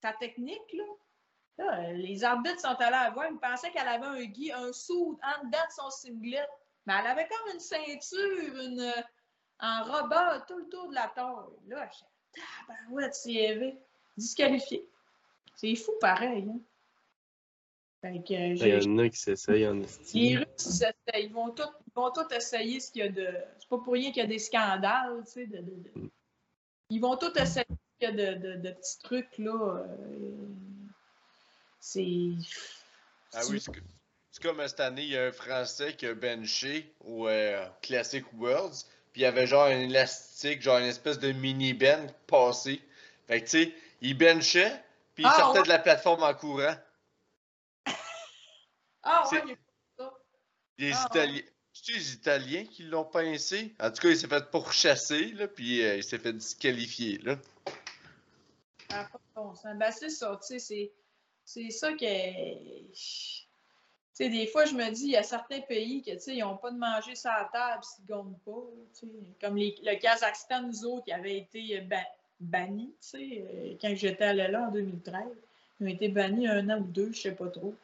Ta 0.00 0.12
technique, 0.12 0.76
là. 1.58 1.92
les 1.92 2.22
arbitres 2.22 2.60
sont 2.60 2.80
allés 2.80 2.94
à 2.94 3.10
voir, 3.10 3.26
ils 3.28 3.38
pensaient 3.38 3.72
qu'elle 3.72 3.88
avait 3.88 4.06
un 4.06 4.24
guide, 4.26 4.52
un 4.52 4.72
sou 4.72 5.18
en 5.24 5.44
dedans 5.44 5.58
de 5.58 5.72
son 5.72 5.90
singlet. 5.90 6.46
Mais 6.86 6.94
elle 7.00 7.08
avait 7.08 7.26
comme 7.26 7.52
une 7.52 7.60
ceinture, 7.60 8.60
une, 8.62 8.92
en 9.58 9.82
robert 9.82 10.44
tout 10.46 10.58
le 10.58 10.68
tour 10.68 10.88
de 10.88 10.94
la 10.94 11.08
taille. 11.08 11.66
Là, 11.66 11.90
je 11.90 12.04
ben 12.68 12.74
ouais, 12.90 13.10
c'est 13.12 13.32
élevé 13.32 13.80
disqualifié. 14.16 14.86
C'est 15.56 15.74
fou 15.76 15.92
pareil. 16.00 16.46
Hein? 16.48 16.60
Fait 18.00 18.22
que, 18.22 18.34
Il 18.34 18.66
y 18.66 18.88
en 18.88 18.98
a 18.98 19.08
qui 19.08 19.18
s'essayent 19.18 19.66
en 19.66 19.80
estime. 19.80 20.20
Les 20.20 20.36
Russes, 20.36 20.84
ils 21.14 21.32
vont 21.32 21.50
tous 21.50 21.70
vont 21.94 22.10
tout 22.10 22.32
essayer 22.34 22.80
ce 22.80 22.90
qu'il 22.90 23.04
y 23.04 23.06
a 23.06 23.10
de. 23.10 23.28
C'est 23.58 23.68
pas 23.68 23.78
pour 23.78 23.92
rien 23.92 24.10
qu'il 24.10 24.22
y 24.22 24.26
a 24.26 24.28
des 24.28 24.38
scandales, 24.38 25.22
tu 25.26 25.32
sais. 25.32 25.46
De, 25.46 25.58
de, 25.58 25.90
mm. 25.94 26.10
Ils 26.90 27.00
vont 27.00 27.16
tous 27.16 27.32
essayer 27.40 27.66
ce 27.68 28.06
qu'il 28.06 28.16
y 28.18 28.20
a 28.20 28.34
de, 28.34 28.56
de, 28.60 28.70
petits 28.70 28.98
trucs, 29.02 29.38
là. 29.38 29.52
Euh... 29.52 30.30
C'est. 31.80 32.32
Ah 33.32 33.40
oui, 33.50 33.60
C'est 34.30 34.42
comme 34.42 34.60
euh, 34.60 34.68
cette 34.68 34.80
année, 34.80 35.02
il 35.02 35.10
y 35.10 35.16
a 35.16 35.26
un 35.26 35.32
Français 35.32 35.94
qui 35.96 36.06
a 36.06 36.14
benché 36.14 36.94
au 37.00 37.28
euh, 37.28 37.66
Classic 37.82 38.24
Worlds, 38.34 38.86
puis 39.12 39.22
il 39.22 39.24
y 39.24 39.26
avait 39.26 39.46
genre 39.46 39.66
un 39.66 39.80
élastique, 39.80 40.62
genre 40.62 40.78
une 40.78 40.86
espèce 40.86 41.18
de 41.18 41.32
mini-ben 41.32 42.12
passé. 42.26 42.80
Fait 43.26 43.40
que 43.40 43.44
tu 43.44 43.64
sais, 43.64 43.74
il 44.08 44.16
benchait, 44.18 44.82
puis 45.14 45.24
il 45.24 45.26
Ah, 45.26 45.36
sortait 45.36 45.58
ouais. 45.60 45.64
de 45.64 45.68
la 45.68 45.78
plateforme 45.78 46.22
en 46.22 46.34
courant. 46.34 46.74
Ah, 49.02 49.28
ouais, 49.30 49.40
pas 49.40 49.54
ça. 49.98 50.14
Les 50.78 50.92
Ah, 50.92 51.06
Italiens. 51.10 51.42
C'est 51.76 51.92
les 51.92 52.12
Italiens 52.14 52.64
qui 52.66 52.84
l'ont 52.84 53.04
pincé? 53.04 53.74
En 53.80 53.90
tout 53.90 54.00
cas, 54.02 54.08
il 54.10 54.16
s'est 54.16 54.28
fait 54.28 54.48
pourchasser, 54.50 55.32
là, 55.32 55.48
puis 55.48 55.82
euh, 55.84 55.96
il 55.96 56.04
s'est 56.04 56.18
fait 56.20 56.32
disqualifier, 56.32 57.18
là. 57.18 57.36
Ça 58.88 59.00
a 59.00 59.04
pas 59.06 59.18
de 59.18 59.24
bon 59.34 59.54
sens. 59.56 59.76
Ben, 59.76 59.90
c'est 59.90 60.08
ça, 60.08 60.38
tu 60.40 60.58
sais, 60.60 60.92
c'est- 61.44 61.70
ça 61.70 61.92
que. 61.92 62.84
Tu 62.86 62.94
sais, 64.12 64.28
des 64.28 64.46
fois, 64.46 64.66
je 64.66 64.74
me 64.74 64.88
dis, 64.90 65.06
il 65.06 65.10
y 65.10 65.16
a 65.16 65.24
certains 65.24 65.62
pays 65.62 66.00
que, 66.00 66.12
tu 66.12 66.20
sais, 66.20 66.36
ils 66.36 66.40
n'ont 66.42 66.56
pas 66.56 66.70
de 66.70 66.78
manger 66.78 67.16
sur 67.16 67.30
la 67.30 67.50
table 67.52 67.82
s'ils 67.82 68.04
ne 68.04 68.08
gagnent 68.08 68.38
pas. 68.44 68.62
Comme 69.40 69.56
les- 69.56 69.76
le 69.82 69.98
Kazakhstan, 69.98 70.62
nous 70.62 70.84
autres, 70.84 71.06
qui 71.06 71.12
avaient 71.12 71.38
été 71.38 71.80
ban- 71.80 72.06
bannis, 72.44 72.94
tu 73.00 73.08
sais, 73.08 73.46
euh, 73.48 73.76
quand 73.80 73.94
j'étais 73.94 74.24
allé 74.24 74.48
là 74.48 74.68
en 74.68 74.72
2013. 74.72 75.22
Ils 75.80 75.86
ont 75.86 75.90
été 75.90 76.08
bannis 76.08 76.46
un 76.46 76.68
an 76.70 76.78
ou 76.78 76.84
deux, 76.84 77.12
je 77.12 77.20
sais 77.22 77.34
pas 77.34 77.48
trop. 77.48 77.74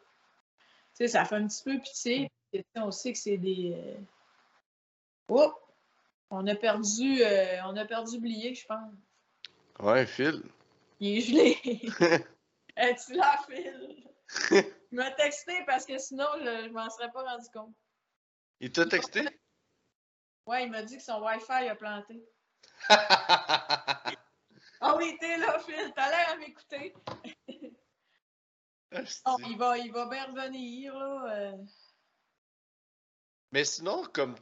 Tu 0.95 1.05
sais, 1.05 1.09
ça 1.09 1.25
fait 1.25 1.37
un 1.37 1.47
petit 1.47 1.63
peu 1.65 1.79
pitié. 1.79 2.31
puis, 2.53 2.63
tu 2.63 2.67
sais, 2.75 2.83
On 2.83 2.91
sait 2.91 3.13
que 3.13 3.19
c'est 3.19 3.39
des. 3.39 3.77
Oh! 5.29 5.53
On 6.31 6.47
a 6.47 6.55
perdu, 6.55 7.23
euh, 7.23 7.61
on 7.65 7.77
a 7.77 7.85
perdu 7.85 8.21
Blier, 8.21 8.55
je 8.55 8.65
pense. 8.65 8.93
Ouais, 9.81 10.07
Phil. 10.07 10.43
Il 11.01 11.19
est 11.19 11.21
gelé. 11.21 11.57
Es-tu 12.77 13.15
là, 13.15 13.37
Phil? 13.49 14.05
Il 14.93 14.97
m'a 14.97 15.11
texté 15.13 15.53
parce 15.67 15.85
que 15.85 15.99
sinon, 15.99 16.27
je, 16.39 16.69
je 16.69 16.73
m'en 16.73 16.89
serais 16.89 17.11
pas 17.11 17.23
rendu 17.25 17.47
compte. 17.53 17.75
Il 18.61 18.71
t'a 18.71 18.87
texté? 18.87 19.27
Ouais, 20.47 20.65
il 20.65 20.71
m'a 20.71 20.83
dit 20.83 20.97
que 20.97 21.03
son 21.03 21.21
Wi-Fi 21.21 21.69
a 21.69 21.75
planté. 21.75 22.25
Ah 24.81 24.97
oui, 24.97 25.17
t'es 25.21 25.37
là, 25.37 25.59
Phil. 25.61 25.93
T'as 25.95 26.09
l'air 26.09 26.31
à 26.31 26.37
m'écouter. 26.37 26.95
Non, 29.27 29.37
il 29.47 29.57
va, 29.57 29.79
il 29.79 29.93
va 29.93 30.07
bien 30.07 30.25
revenir, 30.25 30.99
là. 30.99 31.35
euh. 31.35 31.57
Mais 33.53 33.65
sinon, 33.65 34.05
comme 34.13 34.37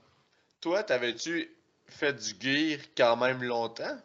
toi, 0.60 0.82
t'avais-tu 0.82 1.54
fait 1.86 2.12
du 2.12 2.34
gear 2.40 2.80
quand 2.96 3.16
même 3.16 3.42
longtemps? 3.42 3.98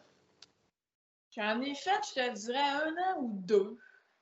J'en 1.35 1.61
ai 1.61 1.75
fait, 1.75 1.99
je 2.09 2.13
te 2.13 2.33
dirais, 2.33 2.59
un 2.59 2.95
an 2.97 3.19
ou 3.19 3.31
deux. 3.33 3.77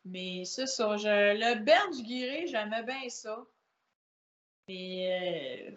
Mais 0.05 0.43
c'est 0.45 0.67
ça. 0.67 0.97
Je, 0.97 1.07
le 1.07 1.59
bench 1.63 2.01
guiré, 2.03 2.47
j'aimais 2.47 2.83
bien 2.83 3.09
ça. 3.09 3.43
Mais 4.67 5.71
euh, 5.71 5.75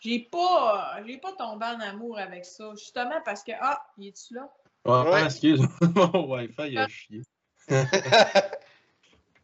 j'ai 0.00 0.20
pas, 0.20 1.00
j'ai 1.06 1.18
pas 1.18 1.32
tombé 1.32 1.66
en 1.66 1.80
amour 1.80 2.18
avec 2.18 2.44
ça. 2.44 2.70
Justement 2.74 3.20
parce 3.24 3.44
que, 3.44 3.52
ah, 3.60 3.86
il 3.98 4.08
est-tu 4.08 4.34
là? 4.34 4.52
Ouais, 4.86 5.10
Ouais. 5.10 5.24
excuse, 5.24 5.60
mon 5.94 6.26
Wi-Fi 6.32 6.68
il 6.70 6.78
a 6.78 6.88
chié. 6.88 7.22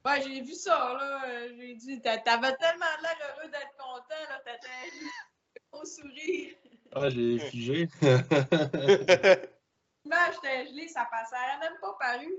Ouais, 0.05 0.23
j'ai 0.23 0.41
vu 0.41 0.55
ça, 0.55 0.95
là. 0.95 1.25
Euh, 1.27 1.49
J'ai 1.59 1.75
dit, 1.75 2.01
t'a- 2.01 2.19
t'avais 2.19 2.55
tellement 2.59 2.85
l'air 3.03 3.17
heureux 3.29 3.51
d'être 3.51 3.77
content, 3.77 4.23
là. 4.31 4.39
T'étais 4.45 4.93
au 5.73 5.85
sourire. 5.85 6.55
Ah, 6.93 7.11
j'ai 7.11 7.41
figé. 7.41 7.89
L'image 10.05 10.35
j'étais 10.37 10.69
gelée, 10.69 10.87
ça 10.87 11.09
passait. 11.11 11.59
Même 11.61 11.77
pas 11.81 11.97
paru. 11.99 12.33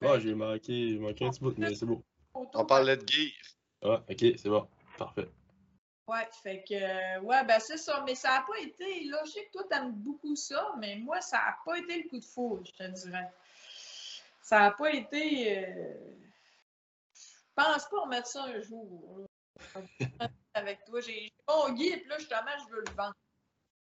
Ah, 0.00 0.18
j'ai 0.18 0.34
manqué, 0.34 0.88
j'ai 0.92 0.98
manqué 0.98 1.26
un 1.26 1.30
petit 1.30 1.40
bout, 1.40 1.58
mais 1.58 1.74
c'est 1.74 1.84
beau. 1.84 2.02
On 2.32 2.64
parlait 2.64 2.96
de 2.96 3.06
gear. 3.06 3.30
Ah, 3.82 4.02
ok, 4.08 4.18
c'est 4.38 4.48
bon. 4.48 4.66
Parfait. 4.96 5.28
Ouais, 6.08 6.26
fait 6.42 6.64
que, 6.66 6.74
euh, 6.74 7.20
ouais, 7.20 7.44
ben 7.44 7.60
c'est 7.60 7.76
ça. 7.76 8.02
Mais 8.06 8.14
ça 8.14 8.30
n'a 8.30 8.40
pas 8.48 8.58
été, 8.58 9.04
là, 9.04 9.22
je 9.26 9.32
sais 9.32 9.44
que 9.44 9.52
toi, 9.52 9.64
t'aimes 9.68 9.92
beaucoup 9.92 10.34
ça, 10.36 10.72
mais 10.78 10.96
moi, 10.96 11.20
ça 11.20 11.36
n'a 11.36 11.56
pas 11.66 11.78
été 11.78 12.02
le 12.02 12.08
coup 12.08 12.18
de 12.18 12.24
foudre, 12.24 12.64
je 12.66 12.72
te 12.72 12.90
dirais. 12.90 13.30
Ça 14.40 14.60
n'a 14.60 14.70
pas 14.70 14.90
été. 14.90 15.58
euh, 15.58 15.94
Je 17.14 17.20
pense 17.54 17.84
pas 17.90 18.00
remettre 18.00 18.26
ça 18.26 18.44
un 18.44 18.60
jour. 18.60 19.26
Avec 20.54 20.82
toi, 20.86 21.00
j'ai 21.02 21.30
mon 21.46 21.72
guide, 21.72 22.00
puis 22.00 22.08
là, 22.08 22.18
justement, 22.18 22.56
je 22.66 22.74
veux 22.74 22.80
le 22.86 22.92
vendre. 22.96 23.14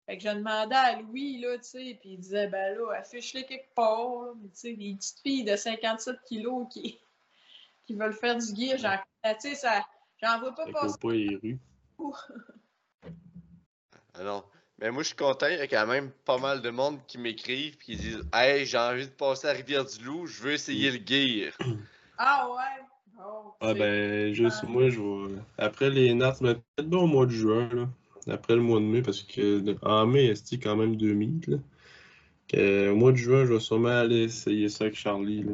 Fait 0.07 0.17
que 0.17 0.23
je 0.25 0.29
demandais 0.31 0.75
à 0.77 1.01
Louis, 1.01 1.39
là, 1.39 1.59
tu 1.59 1.65
sais, 1.65 1.99
puis 2.01 2.11
il 2.13 2.19
disait, 2.21 2.47
ben 2.47 2.79
là, 2.79 2.93
affiche-le 2.99 3.43
quelque 3.43 3.75
part, 3.75 4.23
là. 4.23 4.33
Tu 4.45 4.49
sais, 4.55 4.73
les 4.73 4.95
petites 4.95 5.19
filles 5.21 5.45
de 5.45 5.57
57 5.57 6.17
kilos 6.25 6.67
qui, 6.71 6.99
qui 7.85 7.95
veulent 7.95 8.15
faire 8.15 8.37
du 8.37 8.47
gear, 8.55 8.79
j'en 8.79 8.97
tu 9.35 9.41
sais, 9.41 9.55
ça. 9.57 9.85
J'en 10.23 10.39
vois 10.41 10.55
pas 10.55 10.65
passer. 10.73 10.97
pas 10.99 11.13
les 11.13 11.37
rues. 11.37 11.59
Ah 14.15 14.23
non. 14.23 14.45
Mais 14.79 14.91
moi, 14.91 15.03
je 15.03 15.09
suis 15.09 15.17
content. 15.17 15.47
Il 15.47 15.57
y 15.57 15.61
a 15.61 15.67
quand 15.67 15.87
même 15.87 16.11
pas 16.25 16.39
mal 16.39 16.61
de 16.61 16.71
monde 16.71 16.99
qui 17.07 17.19
m'écrivent 17.19 17.75
et 17.75 17.85
qui 17.85 17.97
disent 17.97 18.23
Hey, 18.33 18.67
j'ai 18.67 18.79
envie 18.79 19.07
de 19.07 19.13
passer 19.13 19.49
à 19.49 19.53
Rivière-du-Loup, 19.53 20.27
je 20.27 20.43
veux 20.43 20.53
essayer 20.53 20.91
le 20.91 21.01
gear. 21.05 21.53
Ah 22.19 22.49
ouais? 22.49 22.87
Oh, 23.19 23.55
Ah, 23.61 23.75
ben, 23.75 24.33
juste 24.33 24.63
moi, 24.65 24.89
je 24.89 24.99
vais. 24.99 25.35
Après 25.59 25.91
les 25.91 26.15
Nats, 26.15 26.35
ben, 26.41 26.55
peut-être 26.55 26.89
bien 26.89 27.01
au 27.01 27.07
mois 27.07 27.27
de 27.27 27.31
juin, 27.31 27.69
là. 27.75 27.89
Après 28.33 28.55
le 28.55 28.63
mois 28.63 28.81
de 28.81 28.87
mai, 28.87 29.03
parce 29.03 29.23
que 29.23 29.63
en 29.83 30.07
mai, 30.07 30.35
c'est 30.35 30.59
quand 30.59 30.77
même 30.77 30.97
deux 30.97 31.13
meets, 31.13 31.47
là? 31.47 31.59
Que, 32.49 32.89
au 32.89 32.97
mois 32.97 33.13
de 33.13 33.17
juin, 33.17 33.45
je 33.45 33.53
vais 33.53 33.61
sûrement 33.61 33.89
aller 33.89 34.23
essayer 34.25 34.71
ça 34.71 34.85
avec 34.85 34.97
Charlie, 34.97 35.43
là. 35.43 35.53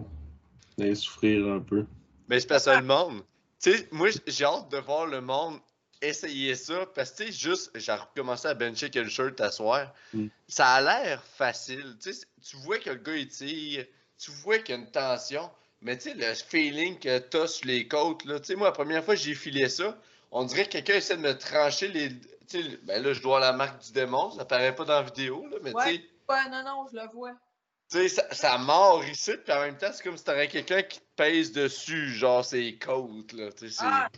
Aller 0.78 0.94
souffrir 0.94 1.48
un 1.48 1.58
peu. 1.58 1.84
Mais 2.28 2.38
c'est 2.38 2.46
parce 2.46 2.66
que 2.66 2.70
le 2.70 2.82
monde. 2.82 3.22
Tu 3.60 3.72
sais, 3.72 3.88
moi, 3.90 4.08
j'ai 4.26 4.44
hâte 4.44 4.70
de 4.70 4.78
voir 4.78 5.06
le 5.06 5.20
monde 5.20 5.58
essayer 6.02 6.54
ça. 6.54 6.86
Parce 6.94 7.10
que, 7.12 7.24
tu 7.24 7.32
sais, 7.32 7.32
juste, 7.32 7.70
j'ai 7.74 7.92
recommencé 7.92 8.48
à 8.48 8.54
bencher 8.54 8.90
que 8.90 8.98
le 8.98 9.08
shirt 9.08 9.40
à 9.40 9.50
soir. 9.50 9.92
Mm. 10.12 10.26
Ça 10.48 10.74
a 10.74 10.80
l'air 10.80 11.22
facile. 11.24 11.96
Tu 12.00 12.12
sais, 12.12 12.26
tu 12.42 12.56
vois 12.58 12.78
que 12.78 12.90
le 12.90 12.96
gars, 12.96 13.16
il 13.16 13.28
tire. 13.28 13.86
Tu 14.18 14.30
vois 14.42 14.58
qu'il 14.58 14.74
y 14.74 14.78
a 14.78 14.80
une 14.80 14.90
tension. 14.90 15.50
Mais 15.80 15.96
tu 15.98 16.10
sais, 16.10 16.14
le 16.14 16.34
feeling 16.34 16.98
que 16.98 17.18
t'as 17.18 17.46
sur 17.46 17.66
les 17.66 17.88
côtes, 17.88 18.24
là. 18.24 18.38
Tu 18.38 18.46
sais, 18.46 18.54
moi, 18.54 18.68
la 18.68 18.72
première 18.72 19.04
fois 19.04 19.14
que 19.14 19.20
j'ai 19.20 19.34
filé 19.34 19.68
ça, 19.68 19.98
on 20.30 20.44
dirait 20.44 20.64
que 20.66 20.70
quelqu'un 20.72 20.94
essaie 20.94 21.16
de 21.16 21.22
me 21.22 21.36
trancher 21.36 21.88
les. 21.88 22.10
Tu 22.48 22.62
sais, 22.62 22.78
ben 22.84 23.02
là, 23.02 23.12
je 23.12 23.20
dois 23.20 23.40
la 23.40 23.52
marque 23.52 23.82
du 23.84 23.92
démon. 23.92 24.30
Ça 24.30 24.44
paraît 24.44 24.74
pas 24.74 24.84
dans 24.84 24.94
la 24.94 25.02
vidéo, 25.02 25.46
là. 25.50 25.56
Mais 25.62 25.72
Ouais. 25.74 25.84
tu 25.84 25.96
sais. 25.96 26.08
Ouais, 26.28 26.50
non, 26.50 26.62
non, 26.64 26.86
je 26.90 26.96
le 26.96 27.08
vois. 27.12 27.32
Tu 27.90 27.98
sais, 27.98 28.08
ça, 28.08 28.32
ça 28.32 28.58
mord 28.58 29.04
ici, 29.04 29.32
puis 29.44 29.52
en 29.52 29.60
même 29.60 29.76
temps, 29.76 29.90
c'est 29.92 30.02
comme 30.02 30.16
si 30.16 30.24
t'aurais 30.24 30.48
quelqu'un 30.48 30.82
qui 30.82 30.98
te 31.00 31.04
pèse 31.16 31.52
dessus, 31.52 32.08
genre 32.14 32.44
ses 32.44 32.78
côtes, 32.78 33.32
là. 33.32 33.50
Tu 33.52 33.68
sais, 33.70 33.82
Ah, 33.84 34.08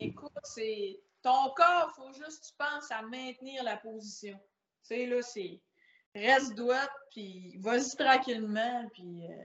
écoute, 0.00 0.32
c'est. 0.44 0.98
Ton 1.22 1.50
corps, 1.56 1.92
faut 1.96 2.12
juste 2.12 2.42
que 2.42 2.46
tu 2.48 2.54
penses 2.56 2.90
à 2.90 3.02
maintenir 3.02 3.62
la 3.64 3.76
position. 3.76 4.38
Tu 4.82 4.94
sais, 4.94 5.06
là, 5.06 5.20
c'est. 5.22 5.60
Reste 6.14 6.54
droite, 6.54 6.90
puis 7.10 7.56
vas-y 7.58 7.96
tranquillement, 7.96 8.88
puis. 8.94 9.26
euh, 9.30 9.44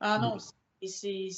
Ah 0.00 0.18
non, 0.18 0.38
c'est- 0.38 0.86
c'est. 0.86 1.28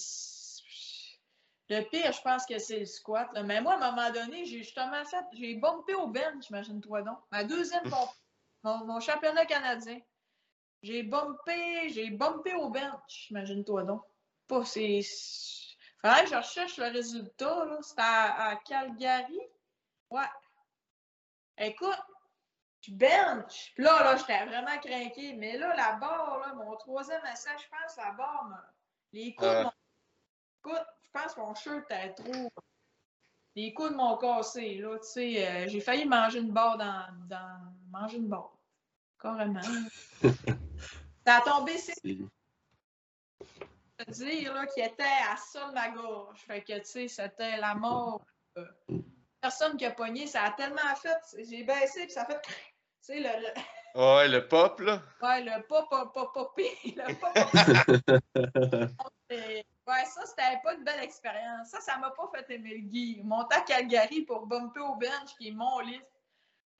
Le 1.70 1.82
pire, 1.90 2.12
je 2.12 2.22
pense 2.22 2.46
que 2.46 2.58
c'est 2.58 2.80
le 2.80 2.86
squat. 2.86 3.28
là. 3.34 3.42
Mais 3.42 3.60
moi, 3.60 3.74
à 3.74 3.86
un 3.88 3.90
moment 3.92 4.10
donné, 4.10 4.44
j'ai 4.46 4.58
justement 4.58 5.04
fait. 5.04 5.24
J'ai 5.34 5.54
bumpé 5.54 5.94
au 5.94 6.06
bench, 6.08 6.48
imagine-toi 6.50 7.02
donc. 7.02 7.18
Ma 7.30 7.44
deuxième 7.44 7.88
pompe. 7.88 8.10
Mon, 8.64 8.84
mon 8.86 9.00
championnat 9.00 9.44
canadien. 9.46 10.00
J'ai 10.82 11.02
bumpé, 11.02 11.88
j'ai 11.90 12.10
bumpé 12.10 12.54
au 12.54 12.70
bench, 12.70 13.30
imagine-toi 13.30 13.82
donc. 13.84 14.02
Pas, 14.46 14.64
c'est. 14.64 15.00
Faudrait 16.00 16.24
que 16.24 16.30
je 16.30 16.36
recherche 16.36 16.76
le 16.78 16.86
résultat, 16.92 17.64
là. 17.64 17.78
C'était 17.82 18.02
à, 18.02 18.48
à 18.50 18.56
Calgary? 18.56 19.40
Ouais. 20.10 20.22
Écoute, 21.58 21.98
je 22.82 22.92
bench. 22.92 23.72
Puis 23.74 23.82
là, 23.84 24.02
là, 24.04 24.16
j'étais 24.16 24.44
vraiment 24.46 24.78
craqué. 24.78 25.34
Mais 25.34 25.58
là, 25.58 25.74
la 25.74 25.92
barre, 25.94 26.38
là, 26.40 26.54
mon 26.54 26.76
troisième 26.76 27.24
essai, 27.32 27.50
je 27.58 27.68
pense, 27.68 27.96
la 27.96 28.12
barre, 28.12 28.44
me- 28.44 28.56
les 29.18 29.34
coudes 29.34 29.48
Ouais. 29.48 29.64
m'ont. 29.64 29.72
Écoute, 30.64 30.86
je 31.02 31.10
pense 31.12 31.34
que 31.34 31.40
mon 31.40 31.54
shirt 31.54 31.84
était 31.90 32.14
trop. 32.14 32.50
Les 33.56 33.74
coudes 33.74 33.94
m'ont 33.96 34.16
cassé, 34.18 34.76
là. 34.76 34.98
Tu 34.98 35.06
sais, 35.08 35.46
euh, 35.48 35.68
j'ai 35.68 35.80
failli 35.80 36.04
manger 36.04 36.38
une 36.38 36.52
barre 36.52 36.78
dans. 36.78 37.06
dans... 37.26 37.74
Manger 37.90 38.18
une 38.18 38.28
barre. 38.28 38.52
Carrément. 39.20 39.60
Ça 41.26 41.36
a 41.38 41.40
tombé, 41.40 41.76
C'est- 41.78 42.00
te 43.98 44.10
dire 44.10 44.54
là, 44.54 44.66
qui 44.66 44.80
était 44.80 45.02
à 45.02 45.36
ça 45.36 45.68
de 45.68 45.74
ma 45.74 45.88
gorge. 45.90 46.40
Fait 46.40 46.62
que, 46.62 46.78
tu 46.78 46.84
sais, 46.84 47.08
c'était 47.08 47.56
la 47.56 47.74
mort. 47.74 48.24
Personne 49.40 49.76
qui 49.76 49.84
a 49.86 49.90
pogné, 49.92 50.26
ça 50.26 50.42
a 50.44 50.50
tellement 50.52 50.94
fait. 50.96 51.18
J'ai 51.48 51.62
baissé, 51.64 52.02
puis 52.04 52.10
ça 52.12 52.22
a 52.22 52.26
fait. 52.26 52.40
Tu 52.42 52.50
sais, 53.00 53.20
le, 53.20 53.28
le- 53.40 53.54
Ouais, 53.94 54.28
le 54.28 54.46
pop, 54.46 54.80
là? 54.80 55.02
ouais, 55.22 55.42
le 55.42 55.62
pop, 55.66 55.88
pop, 55.90 56.12
pop, 56.12 56.32
popé. 56.34 56.70
Le 56.84 57.14
pop, 57.14 57.32
pop, 57.34 59.12
Et, 59.30 59.64
Ouais, 59.88 60.04
ça, 60.04 60.26
c'était 60.26 60.60
pas 60.62 60.74
une 60.74 60.84
belle 60.84 61.02
expérience. 61.02 61.68
Ça, 61.70 61.80
ça 61.80 61.96
m'a 61.96 62.10
pas 62.10 62.30
fait 62.34 62.54
aimer 62.54 62.74
le 62.74 62.80
Guy. 62.88 63.22
Monter 63.24 63.56
à 63.56 63.60
Calgary 63.62 64.20
pour 64.22 64.46
bumper 64.46 64.80
au 64.80 64.96
bench, 64.96 65.34
qui 65.38 65.48
est 65.48 65.52
mon 65.52 65.78
lit. 65.80 66.02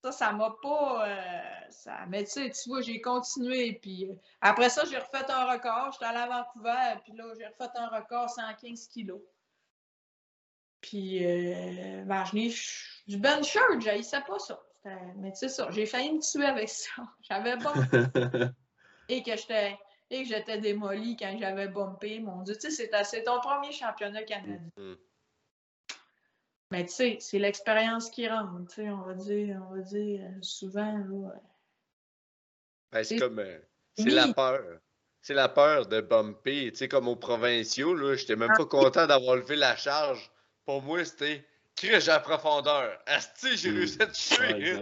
Ça, 0.03 0.12
ça 0.12 0.33
m'a 0.33 0.55
pas. 0.62 1.09
euh, 1.09 1.43
ça... 1.70 2.07
Mais 2.09 2.25
tu 2.25 2.31
sais, 2.31 2.51
tu 2.51 2.69
vois, 2.69 2.83
j'ai 2.83 3.01
continué. 3.01 3.79
Puis 3.83 4.09
euh, 4.09 4.15
après 4.41 4.70
ça, 4.70 4.85
j'ai 4.85 4.99
refait 4.99 5.31
un 5.31 5.53
record. 5.53 5.91
J'étais 5.93 6.05
allé 6.05 6.19
à 6.19 6.27
Vancouver, 6.27 7.01
puis 7.05 7.12
là, 7.15 7.25
j'ai 7.39 7.47
refait 7.47 7.70
un 7.77 7.89
record 7.89 8.31
115 8.31 8.89
kilos. 8.89 9.20
Puis, 10.81 11.25
euh, 11.27 12.05
ben, 12.05 12.25
je 12.25 12.37
n'ai 12.37 12.55
du 13.09 13.19
Ben 13.19 13.43
Shirt, 13.43 13.81
j'haïssais 13.81 14.20
pas 14.20 14.39
ça. 14.39 14.61
Mais 15.16 15.33
tu 15.33 15.39
sais 15.39 15.49
ça, 15.49 15.70
j'ai 15.70 15.85
failli 15.85 16.12
me 16.12 16.20
tuer 16.20 16.47
avec 16.47 16.69
ça. 16.69 16.91
J'avais 17.29 17.59
pas. 17.59 17.75
et 19.11 19.23
que 19.23 19.37
j'étais 19.37 19.77
et 20.11 20.23
que 20.23 20.29
j'étais 20.29 20.59
démolie 20.59 21.16
quand 21.16 21.37
j'avais 21.39 21.69
bumpé. 21.69 22.20
Mon 22.20 22.43
Dieu, 22.43 22.57
tu 22.57 22.70
sais, 22.70 22.91
c'est 23.05 23.23
ton 23.25 23.41
premier 23.41 23.73
championnat 23.73 24.23
canadien. 24.23 24.61
Mm-hmm. 24.79 24.97
Mais 26.70 26.85
tu 26.85 26.93
sais, 26.93 27.16
c'est 27.20 27.39
l'expérience 27.39 28.11
qui 28.11 28.28
rentre, 28.28 28.69
tu 28.69 28.74
sais, 28.74 28.90
on 28.90 29.03
va 29.03 29.15
dire, 29.15 29.62
on 29.70 29.74
va 29.74 29.81
dire 29.81 30.20
euh, 30.23 30.39
souvent, 30.43 30.99
là. 30.99 31.32
Ben, 32.93 33.05
c'est 33.05 33.19
comme. 33.19 33.39
Euh, 33.39 33.59
c'est 33.97 34.11
la 34.11 34.32
peur. 34.32 34.62
C'est 35.23 35.35
la 35.35 35.49
peur 35.49 35.86
de 35.86 36.01
bumper. 36.01 36.70
Tu 36.70 36.78
sais, 36.78 36.89
comme 36.89 37.09
aux 37.09 37.16
provinciaux, 37.16 37.95
là, 37.95 38.15
j'étais 38.15 38.36
même 38.36 38.53
pas 38.57 38.66
content 38.66 39.07
d'avoir 39.07 39.36
levé 39.36 39.57
la 39.57 39.77
charge. 39.77 40.31
Pour 40.65 40.82
moi, 40.82 41.05
c'était 41.05 41.45
crèche 41.74 42.09
à 42.09 42.20
profondeur. 42.20 42.99
Asti, 43.07 43.57
j'ai 43.57 43.70
mm. 43.70 43.77
réussi 43.77 44.03
à 44.03 44.07
te 44.07 44.12
tuer. 44.12 44.74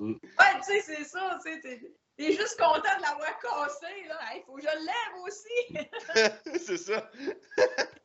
Ouais, 0.00 0.18
tu 0.58 0.62
sais, 0.62 0.80
c'est 0.82 1.04
ça. 1.04 1.38
Tu 1.44 1.52
sais, 1.52 1.80
t'es 2.16 2.32
juste 2.32 2.58
content 2.58 2.80
de 2.80 3.02
l'avoir 3.02 3.38
cassé. 3.40 4.06
là. 4.08 4.18
Il 4.36 4.42
faut 4.46 4.54
que 4.54 4.62
je 4.62 4.68
le 4.68 4.84
lève 4.84 5.14
aussi. 5.26 6.58
c'est 6.64 6.76
ça. 6.76 7.10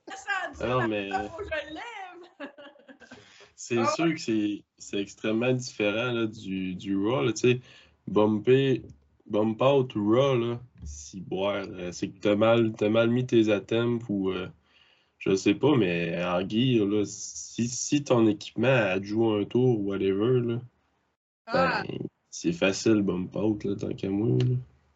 ça 0.58 0.66
non, 0.66 0.88
mais... 0.88 1.10
faut 1.12 1.38
que 1.38 1.46
je 1.46 1.68
le 1.68 1.74
lève. 1.76 2.50
c'est 3.60 3.78
ah 3.78 3.92
sûr 3.94 4.16
que 4.16 4.22
c'est 4.78 5.00
extrêmement 5.02 5.52
différent 5.52 6.14
là, 6.14 6.28
du, 6.28 6.76
du 6.76 6.96
Raw. 6.96 7.30
Tu 7.34 7.38
sais, 7.38 7.62
bumper 8.08 8.84
bump 9.26 9.62
out 9.62 9.92
raw, 9.96 10.36
là, 10.38 10.60
si 10.86 11.20
boire, 11.20 11.66
euh, 11.68 11.92
c'est 11.92 12.08
que 12.08 12.20
t'as 12.20 12.38
mal, 12.38 12.74
as 12.80 12.90
mal 12.90 13.10
mis 13.10 13.26
tes 13.26 13.54
items 13.54 14.02
ou 14.08 14.32
euh, 14.32 14.48
je 15.18 15.36
sais 15.36 15.56
pas, 15.56 15.76
mais 15.76 16.18
en 16.24 16.48
gear, 16.48 16.88
là, 16.88 17.04
si, 17.06 17.68
si 17.68 18.02
ton 18.02 18.26
équipement 18.28 18.70
a 18.70 19.02
joué 19.02 19.42
un 19.42 19.44
tour 19.44 19.78
ou 19.78 19.90
whatever, 19.90 20.40
là, 20.40 20.62
ah. 21.48 21.84
ben, 21.86 21.98
c'est 22.30 22.54
facile 22.54 23.02
bump 23.02 23.36
out, 23.36 23.66
là, 23.66 23.76
tant 23.76 23.94
qu'à 23.94 24.10
moi. 24.10 24.38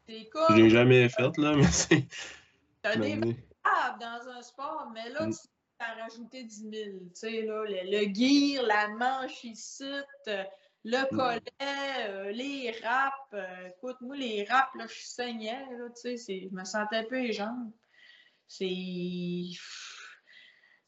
C'est 0.07 0.30
cool. 0.30 0.41
Je 0.52 0.56
l'ai 0.56 0.69
jamais 0.69 1.10
fait, 1.10 1.38
là, 1.38 1.53
mais 1.57 1.68
c'est. 1.68 2.07
T'as 2.81 2.95
des 2.95 3.19
dans 3.99 4.30
un 4.38 4.41
sport, 4.41 4.90
mais 4.94 5.10
là, 5.10 5.27
mm. 5.27 5.34
tu 5.34 5.48
as 5.79 5.93
rajouté 5.95 6.43
10 6.43 6.69
000. 6.69 6.71
Tu 6.71 7.09
sais, 7.13 7.41
là, 7.43 7.63
le, 7.65 7.91
le, 7.91 8.13
gear, 8.13 8.63
la 8.63 8.87
manche 8.89 9.43
ici, 9.43 9.91
le 10.85 10.97
mm. 11.11 11.15
collet, 11.15 12.07
euh, 12.09 12.31
les 12.31 12.71
raps. 12.83 13.33
Euh, 13.33 13.69
écoute, 13.69 13.97
moi, 14.01 14.15
les 14.15 14.43
raps, 14.45 14.75
là, 14.75 14.85
je 14.87 15.05
saignais, 15.05 15.65
là, 15.71 15.89
tu 15.89 16.17
sais, 16.17 16.41
je 16.49 16.55
me 16.55 16.63
sentais 16.63 16.97
un 16.97 17.03
peu 17.05 17.19
les 17.19 17.33
jambes. 17.33 17.71
C'est. 18.47 18.65
Tu 18.65 19.57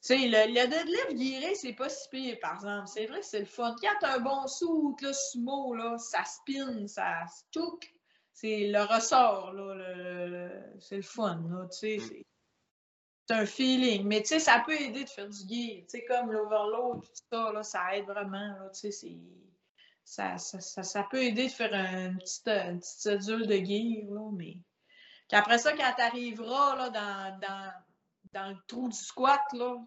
sais, 0.02 0.28
le, 0.28 0.54
le, 0.54 0.68
deadlift 0.68 1.14
guiré, 1.14 1.56
c'est 1.56 1.74
pas 1.74 1.90
si 1.90 2.08
pire, 2.10 2.38
par 2.40 2.56
exemple. 2.56 2.88
C'est 2.88 3.08
vrai 3.08 3.22
que 3.22 3.26
c'est 3.26 3.40
le 3.40 3.46
fun. 3.46 3.76
Quand 3.82 3.96
t'as 4.00 4.18
un 4.18 4.20
bon 4.20 4.46
sou, 4.48 4.96
là, 5.02 5.14
sumo, 5.14 5.74
là, 5.74 5.98
ça 5.98 6.24
spin, 6.26 6.88
ça 6.88 7.26
touque. 7.52 7.92
C'est 8.34 8.68
le 8.68 8.82
ressort, 8.82 9.54
là. 9.54 10.50
c'est 10.80 10.98
le 10.98 11.02
fun, 11.02 11.42
là, 11.50 11.68
tu 11.70 12.00
sais. 12.00 12.26
C'est 13.28 13.36
un 13.36 13.46
feeling. 13.46 14.04
Mais, 14.06 14.22
tu 14.22 14.28
sais, 14.28 14.40
ça 14.40 14.64
peut 14.66 14.80
aider 14.80 15.04
de 15.04 15.10
faire 15.10 15.28
du 15.28 15.38
gear. 15.38 15.82
Tu 15.82 15.86
sais, 15.88 16.06
comme 16.06 16.32
l'overload, 16.32 17.02
tout 17.02 17.10
ça, 17.32 17.52
là, 17.52 17.64
ça 17.64 17.96
aide 17.96 18.06
vraiment, 18.06 18.38
là, 18.38 18.70
tu 18.74 18.80
sais, 18.80 18.92
c'est 18.92 19.18
ça, 20.04 20.38
ça, 20.38 20.84
ça, 20.84 21.04
peut 21.10 21.24
aider 21.24 21.48
de 21.48 21.52
faire 21.52 21.74
une 21.74 22.20
petite, 22.20 22.48
une 22.48 22.80
petite 22.80 23.00
cédule 23.00 23.48
de 23.48 23.58
guire, 23.58 24.06
là, 24.12 24.30
mais 24.32 24.58
qu'après 25.28 25.58
ça, 25.58 25.74
quand 25.74 25.94
tu 25.96 26.02
arriveras 26.02 26.76
là, 26.76 26.90
dans, 26.90 27.40
dans, 27.40 27.74
dans, 28.34 28.50
le 28.50 28.58
trou 28.68 28.88
du 28.88 28.98
squat, 28.98 29.42
là, 29.54 29.78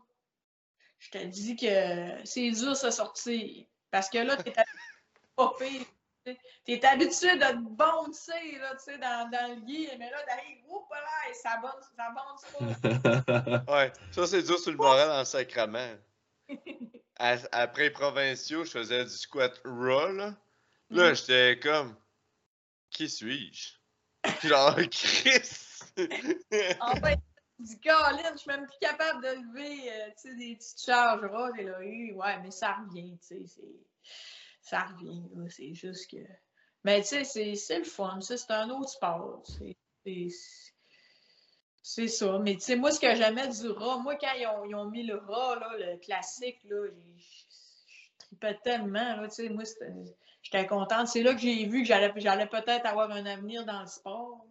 je 0.99 1.11
te 1.11 1.25
dis 1.25 1.55
que 1.55 2.27
c'est 2.27 2.51
dur 2.51 2.71
de 2.71 2.91
sortir. 2.91 3.67
Parce 3.93 4.11
que 4.11 4.19
là, 4.19 4.37
tu 4.37 4.51
es 4.51 4.55
habitué 4.59 5.87
Tu 6.25 6.73
es 6.73 6.85
habitué 6.85 7.37
de 7.37 7.41
te 7.41 7.57
boncer 7.57 8.59
là, 8.61 8.75
dans, 8.75 9.31
dans 9.31 9.55
le 9.55 9.61
guide, 9.63 9.97
mais 9.99 10.11
là, 10.11 10.25
là, 10.27 11.31
et 11.31 11.35
ça 11.35 11.59
bonce, 11.63 11.85
ça 11.97 12.13
bonce 12.15 12.45
pas. 12.53 13.73
ouais, 13.73 13.93
ça, 14.13 14.27
c'est 14.27 14.43
dur 14.43 14.59
sur 14.59 14.71
le 14.71 14.77
moral 14.77 15.11
en 15.11 15.25
sacrament 15.25 15.97
après 17.53 17.91
provinciaux, 17.91 18.65
je 18.65 18.71
faisais 18.71 19.05
du 19.05 19.11
squat 19.11 19.61
raw, 19.65 20.13
là. 20.13 20.35
Là, 20.91 21.11
mm. 21.11 21.15
j'étais 21.15 21.61
comme, 21.61 21.97
qui 22.91 23.09
suis-je? 23.09 23.75
Genre, 24.47 24.77
Chris! 24.91 25.79
en 26.81 26.97
fait, 26.97 27.19
du 27.59 27.81
Colin, 27.81 28.33
je 28.33 28.39
suis 28.39 28.51
même 28.51 28.67
plus 28.67 28.79
capable 28.81 29.23
de 29.23 29.29
lever 29.29 29.91
euh, 29.91 30.11
sais, 30.17 30.35
des 30.37 30.57
petites 30.57 30.81
charges 30.85 31.25
raw. 31.25 31.55
Et 31.57 31.65
là, 31.65 31.79
ouais, 31.79 32.39
mais 32.43 32.51
ça 32.51 32.75
revient, 32.75 33.19
tu 33.19 33.47
sais. 33.47 33.61
Ça 34.69 34.85
revient, 34.85 35.23
c'est 35.49 35.73
juste 35.73 36.11
que. 36.11 36.19
Mais 36.85 37.01
tu 37.03 37.25
sais, 37.25 37.55
c'est 37.55 37.79
le 37.79 37.85
fun, 37.85 38.21
c'est 38.21 38.51
un 38.51 38.71
autre 38.71 38.91
sport. 38.91 39.43
C'est 40.05 40.29
c'est 41.83 42.09
ça. 42.09 42.39
Mais 42.39 42.55
tu 42.55 42.61
sais, 42.61 42.77
moi, 42.77 42.93
ce 42.93 43.01
que 43.01 43.15
j'aimais 43.15 43.49
du 43.49 43.69
rat, 43.71 43.99
moi, 43.99 44.15
quand 44.17 44.33
ils 44.37 44.47
ont, 44.47 44.65
ils 44.67 44.75
ont 44.75 44.91
mis 44.91 45.05
le 45.05 45.17
rat, 45.17 45.57
là, 45.59 45.71
le 45.79 45.97
classique, 45.99 46.59
là, 46.65 46.87
je 47.17 48.27
tripais 48.27 48.59
tellement. 48.63 49.17
Là, 49.17 49.27
tu 49.29 49.37
sais, 49.37 49.49
moi, 49.49 49.65
j'étais 50.43 50.67
contente. 50.67 51.09
C'est 51.09 51.23
là 51.23 51.33
que 51.33 51.41
j'ai 51.41 51.65
vu 51.65 51.83
que 51.83 51.89
j'allais 51.89 52.47
peut-être 52.47 52.85
avoir 52.85 53.11
un 53.11 53.25
avenir 53.25 53.65
dans 53.65 53.81
le 53.81 53.87
sport. 53.87 54.45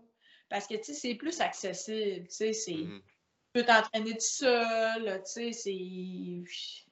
Parce 0.50 0.66
que, 0.66 0.76
tu 0.76 0.86
sais, 0.86 0.94
c'est 0.94 1.16
plus 1.16 1.40
accessible. 1.40 2.28
Tu 2.28 2.34
sais, 2.34 2.54
c'est... 2.54 2.72
Mm-hmm. 2.72 3.02
Tu 3.02 3.62
peux 3.62 3.66
t'entraîner 3.66 4.14
tout 4.14 4.20
seul, 4.20 5.22
tu 5.24 5.32
sais, 5.32 5.52
c'est 5.52 6.87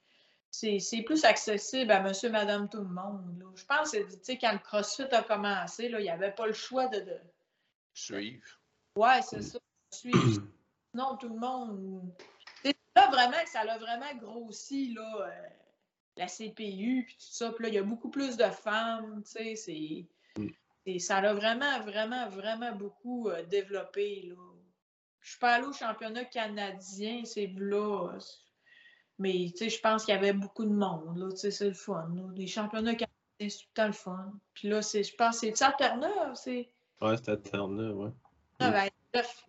plus 1.04 1.24
accessible 1.24 1.90
à 1.90 2.00
monsieur, 2.00 2.30
madame, 2.30 2.68
tout 2.68 2.78
le 2.78 2.88
monde. 2.88 3.38
Là. 3.38 3.46
Je 3.54 3.64
pense 3.64 3.92
que, 3.92 4.40
quand 4.40 4.52
le 4.52 4.58
CrossFit 4.58 5.12
a 5.12 5.22
commencé, 5.22 5.88
là, 5.88 6.00
il 6.00 6.04
n'y 6.04 6.10
avait 6.10 6.32
pas 6.32 6.46
le 6.46 6.52
choix 6.52 6.86
de... 6.88 7.00
de... 7.00 7.18
Suivre. 7.94 8.46
Ouais, 8.96 9.22
c'est 9.22 9.42
ça 9.42 9.58
suivre. 9.90 10.42
non, 10.94 11.16
tout 11.16 11.28
le 11.28 11.38
monde. 11.38 12.12
C'est 12.62 12.76
là 12.94 13.08
vraiment 13.10 13.42
que 13.42 13.48
ça 13.48 13.60
a 13.60 13.78
vraiment 13.78 14.14
grossi, 14.16 14.94
là, 14.94 15.28
euh, 15.28 15.48
la 16.16 16.26
CPU, 16.26 17.04
puis 17.06 17.14
tout 17.14 17.32
ça. 17.32 17.52
Puis 17.52 17.64
là, 17.64 17.68
il 17.68 17.74
y 17.74 17.78
a 17.78 17.82
beaucoup 17.82 18.10
plus 18.10 18.36
de 18.36 18.44
femmes, 18.44 19.22
tu 19.24 19.30
sais, 19.30 19.56
c'est. 19.56 20.06
Ça 21.00 21.16
a 21.16 21.34
vraiment, 21.34 21.80
vraiment, 21.80 22.28
vraiment 22.28 22.72
beaucoup 22.72 23.28
euh, 23.28 23.42
développé, 23.44 24.22
là. 24.28 24.36
Je 25.20 25.30
suis 25.30 25.40
pas 25.40 25.54
allée 25.54 25.66
au 25.66 25.72
championnat 25.72 26.24
canadien, 26.26 27.24
c'est 27.24 27.52
là. 27.56 28.16
Mais, 29.18 29.50
tu 29.50 29.56
sais, 29.56 29.70
je 29.70 29.80
pense 29.80 30.04
qu'il 30.04 30.14
y 30.14 30.16
avait 30.16 30.32
beaucoup 30.32 30.64
de 30.64 30.72
monde, 30.72 31.16
là, 31.16 31.30
tu 31.30 31.38
sais, 31.38 31.50
c'est 31.50 31.68
le 31.68 31.74
fun, 31.74 32.08
Les 32.34 32.46
championnats 32.46 32.94
canadiens, 32.94 33.08
c'est 33.40 33.48
tout 33.48 33.64
le 33.70 33.74
temps 33.74 33.86
le 33.86 33.92
fun. 33.92 34.32
Puis 34.54 34.68
là, 34.68 34.80
je 34.80 35.14
pense 35.16 35.40
que 35.40 35.54
c'est 35.54 35.64
à 35.64 35.72
Terre-Neuve, 35.72 36.34
c'est... 36.34 36.70
Ouais, 37.00 37.16
c'est 37.16 37.30
à 37.30 37.36
Terre-Neuve, 37.36 37.96
ouais. 37.96 38.10
Ah, 38.58 38.70
ben, 38.70 38.90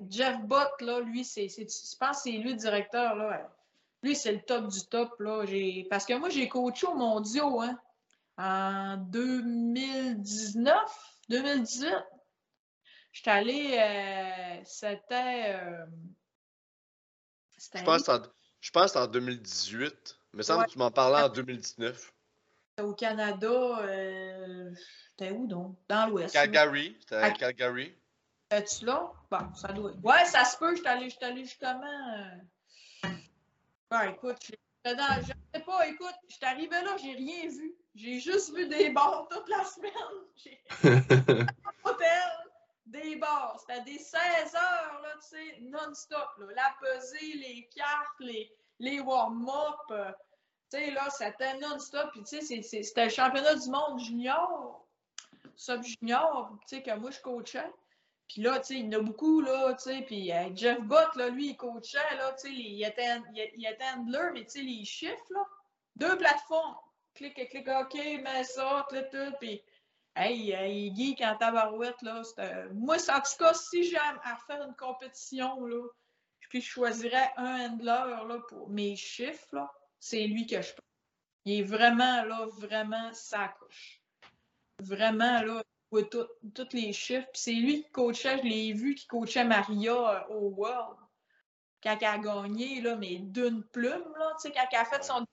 Jeff, 0.10 0.40
Bott, 0.42 0.82
là, 0.82 1.00
lui, 1.02 1.24
c'est, 1.24 1.48
je 1.50 1.98
pense 1.98 2.18
que 2.18 2.24
c'est 2.24 2.32
lui 2.32 2.52
le 2.52 2.56
directeur. 2.56 3.16
Là. 3.16 3.50
Lui, 4.04 4.16
c'est 4.16 4.32
le 4.32 4.42
top 4.42 4.68
du 4.68 4.86
top. 4.88 5.20
Là. 5.20 5.44
Parce 5.90 6.06
que 6.06 6.14
moi, 6.14 6.30
j'ai 6.30 6.48
coaché 6.48 6.88
au 6.88 6.96
mondiaux 6.96 7.62
hein, 7.62 7.80
en 8.38 8.98
2019, 8.98 10.76
2018. 11.30 11.94
J'étais 13.12 13.32
allé, 13.32 13.78
euh, 13.80 14.62
c'était. 14.64 15.56
Euh, 15.56 15.86
je 17.74 17.84
pense, 17.84 18.08
en, 18.10 18.20
je 18.68 18.72
pense 18.74 18.98
en 18.98 19.08
2018. 19.08 20.18
Il 20.34 20.38
me 20.38 20.44
semble 20.44 20.66
que 20.66 20.72
tu 20.72 20.78
m'en 20.78 20.92
parlais 20.92 21.24
en 21.24 21.30
2019. 21.30 22.12
Au 22.84 22.94
Canada, 22.94 23.50
euh, 23.50 24.70
c'était 25.12 25.32
où 25.32 25.48
donc? 25.48 25.78
Dans 25.88 26.10
l'Ouest. 26.10 26.34
Calgary. 26.34 26.98
C'était 27.00 27.16
à 27.16 27.32
Calgary. 27.32 27.96
Es-tu 28.50 28.86
là? 28.86 29.10
Bon, 29.32 29.54
ça 29.56 29.70
doit. 29.70 29.94
Ouais, 30.04 30.26
ça 30.26 30.44
se 30.44 30.58
peut, 30.58 30.76
je 30.76 30.82
suis 30.82 31.24
allée 31.24 31.46
justement. 31.46 32.14
Euh... 33.06 33.08
Ouais, 33.90 34.12
écoute, 34.12 34.36
je 34.46 34.52
sais 34.86 35.64
pas, 35.66 35.88
écoute, 35.88 36.16
je 36.28 36.36
suis 36.36 36.46
arrivée 36.46 36.82
là, 36.82 36.98
j'ai 37.02 37.14
rien 37.14 37.48
vu. 37.48 37.74
J'ai 37.96 38.20
juste 38.20 38.54
vu 38.54 38.68
des 38.68 38.90
bars 38.90 39.30
toute 39.32 39.48
la 39.48 39.64
semaine. 39.64 39.94
J'ai 40.36 40.62
hôtel, 41.86 42.47
des 42.88 43.16
bars. 43.18 43.58
C'était 43.60 43.84
des 43.84 43.98
16 43.98 44.56
heures, 44.56 45.02
là, 45.02 45.14
tu 45.22 45.38
sais, 45.38 45.60
non-stop. 45.62 46.30
La 46.56 46.76
pesée, 46.82 47.34
les 47.36 47.70
cartes, 47.76 48.20
les, 48.20 48.52
les 48.80 49.00
warm-up. 49.00 49.80
Euh, 49.92 50.12
tu 50.72 50.78
sais, 50.78 50.92
là, 50.92 51.10
c'était 51.10 51.58
non-stop. 51.60 52.12
Puis, 52.12 52.24
tu 52.24 52.42
sais, 52.42 52.62
c'était 52.62 53.06
le 53.06 53.12
championnat 53.12 53.56
du 53.56 53.70
monde 53.70 54.00
junior, 54.00 54.86
sub-junior, 55.56 56.58
tu 56.68 56.78
sais, 56.78 56.84
que 56.84 56.96
moi, 56.96 57.12
je 57.12 57.20
coachais. 57.22 57.72
Puis 58.28 58.42
là, 58.42 58.60
tu 58.60 58.66
sais, 58.66 58.76
il 58.76 58.92
y 58.92 58.96
en 58.96 59.00
a 59.00 59.02
beaucoup, 59.02 59.40
là, 59.42 59.74
tu 59.76 59.84
sais, 59.84 60.02
puis 60.02 60.32
euh, 60.34 60.50
Jeff 60.54 60.82
Bott, 60.82 61.16
là, 61.16 61.30
lui, 61.30 61.52
il 61.52 61.58
coachait, 61.58 62.16
là, 62.18 62.34
tu 62.34 62.48
sais, 62.48 62.54
il 62.54 62.84
était, 62.84 63.22
il, 63.34 63.66
était 63.66 63.96
mais 64.34 64.44
tu 64.44 64.50
sais, 64.50 64.62
les 64.62 64.84
chiffres, 64.84 65.26
là, 65.30 65.46
deux 65.96 66.18
plateformes, 66.18 66.76
clic, 67.16 67.34
clic, 67.50 67.68
OK, 67.68 67.94
mets 67.96 68.44
ça, 68.44 68.86
tout, 68.90 68.98
tout, 69.12 69.34
puis, 69.40 69.64
hey, 70.18 70.88
il 70.88 70.96
geek 70.96 71.22
en 71.22 71.36
tabarouette, 71.38 72.02
là, 72.02 72.22
moi, 72.74 72.98
en 72.98 73.22
tout 73.22 73.38
cas, 73.40 73.54
si 73.54 73.84
j'ai 73.84 73.98
à, 73.98 74.38
faire 74.48 74.64
une 74.64 74.76
compétition, 74.76 75.66
là, 75.66 75.88
puis 76.50 76.62
je 76.62 76.70
choisirais 76.70 77.32
un 77.38 77.72
handler, 77.72 78.26
là, 78.28 78.40
pour 78.48 78.70
mes 78.70 78.96
chiffres, 78.96 79.48
là, 79.54 79.72
c'est 80.00 80.26
lui 80.28 80.46
que 80.46 80.62
je 80.62 80.72
pense. 80.72 80.86
Il 81.46 81.60
est 81.60 81.64
vraiment, 81.64 82.24
là, 82.24 82.46
vraiment 82.58 83.14
sa 83.14 83.48
couche. 83.50 84.02
Vraiment, 84.80 85.42
là, 85.42 85.64
tous 85.92 86.74
les 86.74 86.94
chiffres. 86.94 87.28
Puis 87.34 87.42
c'est 87.42 87.54
lui 87.54 87.84
qui 87.84 87.92
coachait, 87.92 88.38
je 88.40 88.44
l'ai 88.44 88.74
vu, 88.74 88.96
qui 88.96 89.08
coachait 89.08 89.44
Maria 89.44 89.94
euh, 89.94 90.34
au 90.34 90.50
World. 90.50 90.98
Quand 91.82 91.98
elle 92.02 92.08
a 92.08 92.18
gagné, 92.18 92.82
là, 92.82 92.96
mais 92.96 93.20
d'une 93.20 93.64
plume, 93.64 94.14
là, 94.18 94.34
tu 94.42 94.48
sais, 94.48 94.52
quand 94.52 94.68
elle 94.72 94.80
a 94.80 94.86
fait 94.86 95.04
son 95.04 95.26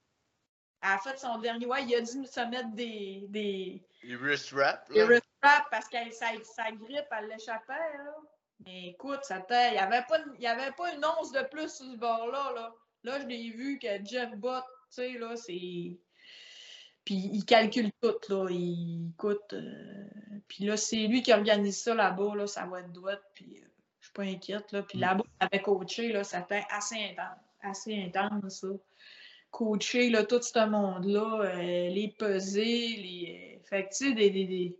elle 0.85 0.91
a 0.91 0.99
fait 0.99 1.19
son 1.19 1.39
dernier. 1.39 1.67
Ouais, 1.67 1.85
il 1.85 1.95
a 1.95 2.01
dû 2.01 2.27
se 2.27 2.49
mettre 2.49 2.73
des. 2.73 3.25
Des, 3.29 3.83
wrist 4.17 4.53
wraps. 4.53 4.89
Wrist 4.91 5.25
wraps 5.43 5.67
parce 5.71 5.89
que 5.89 5.97
sa, 6.13 6.27
sa 6.45 6.71
grippe, 6.73 7.07
elle 7.11 7.29
l'échappait. 7.29 7.73
Là. 7.73 8.15
Mais 8.65 8.89
écoute, 8.89 9.21
ça 9.23 9.45
il 9.51 9.73
n'y 9.73 9.79
avait, 9.79 10.05
pas, 10.09 10.19
il 10.39 10.47
avait 10.47 10.73
pas 10.73 10.93
une 10.95 11.05
once 11.05 11.33
de 11.33 11.43
plus 11.51 11.75
sur 11.75 11.87
ce 11.87 11.97
bord-là. 11.97 12.53
Là, 12.55 12.75
là 13.03 13.21
je 13.21 13.27
l'ai 13.27 13.51
vu 13.51 13.79
que 13.79 13.89
Jeff 14.05 14.35
Bott, 14.37 14.65
tu 14.91 14.97
sais, 14.97 15.19
là, 15.19 15.37
c'est. 15.37 15.99
Puis 17.05 17.31
il 17.33 17.45
calcule 17.45 17.91
tout, 18.01 18.15
là. 18.29 18.47
Il 18.51 19.11
écoute. 19.11 19.53
Euh, 19.53 20.09
puis 20.49 20.65
là, 20.65 20.77
c'est 20.77 21.07
lui 21.07 21.23
qui 21.23 21.33
organise 21.33 21.83
ça 21.83 21.95
là-bas, 21.95 22.35
là. 22.35 22.47
Ça 22.47 22.67
va 22.67 22.81
être 22.81 22.93
douette. 22.93 23.23
Puis 23.35 23.59
euh, 23.59 23.67
je 24.01 24.07
suis 24.07 24.13
pas 24.13 24.23
inquiète, 24.23 24.71
là. 24.73 24.83
Puis 24.83 24.99
mm. 24.99 25.01
là-bas, 25.01 25.25
avec 25.41 25.63
coaché, 25.63 26.13
là, 26.13 26.25
ça 26.25 26.43
fait 26.43 26.65
assez 26.71 26.97
intense. 26.97 27.39
Assez 27.63 28.03
intense, 28.05 28.61
ça 28.61 28.69
coacher 29.55 30.11
là, 30.11 30.25
tout 30.25 30.43
ce 30.43 30.67
monde-là, 30.67 31.43
euh, 31.43 31.89
les 31.89 32.09
peser, 32.19 32.97
les. 32.97 33.63
Fait 33.71 33.85
que, 33.85 33.91
tu 33.91 34.09
sais, 34.09 34.13
des, 34.13 34.29
des, 34.29 34.47
des, 34.47 34.79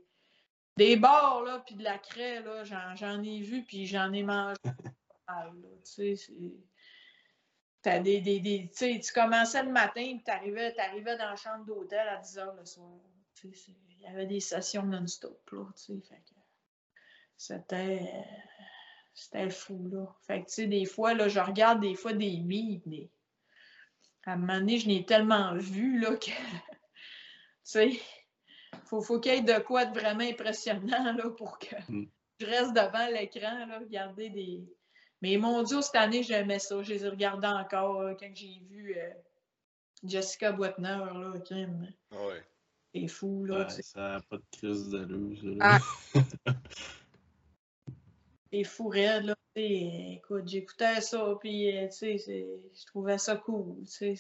des 0.77 0.97
bars, 0.97 1.43
là, 1.45 1.63
puis 1.65 1.77
de 1.77 1.85
la 1.85 1.97
craie, 1.97 2.43
là, 2.43 2.65
j'en 2.65 3.23
ai 3.23 3.41
vu, 3.41 3.65
puis 3.65 3.87
j'en 3.87 4.13
ai 4.13 4.25
mangé. 4.25 4.57
tu 5.95 6.17
sais, 6.17 6.35
T'as 7.83 8.01
des, 8.01 8.21
des, 8.21 8.41
des 8.41 8.71
tu 8.73 9.13
commençais 9.13 9.63
le 9.63 9.71
matin, 9.71 10.03
puis 10.03 10.23
t'arrivais, 10.25 10.77
arrivais 10.81 11.19
dans 11.19 11.31
la 11.31 11.37
chambre 11.37 11.65
d'hôtel 11.67 12.09
à 12.09 12.17
10 12.17 12.39
h 12.39 12.57
le 12.57 12.65
soir. 12.65 12.99
Il 13.45 14.01
y 14.01 14.07
avait 14.07 14.27
des 14.27 14.41
sessions 14.41 14.83
non-stop, 14.83 15.51
là, 15.53 15.67
tu 15.77 15.83
sais, 15.83 16.01
fait 16.09 16.17
que 16.17 16.41
c'était, 17.37 18.11
c'était 19.13 19.51
fou, 19.51 19.89
là. 19.93 20.17
Fait 20.27 20.41
que, 20.43 20.47
tu 20.47 20.55
sais, 20.55 20.67
des 20.67 20.85
fois, 20.85 21.15
là, 21.15 21.29
je 21.29 21.39
regarde 21.39 21.81
des 21.81 21.95
fois 21.95 22.13
des 22.13 22.39
mimes, 22.39 22.81
mais 22.87 23.11
à 24.27 24.33
un 24.33 24.37
moment 24.37 24.59
donné, 24.59 24.79
je 24.79 24.89
l'ai 24.89 25.05
tellement 25.05 25.55
vu 25.57 26.01
là, 26.01 26.17
que. 26.17 26.31
tu 26.31 26.33
sais, 27.63 28.01
faut, 28.87 29.01
faut 29.01 29.21
qu'il 29.21 29.35
y 29.35 29.37
ait 29.37 29.43
de 29.43 29.59
quoi 29.63 29.85
de 29.85 29.99
vraiment 29.99 30.25
impressionnant 30.25 31.13
là, 31.13 31.31
pour 31.31 31.59
que 31.59 31.77
mm. 31.89 32.07
je 32.41 32.47
reste 32.47 32.73
devant 32.73 33.07
l'écran, 33.09 33.67
là, 33.67 33.79
regarder 33.79 34.31
des. 34.31 34.65
Mais 35.23 35.37
mon 35.37 35.63
Dieu, 35.63 35.81
cette 35.81 35.97
année, 35.97 36.23
j'aimais 36.23 36.59
ça. 36.59 36.83
Je 36.83 36.91
les 36.91 37.05
ai 37.07 37.09
regardés 37.09 37.47
encore 37.47 38.11
quand 38.19 38.31
j'ai 38.35 38.61
vu 38.69 38.95
euh, 38.97 39.11
Jessica 40.03 40.53
Boitner, 40.53 40.99
là, 40.99 41.33
crime. 41.45 41.93
Ouais. 42.13 42.43
C'est 42.95 43.09
fou, 43.09 43.45
là. 43.45 43.69
ça 43.69 44.01
n'a 44.01 44.21
pas 44.21 44.37
de 44.37 44.45
crise 44.53 44.89
de 44.91 45.05
luz. 45.05 45.57
Ah. 45.61 45.79
C'est 48.55 48.63
fou 48.63 48.87
raide, 48.87 49.25
là 49.25 49.35
écoute, 49.57 50.47
j'écoutais 50.47 51.01
ça, 51.01 51.35
puis, 51.41 51.77
euh, 51.77 51.89
je 51.91 52.87
trouvais 52.87 53.19
ça 53.19 53.37
cool, 53.37 53.77
c'est 53.85 54.17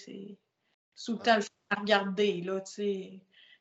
sous 0.94 1.12
le 1.12 1.18
temps 1.18 1.38
à 1.70 1.80
regarder, 1.80 2.40
là. 2.40 2.60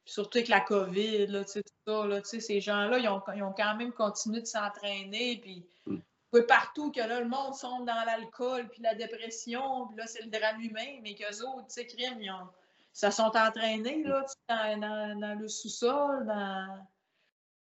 Surtout 0.06 0.40
avec 0.40 0.50
la 0.50 0.62
COVID, 0.62 1.28
là, 1.28 1.46
tout 1.46 1.62
ça, 1.88 2.08
là, 2.08 2.22
ces 2.24 2.60
gens-là, 2.60 2.98
ils 2.98 3.08
ont, 3.08 3.22
ils 3.36 3.44
ont, 3.44 3.54
quand 3.54 3.76
même 3.76 3.94
continué 3.94 4.42
de 4.42 4.48
s'entraîner, 4.48 5.38
puis 5.38 5.66
mm. 5.86 6.42
partout 6.48 6.92
que 6.92 7.00
là, 7.00 7.22
le 7.22 7.28
monde 7.28 7.56
sombre 7.56 7.86
dans 7.86 8.04
l'alcool, 8.06 8.68
puis 8.70 8.82
la 8.82 8.96
dépression, 8.96 9.88
puis 9.88 9.98
là, 9.98 10.08
c'est 10.08 10.24
le 10.24 10.30
drame 10.30 10.60
humain, 10.60 11.00
mais 11.04 11.16
qu'eux 11.16 11.44
autres, 11.46 11.68
tu 11.68 11.74
sais, 11.76 11.86
crime, 11.86 12.20
ils 12.20 12.32
ont, 12.32 12.50
ça 12.92 13.12
sont 13.12 13.32
entraînés, 13.36 14.04
là, 14.04 14.26
dans, 14.50 14.80
dans, 14.80 15.20
dans, 15.20 15.40
le 15.40 15.48
sous-sol, 15.48 16.26
dans 16.26 16.88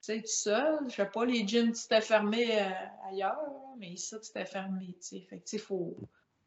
sais, 0.02 0.20
tout 0.20 0.26
seul. 0.26 0.78
Je 0.88 0.94
sais 0.94 1.06
pas, 1.06 1.24
les 1.24 1.46
gyms, 1.46 1.72
tu 1.72 1.86
t'es 1.88 2.00
fermé 2.00 2.60
euh, 2.60 2.70
ailleurs, 3.08 3.38
mais 3.78 3.96
ça, 3.96 4.18
tu 4.18 4.30
t'es 4.32 4.44
fermé, 4.44 4.96
tu 5.00 5.18
sais. 5.18 5.20
Fait 5.28 5.38
que, 5.38 5.44
tu 5.44 5.50
sais, 5.50 5.58
faut, 5.58 5.96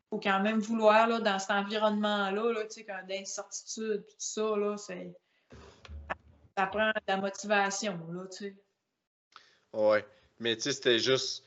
faut 0.09 0.19
quand 0.19 0.39
même 0.41 0.59
vouloir, 0.59 1.07
là, 1.07 1.19
dans 1.19 1.39
cet 1.39 1.51
environnement-là, 1.51 2.53
là, 2.53 2.63
tu 2.65 2.83
sais, 2.83 2.87
d'incertitude, 3.07 4.05
tout 4.07 4.15
ça, 4.17 4.55
là, 4.57 4.77
c'est... 4.77 5.13
Ça 6.57 6.67
prend 6.67 6.89
de 6.89 7.01
la 7.07 7.17
motivation, 7.17 7.99
là, 8.11 8.27
tu 8.27 8.37
sais. 8.37 8.55
Ouais, 9.73 10.05
mais 10.39 10.55
tu 10.55 10.63
sais, 10.63 10.73
c'était 10.73 10.99
juste... 10.99 11.43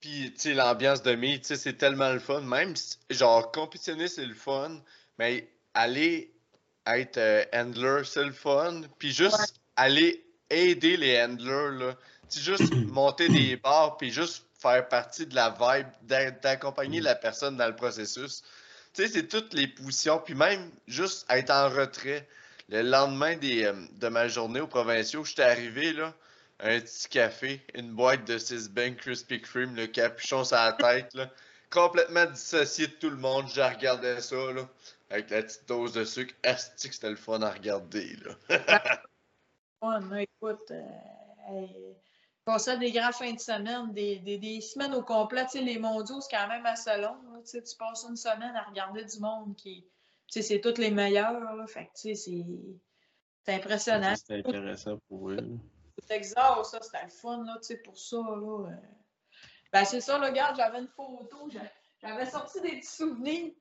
Puis, 0.00 0.32
tu 0.34 0.40
sais, 0.40 0.54
l'ambiance 0.54 1.02
de 1.02 1.14
mi, 1.14 1.40
tu 1.40 1.46
sais, 1.46 1.56
c'est 1.56 1.74
tellement 1.74 2.12
le 2.12 2.18
fun. 2.18 2.42
Même, 2.42 2.74
genre, 3.10 3.50
compétitionner, 3.50 4.08
c'est 4.08 4.26
le 4.26 4.34
fun, 4.34 4.80
mais 5.18 5.48
aller 5.74 6.32
être 6.86 7.18
euh, 7.18 7.44
handler, 7.52 8.02
c'est 8.04 8.24
le 8.24 8.32
fun. 8.32 8.82
Puis 8.98 9.12
juste 9.12 9.60
aller 9.74 10.25
aider 10.50 10.96
les 10.96 11.22
handlers, 11.22 11.78
là. 11.78 11.94
Juste 12.34 12.72
monter 12.92 13.28
des 13.28 13.56
barres, 13.56 13.96
puis 13.96 14.10
juste 14.10 14.44
faire 14.58 14.88
partie 14.88 15.26
de 15.26 15.34
la 15.34 15.50
vibe, 15.50 15.86
d'accompagner 16.42 17.00
la 17.00 17.14
personne 17.14 17.56
dans 17.56 17.66
le 17.66 17.76
processus. 17.76 18.42
Tu 18.94 19.02
sais, 19.02 19.08
c'est 19.08 19.28
toutes 19.28 19.52
les 19.54 19.68
positions, 19.68 20.18
puis 20.18 20.34
même 20.34 20.70
juste 20.88 21.26
être 21.30 21.50
en 21.50 21.68
retrait. 21.68 22.26
Le 22.68 22.82
lendemain 22.82 23.36
des, 23.36 23.64
euh, 23.64 23.74
de 23.92 24.08
ma 24.08 24.26
journée 24.26 24.60
au 24.60 24.66
provinciaux, 24.66 25.24
j'étais 25.24 25.42
arrivé, 25.42 25.92
là, 25.92 26.12
un 26.60 26.80
petit 26.80 27.08
café, 27.08 27.60
une 27.74 27.92
boîte 27.92 28.24
de 28.26 28.38
6 28.38 28.70
Ben 28.70 28.96
Krispy 28.96 29.40
Kreme, 29.40 29.76
le 29.76 29.86
capuchon 29.86 30.42
sur 30.42 30.56
la 30.56 30.72
tête, 30.72 31.14
là, 31.14 31.30
complètement 31.70 32.24
dissocié 32.24 32.86
de 32.88 32.92
tout 32.92 33.10
le 33.10 33.16
monde. 33.16 33.46
Je 33.54 33.60
regardais 33.60 34.20
ça, 34.20 34.36
là, 34.52 34.68
avec 35.10 35.30
la 35.30 35.42
petite 35.42 35.68
dose 35.68 35.92
de 35.92 36.04
sucre. 36.04 36.34
Asti 36.42 36.88
c'était 36.90 37.10
le 37.10 37.16
fun 37.16 37.42
à 37.42 37.50
regarder, 37.50 38.16
là. 38.24 38.58
écoute, 40.18 40.70
euh, 40.70 41.66
passer 42.44 42.78
des 42.78 42.92
grands 42.92 43.12
fins 43.12 43.32
de 43.32 43.40
semaine, 43.40 43.92
des, 43.92 44.18
des, 44.20 44.38
des 44.38 44.60
semaines 44.60 44.94
au 44.94 45.02
complet. 45.02 45.46
les 45.54 45.78
mondiaux, 45.78 46.20
c'est 46.20 46.36
quand 46.36 46.48
même 46.48 46.66
assez 46.66 46.96
long. 46.98 47.16
tu 47.44 47.76
passes 47.78 48.06
une 48.08 48.16
semaine 48.16 48.54
à 48.56 48.62
regarder 48.62 49.04
du 49.04 49.18
monde 49.20 49.54
qui. 49.56 49.86
C'est 50.28 50.60
tous 50.60 50.78
les 50.78 50.90
meilleurs. 50.90 51.54
Là, 51.54 51.66
fait 51.66 51.88
c'est 51.94 53.54
impressionnant. 53.54 54.14
C'est 54.16 54.38
intéressant 54.38 54.98
pour 55.08 55.30
eux. 55.30 55.58
Texas, 56.08 56.70
ça, 56.70 56.80
c'était 56.82 57.04
le 57.04 57.10
fun 57.10 57.44
là, 57.44 57.58
pour 57.84 57.98
ça. 57.98 58.16
Là, 58.16 58.68
euh. 58.68 58.76
Ben, 59.72 59.84
c'est 59.84 60.00
ça, 60.00 60.18
regarde, 60.18 60.56
j'avais 60.56 60.80
une 60.80 60.88
photo. 60.88 61.48
J'avais 62.00 62.26
sorti 62.26 62.60
des 62.60 62.78
petits 62.80 62.96
souvenirs. 62.96 63.52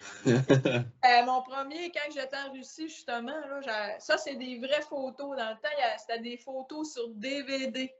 Euh, 0.26 1.24
mon 1.24 1.42
premier, 1.42 1.90
quand 1.92 2.12
j'étais 2.12 2.36
en 2.36 2.52
Russie, 2.52 2.88
justement, 2.88 3.38
là, 3.46 3.98
ça, 4.00 4.18
c'est 4.18 4.34
des 4.34 4.58
vraies 4.58 4.82
photos. 4.82 5.36
Dans 5.36 5.50
le 5.50 5.56
temps, 5.56 5.98
c'était 5.98 6.20
des 6.20 6.36
photos 6.36 6.92
sur 6.92 7.08
DVD. 7.10 7.92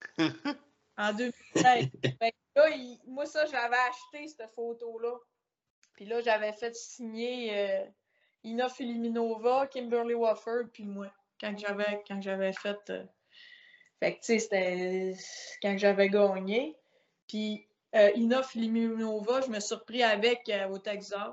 en 0.96 1.12
2013. 1.12 1.88
moi, 3.06 3.26
ça, 3.26 3.46
j'avais 3.46 3.76
acheté 3.76 4.28
cette 4.28 4.50
photo-là. 4.54 5.16
Puis 5.94 6.06
là, 6.06 6.20
j'avais 6.20 6.52
fait 6.52 6.74
signer 6.74 7.56
euh, 7.56 7.84
Ina 8.42 8.68
Filiminova, 8.68 9.66
Kimberly 9.68 10.14
Wofford, 10.14 10.70
puis 10.72 10.84
moi, 10.84 11.12
quand 11.40 11.56
j'avais 11.58 12.02
quand 12.06 12.20
j'avais 12.20 12.52
fait. 12.52 12.78
Euh, 12.90 13.04
fait 14.00 14.14
que, 14.14 14.20
tu 14.20 14.26
sais, 14.26 14.38
c'était 14.38 15.14
quand 15.62 15.78
j'avais 15.78 16.08
gagné. 16.08 16.76
Puis 17.28 17.66
euh, 17.94 18.10
Ina 18.16 18.42
Filiminova, 18.42 19.40
je 19.40 19.48
me 19.48 19.60
suis 19.60 19.68
surpris 19.68 20.02
avec 20.02 20.48
euh, 20.48 20.68
au 20.68 20.78
Texas. 20.78 21.30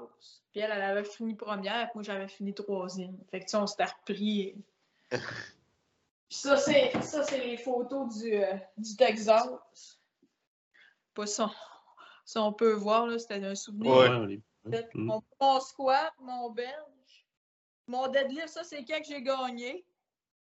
Puis 0.52 0.60
elle, 0.60 0.72
elle 0.72 0.82
avait 0.82 1.04
fini 1.04 1.34
première, 1.34 1.90
moi 1.96 2.04
j'avais 2.04 2.28
fini 2.28 2.54
troisième. 2.54 3.18
Fait 3.30 3.40
que 3.40 3.46
tu 3.46 3.52
sais, 3.52 3.58
on 3.58 3.68
s'était 3.68 3.86
repris. 3.86 4.56
Puis 5.12 6.38
ça, 6.40 6.56
c'est 6.56 6.92
ça, 7.02 7.24
c'est 7.24 7.40
les 7.40 7.58
photos 7.58 8.18
du, 8.18 8.34
euh, 8.34 8.56
du 8.78 8.96
Texas. 8.96 10.00
Pas 11.14 11.26
ça. 11.26 11.52
Ça, 12.24 12.42
on 12.42 12.54
peut 12.54 12.74
voir, 12.74 13.08
là, 13.08 13.20
c'était 13.20 13.44
un 13.44 13.56
souvenir. 13.56 13.92
Ouais. 13.92 14.42
Mon, 14.94 15.22
mon, 15.42 15.60
squat, 15.60 16.14
mon 16.20 16.52
bench, 16.52 17.28
mon 17.88 18.08
deadlift, 18.08 18.48
ça, 18.48 18.64
c'est 18.64 18.86
quand 18.86 19.00
que 19.00 19.08
j'ai 19.08 19.22
gagné. 19.22 19.86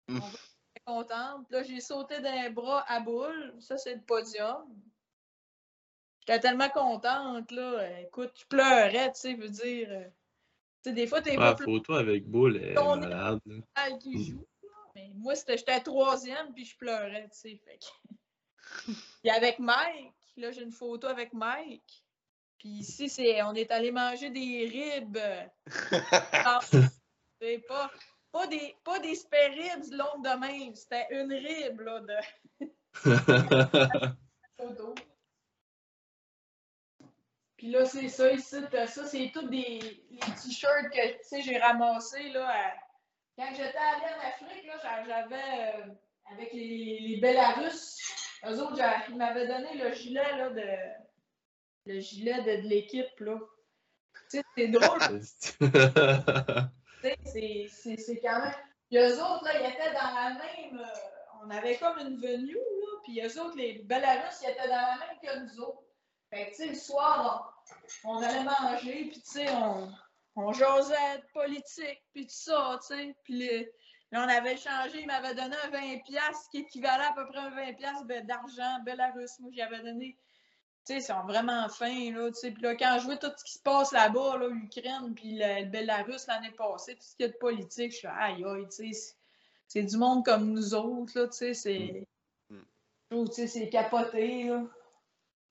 Mm. 0.08 0.18
On 0.18 0.28
va 0.28 0.38
contente. 0.86 1.52
Là, 1.52 1.64
j'ai 1.64 1.80
sauté 1.80 2.20
d'un 2.22 2.50
bras 2.52 2.84
à 2.88 3.00
boule. 3.00 3.54
Ça, 3.60 3.78
c'est 3.78 3.96
le 3.96 4.02
podium. 4.02 4.66
J'étais 6.28 6.40
tellement 6.40 6.70
contente, 6.70 7.52
là. 7.52 8.00
Écoute, 8.02 8.32
je 8.36 8.46
pleurais, 8.48 9.12
tu 9.14 9.20
sais, 9.20 9.34
veux 9.36 9.50
dire. 9.50 9.88
Euh, 9.92 10.06
tu 10.84 10.90
sais, 10.90 10.94
des 10.94 11.06
fois, 11.06 11.22
t'es 11.22 11.36
pas. 11.36 11.52
La 11.52 11.58
photo 11.58 11.94
avec 11.94 12.28
Bull 12.28 12.58
est 12.58 12.74
malade. 12.74 13.40
Qui 14.00 14.18
mm. 14.18 14.24
joue, 14.24 14.48
Mais 14.96 15.12
moi, 15.16 15.36
j'étais 15.36 15.80
troisième, 15.82 16.52
puis 16.54 16.66
je 16.66 16.76
pleurais, 16.78 17.30
tu 17.32 17.38
sais. 17.38 17.62
Fait 17.64 17.80
Puis 19.22 19.30
avec 19.30 19.60
Mike, 19.60 20.16
là, 20.38 20.52
j'ai 20.52 20.64
une 20.64 20.72
photo 20.72 21.08
avec 21.08 21.32
Mike. 21.34 22.04
Puis 22.58 22.70
ici, 22.70 23.08
c'est, 23.08 23.44
on 23.44 23.54
est 23.54 23.70
allé 23.70 23.92
manger 23.92 24.32
des 24.32 24.68
ribs. 24.68 25.20
c'est 27.40 27.60
pas, 27.68 27.92
pas 28.32 28.48
des, 28.48 28.76
pas 28.84 28.98
des 28.98 29.14
longues 29.92 30.24
de 30.24 30.40
même. 30.40 30.74
C'était 30.74 31.06
une 31.12 31.32
rib, 31.32 31.82
là, 31.82 32.00
de. 32.00 32.16
photo. 34.58 34.96
Puis 37.66 37.74
là, 37.74 37.84
c'est 37.84 38.10
ça, 38.10 38.32
ici, 38.32 38.58
ça, 38.86 39.06
c'est 39.08 39.32
tous 39.34 39.48
des 39.48 39.80
t-shirts 39.80 40.92
que, 40.94 41.14
tu 41.14 41.18
sais, 41.24 41.42
j'ai 41.42 41.58
ramassés, 41.58 42.30
là, 42.30 42.76
quand 43.36 43.50
j'étais 43.50 43.76
allée 43.76 44.06
en 44.14 44.20
Afrique, 44.28 44.68
là, 44.68 44.78
j'avais, 45.04 45.74
euh, 45.74 45.88
avec 46.32 46.54
les, 46.54 47.00
les 47.00 47.18
Belarus, 47.20 48.00
eux 48.46 48.62
autres, 48.62 48.80
ils 49.10 49.16
m'avaient 49.16 49.48
donné 49.48 49.80
le 49.80 49.92
gilet, 49.96 50.38
là, 50.38 50.52
de, 50.52 50.68
le 51.88 52.00
gilet 52.02 52.44
de, 52.44 52.62
de 52.62 52.68
l'équipe, 52.68 53.20
là. 53.20 53.40
Tu 54.30 54.38
sais, 54.38 54.44
c'est 54.56 54.68
drôle. 54.68 55.00
c'est 57.02 58.22
quand 58.22 58.42
même... 58.42 58.54
Puis 58.92 59.00
eux 59.00 59.24
autres, 59.24 59.44
là, 59.44 59.60
ils 59.60 59.66
étaient 59.72 59.92
dans 59.92 60.14
la 60.14 60.30
même... 60.36 60.80
Euh, 60.82 61.44
on 61.44 61.50
avait 61.50 61.78
comme 61.78 61.98
une 61.98 62.18
venue, 62.18 62.54
là, 62.54 63.00
puis 63.06 63.22
eux 63.22 63.42
autres, 63.42 63.58
les 63.58 63.80
Belarus, 63.80 64.40
ils 64.44 64.52
étaient 64.52 64.68
dans 64.68 64.76
la 64.76 64.98
même 65.00 65.18
que 65.20 65.40
nous 65.40 65.62
autres. 65.62 65.82
Fait 66.30 66.46
que, 66.46 66.50
tu 66.52 66.56
sais, 66.58 66.68
le 66.68 66.76
soir, 66.76 67.54
on, 68.04 68.18
allait 68.22 68.44
manger, 68.44 69.10
puis, 69.12 69.22
tu 69.22 69.32
sais, 69.32 69.52
on, 69.52 69.92
on 70.36 70.52
jasait 70.52 71.18
de 71.18 71.32
politique, 71.34 72.04
puis 72.14 72.28
tout 72.28 72.34
ça, 72.34 72.80
tu 72.82 72.96
sais. 72.96 73.16
Puis 73.24 73.66
là, 74.12 74.26
on 74.26 74.30
avait 74.30 74.58
changé, 74.58 75.02
il 75.02 75.08
m'avait 75.08 75.34
donné 75.34 75.56
un 75.64 75.70
20$, 75.70 76.02
qui 76.52 76.60
équivalait 76.60 77.06
à 77.06 77.14
peu 77.14 77.26
près 77.28 77.40
à 77.40 77.46
un 77.46 77.72
20$ 77.72 78.26
d'argent 78.26 78.84
Belarus. 78.86 79.40
Moi, 79.40 79.52
j'y 79.54 79.62
avais 79.62 79.82
donné. 79.82 80.18
Tu 80.86 80.94
sais, 80.94 81.00
ils 81.00 81.04
sont 81.04 81.24
vraiment 81.24 81.68
fins, 81.70 82.12
là, 82.12 82.30
tu 82.30 82.40
sais. 82.40 82.52
Puis 82.52 82.62
là, 82.62 82.76
quand 82.76 82.98
je 83.00 83.06
vois 83.06 83.18
tout 83.18 83.32
ce 83.36 83.44
qui 83.44 83.54
se 83.54 83.62
passe 83.62 83.92
là-bas, 83.92 84.38
là, 84.38 84.48
l'Ukraine, 84.50 85.16
puis 85.16 85.38
le, 85.40 85.66
Belarus 85.66 86.28
l'année 86.28 86.52
passée, 86.52 86.96
tout 86.96 87.02
ce 87.02 87.16
qu'il 87.16 87.26
y 87.26 87.30
a 87.30 87.32
de 87.32 87.38
politique, 87.38 87.92
je 87.92 87.98
suis 87.98 88.08
aïe, 88.08 88.44
aïe, 88.44 88.68
tu 88.70 88.94
sais. 88.94 89.16
C'est 89.68 89.84
du 89.84 89.98
monde 89.98 90.24
comme 90.24 90.52
nous 90.52 90.76
autres, 90.76 91.20
là, 91.20 91.28
tu 91.28 91.38
sais, 91.38 91.54
c'est... 91.54 92.08
Mm. 92.50 93.26
Tu 93.26 93.34
sais, 93.34 93.48
c'est 93.48 93.70
capoté, 93.70 94.44
là 94.44 94.64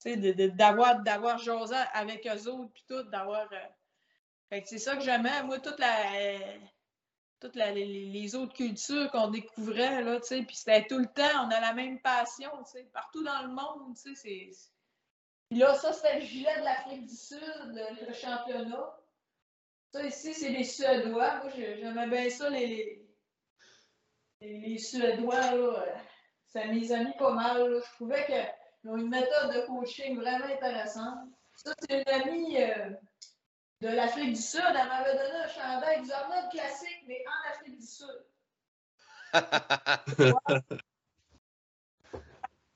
d'avoir 0.05 1.03
d'avoir 1.03 1.39
avec 1.95 2.27
eux 2.27 2.49
autres, 2.49 2.73
puis 2.73 2.85
tout, 2.89 3.03
d'avoir. 3.05 3.49
Euh, 3.53 4.61
c'est 4.65 4.79
ça 4.79 4.97
que 4.97 5.03
j'aimais. 5.03 5.43
Moi, 5.43 5.59
toute 5.61 5.79
la. 5.79 5.89
toutes 7.41 7.57
les, 7.57 8.35
autres 8.35 8.55
cultures 8.55 9.11
qu'on 9.11 9.29
découvrait, 9.29 10.03
là, 10.03 10.21
tu 10.21 10.27
sais, 10.27 10.43
puis 10.43 10.57
c'était 10.57 10.87
tout 10.87 10.99
le 10.99 11.07
temps, 11.07 11.47
on 11.47 11.51
a 11.51 11.61
la 11.61 11.75
même 11.75 12.01
passion, 12.01 12.51
tu 12.65 12.79
sais, 12.79 12.89
partout 12.93 13.23
dans 13.23 13.43
le 13.43 13.49
monde, 13.49 13.97
tu 13.97 14.15
sais, 14.15 14.51
c'est... 14.55 14.71
Puis 15.51 15.59
là, 15.59 15.75
ça, 15.75 15.93
c'était 15.93 16.21
le 16.21 16.25
gilet 16.25 16.59
de 16.59 16.65
l'Afrique 16.65 17.07
du 17.07 17.15
Sud, 17.15 17.39
le, 17.39 18.13
championnat. 18.15 18.97
Ça, 19.93 20.03
ici, 20.05 20.33
c'est 20.33 20.49
les 20.49 20.65
Suédois. 20.65 21.43
Moi, 21.43 21.51
j'aimais 21.55 22.09
bien 22.09 22.31
ça, 22.31 22.49
les, 22.49 23.07
les, 24.41 24.79
Suédois, 24.79 25.55
là. 25.55 25.85
Ça 26.47 26.65
mes 26.67 26.93
amis 26.93 27.13
pas 27.19 27.33
mal, 27.33 27.71
là. 27.71 27.81
Je 27.81 27.93
trouvais 27.95 28.25
que 28.25 28.64
ils 28.85 28.91
ont 28.91 28.97
une 28.99 29.09
méthode 29.09 29.55
de 29.55 29.67
coaching 29.67 30.17
vraiment 30.19 30.45
intéressante. 30.45 31.31
Ça, 31.57 31.73
c'est 31.81 32.03
une 32.03 32.23
amie 32.23 32.63
euh, 32.63 32.91
de 33.81 33.89
l'Afrique 33.89 34.35
du 34.35 34.43
Sud. 34.43 34.61
Elle 34.69 34.89
m'avait 34.89 35.17
donné 35.17 35.37
un 35.43 35.49
chandail 35.49 36.03
du 36.03 36.13
Arnold 36.13 36.51
classique, 36.51 37.03
mais 37.07 37.25
en 37.27 37.51
Afrique 37.51 37.79
du 37.79 37.87
Sud. 37.87 38.27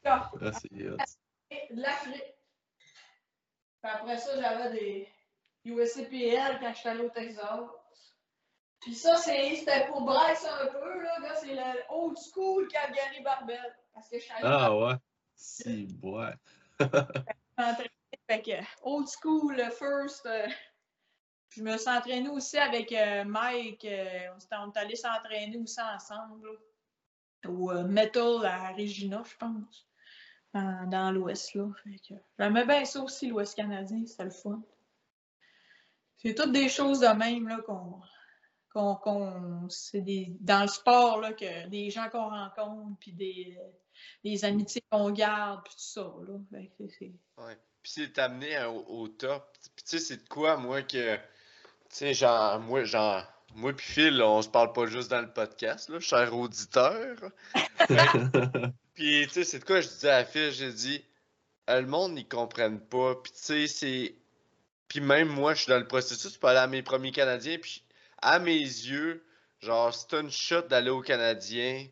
ah, 0.04 0.30
de 0.70 0.96
l'Afrique. 1.70 2.34
Après 3.82 4.18
ça, 4.18 4.40
j'avais 4.40 4.70
des 4.70 5.08
USCPL 5.64 6.58
quand 6.60 6.72
j'étais 6.74 6.88
allé 6.88 7.02
au 7.02 7.10
Texas. 7.10 7.60
Puis 8.80 8.94
ça, 8.94 9.16
c'était 9.16 9.86
pour 9.88 10.02
Bryce 10.02 10.46
un 10.46 10.66
peu, 10.68 11.02
là. 11.02 11.34
C'est 11.40 11.54
le 11.54 11.82
old 11.90 12.16
school 12.16 12.66
Calgary 12.68 13.22
Barbell. 13.22 13.76
Parce 13.92 14.08
que 14.08 14.18
je 14.18 14.24
suis 14.24 14.32
allé 14.32 14.42
Ah 14.44 14.74
ouais. 14.74 14.94
Si, 15.38 15.86
ouais. 16.02 16.34
fait 18.28 18.42
que, 18.42 18.60
old 18.82 19.06
school, 19.08 19.56
first. 19.70 20.26
Euh, 20.26 20.48
je 21.50 21.62
me 21.62 21.78
suis 21.78 21.88
entraîné 21.88 22.28
aussi 22.28 22.58
avec 22.58 22.90
euh, 22.92 23.24
Mike. 23.24 23.84
Euh, 23.84 24.28
on 24.52 24.70
est 24.70 24.76
allé 24.76 24.96
s'entraîner 24.96 25.56
aussi 25.56 25.80
ensemble. 25.80 26.48
Au 27.46 27.72
Metal 27.84 28.44
à 28.44 28.72
Regina, 28.72 29.22
je 29.24 29.36
pense. 29.36 29.86
Dans, 30.54 31.12
l'Ouest, 31.14 31.54
là. 31.54 31.68
J'aimais 32.38 32.66
bien 32.66 32.84
ça 32.84 33.00
aussi, 33.00 33.28
l'Ouest 33.28 33.54
canadien. 33.54 34.04
C'était 34.06 34.24
le 34.24 34.30
fun. 34.30 34.60
C'est 36.16 36.34
toutes 36.34 36.50
des 36.50 36.68
choses 36.68 36.98
de 36.98 37.06
même, 37.06 37.46
là, 37.46 37.58
qu'on 37.60 38.00
c'est 39.68 40.02
dans 40.40 40.62
le 40.62 40.68
sport 40.68 41.20
là, 41.20 41.32
que 41.32 41.68
des 41.68 41.90
gens 41.90 42.08
qu'on 42.10 42.28
rencontre, 42.28 42.98
puis 42.98 43.12
des, 43.12 43.58
des, 44.24 44.44
amitiés 44.44 44.82
qu'on 44.90 45.10
garde, 45.10 45.62
puis 45.64 45.74
tout 45.74 45.80
ça. 45.80 46.12
Là. 46.26 47.54
Puis 47.82 47.92
c'est 47.92 48.18
amené 48.18 48.64
au, 48.64 49.08
top. 49.08 49.50
Puis 49.76 49.84
tu 49.84 49.98
sais, 49.98 49.98
c'est 49.98 50.24
de 50.24 50.28
quoi, 50.28 50.56
moi, 50.56 50.82
que. 50.82 51.16
Tu 51.16 51.20
sais, 51.90 52.14
genre, 52.14 52.60
moi, 52.60 52.84
genre. 52.84 53.24
Moi 53.54 53.72
puis 53.72 53.86
Phil, 53.86 54.22
on 54.22 54.42
se 54.42 54.48
parle 54.48 54.72
pas 54.72 54.86
juste 54.86 55.10
dans 55.10 55.22
le 55.22 55.32
podcast, 55.32 55.88
là, 55.88 56.00
cher 56.00 56.36
auditeur. 56.36 57.16
puis, 58.94 59.26
tu 59.26 59.30
sais, 59.30 59.44
c'est 59.44 59.60
de 59.60 59.64
quoi 59.64 59.80
je 59.80 59.88
disais 59.88 60.10
à 60.10 60.24
Phil, 60.24 60.50
j'ai 60.50 60.72
dit, 60.72 61.02
le 61.66 61.86
monde, 61.86 62.18
ils 62.18 62.28
comprennent 62.28 62.80
pas. 62.80 63.14
Puis, 63.16 63.32
tu 63.32 63.38
sais, 63.38 63.66
c'est. 63.66 64.14
Puis 64.88 65.00
même 65.00 65.28
moi, 65.28 65.54
je 65.54 65.62
suis 65.62 65.70
dans 65.70 65.78
le 65.78 65.86
processus 65.86 66.36
pour 66.36 66.48
aller 66.48 66.58
à 66.58 66.66
mes 66.66 66.82
premiers 66.82 67.12
Canadiens, 67.12 67.58
puis 67.58 67.82
à 68.22 68.38
mes 68.38 68.58
yeux, 68.58 69.24
genre, 69.60 69.94
c'est 69.94 70.14
une 70.14 70.30
shot 70.30 70.62
d'aller 70.62 70.90
au 70.90 71.02
Canadien, 71.02 71.86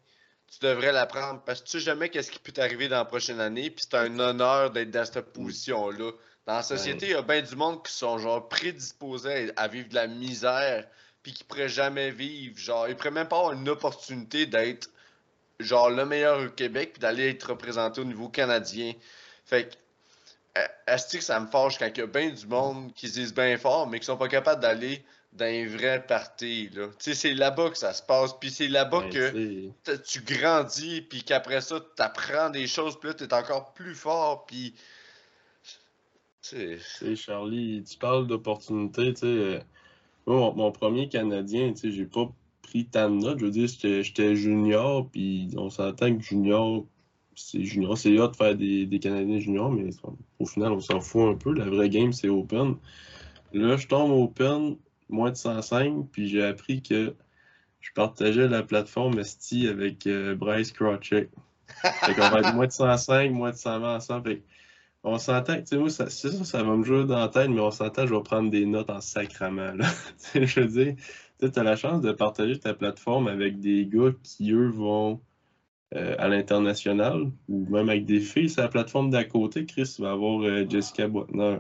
tu 0.51 0.59
devrais 0.61 0.93
la 0.93 1.07
prendre 1.07 1.41
parce 1.43 1.61
que 1.61 1.67
tu 1.67 1.73
sais 1.73 1.85
jamais 1.85 2.09
qu'est-ce 2.09 2.31
qui 2.31 2.39
peut 2.39 2.53
t'arriver 2.53 2.89
dans 2.89 2.97
la 2.97 3.05
prochaine 3.05 3.41
année, 3.41 3.71
puis 3.71 3.85
c'est 3.89 3.97
un 3.97 4.19
honneur 4.19 4.71
d'être 4.71 4.91
dans 4.91 5.05
cette 5.05 5.33
position-là. 5.33 6.13
Dans 6.47 6.55
la 6.55 6.63
société, 6.63 7.07
il 7.07 7.13
y 7.13 7.15
a 7.15 7.23
bien 7.23 7.43
du 7.43 7.57
monde 7.57 7.83
qui 7.85 7.93
sont 7.93 8.19
genre 8.19 8.49
prédisposés 8.49 9.53
à 9.57 9.67
vivre 9.67 9.89
de 9.89 9.97
la 9.97 10.07
misère, 10.07 10.87
puis 11.23 11.33
qui 11.33 11.43
pourraient 11.43 11.69
jamais 11.69 12.13
vivre. 12.13 12.57
Genre, 12.57 12.89
ils 12.89 12.95
pourraient 12.95 13.11
même 13.11 13.27
pas 13.27 13.39
avoir 13.39 13.53
une 13.53 13.69
opportunité 13.69 14.47
d'être 14.47 14.89
genre 15.59 15.91
le 15.91 16.07
meilleur 16.07 16.41
au 16.41 16.49
Québec, 16.51 16.93
puis 16.93 17.01
d'aller 17.01 17.31
être 17.31 17.51
représenté 17.51 18.01
au 18.01 18.05
niveau 18.05 18.29
canadien. 18.29 18.93
Fait 19.45 19.69
que, 19.69 20.63
est-ce 20.87 21.17
que 21.17 21.23
ça 21.23 21.41
me 21.41 21.49
fâche 21.49 21.79
quand 21.79 21.89
il 21.89 21.99
y 21.99 22.03
a 22.03 22.07
bien 22.07 22.31
du 22.31 22.47
monde 22.47 22.93
qui 22.95 23.09
se 23.09 23.15
disent 23.15 23.35
bien 23.35 23.59
fort, 23.59 23.89
mais 23.89 23.99
qui 23.99 24.07
sont 24.07 24.17
pas 24.17 24.29
capables 24.29 24.63
d'aller 24.63 25.05
d'un 25.37 25.67
vrai 25.67 26.05
parti. 26.07 26.71
Là. 26.75 26.89
Tu 26.89 26.95
sais, 26.99 27.15
c'est 27.15 27.35
là-bas 27.35 27.71
que 27.71 27.79
ça 27.79 27.93
se 27.93 28.03
passe. 28.03 28.33
Puis 28.39 28.51
c'est 28.51 28.69
là-bas 28.69 29.03
ben, 29.03 29.11
que 29.11 29.97
tu 29.97 30.21
grandis, 30.23 31.03
puis 31.03 31.23
qu'après 31.23 31.61
ça, 31.61 31.81
tu 31.81 32.03
apprends 32.03 32.51
des 32.51 32.67
choses, 32.67 32.99
puis 32.99 33.11
là, 33.11 33.15
tu 33.15 33.25
es 33.25 33.35
encore 33.35 33.73
plus 33.75 33.95
fort. 33.95 34.47
Puis. 34.47 34.75
Tu 36.43 36.79
sais, 36.79 37.17
Charlie, 37.17 37.83
tu 37.83 37.99
parles 37.99 38.27
d'opportunités. 38.27 39.13
Tu 39.13 39.21
sais, 39.21 39.27
euh, 39.27 39.61
moi, 40.27 40.53
mon, 40.55 40.73
premier 40.73 41.09
Canadien, 41.09 41.73
tu 41.73 41.79
sais, 41.79 41.91
j'ai 41.91 42.07
pas 42.07 42.31
pris 42.63 42.87
tant 42.87 43.11
de 43.11 43.17
notes. 43.17 43.39
Je 43.41 43.45
veux 43.47 43.51
dire, 43.51 43.69
j'étais 43.69 44.37
junior, 44.37 45.09
puis 45.11 45.49
on 45.57 45.71
s'entend 45.71 46.17
que 46.17 46.23
junior, 46.23 46.85
c'est 47.35 47.65
junior. 47.65 47.99
C'est 47.99 48.19
hot 48.19 48.29
de 48.29 48.37
faire 48.37 48.55
des, 48.55 48.87
des 48.87 48.99
Canadiens 49.01 49.39
juniors, 49.39 49.71
mais 49.71 49.91
au 50.39 50.47
final, 50.47 50.73
on 50.73 50.81
s'en 50.81 51.01
fout 51.01 51.35
un 51.35 51.35
peu. 51.35 51.53
La 51.53 51.67
vraie 51.67 51.89
game, 51.89 52.13
c'est 52.13 52.29
open. 52.29 52.77
Là, 53.53 53.77
je 53.77 53.87
tombe 53.87 54.13
open 54.13 54.77
moins 55.09 55.31
de 55.31 55.37
105, 55.37 56.09
puis 56.11 56.29
j'ai 56.29 56.45
appris 56.45 56.83
que 56.83 57.15
je 57.81 57.91
partageais 57.95 58.49
la 58.49 58.63
plateforme 58.63 59.23
ST 59.23 59.67
avec 59.69 60.07
euh, 60.07 60.35
Bryce 60.35 60.73
Crotchek. 60.73 61.31
Fait 61.83 62.15
qu'on 62.15 62.29
va 62.29 62.41
être 62.41 62.55
moins 62.55 62.67
de 62.67 62.73
105, 62.73 63.31
moins 63.33 63.51
de 63.51 63.57
120 63.57 63.97
ensemble. 63.97 64.31
Fait 64.31 64.43
on 65.07 65.19
s'entend, 65.19 65.57
tu 65.59 65.67
sais, 65.67 65.77
moi, 65.79 65.89
ça, 65.89 66.11
ça, 66.11 66.45
ça 66.45 66.63
va 66.65 66.77
me 66.77 66.83
jouer 66.83 67.05
dans 67.05 67.19
la 67.19 67.29
tête, 67.29 67.49
mais 67.49 67.61
on 67.61 67.71
s'entend, 67.71 68.07
je 68.07 68.15
vais 68.15 68.23
prendre 68.23 68.51
des 68.51 68.67
notes 68.67 68.91
en 68.91 69.01
sacrament. 69.01 69.75
Là. 69.77 69.87
je 70.35 70.61
veux 70.61 70.67
dire, 70.67 70.97
tu 71.39 71.59
as 71.59 71.63
la 71.63 71.77
chance 71.77 72.01
de 72.01 72.11
partager 72.11 72.59
ta 72.59 72.75
plateforme 72.75 73.29
avec 73.29 73.61
des 73.61 73.87
gars 73.87 74.11
qui, 74.25 74.51
eux, 74.51 74.67
vont 74.67 75.21
euh, 75.95 76.17
à 76.19 76.27
l'international, 76.27 77.31
ou 77.49 77.67
même 77.71 77.89
avec 77.89 78.05
des 78.05 78.19
filles. 78.19 78.51
C'est 78.51 78.63
la 78.63 78.69
plateforme 78.69 79.11
d'à 79.11 79.23
côté, 79.23 79.65
Chris, 79.65 79.95
va 80.01 80.11
avoir 80.11 80.41
euh, 80.43 80.67
Jessica 80.69 81.07
Boitner. 81.07 81.59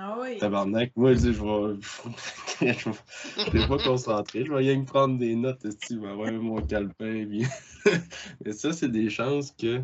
Ah 0.00 0.16
oui. 0.20 0.38
Tabarnak, 0.38 0.92
moi, 0.94 1.14
je, 1.14 1.32
je 1.32 1.42
vais. 1.42 2.72
je 2.72 3.50
vais 3.50 3.66
pas 3.66 3.78
concentré. 3.78 4.44
Je 4.44 4.50
vais 4.50 4.58
rien 4.58 4.84
prendre 4.84 5.18
des 5.18 5.34
notes, 5.34 5.66
tu 5.86 5.98
vas 5.98 6.10
avoir 6.10 6.30
mon 6.30 6.62
calepin. 6.62 7.26
Mais 8.44 8.52
ça, 8.52 8.72
c'est 8.72 8.90
des 8.90 9.10
chances 9.10 9.50
que. 9.50 9.82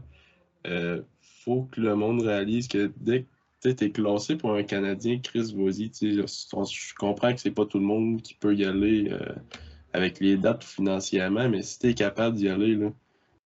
Euh, 0.67 1.03
faut 1.45 1.65
que 1.65 1.81
le 1.81 1.95
monde 1.95 2.23
réalise 2.23 2.69
que 2.69 2.91
dès 2.97 3.27
que 3.63 3.69
tu 3.71 3.85
es 3.85 3.91
classé 3.91 4.37
pour 4.37 4.55
un 4.55 4.63
Canadien, 4.63 5.19
Chris, 5.19 5.53
vas-y. 5.55 5.91
Je 6.01 6.95
comprends 6.95 7.35
que 7.35 7.41
c'est 7.41 7.51
pas 7.51 7.67
tout 7.67 7.81
le 7.81 7.85
monde 7.85 8.23
qui 8.23 8.35
peut 8.35 8.55
y 8.55 8.65
aller 8.65 9.11
euh, 9.11 9.35
avec 9.93 10.21
les 10.21 10.37
dates 10.37 10.65
financièrement, 10.65 11.49
mais 11.49 11.63
si 11.63 11.81
tu 11.81 11.89
es 11.89 11.95
capable 11.95 12.37
d'y 12.37 12.49
aller, 12.49 12.79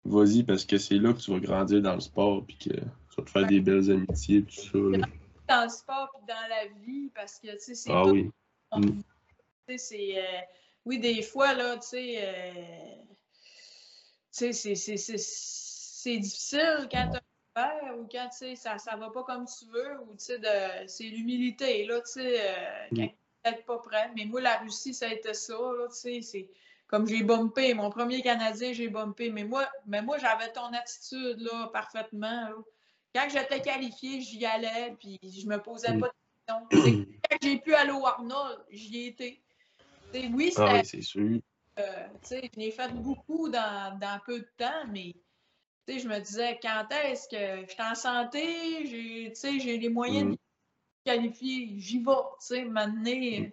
vas-y 0.05 0.43
parce 0.43 0.65
que 0.65 0.77
c'est 0.77 0.99
là 0.99 1.13
que 1.13 1.19
tu 1.19 1.31
vas 1.31 1.39
grandir 1.39 1.81
dans 1.81 1.95
le 1.95 2.01
sport 2.01 2.45
puis 2.45 2.57
que 2.57 2.75
tu 2.75 3.15
vas 3.17 3.23
te 3.23 3.29
faire 3.29 3.47
des 3.47 3.61
belles 3.61 3.89
amitiés 3.89 4.43
tout 4.43 4.53
ça. 4.53 4.77
Là 4.77 5.07
dans 5.47 5.63
le 5.63 5.69
sport 5.69 6.09
et 6.17 6.25
dans 6.27 6.47
la 6.49 6.65
vie 6.85 7.09
parce 7.13 7.39
que, 7.39 7.51
tu 7.53 7.59
sais, 7.59 7.75
c'est. 7.75 7.91
Ah 7.91 8.05
oui. 8.05 8.29
Mm. 8.73 9.01
c'est. 9.77 10.17
Euh, 10.17 10.41
oui, 10.85 10.99
des 10.99 11.21
fois, 11.21 11.53
là, 11.53 11.75
tu 11.77 11.87
sais. 11.87 12.15
Euh, 12.21 13.03
tu 14.35 14.53
sais, 14.53 14.75
c'est 14.75 16.17
difficile 16.17 16.87
quand 16.91 17.09
tu 17.11 17.19
ou 17.97 18.07
quand 18.11 18.29
tu 18.29 18.37
sais, 18.37 18.55
ça 18.55 18.75
ne 18.75 18.99
va 18.99 19.09
pas 19.09 19.23
comme 19.23 19.45
tu 19.45 19.65
veux 19.65 19.99
ou 20.01 20.15
tu 20.15 20.25
sais, 20.25 20.87
c'est 20.87 21.05
l'humilité, 21.05 21.85
là, 21.85 21.99
tu 22.01 22.11
sais, 22.11 22.39
euh, 22.39 22.87
quand 22.95 23.01
Mm. 23.01 23.07
tu 23.07 23.15
peut-être 23.43 23.65
pas 23.65 23.77
prêt. 23.79 24.11
Mais 24.15 24.25
moi, 24.25 24.41
la 24.41 24.57
Russie, 24.57 24.93
ça 24.93 25.07
a 25.07 25.09
été 25.13 25.33
ça, 25.33 25.53
là, 25.53 25.87
tu 25.87 25.95
sais, 25.95 26.21
c'est 26.21 26.49
comme 26.87 27.07
j'ai 27.07 27.23
bumpé, 27.23 27.73
mon 27.73 27.89
premier 27.89 28.21
Canadien, 28.21 28.73
j'ai 28.73 28.87
bumpé. 28.87 29.29
Mais 29.29 29.43
moi, 29.43 29.69
mais 29.85 30.01
moi 30.01 30.17
j'avais 30.19 30.51
ton 30.53 30.71
attitude, 30.73 31.39
là, 31.39 31.69
parfaitement, 31.73 32.49
là. 32.49 32.55
Quand 33.17 33.27
j'étais 33.29 33.61
qualifié, 33.61 34.21
j'y 34.21 34.45
allais, 34.45 34.95
puis 34.99 35.19
je 35.23 35.47
me 35.47 35.57
posais 35.57 35.91
Mm. 35.95 35.99
pas 36.01 36.07
de 36.07 36.13
questions. 36.45 36.67
Quand 37.27 37.37
j'ai 37.41 37.57
pu 37.57 37.73
aller 37.73 37.91
au 37.91 38.05
Arnold, 38.05 38.63
j'y 38.69 39.07
étais. 39.07 39.41
Oui, 40.13 40.53
Ah 40.55 40.73
oui, 40.73 40.85
c'est 40.85 41.01
sûr. 41.01 41.39
euh, 41.79 42.07
je 42.29 42.59
l'ai 42.59 42.69
fait 42.69 42.93
beaucoup 42.93 43.49
dans, 43.49 43.97
dans 43.97 44.19
peu 44.23 44.39
de 44.39 44.49
temps, 44.55 44.85
mais 44.89 45.15
je 45.87 46.07
me 46.07 46.19
disais, 46.19 46.59
quand 46.61 46.85
est-ce 46.91 47.27
que 47.27 47.65
je 47.65 47.71
suis 47.71 47.81
en 47.81 47.95
santé, 47.95 48.85
j'ai 48.85 49.77
les 49.79 49.89
moyens 49.89 50.25
de 50.25 50.29
Mm. 50.29 50.31
me 50.33 50.37
qualifier, 51.03 51.73
j'y 51.79 51.97
vais, 51.97 52.11
tu 52.39 52.45
sais, 52.45 52.65
m'amener. 52.65 53.51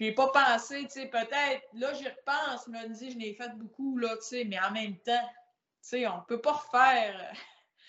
J'ai 0.00 0.12
pas 0.12 0.28
pensé, 0.28 0.84
tu 0.84 0.90
sais, 0.90 1.06
peut-être, 1.06 1.62
là, 1.74 1.92
j'y 1.92 2.08
repense, 2.08 2.62
je 2.66 2.70
me 2.70 2.88
dis, 2.94 3.10
je 3.10 3.18
l'ai 3.18 3.34
fait 3.34 3.54
beaucoup, 3.56 3.98
là, 3.98 4.16
tu 4.16 4.22
sais, 4.22 4.44
mais 4.46 4.58
en 4.58 4.70
même 4.70 4.96
temps, 5.00 5.28
tu 5.28 5.34
sais, 5.82 6.06
on 6.08 6.22
peut 6.26 6.40
pas 6.40 6.52
refaire. 6.52 7.34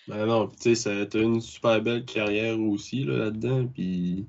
Ben 0.08 0.26
non, 0.26 0.48
puis 0.48 0.58
tu 0.58 0.76
sais, 0.76 0.76
ça- 0.76 1.06
t'as 1.06 1.20
une 1.20 1.42
super 1.42 1.82
belle 1.82 2.06
carrière 2.06 2.60
aussi 2.60 3.04
là, 3.04 3.18
là-dedans, 3.26 3.66
puis 3.68 4.26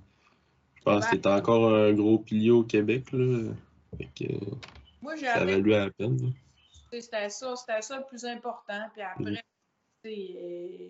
je 0.76 0.82
pense 0.82 1.06
que 1.06 1.16
t'es 1.16 1.28
encore 1.28 1.74
un 1.74 1.92
gros 1.92 2.18
pilier 2.18 2.50
au 2.50 2.62
Québec, 2.64 3.12
là. 3.12 3.52
Fait 3.98 4.08
que 4.14 4.32
Moi, 5.02 5.16
ça 5.16 5.34
a 5.34 5.38
j'avais, 5.40 5.52
valu 5.56 5.70
la 5.70 5.90
peine. 5.90 6.16
là. 6.22 6.28
c'était 7.00 7.28
ça, 7.28 7.54
c'était 7.56 7.82
ça 7.82 7.98
le 7.98 8.04
plus 8.06 8.24
important, 8.24 8.88
puis 8.94 9.02
après, 9.02 9.32
Mm. 9.32 9.36
tu 10.04 10.10
sais, 10.10 10.36
euh, 10.42 10.88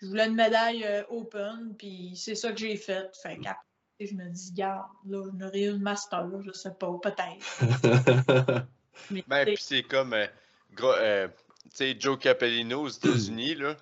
je 0.00 0.06
voulais 0.06 0.26
une 0.26 0.34
médaille 0.36 0.84
euh, 0.84 1.02
open, 1.08 1.74
puis 1.76 2.12
c'est 2.14 2.34
ça 2.36 2.52
que 2.52 2.58
j'ai 2.58 2.76
fait. 2.76 3.10
Fait 3.22 3.36
qu'après, 3.38 3.58
je 4.00 4.14
me 4.14 4.28
dis, 4.30 4.52
garde, 4.52 4.86
là, 5.06 5.24
je 5.32 5.36
n'aurais 5.44 5.62
eu 5.64 5.70
une 5.70 5.82
master, 5.82 6.28
je 6.42 6.52
sais 6.52 6.74
pas, 6.78 6.92
peut-être. 7.02 7.60
Mais, 9.10 9.24
Ben, 9.26 9.44
puis 9.46 9.56
c'est 9.58 9.82
comme, 9.82 10.12
euh, 10.12 10.26
gros, 10.74 10.92
euh, 10.92 11.26
sais, 11.72 11.96
Joe 11.98 12.18
Capellino 12.18 12.82
aux 12.82 12.88
États-Unis, 12.88 13.54
là, 13.56 13.76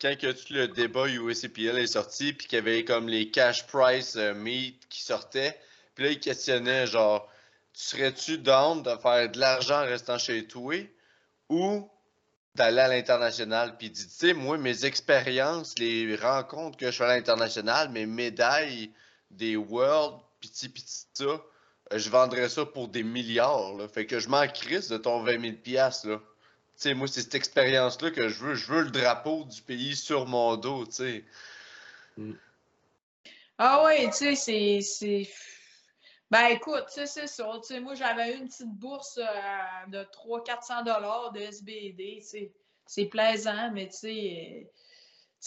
quand 0.00 0.16
que 0.18 0.32
tout 0.32 0.52
le 0.52 0.68
débat 0.68 1.08
USCPL 1.08 1.78
est 1.78 1.86
sorti, 1.86 2.32
puis 2.32 2.46
qu'il 2.46 2.56
y 2.56 2.60
avait 2.60 2.84
comme 2.84 3.08
les 3.08 3.30
cash 3.30 3.66
price 3.66 4.16
euh, 4.16 4.34
meet 4.34 4.86
qui 4.88 5.02
sortaient, 5.02 5.58
puis 5.94 6.04
là, 6.04 6.10
il 6.10 6.20
questionnait, 6.20 6.86
genre, 6.86 7.30
tu 7.72 7.82
serais-tu 7.82 8.38
down 8.38 8.82
de 8.82 8.94
faire 8.96 9.30
de 9.30 9.38
l'argent 9.38 9.82
en 9.82 9.86
restant 9.86 10.18
chez 10.18 10.46
toi 10.46 10.74
ou 11.48 11.88
d'aller 12.54 12.80
à 12.80 12.88
l'international? 12.88 13.76
Puis 13.78 13.88
il 13.88 13.92
dit, 13.92 14.06
tu 14.06 14.14
sais, 14.14 14.32
moi, 14.34 14.58
mes 14.58 14.84
expériences, 14.84 15.78
les 15.78 16.14
rencontres 16.16 16.76
que 16.76 16.90
je 16.90 16.96
fais 16.96 17.04
à 17.04 17.16
l'international, 17.16 17.90
mes 17.90 18.06
médailles 18.06 18.90
des 19.30 19.56
World, 19.56 20.20
pis 20.40 20.50
ci, 20.52 20.68
pis 20.68 20.84
ça, 21.14 21.42
je 21.92 22.10
vendrais 22.10 22.48
ça 22.48 22.66
pour 22.66 22.88
des 22.88 23.02
milliards. 23.02 23.74
Là. 23.74 23.88
Fait 23.88 24.06
que 24.06 24.20
je 24.20 24.28
m'en 24.28 24.46
crisse 24.46 24.88
de 24.88 24.98
ton 24.98 25.22
20 25.22 25.40
000 25.40 25.56
piastres, 25.62 26.08
là. 26.08 26.20
Sais, 26.76 26.92
moi, 26.94 27.08
c'est 27.08 27.22
cette 27.22 27.34
expérience-là 27.34 28.10
que 28.10 28.28
je 28.28 28.44
veux. 28.44 28.54
Je 28.54 28.66
veux 28.70 28.82
le 28.82 28.90
drapeau 28.90 29.44
du 29.44 29.62
pays 29.62 29.96
sur 29.96 30.26
mon 30.26 30.56
dos, 30.56 30.84
tu 30.84 30.92
sais. 30.92 31.24
Ah 33.58 33.82
oui, 33.86 34.06
tu 34.08 34.12
sais, 34.12 34.34
c'est- 34.34 34.80
c'est. 34.82 35.28
Ben 36.30 36.46
écoute, 36.48 36.84
tu 36.88 36.94
sais, 36.94 37.06
c'est 37.06 37.26
ça. 37.28 37.50
Tu 37.62 37.68
sais, 37.68 37.80
moi, 37.80 37.94
j'avais 37.94 38.34
eu 38.34 38.38
une 38.38 38.48
petite 38.48 38.68
bourse 38.74 39.18
euh, 39.18 39.90
de 39.90 40.04
300-400 40.12 40.82
dollars 40.82 41.32
de 41.32 41.40
SBD. 41.40 42.22
C'est 42.86 43.06
plaisant, 43.06 43.70
mais 43.72 43.88
tu 43.88 43.96
sais, 43.96 44.66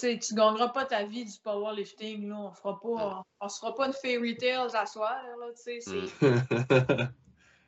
euh, 0.04 0.14
tu 0.14 0.20
tu 0.20 0.34
gagneras 0.34 0.70
pas 0.70 0.86
ta 0.86 1.04
vie 1.04 1.26
du 1.26 1.38
powerlifting. 1.44 2.30
Là. 2.30 2.38
On 2.38 2.52
fera 2.54 2.80
pas, 2.80 3.24
on 3.42 3.50
se 3.50 3.60
fera 3.60 3.76
pas 3.76 3.88
une 3.88 3.94
fairy 3.94 4.36
tales 4.38 4.76
à 4.76 4.86
soir. 4.86 5.22
Là, 5.40 5.48
tu 5.56 5.62
sais, 5.62 5.80
c'est- 5.82 6.26
Mm. 6.26 6.48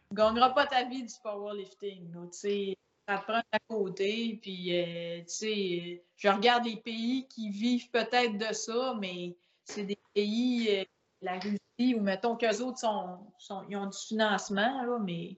Tu 0.09 0.15
gagneras 0.15 0.49
pas 0.49 0.65
ta 0.65 0.83
vie 0.85 1.03
du 1.03 1.13
powerlifting. 1.21 2.11
là, 2.13 2.21
tu 2.31 2.37
sais. 2.39 2.77
Ça 3.07 3.17
prend 3.17 3.41
à 3.51 3.59
côté. 3.67 4.39
Puis, 4.41 4.77
euh, 4.79 5.19
tu 5.21 5.25
sais, 5.27 6.03
je 6.17 6.27
regarde 6.29 6.65
les 6.65 6.77
pays 6.77 7.27
qui 7.27 7.49
vivent 7.49 7.89
peut-être 7.89 8.37
de 8.37 8.53
ça, 8.53 8.95
mais 8.99 9.35
c'est 9.65 9.83
des 9.83 9.97
pays, 10.13 10.67
euh, 10.69 10.83
la 11.21 11.39
Russie, 11.39 11.95
où 11.95 12.01
mettons 12.01 12.35
qu'eux 12.35 12.61
autres 12.61 12.79
sont, 12.79 13.19
sont- 13.37 13.65
ils 13.69 13.75
ont 13.77 13.87
du 13.87 13.97
financement, 13.97 14.83
là, 14.83 14.99
mais 14.99 15.37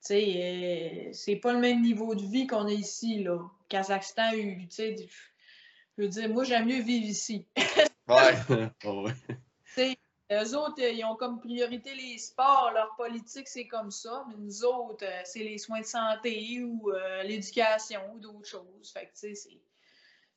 sais, 0.00 1.08
euh, 1.08 1.12
c'est 1.12 1.36
pas 1.36 1.52
le 1.52 1.58
même 1.60 1.82
niveau 1.82 2.14
de 2.14 2.22
vie 2.22 2.46
qu'on 2.46 2.66
a 2.66 2.72
ici. 2.72 3.22
Là. 3.24 3.38
Kazakhstan, 3.68 4.30
tu 4.32 4.66
sais, 4.70 4.96
je 5.96 6.02
veux 6.02 6.08
dire, 6.08 6.28
moi, 6.28 6.44
j'aime 6.44 6.66
mieux 6.66 6.82
vivre 6.82 7.06
ici. 7.06 7.46
Ouais. 8.08 8.38
Oh, 8.86 9.04
ouais. 9.76 9.98
Eux 10.30 10.56
autres, 10.56 10.82
euh, 10.82 10.90
ils 10.90 11.04
ont 11.04 11.16
comme 11.16 11.40
priorité 11.40 11.94
les 11.94 12.18
sports. 12.18 12.70
Leur 12.74 12.94
politique, 12.96 13.48
c'est 13.48 13.66
comme 13.66 13.90
ça. 13.90 14.24
Mais 14.28 14.36
nous 14.36 14.64
autres, 14.64 15.04
euh, 15.06 15.20
c'est 15.24 15.40
les 15.44 15.58
soins 15.58 15.80
de 15.80 15.86
santé 15.86 16.62
ou 16.62 16.90
euh, 16.90 17.22
l'éducation 17.22 18.00
ou 18.14 18.18
d'autres 18.20 18.48
choses. 18.48 18.90
Fait 18.92 19.06
que, 19.06 19.12
tu 19.18 19.34
sais, 19.34 19.60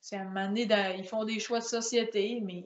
c'est- 0.00 0.16
à 0.16 0.20
un 0.20 0.24
moment 0.24 0.46
donné, 0.48 0.66
dans- 0.66 0.96
ils 0.98 1.06
font 1.06 1.24
des 1.24 1.40
choix 1.40 1.60
de 1.60 1.64
société, 1.64 2.40
mais, 2.42 2.64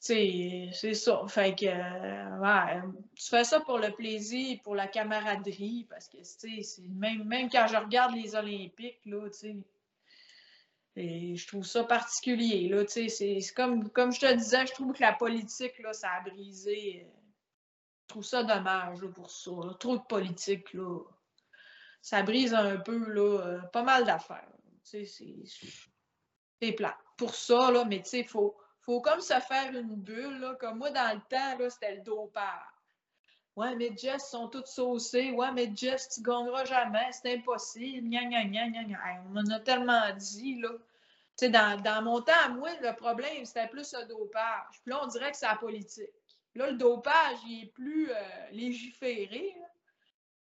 c'est 0.00 0.94
ça. 0.94 1.22
Fait 1.28 1.54
que, 1.54 1.66
ouais, 1.66 2.82
tu 3.16 3.28
fais 3.28 3.44
ça 3.44 3.60
pour 3.60 3.78
le 3.78 3.90
plaisir, 3.92 4.58
pour 4.62 4.74
la 4.74 4.88
camaraderie, 4.88 5.86
parce 5.88 6.08
que, 6.08 6.18
tu 6.18 6.62
sais, 6.64 6.82
même, 6.88 7.24
même 7.24 7.48
quand 7.50 7.66
je 7.68 7.76
regarde 7.76 8.14
les 8.14 8.34
Olympiques, 8.34 9.00
là, 9.06 9.28
tu 9.30 9.38
sais, 9.38 9.56
et 10.96 11.36
je 11.36 11.46
trouve 11.46 11.64
ça 11.64 11.84
particulier. 11.84 12.68
Là, 12.68 12.84
c'est 12.86 13.40
comme, 13.56 13.90
comme 13.90 14.12
je 14.12 14.20
te 14.20 14.32
disais, 14.34 14.66
je 14.66 14.72
trouve 14.72 14.92
que 14.92 15.00
la 15.00 15.12
politique, 15.14 15.78
là, 15.78 15.92
ça 15.92 16.10
a 16.12 16.20
brisé. 16.20 17.04
euh, 17.06 17.10
Je 18.02 18.08
trouve 18.08 18.24
ça 18.24 18.42
dommage 18.44 19.00
là, 19.02 19.08
pour 19.08 19.30
ça. 19.30 19.50
Trop 19.80 19.96
de 19.96 20.02
politique, 20.02 20.72
là. 20.74 20.98
Ça 22.02 22.22
brise 22.22 22.52
un 22.52 22.76
peu 22.78 22.98
là, 22.98 23.40
euh, 23.46 23.60
pas 23.72 23.82
mal 23.82 24.04
d'affaires. 24.04 24.48
C'est- 24.82 25.06
c'est 26.60 26.72
plat. 26.72 26.96
Pour 27.16 27.34
ça, 27.34 27.70
là, 27.70 27.84
mais 27.84 28.02
il 28.12 28.24
faut, 28.24 28.56
faut 28.80 29.00
comme 29.00 29.20
se 29.20 29.34
faire 29.40 29.72
une 29.74 29.94
bulle. 29.96 30.40
Là, 30.40 30.56
comme 30.56 30.78
moi, 30.78 30.90
dans 30.90 31.14
le 31.14 31.20
temps, 31.28 31.58
là, 31.58 31.70
c'était 31.70 31.96
le 31.96 32.02
dopage. 32.02 32.71
Ouais, 33.54 33.74
mais 33.76 33.90
Jess 33.96 34.30
sont 34.30 34.48
toutes 34.48 34.66
saucées. 34.66 35.30
Ouais, 35.32 35.52
mais 35.52 35.70
Jess, 35.74 36.08
tu 36.08 36.22
gagneras 36.22 36.64
jamais. 36.64 37.10
C'est 37.12 37.34
impossible. 37.34 38.08
On 38.14 39.28
m'en 39.28 39.54
a 39.54 39.60
tellement 39.60 40.14
dit, 40.14 40.60
là. 40.60 40.70
Tu 41.38 41.46
sais, 41.46 41.50
dans, 41.50 41.80
dans 41.80 42.02
mon 42.02 42.20
temps, 42.20 42.50
moi, 42.54 42.70
le 42.80 42.94
problème, 42.94 43.44
c'était 43.44 43.68
plus 43.68 43.94
le 43.94 44.06
dopage. 44.06 44.80
Puis 44.82 44.90
là, 44.90 45.00
on 45.02 45.06
dirait 45.06 45.30
que 45.30 45.36
c'est 45.36 45.46
la 45.46 45.56
politique. 45.56 46.10
Là, 46.54 46.70
le 46.70 46.76
dopage, 46.76 47.38
il 47.46 47.64
est 47.64 47.72
plus 47.72 48.10
euh, 48.10 48.50
légiféré. 48.52 49.54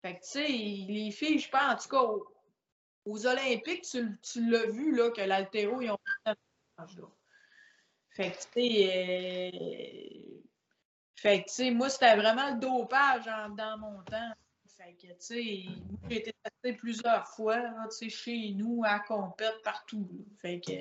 Fait 0.02 0.16
que, 0.16 0.22
tu 0.22 0.30
sais, 0.30 0.48
les 0.48 1.10
filles, 1.12 1.38
je 1.38 1.48
pense, 1.48 1.62
en 1.62 1.76
tout 1.76 1.88
cas, 1.88 2.02
aux, 2.02 2.26
aux 3.04 3.26
Olympiques, 3.26 3.82
tu, 3.82 4.18
tu 4.22 4.50
l'as 4.50 4.66
vu, 4.66 4.94
là, 4.94 5.10
que 5.10 5.20
l'altéro, 5.20 5.80
ils 5.80 5.90
ont 5.90 5.98
fait 6.24 6.36
là. 6.76 7.08
Fait 8.10 8.32
que, 8.32 8.36
tu 8.36 8.42
sais, 8.54 9.52
euh, 9.54 10.41
fait 11.22 11.42
que, 11.44 11.48
tu 11.48 11.54
sais, 11.54 11.70
moi, 11.70 11.88
c'était 11.88 12.16
vraiment 12.16 12.50
le 12.50 12.58
dopage 12.58 13.28
en- 13.28 13.50
dans 13.50 13.78
mon 13.78 14.02
temps. 14.02 14.32
Fait 14.76 14.94
que, 14.94 15.06
tu 15.06 15.14
sais, 15.20 15.64
moi, 15.88 16.00
j'ai 16.10 16.16
été 16.16 16.32
testé 16.42 16.76
plusieurs 16.76 17.28
fois, 17.28 17.60
tu 17.90 17.96
sais, 17.96 18.08
chez 18.08 18.50
nous, 18.56 18.82
à 18.84 18.98
compète, 18.98 19.62
partout. 19.62 20.08
là. 20.12 20.24
Fait 20.40 20.60
que, 20.60 20.72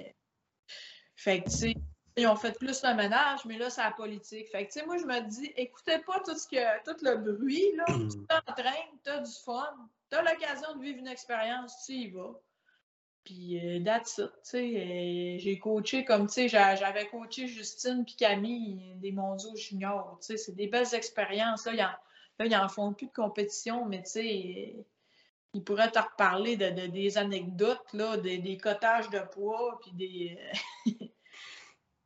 fait 1.15 1.43
que, 1.43 1.49
tu 1.49 1.55
sais, 1.55 1.75
ils 2.17 2.25
ont 2.25 2.35
fait 2.35 2.57
plus 2.57 2.81
le 2.83 2.95
ménage, 2.95 3.45
mais 3.45 3.59
là, 3.59 3.69
c'est 3.69 3.83
la 3.83 3.91
politique. 3.91 4.49
Fait 4.49 4.65
que, 4.65 4.71
tu 4.73 4.79
sais, 4.79 4.85
moi, 4.87 4.97
je 4.97 5.05
me 5.05 5.19
dis, 5.29 5.53
écoutez 5.55 5.99
pas 5.99 6.19
tout, 6.25 6.35
ce 6.35 6.47
que, 6.47 6.83
tout 6.85 6.97
le 7.05 7.17
bruit, 7.17 7.75
là. 7.75 7.85
Tu 8.09 8.17
t'entraînes, 8.27 8.97
t'as 9.03 9.19
du 9.19 9.31
fun, 9.45 9.89
t'as 10.09 10.23
l'occasion 10.23 10.75
de 10.75 10.81
vivre 10.81 10.97
une 10.97 11.07
expérience, 11.07 11.85
tu 11.85 11.93
y 11.93 12.09
vas. 12.09 12.33
Puis, 13.23 13.59
euh, 13.59 13.83
that's 13.83 14.19
euh, 14.19 14.29
j'ai 15.37 15.59
coaché 15.59 16.03
comme, 16.05 16.27
tu 16.27 16.33
sais, 16.33 16.47
j'a- 16.49 16.75
j'avais 16.75 17.07
coaché 17.07 17.47
Justine 17.47 18.03
puis 18.05 18.15
Camille 18.15 18.95
des 18.97 19.11
mondiaux 19.11 19.55
juniors, 19.55 20.17
tu 20.21 20.27
sais. 20.27 20.37
C'est 20.37 20.55
des 20.55 20.67
belles 20.67 20.93
expériences, 20.95 21.65
là. 21.65 21.73
Ils 21.73 21.81
en, 21.83 21.89
là, 22.39 22.45
ils 22.45 22.55
en 22.55 22.67
font 22.69 22.93
plus 22.93 23.07
de 23.07 23.11
compétition, 23.13 23.85
mais, 23.85 24.01
tu 24.03 24.09
sais, 24.11 24.75
euh, 24.79 24.83
ils 25.53 25.63
pourraient 25.63 25.91
te 25.91 25.99
reparler 25.99 26.57
de, 26.57 26.69
de- 26.71 26.87
des 26.87 27.17
anecdotes, 27.17 27.93
là, 27.93 28.17
des, 28.17 28.39
des 28.39 28.57
cotages 28.57 29.09
de 29.11 29.19
poids, 29.19 29.79
puis 29.83 29.91
des... 29.93 30.37
euh, 30.87 30.91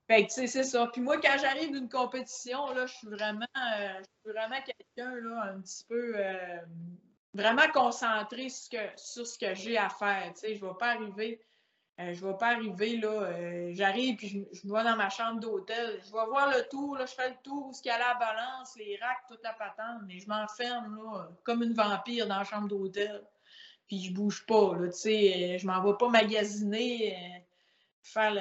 Fait 0.07 0.23
que, 0.23 0.27
tu 0.29 0.33
sais, 0.35 0.47
c'est 0.47 0.63
ça. 0.63 0.87
Puis 0.91 1.01
moi, 1.01 1.19
quand 1.19 1.37
j'arrive 1.39 1.71
d'une 1.71 1.89
compétition, 1.89 2.71
là, 2.73 2.85
je 2.85 2.93
suis 2.93 3.07
vraiment, 3.07 3.45
euh, 3.57 4.01
vraiment 4.25 4.61
quelqu'un, 4.61 5.15
là, 5.15 5.51
un 5.53 5.61
petit 5.61 5.83
peu, 5.87 6.13
euh, 6.17 6.57
vraiment 7.35 7.67
concentré 7.73 8.47
sur 8.49 9.27
ce 9.27 9.37
que, 9.37 9.53
j'ai 9.53 9.77
à 9.77 9.89
faire. 9.89 10.31
Tu 10.33 10.39
sais, 10.39 10.55
je 10.55 10.63
ne 10.63 10.69
vais 10.69 10.77
pas 10.79 10.91
arriver, 10.91 11.41
euh, 11.99 12.13
je 12.13 12.25
vais 12.25 12.37
pas 12.37 12.47
arriver, 12.47 12.97
là, 12.97 13.09
euh, 13.09 13.69
j'arrive, 13.73 14.15
puis 14.15 14.27
je, 14.29 14.39
je 14.51 14.73
vais 14.73 14.83
dans 14.83 14.95
ma 14.95 15.09
chambre 15.09 15.39
d'hôtel, 15.39 15.99
je 16.05 16.11
vais 16.11 16.25
voir 16.27 16.49
le 16.49 16.67
tour, 16.69 16.97
là, 16.97 17.05
je 17.05 17.13
fais 17.13 17.29
le 17.29 17.35
tour, 17.43 17.75
ce 17.75 17.81
qu'il 17.81 17.91
y 17.91 17.93
a 17.93 17.99
la 17.99 18.15
balance, 18.15 18.75
les 18.77 18.97
racks, 19.01 19.27
toute 19.27 19.43
la 19.43 19.53
patente, 19.53 20.01
mais 20.07 20.19
je 20.19 20.27
m'enferme, 20.27 20.95
là, 20.95 21.29
comme 21.43 21.61
une 21.61 21.73
vampire 21.73 22.27
dans 22.27 22.37
la 22.37 22.43
chambre 22.43 22.69
d'hôtel. 22.69 23.21
puis 23.87 24.01
je 24.01 24.13
bouge 24.13 24.45
pas, 24.45 24.75
là, 24.77 24.87
tu 24.87 24.97
sais, 24.97 25.57
je 25.59 25.67
m'en 25.67 25.83
vais 25.83 25.97
pas 25.97 26.09
magasiner, 26.09 27.15
euh, 27.15 27.39
faire 28.01 28.33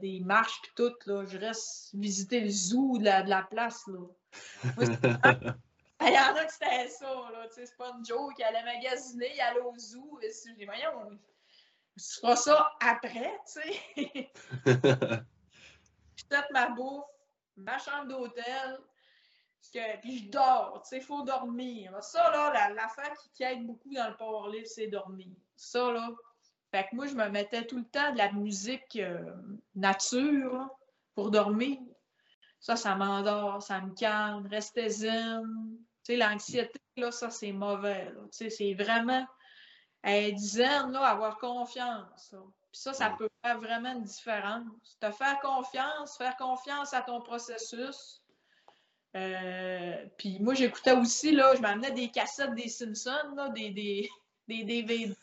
des 0.00 0.20
marches 0.20 0.60
puis 0.62 0.72
tout, 0.74 0.94
là, 1.06 1.24
je 1.26 1.38
reste 1.38 1.94
visiter 1.94 2.40
le 2.40 2.50
zoo 2.50 2.98
de 2.98 3.04
la, 3.04 3.22
de 3.22 3.30
la 3.30 3.42
place, 3.42 3.84
là. 3.86 5.52
Il 6.00 6.14
y 6.14 6.18
en 6.18 6.36
a 6.36 6.44
qui 6.44 6.52
c'était 6.52 6.88
ça, 6.88 7.06
là, 7.32 7.48
tu 7.48 7.54
sais, 7.54 7.66
c'est 7.66 7.76
pas 7.76 7.90
une 7.96 8.04
joke, 8.04 8.34
il 8.38 8.44
allait 8.44 8.62
magasiner, 8.62 9.34
il 9.34 9.40
allait 9.40 9.60
au 9.60 9.76
zoo, 9.76 10.18
et 10.22 10.28
je 10.28 10.54
dis, 10.54 10.64
voyons, 10.64 11.18
tu 11.96 12.20
feras 12.20 12.36
ça 12.36 12.72
après, 12.80 13.32
tu 13.52 13.60
sais. 13.62 14.30
je 16.16 16.24
tape 16.28 16.50
ma 16.52 16.68
bouffe, 16.70 17.04
ma 17.56 17.78
chambre 17.78 18.06
d'hôtel, 18.06 18.78
puis 20.00 20.18
je 20.18 20.30
dors, 20.30 20.82
tu 20.82 20.90
sais, 20.90 20.96
il 20.98 21.02
faut 21.02 21.22
dormir. 21.22 21.92
Ça, 22.02 22.30
là, 22.30 22.70
l'affaire 22.70 23.12
qui, 23.34 23.42
aide 23.42 23.66
beaucoup 23.66 23.92
dans 23.92 24.08
le 24.08 24.16
powerlift, 24.16 24.68
c'est 24.68 24.86
dormir. 24.86 25.34
Ça, 25.56 25.90
là, 25.90 26.08
fait 26.70 26.86
que 26.88 26.96
moi, 26.96 27.06
je 27.06 27.14
me 27.14 27.28
mettais 27.28 27.66
tout 27.66 27.78
le 27.78 27.84
temps 27.84 28.12
de 28.12 28.18
la 28.18 28.30
musique 28.32 28.96
euh, 28.96 29.34
nature 29.74 30.68
pour 31.14 31.30
dormir. 31.30 31.78
Ça, 32.60 32.76
ça 32.76 32.94
m'endort, 32.94 33.62
ça 33.62 33.80
me 33.80 33.94
calme, 33.94 34.46
restez 34.46 34.88
zen. 34.88 35.78
Tu 36.08 36.14
sais, 36.14 36.18
l'anxiété, 36.18 36.80
là, 36.96 37.12
ça, 37.12 37.28
c'est 37.28 37.52
mauvais. 37.52 38.10
Tu 38.32 38.38
sais, 38.38 38.48
c'est 38.50 38.72
vraiment 38.72 39.26
être 40.02 40.38
zen, 40.38 40.90
là, 40.90 41.02
avoir 41.02 41.36
confiance. 41.36 42.34
Puis 42.72 42.80
ça, 42.80 42.94
ça 42.94 43.10
peut 43.18 43.28
faire 43.44 43.60
vraiment 43.60 43.92
une 43.92 44.04
différence. 44.04 44.96
Te 45.00 45.10
faire 45.10 45.38
confiance, 45.40 46.16
faire 46.16 46.34
confiance 46.38 46.94
à 46.94 47.02
ton 47.02 47.20
processus. 47.20 48.22
Euh, 49.16 50.06
puis 50.16 50.38
moi, 50.40 50.54
j'écoutais 50.54 50.92
aussi, 50.92 51.32
là, 51.32 51.54
je 51.54 51.60
m'amenais 51.60 51.90
des 51.90 52.10
cassettes 52.10 52.54
des 52.54 52.68
Simpsons, 52.68 53.34
là, 53.36 53.50
des, 53.50 53.68
des, 53.68 54.08
des 54.48 54.64
DVD. 54.64 55.14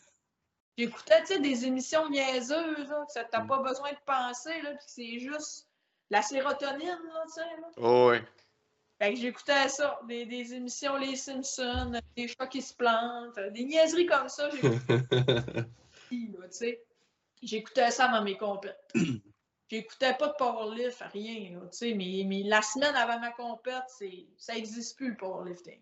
J'écoutais, 0.78 1.20
tu 1.22 1.34
sais, 1.34 1.40
des 1.40 1.66
émissions 1.66 2.08
niaiseuses, 2.08 2.88
là, 2.88 3.04
que 3.12 3.28
t'as 3.28 3.40
pas 3.40 3.58
besoin 3.58 3.90
de 3.90 3.98
penser, 4.06 4.62
là, 4.62 4.70
puis 4.74 4.86
c'est 4.86 5.18
juste 5.18 5.66
la 6.10 6.22
sérotonine, 6.22 7.00
là, 7.12 7.24
tu 7.26 7.32
sais. 7.32 7.48
Oh, 7.78 8.10
oui. 8.12 8.18
Fait 8.98 9.12
que 9.12 9.20
j'écoutais 9.20 9.68
ça, 9.68 10.00
des, 10.08 10.24
des, 10.24 10.54
émissions 10.54 10.96
Les 10.96 11.16
Simpsons, 11.16 11.92
des 12.16 12.28
chats 12.28 12.46
qui 12.46 12.62
se 12.62 12.74
plantent, 12.74 13.38
des 13.52 13.64
niaiseries 13.64 14.06
comme 14.06 14.28
ça, 14.28 14.48
j'écoutais. 14.50 15.68
j'écoutais 17.42 17.90
ça 17.90 18.08
dans 18.08 18.22
mes 18.22 18.36
compètes. 18.36 18.92
J'écoutais 19.68 20.14
pas 20.14 20.28
de 20.28 20.34
powerlift, 20.38 21.02
rien, 21.12 21.60
mais, 21.82 22.22
mais, 22.24 22.42
la 22.44 22.62
semaine 22.62 22.94
avant 22.94 23.18
ma 23.18 23.32
compète, 23.32 23.82
ça 24.38 24.54
n'existe 24.54 24.96
plus 24.96 25.10
le 25.10 25.16
powerlifting, 25.16 25.80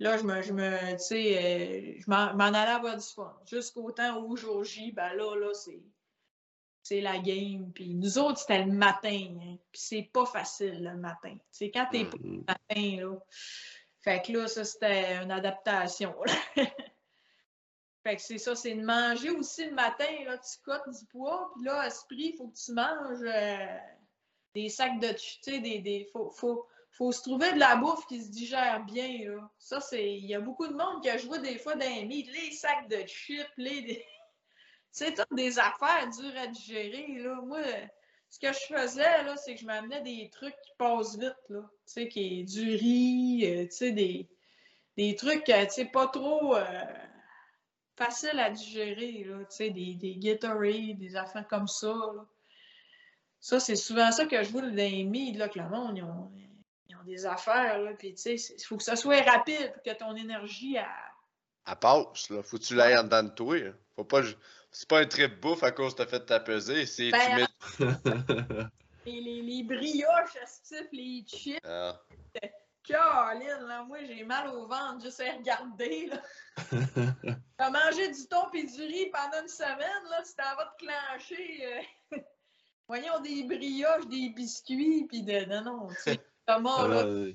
là, 0.00 0.16
je 0.16 0.24
me, 0.24 0.42
je 0.42 0.52
me, 0.52 0.62
euh, 0.62 0.96
je 1.98 2.10
m'en 2.10 2.38
allais 2.38 2.72
avoir 2.72 2.96
du 2.96 3.04
fun. 3.04 3.36
Jusqu'au 3.46 3.92
temps 3.92 4.20
où, 4.22 4.36
jour 4.36 4.64
J, 4.64 4.92
ben 4.92 5.12
là, 5.14 5.36
là, 5.36 5.52
c'est 5.54 5.82
c'est 6.90 7.00
la 7.00 7.18
game. 7.18 7.70
Puis 7.72 7.94
nous 7.94 8.18
autres, 8.18 8.38
c'était 8.38 8.64
le 8.64 8.72
matin. 8.72 9.28
Hein. 9.40 9.56
Puis 9.70 9.80
c'est 9.80 10.10
pas 10.12 10.26
facile 10.26 10.82
le 10.82 10.96
matin. 10.96 11.36
C'est 11.52 11.70
quand 11.70 11.86
t'es 11.90 12.04
pas 12.04 12.16
le 12.20 12.38
matin, 12.38 13.04
là. 13.04 13.16
Fait 14.00 14.22
que 14.22 14.32
là, 14.32 14.48
ça, 14.48 14.64
c'était 14.64 15.22
une 15.22 15.30
adaptation. 15.30 16.16
fait 16.56 18.16
que 18.16 18.22
c'est 18.22 18.38
ça, 18.38 18.56
c'est 18.56 18.74
de 18.74 18.82
manger 18.82 19.30
aussi 19.30 19.66
le 19.66 19.74
matin. 19.74 20.08
Là, 20.24 20.38
tu 20.38 20.58
cotes 20.64 20.88
du 20.88 21.06
poids. 21.06 21.52
Puis 21.54 21.64
là, 21.64 21.82
à 21.82 21.86
esprit, 21.86 22.32
il 22.32 22.36
faut 22.36 22.48
que 22.48 22.56
tu 22.56 22.72
manges 22.72 23.22
euh, 23.22 23.78
des 24.56 24.68
sacs 24.68 24.98
de... 24.98 25.12
Tu 25.12 25.38
sais, 25.42 25.60
des... 25.60 25.78
des 25.78 26.08
faut, 26.12 26.30
faut, 26.30 26.66
faut 26.90 27.12
se 27.12 27.22
trouver 27.22 27.52
de 27.52 27.60
la 27.60 27.76
bouffe 27.76 28.04
qui 28.08 28.20
se 28.20 28.30
digère 28.30 28.84
bien. 28.84 29.30
Là. 29.30 29.48
Ça, 29.58 29.80
c'est... 29.80 30.16
Il 30.16 30.26
y 30.26 30.34
a 30.34 30.40
beaucoup 30.40 30.66
de 30.66 30.74
monde 30.74 31.02
qui 31.02 31.10
a 31.10 31.18
joué 31.18 31.38
des 31.38 31.58
fois 31.58 31.76
dans 31.76 31.86
les 31.86 32.04
les 32.04 32.50
sacs 32.50 32.88
de 32.88 33.06
chips, 33.06 33.46
les 33.58 34.04
c'est 34.92 35.14
toutes 35.14 35.36
des 35.36 35.58
affaires 35.58 36.08
dures 36.10 36.38
à 36.38 36.46
digérer. 36.46 37.18
Là. 37.18 37.40
Moi, 37.42 37.62
ce 38.28 38.38
que 38.38 38.52
je 38.52 38.74
faisais, 38.74 39.36
c'est 39.36 39.54
que 39.54 39.60
je 39.60 39.66
m'amenais 39.66 40.02
des 40.02 40.30
trucs 40.30 40.54
qui 40.62 40.72
passent 40.78 41.18
vite, 41.18 41.34
là. 41.48 41.62
Tu 41.62 41.92
sais, 41.92 42.08
qui 42.08 42.40
est 42.40 42.44
du 42.44 42.76
riz, 42.76 43.42
euh, 43.44 43.64
tu 43.64 43.72
sais, 43.72 43.92
des, 43.92 44.28
des 44.96 45.16
trucs, 45.16 45.48
euh, 45.48 45.64
tu 45.64 45.70
sais, 45.72 45.84
pas 45.86 46.06
trop 46.06 46.56
euh, 46.56 46.84
faciles 47.96 48.38
à 48.38 48.50
digérer, 48.50 49.24
là. 49.24 49.38
Tu 49.40 49.56
sais, 49.56 49.70
des, 49.70 49.94
des 49.94 50.16
Gatorade, 50.16 50.98
des 50.98 51.16
affaires 51.16 51.46
comme 51.48 51.68
ça, 51.68 51.88
là. 51.88 52.24
Ça, 53.40 53.58
c'est 53.58 53.76
souvent 53.76 54.12
ça 54.12 54.26
que 54.26 54.42
je 54.42 54.50
vois 54.50 54.60
dans 54.60 54.74
les 54.74 55.32
là, 55.32 55.48
que 55.48 55.58
le 55.58 55.68
monde, 55.68 55.96
ils 55.96 56.04
ont, 56.04 56.30
ils 56.88 56.96
ont 56.96 57.04
des 57.04 57.26
affaires, 57.26 57.80
là. 57.80 57.92
Puis, 57.94 58.14
tu 58.14 58.36
sais, 58.36 58.54
il 58.56 58.62
faut 58.64 58.76
que 58.76 58.82
ça 58.82 58.96
soit 58.96 59.22
rapide 59.22 59.72
pour 59.72 59.82
que 59.82 59.96
ton 59.96 60.14
énergie, 60.14 60.76
elle... 60.76 60.86
Elle 61.66 61.76
passe, 61.76 62.30
là. 62.30 62.42
Faut 62.42 62.58
que 62.58 62.62
tu 62.62 62.74
l'ailles 62.74 62.98
en 62.98 63.04
dedans 63.04 63.22
de 63.22 63.30
toi. 63.30 63.56
Faut 63.96 64.04
pas 64.04 64.22
c'est 64.70 64.88
pas 64.88 65.00
un 65.00 65.06
trip 65.06 65.40
bouffe 65.40 65.62
à 65.62 65.72
cause 65.72 65.94
que 65.94 66.02
t'as 66.02 66.06
fait 66.06 66.24
t'apaiser, 66.24 66.86
c'est 66.86 67.10
ben, 67.10 67.46
tu 67.76 67.84
mets... 67.84 67.94
les, 69.06 69.20
les, 69.20 69.42
les, 69.42 69.62
brioches, 69.62 70.36
les 70.92 71.24
chips. 71.26 71.60
Ah. 71.64 72.00
Caroline, 72.82 73.66
là, 73.68 73.84
moi 73.84 73.98
j'ai 74.04 74.24
mal 74.24 74.48
au 74.48 74.66
ventre 74.66 75.04
juste 75.04 75.20
à 75.20 75.36
regarder. 75.36 76.06
Là. 76.06 76.22
T'as 77.56 77.70
mangé 77.70 78.08
du 78.08 78.26
thon 78.26 78.50
et 78.54 78.64
du 78.64 78.82
riz 78.82 79.10
pendant 79.12 79.42
une 79.42 79.48
semaine, 79.48 80.04
là, 80.10 80.22
tu 80.24 80.32
t'en 80.34 80.56
vas 80.56 80.74
te 80.76 80.84
clencher. 80.84 81.84
Euh... 82.12 82.18
Voyons 82.88 83.20
des 83.20 83.44
brioches, 83.44 84.08
des 84.08 84.30
biscuits, 84.30 85.06
puis 85.08 85.22
de. 85.22 85.44
Non, 85.44 85.62
non, 85.62 85.88
tu 85.88 85.94
sais, 85.96 86.20
Thomas, 86.46 86.88
là. 86.88 87.32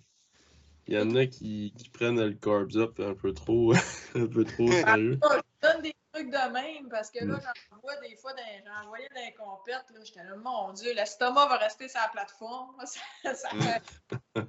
Il 0.87 0.93
y 0.93 0.99
en 0.99 1.15
a 1.15 1.25
qui, 1.25 1.73
qui, 1.75 1.89
prennent 1.89 2.23
le 2.23 2.33
carbs 2.33 2.75
up 2.75 2.99
un 2.99 3.15
peu 3.15 3.33
trop, 3.33 3.73
un 4.15 4.27
peu 4.27 4.43
trop 4.43 4.69
ah, 4.69 4.95
sérieux. 4.95 5.19
Je 5.23 5.67
donne 5.67 5.81
des 5.81 5.95
trucs 6.15 6.31
de 6.31 6.53
même 6.53 6.89
parce 6.89 7.11
que 7.11 7.23
là, 7.23 7.39
j'en 7.41 7.77
vois 7.79 7.95
des 7.97 8.15
fois, 8.15 8.31
j'en 8.65 8.87
voyais 8.87 9.09
dans 9.13 9.21
les 9.21 9.33
compètes, 9.33 9.85
là, 9.93 9.99
j'étais 10.03 10.23
là, 10.23 10.35
mon 10.37 10.73
Dieu, 10.73 10.93
l'estomac 10.93 11.47
va 11.47 11.57
rester 11.57 11.87
sur 11.87 11.99
la 11.99 12.09
plateforme. 12.09 12.75
Ça, 13.23 13.33
ça 13.33 13.49
mm. 13.53 14.41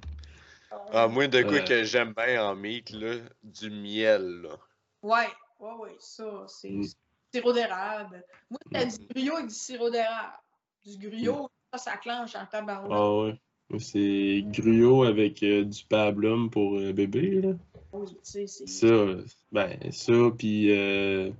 ah, 0.93 1.07
moi, 1.07 1.27
de 1.27 1.41
quoi 1.43 1.59
que 1.61 1.83
j'aime 1.83 2.13
bien 2.13 2.43
en 2.43 2.55
meat, 2.55 2.89
là, 2.91 3.17
du 3.43 3.69
miel, 3.69 4.41
là. 4.41 4.57
Ouais, 5.03 5.27
ouais, 5.59 5.73
ouais, 5.79 5.95
ça, 5.99 6.45
c'est 6.47 6.69
mm. 6.69 6.85
sirop 7.33 7.53
d'érable. 7.53 8.23
Moi, 8.49 8.59
t'as 8.71 8.85
du 8.85 9.07
gruyot 9.07 9.35
avec 9.35 9.47
du 9.47 9.55
sirop 9.55 9.89
d'érable. 9.89 10.37
Du 10.85 10.97
gruyot, 10.97 11.49
ça, 11.73 11.77
ça 11.77 11.97
clenche 11.97 12.35
en 12.35 12.45
tabarouette. 12.45 12.91
Ah 12.91 13.15
ouais. 13.15 13.39
C'est 13.79 14.45
gruyot 14.47 15.03
avec 15.03 15.43
euh, 15.43 15.65
du 15.65 15.83
pablum 15.85 16.49
pour 16.49 16.77
euh, 16.77 16.93
bébé, 16.93 17.41
là. 17.41 17.53
Oui, 17.91 18.07
tu 18.07 18.17
sais, 18.23 18.47
c'est... 18.47 18.67
Ça, 18.67 19.05
ben, 19.51 19.77
ça, 19.91 20.13
puis 20.37 20.71
euh, 20.71 21.31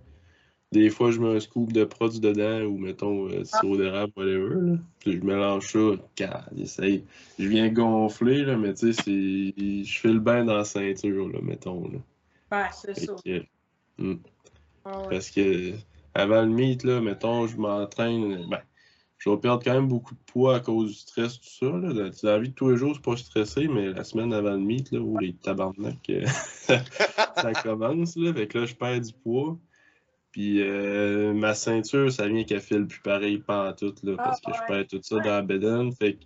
des 0.73 0.89
fois, 0.89 1.11
je 1.11 1.19
mets 1.19 1.35
un 1.35 1.39
scoop 1.39 1.71
de 1.71 1.85
produits 1.85 2.19
dedans 2.19 2.61
ou, 2.65 2.77
mettons, 2.77 3.29
euh, 3.29 3.43
sirop 3.45 3.75
ah. 3.75 3.77
d'érable, 3.77 4.13
whatever, 4.17 4.55
là. 4.55 4.77
Puis 4.99 5.13
je 5.13 5.23
mélange 5.23 5.71
ça, 5.71 6.03
car, 6.15 6.49
je 6.53 7.47
viens 7.47 7.69
gonfler, 7.69 8.43
là, 8.43 8.57
mais 8.57 8.73
tu 8.73 8.93
sais, 8.93 9.03
je 9.07 9.99
fais 9.99 10.11
le 10.11 10.19
bain 10.19 10.43
dans 10.43 10.57
la 10.57 10.65
ceinture, 10.65 11.29
là, 11.29 11.39
mettons, 11.41 11.87
là. 11.87 11.99
Ouais, 12.51 12.69
c'est 12.73 12.95
ça. 12.95 13.13
Hmm. 13.97 14.15
Ah 14.85 15.03
Parce 15.09 15.31
que, 15.31 15.73
avant 16.13 16.41
le 16.41 16.49
meet, 16.49 16.83
là, 16.83 17.01
mettons, 17.01 17.47
je 17.47 17.57
m'entraîne, 17.57 18.47
ben, 18.49 18.61
je 19.17 19.29
vais 19.29 19.37
perdre 19.37 19.63
quand 19.63 19.73
même 19.73 19.87
beaucoup 19.87 20.13
de 20.13 20.19
poids 20.31 20.57
à 20.57 20.59
cause 20.59 20.91
du 20.91 20.97
stress, 20.97 21.39
tout 21.39 21.49
ça. 21.49 21.65
Là. 21.65 21.93
Dans 21.93 22.11
la 22.23 22.39
vie 22.39 22.49
de 22.49 22.53
tous 22.53 22.69
les 22.69 22.77
jours, 22.77 22.93
c'est 22.93 23.03
pas 23.03 23.17
stressé, 23.17 23.67
mais 23.67 23.91
la 23.91 24.03
semaine 24.03 24.31
avant 24.31 24.51
le 24.51 24.59
meet, 24.59 24.91
là, 24.91 24.99
où 24.99 25.17
les 25.17 25.33
tabarnak, 25.33 25.97
euh, 26.09 26.25
ça 26.67 27.53
commence. 27.63 28.15
Là. 28.15 28.33
Fait 28.33 28.47
que 28.47 28.59
là, 28.59 28.65
je 28.65 28.75
perds 28.75 29.01
du 29.01 29.13
poids. 29.13 29.57
Puis 30.31 30.61
euh, 30.61 31.33
ma 31.33 31.53
ceinture, 31.53 32.11
ça 32.11 32.27
vient 32.27 32.43
qu'elle 32.43 32.61
file 32.61 32.85
plus 32.85 33.01
pareil 33.01 33.39
pas 33.39 33.73
tout, 33.73 33.95
là, 34.03 34.15
ah, 34.17 34.23
parce 34.23 34.41
que 34.41 34.51
je 34.53 34.59
perds 34.67 34.87
tout 34.87 34.99
ça 35.01 35.15
dans 35.19 35.29
la 35.29 35.41
bedaine. 35.41 35.91
Fait 35.93 36.15
que 36.15 36.25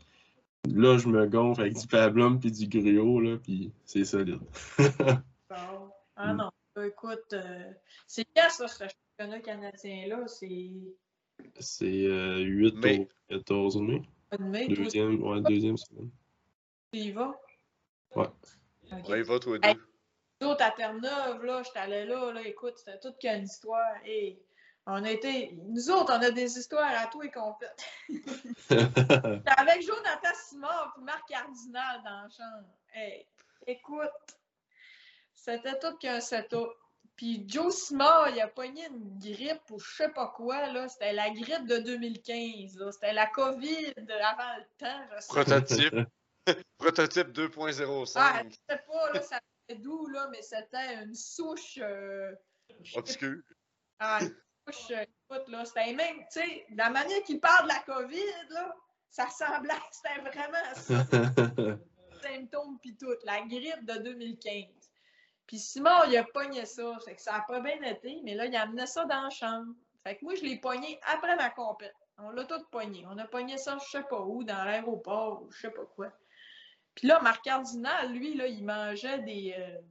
là, 0.74 0.98
je 0.98 1.08
me 1.08 1.28
gonfle 1.28 1.62
avec 1.62 1.78
du 1.78 1.88
pablum 1.88 2.40
puis 2.40 2.52
du 2.52 2.68
griot, 2.68 3.20
là, 3.20 3.38
puis 3.38 3.72
c'est 3.86 4.06
solide. 4.06 4.40
Ah 6.24 6.34
mm. 6.34 6.38
non, 6.38 6.84
écoute, 6.84 7.34
euh, 7.34 7.72
c'est 8.06 8.26
quoi 8.32 8.50
ça, 8.50 8.68
ce 8.68 8.84
championnat 8.84 9.40
canadien-là? 9.40 10.28
C'est 10.28 10.70
c'est 11.60 12.06
euh, 12.06 12.40
8 12.40 12.76
mai. 12.76 13.00
au 13.00 13.34
14 13.34 13.82
mai. 13.82 14.02
mai 14.40 14.68
deuxième, 14.68 15.24
ouais, 15.24 15.42
deuxième 15.42 15.78
semaine. 15.78 16.10
Tu 16.94 17.00
y 17.00 17.12
vas? 17.12 17.34
Ouais. 18.16 18.28
Okay. 18.92 19.12
Ouais, 19.12 19.20
il 19.20 19.24
va, 19.24 19.40
toi 19.40 19.58
deux. 19.58 19.68
Hey, 19.68 19.76
nous 20.42 20.48
autres, 20.48 20.64
à 20.64 20.72
Terre-Neuve, 20.72 21.44
là, 21.44 21.62
j'étais 21.64 21.80
allé 21.80 22.06
là, 22.06 22.32
là, 22.34 22.42
écoute, 22.42 22.74
c'était 22.78 23.00
toute 23.00 23.20
qu'une 23.20 23.44
histoire. 23.44 23.96
Et 24.06 24.42
on 24.88 25.04
a 25.04 25.12
été... 25.12 25.52
Nous 25.68 25.92
autres, 25.92 26.14
on 26.18 26.22
a 26.22 26.32
des 26.32 26.58
histoires 26.58 26.92
à 26.98 27.08
tout 27.08 27.22
et 27.22 27.30
complètes. 27.30 27.86
avec 29.58 29.82
Jonathan 29.84 30.34
Simard 30.34 30.96
et 30.98 31.02
Marc 31.04 31.28
Cardinal 31.30 32.02
dans 32.04 32.24
la 32.24 32.30
chambre. 32.30 32.68
Hey, 32.94 33.28
écoute, 33.68 34.10
c'était 35.36 35.78
tout 35.78 35.96
qu'un 35.98 36.20
setup. 36.20 36.72
Puis 37.16 37.46
Joe 37.48 37.76
Smart, 37.76 38.30
il 38.30 38.42
a 38.42 38.48
pogné 38.48 38.88
une 38.88 39.20
grippe 39.20 39.70
ou 39.70 39.80
je 39.80 39.96
sais 39.96 40.10
pas 40.10 40.34
quoi, 40.36 40.72
là. 40.72 40.90
C'était 40.90 41.14
la 41.14 41.30
grippe 41.30 41.68
de 41.68 41.78
2015, 41.78 42.78
là. 42.80 42.92
C'était 42.92 43.14
la 43.14 43.28
COVID 43.28 43.94
avant 44.24 44.58
le 44.58 44.64
temps, 44.80 45.02
je 45.14 45.22
sais. 45.22 45.28
Prototype. 45.28 45.96
Prototype 46.80 47.28
2.05. 47.28 48.14
Ah, 48.16 48.42
je 48.44 48.56
sais 48.68 48.82
pas, 48.88 49.14
là, 49.14 49.22
ça 49.22 49.40
d'où, 49.76 50.08
là, 50.08 50.28
mais 50.32 50.42
c'était 50.42 51.04
une 51.04 51.16
souche. 51.16 51.80
Euh, 51.82 52.34
Obscur. 52.96 53.42
Ah, 54.00 54.20
je, 54.68 54.94
écoute, 54.94 55.48
là, 55.50 55.66
c'était 55.66 55.94
même, 55.94 56.18
tu 56.32 56.40
sais, 56.40 56.66
la 56.76 56.90
manière 56.90 57.22
qu'il 57.24 57.40
parle 57.40 57.64
de 57.64 57.74
la 57.74 57.80
COVID, 57.80 58.50
là, 58.50 58.76
ça 59.10 59.26
ressemblait, 59.26 59.74
c'était 59.92 60.22
vraiment 60.22 60.74
ça. 60.76 61.78
symptômes 62.22 62.80
pis 62.80 62.96
tout, 62.96 63.16
la 63.24 63.42
grippe 63.42 63.86
de 63.86 63.98
2015. 64.04 64.66
Puis 65.48 65.60
Simon, 65.60 66.04
il 66.08 66.18
a 66.18 66.24
pogné 66.24 66.66
ça, 66.66 66.98
fait 67.04 67.16
que 67.16 67.22
ça 67.22 67.36
a 67.36 67.42
pas 67.42 67.60
bien 67.60 67.82
été, 67.82 68.22
mais 68.24 68.36
là, 68.36 68.46
il 68.46 68.56
a 68.56 68.62
amené 68.62 68.86
ça 68.86 69.06
dans 69.06 69.24
la 69.24 69.30
chambre. 69.30 69.74
Fait 70.04 70.18
que 70.18 70.24
moi, 70.24 70.36
je 70.36 70.44
l'ai 70.44 70.58
pogné 70.60 71.00
après 71.04 71.36
ma 71.36 71.50
compète. 71.50 71.96
On 72.18 72.30
l'a 72.32 72.46
tout 72.46 72.64
pogné. 72.72 73.06
On 73.10 73.18
a 73.18 73.26
pogné 73.26 73.58
ça, 73.58 73.78
je 73.84 73.90
sais 73.90 74.04
pas 74.04 74.22
où, 74.22 74.44
dans 74.44 74.64
l'aéroport, 74.64 75.42
ou 75.42 75.52
je 75.52 75.62
sais 75.62 75.72
pas 75.72 75.86
quoi. 75.96 76.12
Puis 76.96 77.08
là, 77.08 77.20
Marc 77.22 77.44
Cardinal, 77.44 78.12
lui, 78.12 78.36
là, 78.36 78.48
il 78.48 78.64
mangeait 78.66 79.20
des. 79.20 79.56
euh, 79.58 79.82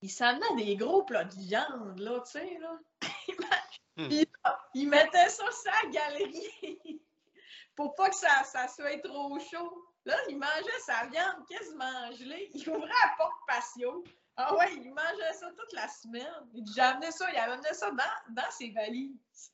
il 0.00 0.10
s'amenait 0.10 0.56
des 0.56 0.76
gros 0.76 1.04
plats 1.04 1.24
de 1.24 1.34
viande, 1.34 1.98
là, 1.98 2.20
tu 2.20 2.32
sais, 2.32 2.58
là. 2.60 2.78
Hmm. 3.94 4.08
Puis 4.08 4.26
là, 4.42 4.58
il 4.72 4.88
mettait 4.88 5.28
ça 5.28 5.44
sur 5.50 5.70
la 5.70 5.90
galerie 5.90 7.02
pour 7.76 7.94
pas 7.94 8.08
que 8.08 8.16
ça, 8.16 8.42
ça 8.42 8.66
soit 8.66 9.02
trop 9.02 9.38
chaud. 9.38 9.86
Là, 10.06 10.16
il 10.30 10.38
mangeait 10.38 10.80
sa 10.80 11.04
viande 11.08 11.46
quasiment 11.46 12.10
gelée. 12.12 12.48
Il 12.54 12.70
ouvrait 12.70 12.88
la 12.88 13.14
porte 13.18 13.36
patio. 13.46 14.02
Ah 14.36 14.56
ouais, 14.56 14.74
il 14.76 14.94
mangeait 14.94 15.34
ça 15.34 15.50
toute 15.50 15.72
la 15.74 15.88
semaine. 15.88 16.24
Il 16.54 16.80
amené 16.80 17.10
ça, 17.10 17.30
il 17.30 17.36
a 17.36 17.52
amené 17.52 17.72
ça 17.74 17.90
dans, 17.90 18.34
dans 18.34 18.50
ses 18.50 18.70
valises. 18.70 19.52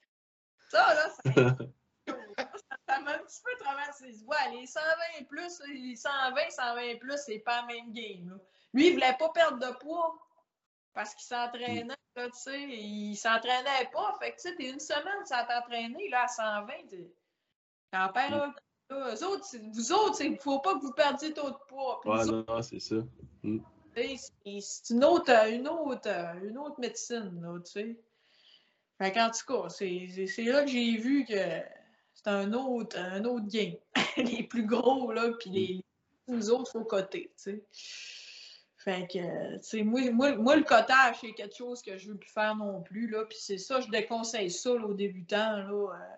Ça, 0.70 0.94
là, 0.94 1.10
ça 1.10 1.56
ça 2.88 3.00
m'a 3.00 3.12
un 3.14 3.18
petit 3.18 3.40
peu 3.44 3.64
traumatisé. 3.64 4.24
Ouais, 4.24 4.58
les 4.58 4.66
120 4.66 4.84
et 5.20 5.24
plus, 5.24 5.60
les 5.68 5.96
120, 5.96 6.50
120 6.50 6.80
et 6.80 6.96
plus, 6.96 7.18
c'est 7.24 7.38
pas 7.40 7.60
la 7.60 7.66
même 7.66 7.92
game. 7.92 8.30
là. 8.30 8.36
Lui, 8.74 8.88
il 8.88 8.94
voulait 8.94 9.16
pas 9.18 9.28
perdre 9.30 9.58
de 9.58 9.72
poids 9.78 10.14
parce 10.94 11.14
qu'il 11.14 11.26
s'entraînait, 11.26 11.94
là, 12.16 12.26
tu 12.26 12.38
sais. 12.38 12.62
Il 12.62 13.16
s'entraînait 13.16 13.88
pas. 13.92 14.16
Fait 14.20 14.32
que, 14.32 14.36
tu 14.36 14.48
sais, 14.48 14.56
t'es 14.56 14.70
une 14.70 14.80
semaine 14.80 15.24
sans 15.24 15.44
t'entraîner, 15.46 16.08
là, 16.08 16.24
à 16.24 16.28
120, 16.28 16.66
t'es- 16.88 17.12
t'en 17.92 18.08
perds 18.12 18.34
un. 18.34 18.54
Là, 18.90 19.14
eux 19.14 19.24
autres, 19.26 19.46
vous 19.72 19.92
autres, 19.92 20.22
il 20.22 20.38
faut 20.38 20.60
pas 20.60 20.74
que 20.74 20.80
vous 20.80 20.94
perdiez 20.94 21.34
trop 21.34 21.50
de 21.50 21.56
poids. 21.68 22.00
Ouais, 22.06 22.28
autres, 22.28 22.52
non, 22.52 22.62
c'est 22.62 22.80
ça. 22.80 22.96
sais, 23.94 24.16
c'est 24.60 24.94
une 24.94 25.04
autre, 25.04 25.30
une, 25.48 25.68
autre, 25.68 26.08
une 26.42 26.56
autre 26.56 26.80
médecine, 26.80 27.38
là, 27.42 27.58
tu 27.60 27.70
sais. 27.70 27.96
Fait 28.98 29.12
qu'en 29.12 29.30
tout 29.30 29.44
cas, 29.46 29.68
c'est 29.68 30.06
là 30.38 30.62
que 30.64 30.70
j'ai 30.70 30.96
vu 30.96 31.24
que 31.24 31.34
c'est 32.18 32.30
un 32.30 32.52
autre, 32.52 32.98
un 32.98 33.24
autre 33.24 33.46
game. 33.46 33.76
les 34.16 34.42
plus 34.42 34.66
gros, 34.66 35.12
là, 35.12 35.30
puis 35.38 35.84
les, 36.26 36.50
autres, 36.50 36.72
faut 36.72 36.84
coter, 36.84 37.32
tu 37.36 37.52
sais. 37.52 37.64
Fait 38.76 39.06
que, 39.06 39.82
moi, 39.82 40.10
moi, 40.10 40.36
moi, 40.36 40.56
le 40.56 40.64
cotage, 40.64 41.16
c'est 41.20 41.32
quelque 41.32 41.54
chose 41.54 41.80
que 41.82 41.96
je 41.96 42.10
veux 42.10 42.16
plus 42.16 42.30
faire 42.30 42.56
non 42.56 42.80
plus, 42.82 43.08
là. 43.08 43.24
Puis 43.24 43.38
c'est 43.40 43.58
ça, 43.58 43.80
je 43.80 43.88
déconseille 43.88 44.50
ça, 44.50 44.72
aux 44.72 44.94
débutants, 44.94 45.58
là. 45.58 45.94
euh, 45.94 46.16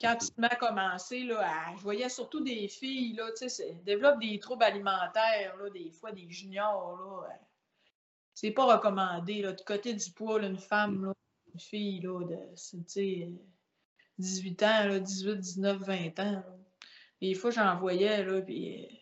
quand 0.00 0.16
tu 0.16 0.28
te 0.28 0.40
mets 0.40 0.48
à 0.48 0.96
là, 1.26 1.74
je 1.76 1.82
voyais 1.82 2.08
surtout 2.08 2.40
des 2.40 2.68
filles, 2.68 3.14
là, 3.14 3.30
tu 3.36 3.48
sais, 3.48 3.76
développent 3.84 4.20
des 4.20 4.38
troubles 4.38 4.62
alimentaires, 4.62 5.56
là, 5.56 5.70
des 5.70 5.90
fois 5.90 6.12
des 6.12 6.30
juniors, 6.30 6.96
là. 6.96 7.28
euh, 7.28 7.36
c'est 8.32 8.52
pas 8.52 8.76
recommandé, 8.76 9.42
là, 9.42 9.52
de 9.52 9.60
côté 9.62 9.92
du 9.92 10.10
poids, 10.12 10.40
là, 10.40 10.46
une 10.46 10.58
femme, 10.58 11.12
une 11.52 11.60
fille, 11.60 12.00
là, 12.00 12.24
de, 12.24 12.38
tu 12.54 12.84
sais, 12.86 13.28
18 14.18 14.62
ans, 14.62 14.84
là, 14.84 14.98
18, 15.00 15.36
19, 15.38 15.78
20 15.78 16.18
ans, 16.20 16.32
là. 16.32 16.44
Des 17.20 17.34
fois, 17.34 17.50
j'en 17.50 17.76
voyais, 17.78 18.24
là, 18.24 18.40
puis 18.42 19.00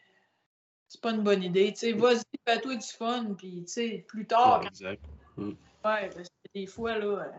c'est 0.89 1.01
pas 1.01 1.11
une 1.11 1.23
bonne 1.23 1.43
idée, 1.43 1.73
tu 1.73 1.81
sais, 1.81 1.93
vas-y, 1.93 2.23
fais-toi 2.47 2.77
du 2.77 2.87
fun, 2.87 3.35
puis, 3.35 3.65
tu 3.65 3.73
sais, 3.73 4.05
plus 4.09 4.27
tard, 4.27 4.61
Ouais, 4.63 4.67
exact. 4.69 5.03
Ouais, 5.37 6.11
parce 6.11 6.29
que 6.29 6.51
des 6.55 6.67
fois, 6.67 6.99
là. 6.99 7.07
euh, 7.07 7.31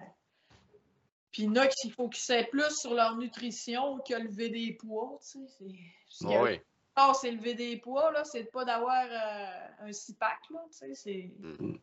Puis 1.31 1.43
il 1.43 1.45
y 1.45 1.49
en 1.49 1.55
a 1.55 1.67
qui 1.67 1.89
focusaient 1.89 2.45
plus 2.45 2.69
sur 2.79 2.93
leur 2.93 3.17
nutrition 3.17 3.99
que 3.99 4.13
lever 4.13 4.49
des 4.49 4.73
poids, 4.73 5.19
tu 5.21 5.39
sais. 5.47 6.25
Oui. 6.25 6.61
Ah, 6.95 7.11
c'est 7.13 7.31
lever 7.31 7.53
des 7.53 7.77
poids, 7.77 8.11
là, 8.11 8.23
c'est 8.23 8.45
pas 8.51 8.65
d'avoir 8.65 9.05
euh, 9.05 9.87
un 9.87 9.91
six-pack, 9.91 10.39
là, 10.51 10.59
tu 10.71 10.77
sais. 10.77 10.93
C'est. 10.93 11.31
Mhm. 11.39 11.79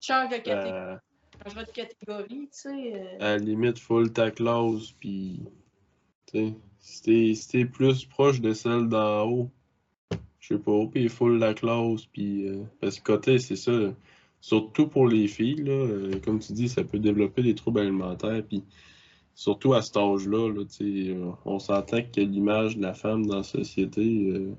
Change 0.00 0.30
de 0.30 0.36
catégorie, 0.36 0.72
Euh, 0.72 0.96
de 1.44 1.72
catégorie, 1.72 2.48
tu 2.48 2.48
sais. 2.50 2.92
euh. 2.94 3.16
à 3.20 3.36
la 3.36 3.38
limite, 3.38 3.78
full 3.78 4.12
ta 4.12 4.30
classe, 4.30 4.92
puis. 5.00 5.40
Tu 6.26 6.54
sais, 6.80 7.34
si 7.34 7.48
t'es 7.48 7.64
plus 7.64 8.04
proche 8.04 8.40
de 8.40 8.52
celle 8.54 8.88
d'en 8.88 9.28
haut, 9.28 9.50
je 10.40 10.54
sais 10.54 10.60
pas, 10.60 10.86
puis 10.90 11.08
full 11.08 11.38
la 11.38 11.54
classe, 11.54 12.06
puis. 12.06 12.48
euh, 12.48 12.62
parce 12.80 12.98
que 12.98 13.12
côté, 13.12 13.38
c'est 13.38 13.56
ça. 13.56 13.72
Surtout 14.40 14.88
pour 14.88 15.06
les 15.06 15.28
filles, 15.28 15.62
là, 15.62 15.72
euh, 15.72 16.18
comme 16.24 16.40
tu 16.40 16.52
dis, 16.52 16.68
ça 16.68 16.82
peut 16.82 16.98
développer 16.98 17.42
des 17.42 17.54
troubles 17.54 17.80
alimentaires, 17.80 18.42
puis 18.46 18.64
surtout 19.34 19.74
à 19.74 19.82
cet 19.82 19.96
âge-là, 19.96 20.50
là, 20.52 20.64
on 21.44 21.58
s'entend 21.58 22.02
que 22.02 22.20
l'image 22.20 22.76
de 22.76 22.82
la 22.82 22.94
femme 22.94 23.26
dans 23.26 23.36
la 23.36 23.42
société, 23.44 24.52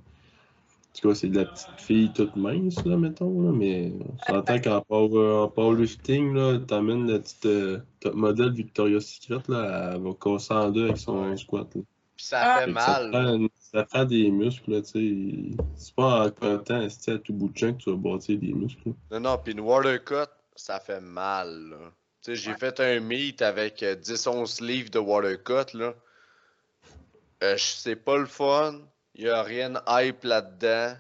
en 0.96 1.00
tout 1.02 1.10
cas, 1.10 1.16
c'est 1.16 1.28
de 1.30 1.40
la 1.40 1.46
petite 1.46 1.70
fille 1.82 2.12
toute 2.14 2.36
mince, 2.36 2.84
là, 2.86 2.96
mettons, 2.98 3.42
là, 3.42 3.52
mais 3.52 3.92
on 4.00 4.32
s'entend 4.32 4.60
qu'en 4.62 4.82
power- 4.82 5.42
en 5.44 5.48
powerlifting, 5.50 6.34
là, 6.36 6.60
t'amènes 6.60 7.12
la 7.12 7.18
petite 7.20 7.46
euh, 7.48 7.80
top 8.00 8.14
modèle 8.14 8.52
Victoria's 8.54 9.06
Secret, 9.06 9.42
là, 9.48 9.94
elle 9.96 10.02
va 10.02 10.12
casser 10.14 10.54
en 10.54 10.70
deux 10.70 10.84
avec 10.86 10.98
son 10.98 11.36
squat, 11.36 11.68
là. 11.76 11.82
Puis 12.16 12.26
ça 12.28 12.60
fait 12.60 12.66
Ça 12.66 12.68
mal. 12.72 13.12
là. 13.12 13.24
prend, 13.24 13.48
ça 13.60 13.84
prend 13.86 14.06
des 14.06 14.30
muscles, 14.30 14.72
là, 14.72 14.82
tu 14.84 15.52
sais. 15.52 15.58
C'est 15.76 15.96
pas 15.96 16.28
en 16.28 16.30
comptant, 16.30 16.82
esti, 16.82 17.10
à 17.10 17.18
tout 17.18 17.34
bout 17.34 17.50
de 17.50 17.58
champ 17.58 17.74
que 17.74 17.82
tu 17.82 17.90
vas 17.90 17.98
bâtir 17.98 18.38
des 18.38 18.54
muscles, 18.54 18.90
là. 19.10 19.20
Non, 19.20 19.32
non, 19.32 19.38
puis 19.44 19.54
une 19.54 19.62
water 19.62 20.04
cut, 20.04 20.30
ça 20.56 20.80
fait 20.80 21.02
mal. 21.02 21.70
là. 21.72 21.78
Tu 22.22 22.32
sais, 22.32 22.36
j'ai 22.36 22.52
Ouais. 22.52 22.58
fait 22.58 22.80
un 22.80 23.00
meet 23.00 23.42
avec 23.42 23.82
euh, 23.82 23.96
10-11 23.96 24.62
livres 24.64 24.92
de 24.92 25.00
water 25.00 25.42
cut, 25.44 25.76
là. 25.76 25.96
Euh, 27.42 27.56
c'est 27.58 27.96
pas 27.96 28.18
le 28.18 28.28
fun. 28.28 28.76
Il 29.16 29.30
a 29.30 29.44
rien 29.44 29.70
de 29.72 29.80
hype 29.88 30.24
là-dedans. 30.24 30.96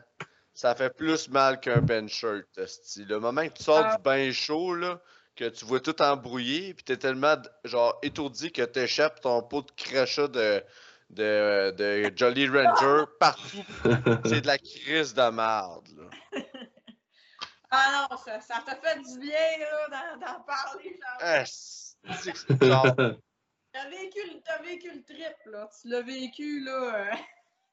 Ça 0.53 0.75
fait 0.75 0.91
plus 0.91 1.29
mal 1.29 1.59
qu'un 1.59 1.81
bench 1.81 2.11
shirt, 2.11 2.45
esti. 2.57 3.05
Le 3.05 3.19
moment 3.19 3.47
que 3.47 3.53
tu 3.53 3.63
sors 3.63 3.83
Ah. 3.85 3.95
du 3.97 4.03
bain 4.03 4.31
chaud, 4.31 4.75
là, 4.75 5.01
que 5.35 5.49
tu 5.49 5.65
vois 5.65 5.79
tout 5.79 5.99
embrouillé, 5.99 6.75
puis 6.75 6.83
t'es 6.83 6.97
tellement 6.97 7.35
genre 7.63 7.97
étourdi 8.03 8.51
que 8.51 8.61
t'échappes 8.61 9.19
ton 9.21 9.41
pot 9.41 9.63
de 9.63 9.71
crachat 9.71 10.27
de, 10.27 10.63
de, 11.09 11.71
de 11.71 12.11
Jolly 12.15 12.47
Ranger 12.47 13.05
partout. 13.19 13.63
C'est 14.25 14.41
de 14.41 14.47
la 14.47 14.59
crise 14.59 15.15
de 15.15 15.29
merde, 15.31 15.87
là. 15.97 16.09
Ah 17.75 18.07
non, 18.11 18.17
ça, 18.17 18.39
ça 18.39 18.61
t'a 18.63 18.75
fait 18.75 18.99
du 19.01 19.19
bien, 19.19 19.57
là, 19.89 20.15
d'en- 20.17 20.41
parler, 20.41 20.99
genre. 21.01 21.17
Ah, 21.19 21.43
T'as 23.73 23.89
vécu, 23.89 24.19
vécu 24.63 24.91
le 24.93 25.03
trip, 25.03 25.35
là. 25.47 25.67
Tu 25.81 25.87
l'as 25.89 26.01
vécu, 26.03 26.63
là. 26.63 27.09
euh. 27.11 27.15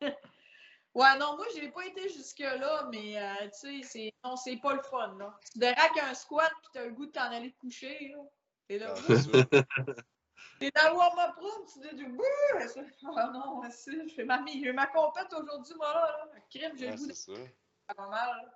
Ouais, 0.03 1.19
non, 1.19 1.37
moi, 1.37 1.47
j'ai 1.55 1.69
pas 1.71 1.87
été 1.87 2.09
jusque-là, 2.09 2.89
mais, 2.91 3.21
euh, 3.21 3.49
tu 3.61 3.83
sais, 3.83 3.87
c'est, 3.89 4.13
non, 4.25 4.37
c'est 4.37 4.57
pas 4.59 4.75
le 4.75 4.83
fun, 4.83 5.17
là. 5.19 5.39
Tu 5.53 5.59
déraques 5.59 5.99
un 5.99 6.15
squat, 6.15 6.51
pis 6.63 6.69
t'as 6.73 6.85
le 6.85 6.93
goût 6.93 7.07
de 7.07 7.13
t'en 7.13 7.31
aller 7.31 7.53
te 7.53 7.59
coucher, 7.59 8.13
là. 8.15 8.23
T'es 8.69 8.79
là, 8.79 8.95
Ah, 8.97 9.03
t'es 10.59 10.71
dans 10.75 10.91
le 10.91 10.97
warm-up 10.97 11.35
room, 11.37 11.67
tu 11.73 11.81
dis 11.81 11.95
du 11.97 12.07
bouh! 12.07 12.23
Ah 13.17 13.31
non, 13.33 13.63
si, 13.71 14.09
je 14.09 14.15
fais 14.15 14.25
ma, 14.25 14.45
j'ai 14.47 14.73
ma 14.73 14.87
compète 14.87 15.33
aujourd'hui, 15.33 15.75
moi, 15.75 15.93
là. 15.93 16.27
là. 16.33 16.41
Crime, 16.51 16.73
j'ai 16.77 16.87
le 16.87 16.93
Ouais, 16.93 16.99
goût 16.99 17.07
de 17.07 17.13
ça. 17.13 17.33
mal. 17.99 18.11
là. 18.11 18.55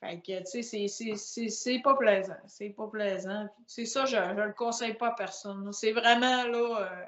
Fait 0.00 0.20
que, 0.20 0.38
tu 0.40 0.46
sais, 0.46 0.62
c'est- 0.62 0.86
c'est- 0.88 1.16
c'est 1.16 1.48
c'est 1.48 1.80
pas 1.80 1.96
plaisant. 1.96 2.38
C'est 2.46 2.70
pas 2.70 2.86
plaisant. 2.86 3.48
Puis 3.56 3.64
C'est 3.66 3.84
ça, 3.86 4.04
je, 4.06 4.16
je 4.16 4.40
le 4.42 4.52
conseille 4.54 4.94
pas 4.94 5.08
à 5.08 5.14
personne. 5.14 5.72
C'est 5.72 5.90
vraiment, 5.92 6.44
là, 6.44 6.80
euh, 6.82 7.06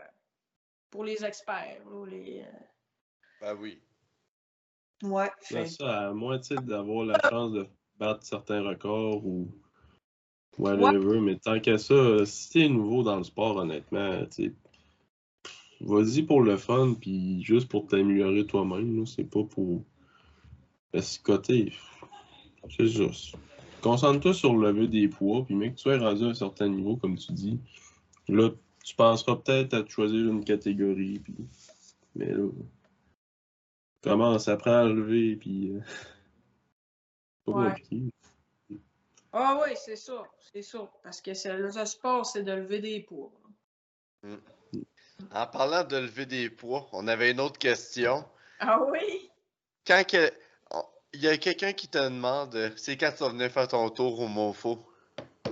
pour 0.90 1.04
les 1.04 1.24
experts, 1.24 1.82
là, 1.88 2.06
les... 2.06 2.42
euh, 2.42 2.58
Ben 3.40 3.56
oui. 3.60 3.78
Ouais, 5.02 5.30
fait 5.40 5.66
ça, 5.66 6.08
à 6.08 6.12
moins, 6.12 6.38
d'avoir 6.62 7.06
la 7.06 7.18
chance 7.30 7.52
de 7.52 7.66
battre 7.98 8.22
certains 8.22 8.62
records 8.62 9.24
ou 9.24 9.48
whatever, 10.58 11.20
mais 11.20 11.38
tant 11.38 11.58
qu'à 11.58 11.78
ça, 11.78 12.26
si 12.26 12.50
t'es 12.50 12.68
nouveau 12.68 13.02
dans 13.02 13.16
le 13.16 13.24
sport, 13.24 13.56
honnêtement, 13.56 14.26
tu 14.26 14.54
vas-y 15.80 16.22
pour 16.22 16.42
le 16.42 16.58
fun, 16.58 16.94
puis 17.00 17.42
juste 17.42 17.68
pour 17.68 17.86
t'améliorer 17.86 18.46
toi-même, 18.46 19.06
c'est 19.06 19.24
pas 19.24 19.42
pour... 19.44 19.82
Côté, 21.22 21.72
c'est 22.76 22.88
juste... 22.88 23.36
Concentre-toi 23.80 24.34
sur 24.34 24.54
le 24.54 24.70
lever 24.70 24.88
des 24.88 25.08
poids, 25.08 25.46
puis 25.46 25.54
mec, 25.54 25.76
tu 25.76 25.82
sois 25.82 25.96
rendu 25.96 26.24
à 26.24 26.28
un 26.28 26.34
certain 26.34 26.68
niveau, 26.68 26.96
comme 26.96 27.16
tu 27.16 27.32
dis, 27.32 27.58
là, 28.28 28.50
tu 28.84 28.94
penseras 28.94 29.36
peut-être 29.36 29.72
à 29.72 29.82
te 29.82 29.90
choisir 29.90 30.28
une 30.28 30.44
catégorie, 30.44 31.20
puis... 31.20 31.36
Mais 32.14 32.26
là... 32.34 32.46
Commence, 34.02 34.48
apprends 34.48 34.78
à 34.78 34.84
lever, 34.84 35.36
puis... 35.36 35.72
euh, 35.72 35.80
pas 37.44 37.52
Ouais. 37.52 37.68
compliqué. 37.68 38.12
Ah 39.32 39.60
oui, 39.62 39.70
c'est 39.76 39.96
ça. 39.96 40.22
C'est 40.52 40.62
ça. 40.62 40.90
Parce 41.02 41.20
que 41.20 41.34
c'est- 41.34 41.56
le 41.56 41.70
sport, 41.86 42.26
c'est 42.26 42.42
de 42.42 42.52
lever 42.52 42.80
des 42.80 43.00
poids. 43.00 43.30
En 45.32 45.46
parlant 45.46 45.84
de 45.84 45.96
lever 45.98 46.26
des 46.26 46.50
poids, 46.50 46.88
on 46.92 47.06
avait 47.06 47.30
une 47.30 47.40
autre 47.40 47.58
question. 47.58 48.24
Ah 48.58 48.80
oui? 48.90 49.30
Quand 49.86 50.02
que- 50.06 50.32
il 51.12 51.20
y 51.20 51.28
a 51.28 51.36
quelqu'un 51.38 51.72
qui 51.72 51.88
te 51.88 51.98
demande 51.98 52.72
c'est 52.76 52.96
quand 52.96 53.10
tu 53.10 53.24
vas 53.24 53.30
venir 53.30 53.50
faire 53.50 53.66
ton 53.68 53.88
tour 53.90 54.20
au 54.20 54.28
Monfaux. 54.28 54.78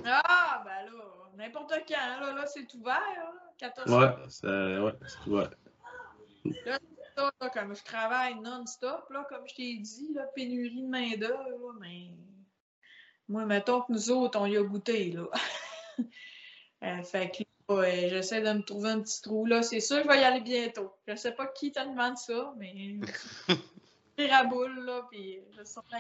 Ah, 0.04 0.62
ben 0.64 0.90
là, 0.90 1.04
n'importe 1.36 1.72
quand, 1.88 2.20
là, 2.20 2.32
là 2.32 2.46
c'est 2.46 2.72
ouvert, 2.74 3.00
là, 3.00 3.32
14 3.58 3.90
Ouais, 3.92 4.14
c'est 4.28 4.46
ouais, 4.78 4.92
c'est 5.06 5.30
ouvert. 5.30 5.50
Ça, 7.18 7.32
là, 7.40 7.50
comme 7.50 7.74
je 7.74 7.82
travaille 7.82 8.34
non-stop, 8.36 9.10
là, 9.10 9.26
comme 9.28 9.46
je 9.48 9.54
t'ai 9.54 9.76
dit, 9.76 10.12
là, 10.14 10.24
pénurie 10.34 10.82
de 10.82 10.88
main-d'œuvre, 10.88 11.74
mais 11.80 12.10
moi, 13.28 13.44
mettons 13.44 13.82
que 13.82 13.92
nous 13.92 14.10
autres, 14.10 14.38
on 14.40 14.46
y 14.46 14.56
a 14.56 14.62
goûté, 14.62 15.12
là. 15.12 15.26
Euh, 16.84 17.02
fait 17.02 17.28
que 17.32 17.42
là, 17.42 17.80
ouais, 17.80 18.06
j'essaie 18.08 18.40
de 18.40 18.52
me 18.52 18.62
trouver 18.62 18.90
un 18.90 19.00
petit 19.00 19.20
trou, 19.20 19.46
là. 19.46 19.62
C'est 19.62 19.80
sûr, 19.80 20.00
je 20.00 20.06
vais 20.06 20.20
y 20.20 20.22
aller 20.22 20.42
bientôt. 20.42 20.94
Je 21.08 21.16
sais 21.16 21.32
pas 21.32 21.48
qui 21.48 21.72
te 21.72 21.80
demande 21.80 22.16
ça, 22.16 22.54
mais. 22.56 23.00
Pire 24.16 24.32
à 24.32 24.44
boule, 24.44 24.84
là, 24.84 25.04
puis 25.10 25.40
je 25.50 25.74
pas. 25.74 25.98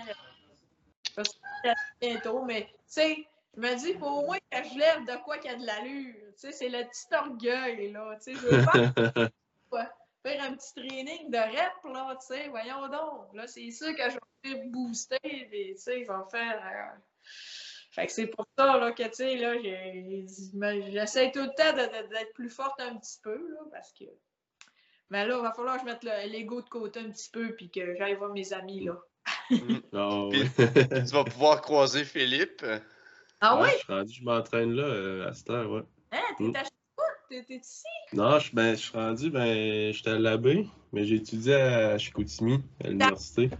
Je 1.16 1.22
vais 1.22 1.24
y 1.64 1.68
aller 1.68 1.76
bientôt, 2.00 2.44
mais, 2.44 2.66
tu 2.66 2.76
sais, 2.86 3.26
je 3.56 3.60
me 3.60 3.74
dis, 3.74 3.94
faut 3.94 4.06
au 4.06 4.26
moins 4.26 4.38
que 4.38 4.56
je 4.56 4.78
lève 4.78 5.04
de 5.04 5.20
quoi 5.24 5.38
qu'il 5.38 5.50
y 5.50 5.54
a 5.54 5.58
de 5.58 5.66
l'allure. 5.66 6.14
Tu 6.14 6.32
sais, 6.36 6.52
c'est 6.52 6.68
le 6.68 6.84
petit 6.84 7.12
orgueil, 7.12 7.90
là. 7.90 8.14
Tu 8.22 8.22
sais, 8.22 8.34
je 8.34 8.46
veux 8.46 8.64
pas 9.68 9.90
faire 10.28 10.42
un 10.44 10.54
petit 10.54 10.74
training 10.74 11.30
de 11.30 11.38
rep, 11.38 11.92
là, 11.94 12.16
tu 12.20 12.26
sais, 12.34 12.48
voyons 12.48 12.88
donc. 12.88 13.34
Là, 13.34 13.46
c'est 13.46 13.70
sûr 13.70 13.94
que 13.96 14.02
je 14.10 14.50
vais 14.54 14.62
booster, 14.66 15.16
et, 15.24 15.74
tu 15.74 15.80
sais, 15.80 16.04
je 16.04 16.08
vais 16.08 16.30
faire... 16.30 16.60
euh, 16.64 16.98
Fait 17.92 18.06
que 18.06 18.12
c'est 18.12 18.26
pour 18.28 18.46
ça, 18.56 18.78
là, 18.78 18.92
que, 18.92 19.02
tu 19.04 19.14
sais, 19.14 19.36
là, 19.36 19.54
j'essaie 20.90 21.30
tout 21.32 21.40
le 21.40 21.54
temps 21.56 21.72
de- 21.72 22.02
de- 22.02 22.08
d'être 22.14 22.32
plus 22.34 22.50
forte 22.50 22.80
un 22.80 22.96
petit 22.96 23.18
peu, 23.22 23.36
là, 23.36 23.60
parce 23.72 23.92
que... 23.92 24.04
Mais 25.10 25.26
là, 25.26 25.36
il 25.38 25.42
va 25.42 25.52
falloir 25.52 25.76
que 25.76 25.80
je 25.80 25.86
mette 25.86 26.04
le- 26.04 26.30
l'ego 26.30 26.60
de 26.62 26.68
côté 26.68 27.00
un 27.00 27.10
petit 27.10 27.30
peu, 27.30 27.54
puis 27.56 27.70
que 27.70 27.96
j'aille 27.96 28.14
voir 28.14 28.30
mes 28.32 28.52
amis, 28.52 28.84
là. 28.84 28.94
Ah, 29.94 30.26
Puis- 30.30 30.42
ouais. 30.42 30.48
Tu 31.06 31.12
vas 31.14 31.24
pouvoir 31.24 31.60
croiser 31.62 32.04
Philippe. 32.04 32.64
Ah 33.40 33.56
Ouais, 33.60 33.68
oui? 33.68 33.70
Je 33.72 33.78
suis 33.84 33.92
rendu, 33.92 34.12
je 34.14 34.24
m'entraîne 34.24 34.72
là, 34.74 34.82
euh, 34.84 35.28
à 35.28 35.32
cette 35.32 35.48
heure, 35.50 35.70
ouais. 35.70 35.82
Hein, 36.12 36.20
t'es 36.36 36.44
Mm. 36.44 36.52
T'es 37.28 37.44
ici? 37.50 37.84
Non, 38.14 38.38
je, 38.38 38.54
ben, 38.54 38.74
je 38.74 38.80
suis 38.80 38.96
rendu, 38.96 39.30
ben, 39.30 39.92
j'étais 39.92 40.10
à 40.10 40.18
l'abbé, 40.18 40.66
mais 40.92 41.04
j'ai 41.04 41.16
étudié 41.16 41.54
à 41.56 41.98
Chicoutimi, 41.98 42.62
à 42.82 42.88
l'université. 42.88 43.50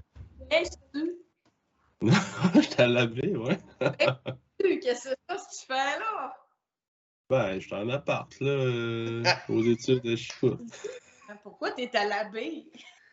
Hey, 0.50 0.64
tu 2.00 2.62
j'étais 2.62 2.82
à 2.84 2.86
l'abbé, 2.86 3.36
ouais. 3.36 3.58
qu'est-ce 4.58 5.10
que 5.10 5.14
c'est 5.28 5.36
que 5.36 5.60
tu 5.60 5.66
fais, 5.66 5.98
là? 5.98 6.34
Ben, 7.28 7.60
j'étais 7.60 7.74
en 7.74 7.90
appart, 7.90 8.40
là, 8.40 8.48
euh, 8.48 9.22
aux 9.50 9.62
études 9.62 10.00
de 10.00 10.16
Chicout. 10.16 10.58
Hein, 11.28 11.36
Pourquoi 11.42 11.72
t'es 11.72 11.94
à 11.94 12.06
l'abbé? 12.06 12.70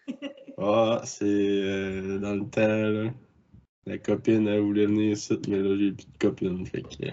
Ah, 0.57 1.01
c'est 1.03 1.25
euh, 1.25 2.17
dans 2.19 2.35
le 2.35 2.49
temps, 2.49 2.61
là. 2.61 3.11
La 3.85 3.97
copine, 3.97 4.47
elle 4.47 4.61
voulait 4.61 4.85
venir 4.85 5.11
ici, 5.11 5.37
mais 5.49 5.57
là, 5.57 5.75
j'ai 5.77 5.91
plus 5.91 6.05
de 6.05 6.17
copine. 6.17 6.65
Fait 6.65 6.81
que, 6.81 7.07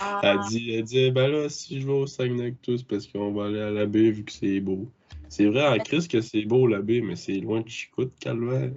Ah, 0.00 0.20
elle 0.22 0.38
dit, 0.40 0.74
elle 0.74 0.84
dit, 0.84 1.10
ben 1.10 1.28
là, 1.28 1.48
si 1.48 1.80
je 1.80 1.86
vais 1.86 1.92
au 1.92 2.06
Saguenay 2.06 2.54
tous, 2.62 2.82
parce 2.82 3.06
qu'on 3.06 3.32
va 3.32 3.46
aller 3.46 3.60
à 3.60 3.70
la 3.70 3.86
baie 3.86 4.10
vu 4.10 4.24
que 4.24 4.32
c'est 4.32 4.60
beau. 4.60 4.90
C'est 5.28 5.46
vrai 5.46 5.66
en 5.66 5.78
Christ 5.78 6.10
que 6.10 6.20
c'est 6.20 6.42
beau 6.44 6.66
la 6.66 6.80
baie, 6.80 7.00
mais 7.00 7.16
c'est 7.16 7.40
loin 7.40 7.60
de 7.60 7.68
Chicout, 7.68 8.10
calvaire. 8.20 8.72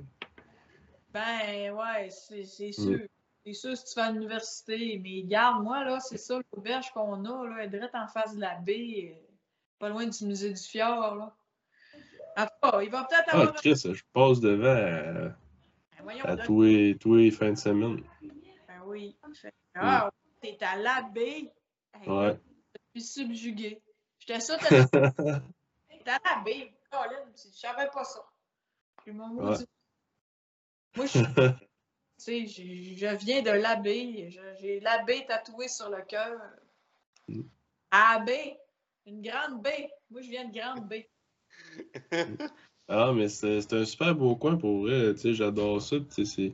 Ben 1.13 1.71
ouais, 1.71 2.09
c'est 2.09 2.67
Mm. 2.67 2.71
sûr. 2.71 2.99
C'est 3.45 3.53
sûr 3.53 3.77
si 3.77 3.85
tu 3.85 3.95
vas 3.95 4.05
à 4.07 4.11
l'université. 4.11 4.99
Mais 5.03 5.21
garde, 5.23 5.63
moi, 5.63 5.83
là, 5.83 5.99
c'est 5.99 6.17
ça, 6.17 6.39
l'auberge 6.53 6.91
qu'on 6.93 7.23
a, 7.25 7.47
là, 7.47 7.55
elle 7.59 7.65
est 7.67 7.69
direct 7.69 7.93
en 7.93 8.07
face 8.07 8.35
de 8.35 8.41
la 8.41 8.55
baie, 8.55 9.13
euh, 9.13 9.33
pas 9.77 9.89
loin 9.89 10.07
du 10.07 10.25
musée 10.25 10.49
du 10.51 10.61
Fjord, 10.61 11.15
là. 11.15 11.35
Il 12.81 12.89
va 12.89 13.03
peut-être 13.03 13.25
Ah, 13.27 13.41
avoir. 13.41 13.53
Chris, 13.55 13.75
je 13.75 14.01
passe 14.11 14.39
devant 14.39 14.65
à, 14.67 15.29
Ben, 15.29 15.35
voyons, 16.03 16.25
à 16.25 16.37
tous 16.37 16.63
les, 16.63 16.97
tous 16.97 17.15
les 17.15 17.31
fins 17.31 17.51
de 17.51 17.57
semaine. 17.57 18.01
Ben 18.67 18.81
oui. 18.85 19.15
Fait- 19.33 19.53
Ah, 19.75 20.09
t'es 20.53 20.65
à 20.65 20.75
la 20.77 21.01
baie. 21.13 21.51
Hey, 21.93 22.09
Ouais. 22.09 22.39
Je 22.93 22.99
suis 23.01 23.09
subjugué. 23.25 23.81
J'étais 24.19 24.39
sûre 24.39 24.57
que 24.57 24.65
t'es 26.03 26.09
à 26.11 26.19
la 26.23 26.41
baie. 26.43 26.73
Colin, 26.91 27.25
je 27.35 27.49
savais 27.49 27.89
pas 27.91 28.03
ça. 28.03 28.23
Puis 29.03 29.11
mon 29.11 29.27
maudit- 29.29 29.65
Moi, 30.95 31.05
je 31.07 31.19
Tu 31.19 31.25
sais, 32.17 32.45
je, 32.45 32.63
je 32.95 33.15
viens 33.17 33.41
de 33.41 33.49
l'abbé. 33.51 34.29
J'ai 34.59 34.79
l'abbé 34.79 35.25
tatoué 35.25 35.67
sur 35.67 35.89
le 35.89 36.01
cœur. 36.03 36.39
Mm. 37.27 37.41
Abbé, 37.91 38.57
une 39.05 39.21
grande 39.21 39.61
baie. 39.61 39.91
Moi, 40.09 40.21
je 40.21 40.29
viens 40.29 40.45
de 40.47 40.53
grande 40.53 40.87
baie. 40.87 41.09
Ah, 42.87 43.11
mais 43.13 43.29
c'est 43.29 43.61
c'est 43.61 43.73
un 43.73 43.83
super 43.83 44.13
beau 44.13 44.35
coin 44.35 44.57
pour 44.57 44.81
vrai. 44.83 45.15
Tu 45.15 45.21
sais, 45.21 45.33
j'adore 45.33 45.81
ça. 45.81 45.95
tu 45.99 46.05
sais, 46.11 46.25
c'est- 46.25 46.53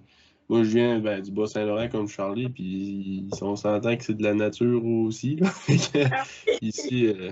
Moi, 0.51 0.63
je 0.63 0.69
viens 0.69 0.99
ben, 0.99 1.21
du 1.21 1.31
Bas-Saint-Laurent 1.31 1.87
comme 1.87 2.09
Charlie, 2.09 2.49
puis 2.49 3.25
on 3.41 3.55
s'entend 3.55 3.95
que 3.95 4.03
c'est 4.03 4.15
de 4.15 4.23
la 4.23 4.33
nature 4.33 4.83
aussi. 4.85 5.37
que, 5.67 6.61
ici, 6.61 7.07
euh, 7.07 7.31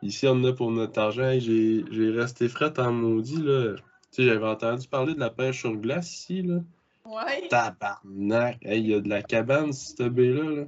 ici, 0.00 0.28
on 0.28 0.44
a 0.44 0.52
pour 0.52 0.70
notre 0.70 1.00
argent. 1.00 1.32
J'ai 1.40 1.84
j'ai 1.90 2.10
resté 2.10 2.48
fret 2.48 2.78
en 2.78 2.92
maudit. 2.92 3.42
Là. 3.42 3.74
Tu 3.74 3.82
sais, 4.12 4.22
j'avais 4.22 4.46
entendu 4.46 4.86
parler 4.86 5.14
de 5.14 5.18
la 5.18 5.30
pêche 5.30 5.58
sur 5.58 5.74
glace 5.74 6.14
ici. 6.14 6.42
Là. 6.42 6.60
Ouais. 7.04 7.48
Tabarnak! 7.48 8.58
Hey, 8.62 8.78
il 8.78 8.90
y 8.90 8.94
a 8.94 9.00
de 9.00 9.08
la 9.08 9.24
cabane 9.24 9.72
sur 9.72 9.96
cette 9.96 10.12
baie-là. 10.12 10.48
Là. 10.48 10.64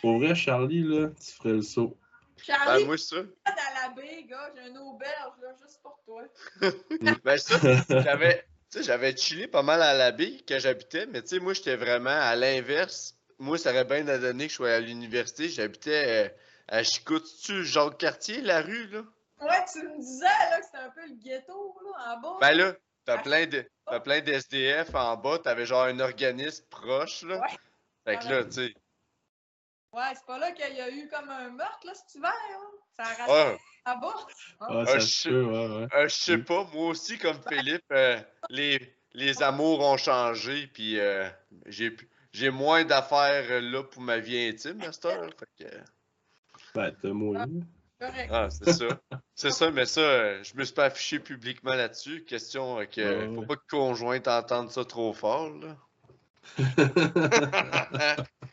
Pour 0.00 0.18
vrai, 0.18 0.36
Charlie, 0.36 0.84
là, 0.84 1.08
tu 1.08 1.32
ferais 1.32 1.54
le 1.54 1.62
saut. 1.62 1.96
Charlie, 2.36 2.82
Ben, 2.82 2.86
moi, 2.86 2.96
ça. 2.96 3.16
à 3.16 3.88
la 3.88 3.94
baie, 3.96 4.24
gars, 4.28 4.52
j'ai 4.54 4.70
une 4.70 4.78
auberge, 4.78 5.34
là, 5.42 5.48
juste 5.60 5.80
pour 5.82 5.98
toi. 6.06 6.22
Ben, 7.24 7.36
ça, 7.36 7.58
j'avais. 7.88 8.44
Tu 8.72 8.78
sais, 8.78 8.84
j'avais 8.84 9.14
chillé 9.14 9.48
pas 9.48 9.62
mal 9.62 9.82
à 9.82 9.92
l'abbaye 9.92 10.42
quand 10.48 10.58
j'habitais, 10.58 11.04
mais 11.04 11.20
tu 11.20 11.28
sais, 11.28 11.40
moi, 11.40 11.52
j'étais 11.52 11.76
vraiment 11.76 12.08
à 12.08 12.34
l'inverse. 12.34 13.14
Moi, 13.38 13.58
ça 13.58 13.70
aurait 13.70 13.84
bien 13.84 14.02
donné 14.02 14.46
que 14.46 14.50
je 14.50 14.56
sois 14.56 14.72
à 14.72 14.80
l'université. 14.80 15.50
J'habitais 15.50 16.24
euh, 16.24 16.28
à 16.68 16.82
Chicout. 16.82 17.22
Tu 17.44 17.66
Jacques 17.66 17.98
Cartier, 17.98 18.40
la 18.40 18.62
rue, 18.62 18.86
là? 18.86 19.02
Ouais, 19.42 19.64
tu 19.70 19.82
me 19.82 19.98
disais 19.98 20.24
là, 20.24 20.58
que 20.58 20.64
c'était 20.64 20.78
un 20.78 20.88
peu 20.88 21.06
le 21.06 21.14
ghetto, 21.22 21.76
là, 21.84 22.14
en 22.14 22.20
bas. 22.20 22.38
Ben 22.40 22.52
là, 22.52 22.72
t'as 23.04 23.18
plein 23.18 23.46
de. 23.46 23.62
T'as 23.84 24.00
plein 24.00 24.20
d'SDF 24.20 24.94
en 24.94 25.16
bas, 25.18 25.38
t'avais 25.38 25.66
genre 25.66 25.82
un 25.82 26.00
organisme 26.00 26.64
proche, 26.70 27.24
là. 27.24 27.40
Ouais. 27.40 27.48
Fait 28.06 28.18
que 28.18 28.32
là, 28.32 28.44
tu 28.44 28.52
sais. 28.52 28.74
Ouais, 29.92 30.02
c'est 30.14 30.24
pas 30.26 30.38
là 30.38 30.52
qu'il 30.52 30.74
y 30.74 30.80
a 30.80 30.90
eu 30.90 31.08
comme 31.08 31.28
un 31.28 31.50
meurtre, 31.50 31.86
là, 31.86 31.92
cet 31.94 32.14
hiver, 32.14 32.32
hein? 32.32 32.66
Ça 32.96 33.02
a 33.04 33.14
raté 33.14 33.32
Ouais. 33.50 33.58
en 33.86 33.98
bas. 33.98 34.14
Ah, 34.60 34.86
ça 34.86 34.92
Ah, 34.96 35.00
se 35.00 35.06
je- 35.24 35.28
peut, 35.28 35.44
ouais, 35.44 35.76
ouais. 35.76 35.88
Euh, 35.94 36.08
je 36.08 36.14
sais 36.14 36.38
pas, 36.38 36.64
moi 36.72 36.88
aussi, 36.88 37.18
comme 37.18 37.38
Philippe, 37.48 37.84
euh, 37.92 38.18
les, 38.48 38.96
les 39.12 39.42
amours 39.42 39.80
ont 39.80 39.96
changé, 39.98 40.66
puis 40.68 40.98
euh, 40.98 41.28
j'ai 41.66 41.94
j'ai 42.32 42.48
moins 42.48 42.84
d'affaires 42.84 43.44
euh, 43.50 43.60
là 43.60 43.82
pour 43.84 44.00
ma 44.00 44.18
vie 44.18 44.38
intime 44.48 44.80
à 44.82 44.92
cette 44.92 45.04
heure. 45.04 45.28
Fait 45.38 45.64
que, 45.66 45.70
Ben, 46.74 46.90
t'as 47.02 47.08
moins. 47.10 47.46
Correct. 48.00 48.30
ah, 48.32 48.48
c'est 48.50 48.72
ça. 48.72 48.86
C'est 49.34 49.50
ça, 49.50 49.70
mais 49.70 49.84
ça, 49.84 50.00
euh, 50.00 50.42
je 50.42 50.54
me 50.56 50.64
suis 50.64 50.74
pas 50.74 50.86
affiché 50.86 51.18
publiquement 51.18 51.74
là-dessus. 51.74 52.24
Question 52.24 52.80
euh, 52.80 52.84
que 52.86 53.00
Ouais, 53.02 53.26
ouais. 53.28 53.34
faut 53.34 53.42
pas 53.42 53.56
que 53.56 53.66
conjoint 53.68 54.18
t'entende 54.20 54.70
ça 54.70 54.84
trop 54.86 55.12
fort, 55.12 55.50
là. 55.50 55.76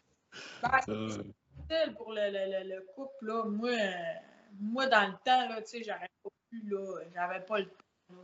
Ben, 0.62 0.80
Euh, 0.90 1.08
difficile 1.08 1.96
pour 1.96 2.12
le, 2.14 2.30
le, 2.32 2.64
le, 2.64 2.76
le 2.76 2.82
couple, 2.96 3.26
là. 3.28 3.44
Moi, 3.46 3.70
euh, 3.72 4.14
moi, 4.60 4.88
dans 4.88 5.08
le 5.08 5.14
temps, 5.24 5.48
là, 5.50 5.62
tu 5.62 5.68
sais, 5.68 5.84
j'aurais 5.84 6.10
pas 6.24 6.30
pu, 6.50 6.62
là. 6.70 7.02
J'avais 7.14 7.46
pas 7.46 7.60
le 7.60 7.66
temps, 7.66 8.16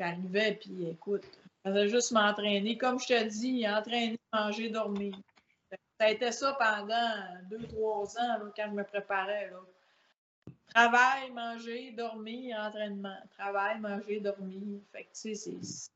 J'arrivais, 0.00 0.54
puis 0.54 0.88
écoute, 0.88 1.24
je 1.64 1.70
faisais 1.70 1.88
juste 1.88 2.12
m'entraîner. 2.12 2.76
Comme 2.76 2.98
je 2.98 3.06
te 3.06 3.24
dis, 3.28 3.68
entraîner, 3.68 4.18
manger, 4.32 4.68
dormir. 4.70 5.14
Ça 6.00 6.06
a 6.06 6.10
été 6.10 6.32
ça 6.32 6.56
pendant 6.58 7.48
deux, 7.50 7.66
trois 7.68 8.18
ans, 8.18 8.38
là, 8.38 8.52
quand 8.56 8.66
je 8.66 8.74
me 8.74 8.84
préparais, 8.84 9.50
là. 9.50 9.60
Travail, 10.74 11.30
manger, 11.32 11.92
dormir, 11.92 12.58
entraînement. 12.58 13.18
Travail, 13.36 13.78
manger, 13.78 14.20
dormir. 14.20 14.80
Fait 14.90 15.04
que, 15.04 15.08
tu 15.12 15.34
sais, 15.34 15.60
c'est 15.60 15.90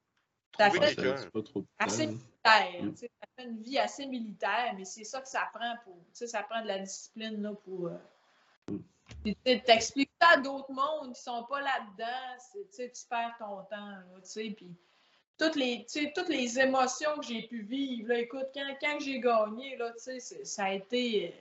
ça 0.59 0.71
Trouver 0.71 0.87
fait 0.95 1.31
pas 1.31 1.43
trop 1.43 1.65
assez 1.79 2.07
militaire. 2.07 2.83
Mm. 2.83 2.95
fait 2.97 3.11
une 3.39 3.59
vie 3.63 3.79
assez 3.79 4.07
militaire, 4.07 4.73
mais 4.77 4.85
c'est 4.85 5.05
ça 5.05 5.21
que 5.21 5.29
ça 5.29 5.49
prend 5.53 5.75
pour. 5.85 5.95
tu 5.97 6.03
sais, 6.15 6.27
Ça 6.27 6.43
prend 6.43 6.63
de 6.63 6.69
la 6.69 6.79
discipline 6.81 7.43
là, 7.43 7.53
pour. 7.65 7.87
euh, 7.89 7.97
Mm. 9.25 9.33
T'expliques 9.65 10.11
ça 10.21 10.31
à 10.31 10.37
d'autres 10.39 10.73
mondes 10.73 11.15
qui 11.15 11.23
sont 11.23 11.45
pas 11.45 11.61
là-dedans, 11.61 12.37
tu 12.53 12.59
sais, 12.71 12.91
tu 12.91 13.03
perds 13.09 13.35
ton 13.39 13.63
temps. 13.65 13.91
Là, 13.91 14.03
tu 14.17 14.21
sais, 14.31 14.51
puis 14.51 14.75
toutes 15.39 15.55
les, 15.57 15.87
toutes 16.15 16.29
les 16.29 16.59
émotions 16.59 17.15
que 17.19 17.25
j'ai 17.27 17.43
pu 17.43 17.63
vivre, 17.63 18.09
là, 18.09 18.19
écoute, 18.19 18.47
quand, 18.55 18.77
quand 18.81 18.99
j'ai 19.01 19.21
gagné, 19.21 19.77
là, 19.77 19.93
tu 19.93 19.99
sais, 20.03 20.19
c'est- 20.21 20.45
ça 20.45 20.65
a 20.65 20.73
été 20.73 21.35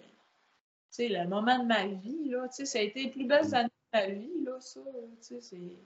euh, 0.99 1.07
le 1.09 1.27
moment 1.27 1.57
de 1.59 1.65
ma 1.65 1.87
vie. 1.87 2.29
Là, 2.29 2.47
tu 2.49 2.55
sais, 2.57 2.65
ça 2.65 2.79
a 2.79 2.81
été 2.83 3.03
les 3.05 3.09
plus 3.11 3.25
belles 3.25 3.53
années 3.55 3.69
de 3.93 3.99
ma 3.99 4.07
vie, 4.07 4.41
là, 4.43 4.59
ça. 4.61 4.79
là, 4.81 4.91
tu 5.17 5.23
sais, 5.23 5.41
c'est. 5.41 5.77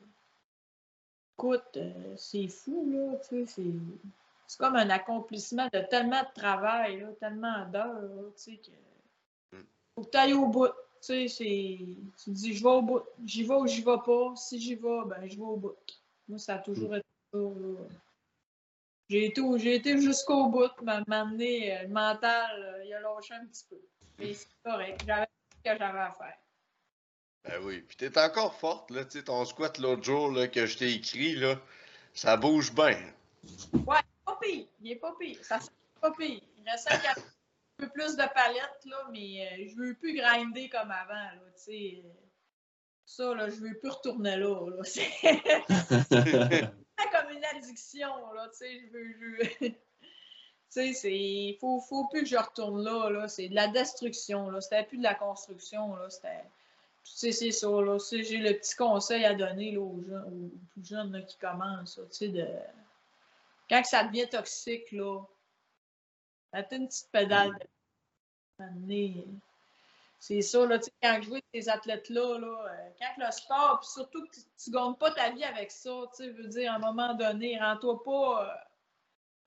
Écoute, 1.39 1.77
euh, 1.77 2.15
c'est 2.17 2.49
fou, 2.49 2.85
là, 2.91 3.17
tu 3.19 3.45
sais, 3.45 3.45
c'est. 3.45 3.73
C'est 4.45 4.57
comme 4.57 4.75
un 4.75 4.89
accomplissement 4.89 5.67
de 5.71 5.79
tellement 5.79 6.21
de 6.23 6.33
travail, 6.33 6.99
là, 6.99 7.07
tellement 7.19 7.65
d'heures, 7.67 8.33
tu 8.35 8.43
sais, 8.43 8.57
que. 8.57 9.55
Mm. 9.55 9.63
Faut 9.95 10.03
que 10.03 10.09
tu 10.09 10.17
ailles 10.17 10.33
au 10.33 10.47
bout. 10.47 10.67
Tu 10.67 10.73
sais, 11.01 11.27
c'est. 11.29 11.79
Tu 12.21 12.29
dis, 12.31 12.53
je 12.53 12.61
vais 12.61 12.69
au 12.69 12.81
bout. 12.81 13.03
J'y 13.23 13.43
vais 13.43 13.55
ou 13.55 13.67
j'y 13.67 13.81
vais 13.81 14.01
pas. 14.05 14.35
Si 14.35 14.59
j'y 14.59 14.75
vais, 14.75 15.05
ben, 15.05 15.25
je 15.27 15.37
vais 15.37 15.41
au 15.41 15.55
bout. 15.55 15.75
Moi, 16.27 16.39
ça 16.39 16.55
a 16.55 16.59
toujours 16.59 16.95
été 16.95 17.07
ça, 17.31 17.39
j'ai 19.09 19.25
été, 19.25 19.41
j'ai 19.57 19.75
été 19.75 19.99
jusqu'au 19.99 20.47
bout, 20.47 20.71
m'a 20.81 21.01
amené 21.09 21.77
euh, 21.77 21.83
le 21.83 21.89
mental, 21.89 22.61
euh, 22.61 22.85
il 22.85 22.93
a 22.93 22.99
lâché 22.99 23.33
un 23.33 23.45
petit 23.45 23.65
peu. 23.69 23.79
Mais 24.19 24.33
c'est 24.33 24.47
correct, 24.63 25.03
j'avais 25.05 25.27
ce 25.51 25.71
que 25.71 25.77
j'avais 25.77 25.99
à 25.99 26.11
faire. 26.11 26.37
Ben 27.45 27.61
oui, 27.63 27.81
puis 27.81 27.95
t'es 27.95 28.17
encore 28.19 28.53
forte, 28.55 28.91
là, 28.91 29.05
tu 29.05 29.17
sais, 29.17 29.23
ton 29.23 29.45
squat 29.45 29.77
l'autre 29.79 30.03
jour 30.03 30.31
là, 30.31 30.47
que 30.47 30.65
je 30.65 30.77
t'ai 30.77 30.93
écrit, 30.93 31.35
là, 31.35 31.55
ça 32.13 32.37
bouge 32.37 32.73
bien. 32.73 32.97
Ouais, 33.73 33.97
pas 34.25 34.37
pire, 34.41 34.65
il 34.81 34.91
est 34.91 34.95
pas 34.95 35.15
pire, 35.19 35.43
ça 35.43 35.59
c'est 35.59 35.71
pas 36.01 36.11
pire. 36.11 36.41
Il 36.57 36.69
reste 36.69 36.91
un 36.91 37.21
peu 37.77 37.89
plus 37.89 38.15
de 38.15 38.33
palettes, 38.33 38.85
là, 38.85 39.07
mais 39.11 39.47
euh, 39.47 39.67
je 39.69 39.75
veux 39.75 39.93
plus 39.93 40.13
grinder 40.13 40.69
comme 40.69 40.91
avant, 40.91 41.13
là, 41.13 41.41
tu 41.55 41.61
sais. 41.63 42.03
Ça, 43.05 43.33
là, 43.33 43.49
je 43.49 43.55
veux 43.55 43.73
plus 43.79 43.89
retourner 43.89 44.35
là, 44.37 44.69
là. 44.69 44.83
C'est 44.83 45.09
comme 47.11 47.31
une 47.31 47.45
addiction, 47.45 48.33
là, 48.33 48.49
tu 48.49 48.57
sais, 48.57 48.81
je 48.81 49.65
veux... 49.65 49.71
Tu 50.71 50.93
sais, 50.93 50.93
c'est. 50.93 51.57
Faut, 51.59 51.81
faut 51.81 52.07
plus 52.09 52.21
que 52.21 52.29
je 52.29 52.37
retourne 52.37 52.83
là, 52.83 53.09
là. 53.09 53.27
C'est 53.27 53.49
de 53.49 53.55
la 53.55 53.67
destruction, 53.69 54.51
là. 54.51 54.61
C'était 54.61 54.83
plus 54.83 54.99
de 54.99 55.03
la 55.03 55.15
construction, 55.15 55.95
là. 55.95 56.11
C'était. 56.11 56.43
C'est 57.03 57.31
ça, 57.51 57.67
là. 57.67 57.97
J'ai 58.11 58.37
le 58.37 58.53
petit 58.53 58.75
conseil 58.75 59.25
à 59.25 59.33
donner, 59.33 59.71
là, 59.71 59.81
aux, 59.81 60.01
jeunes, 60.01 60.51
aux 60.77 60.83
jeunes, 60.83 61.11
là, 61.11 61.21
qui 61.21 61.37
commencent, 61.37 61.99
Tu 62.11 62.17
sais, 62.17 62.27
de. 62.29 62.47
Quand 63.69 63.83
ça 63.83 64.03
devient 64.03 64.27
toxique, 64.29 64.91
là. 64.91 65.21
Mettez 66.53 66.77
une 66.77 66.87
petite 66.87 67.11
pédale 67.11 67.57
de. 68.59 69.23
C'est 70.19 70.41
ça, 70.41 70.65
là, 70.65 70.79
tu 70.79 70.85
sais, 70.85 70.93
quand 71.01 71.19
je 71.21 71.29
vois 71.29 71.39
ces 71.53 71.69
athlètes-là, 71.69 72.39
là, 72.39 72.65
euh, 72.67 72.89
quand 72.99 73.25
le 73.25 73.31
sport, 73.31 73.79
puis 73.79 73.89
surtout 73.89 74.25
que 74.27 74.35
tu, 74.35 74.41
tu 74.61 74.71
gagnes 74.71 74.95
pas 74.95 75.11
ta 75.11 75.29
vie 75.29 75.45
avec 75.45 75.71
ça, 75.71 75.91
tu 76.15 76.25
je 76.25 76.41
veux 76.41 76.49
dire, 76.49 76.73
à 76.73 76.75
un 76.75 76.79
moment 76.79 77.13
donné, 77.13 77.57
rends-toi 77.57 78.03
pas. 78.03 78.43
euh, 78.43 78.55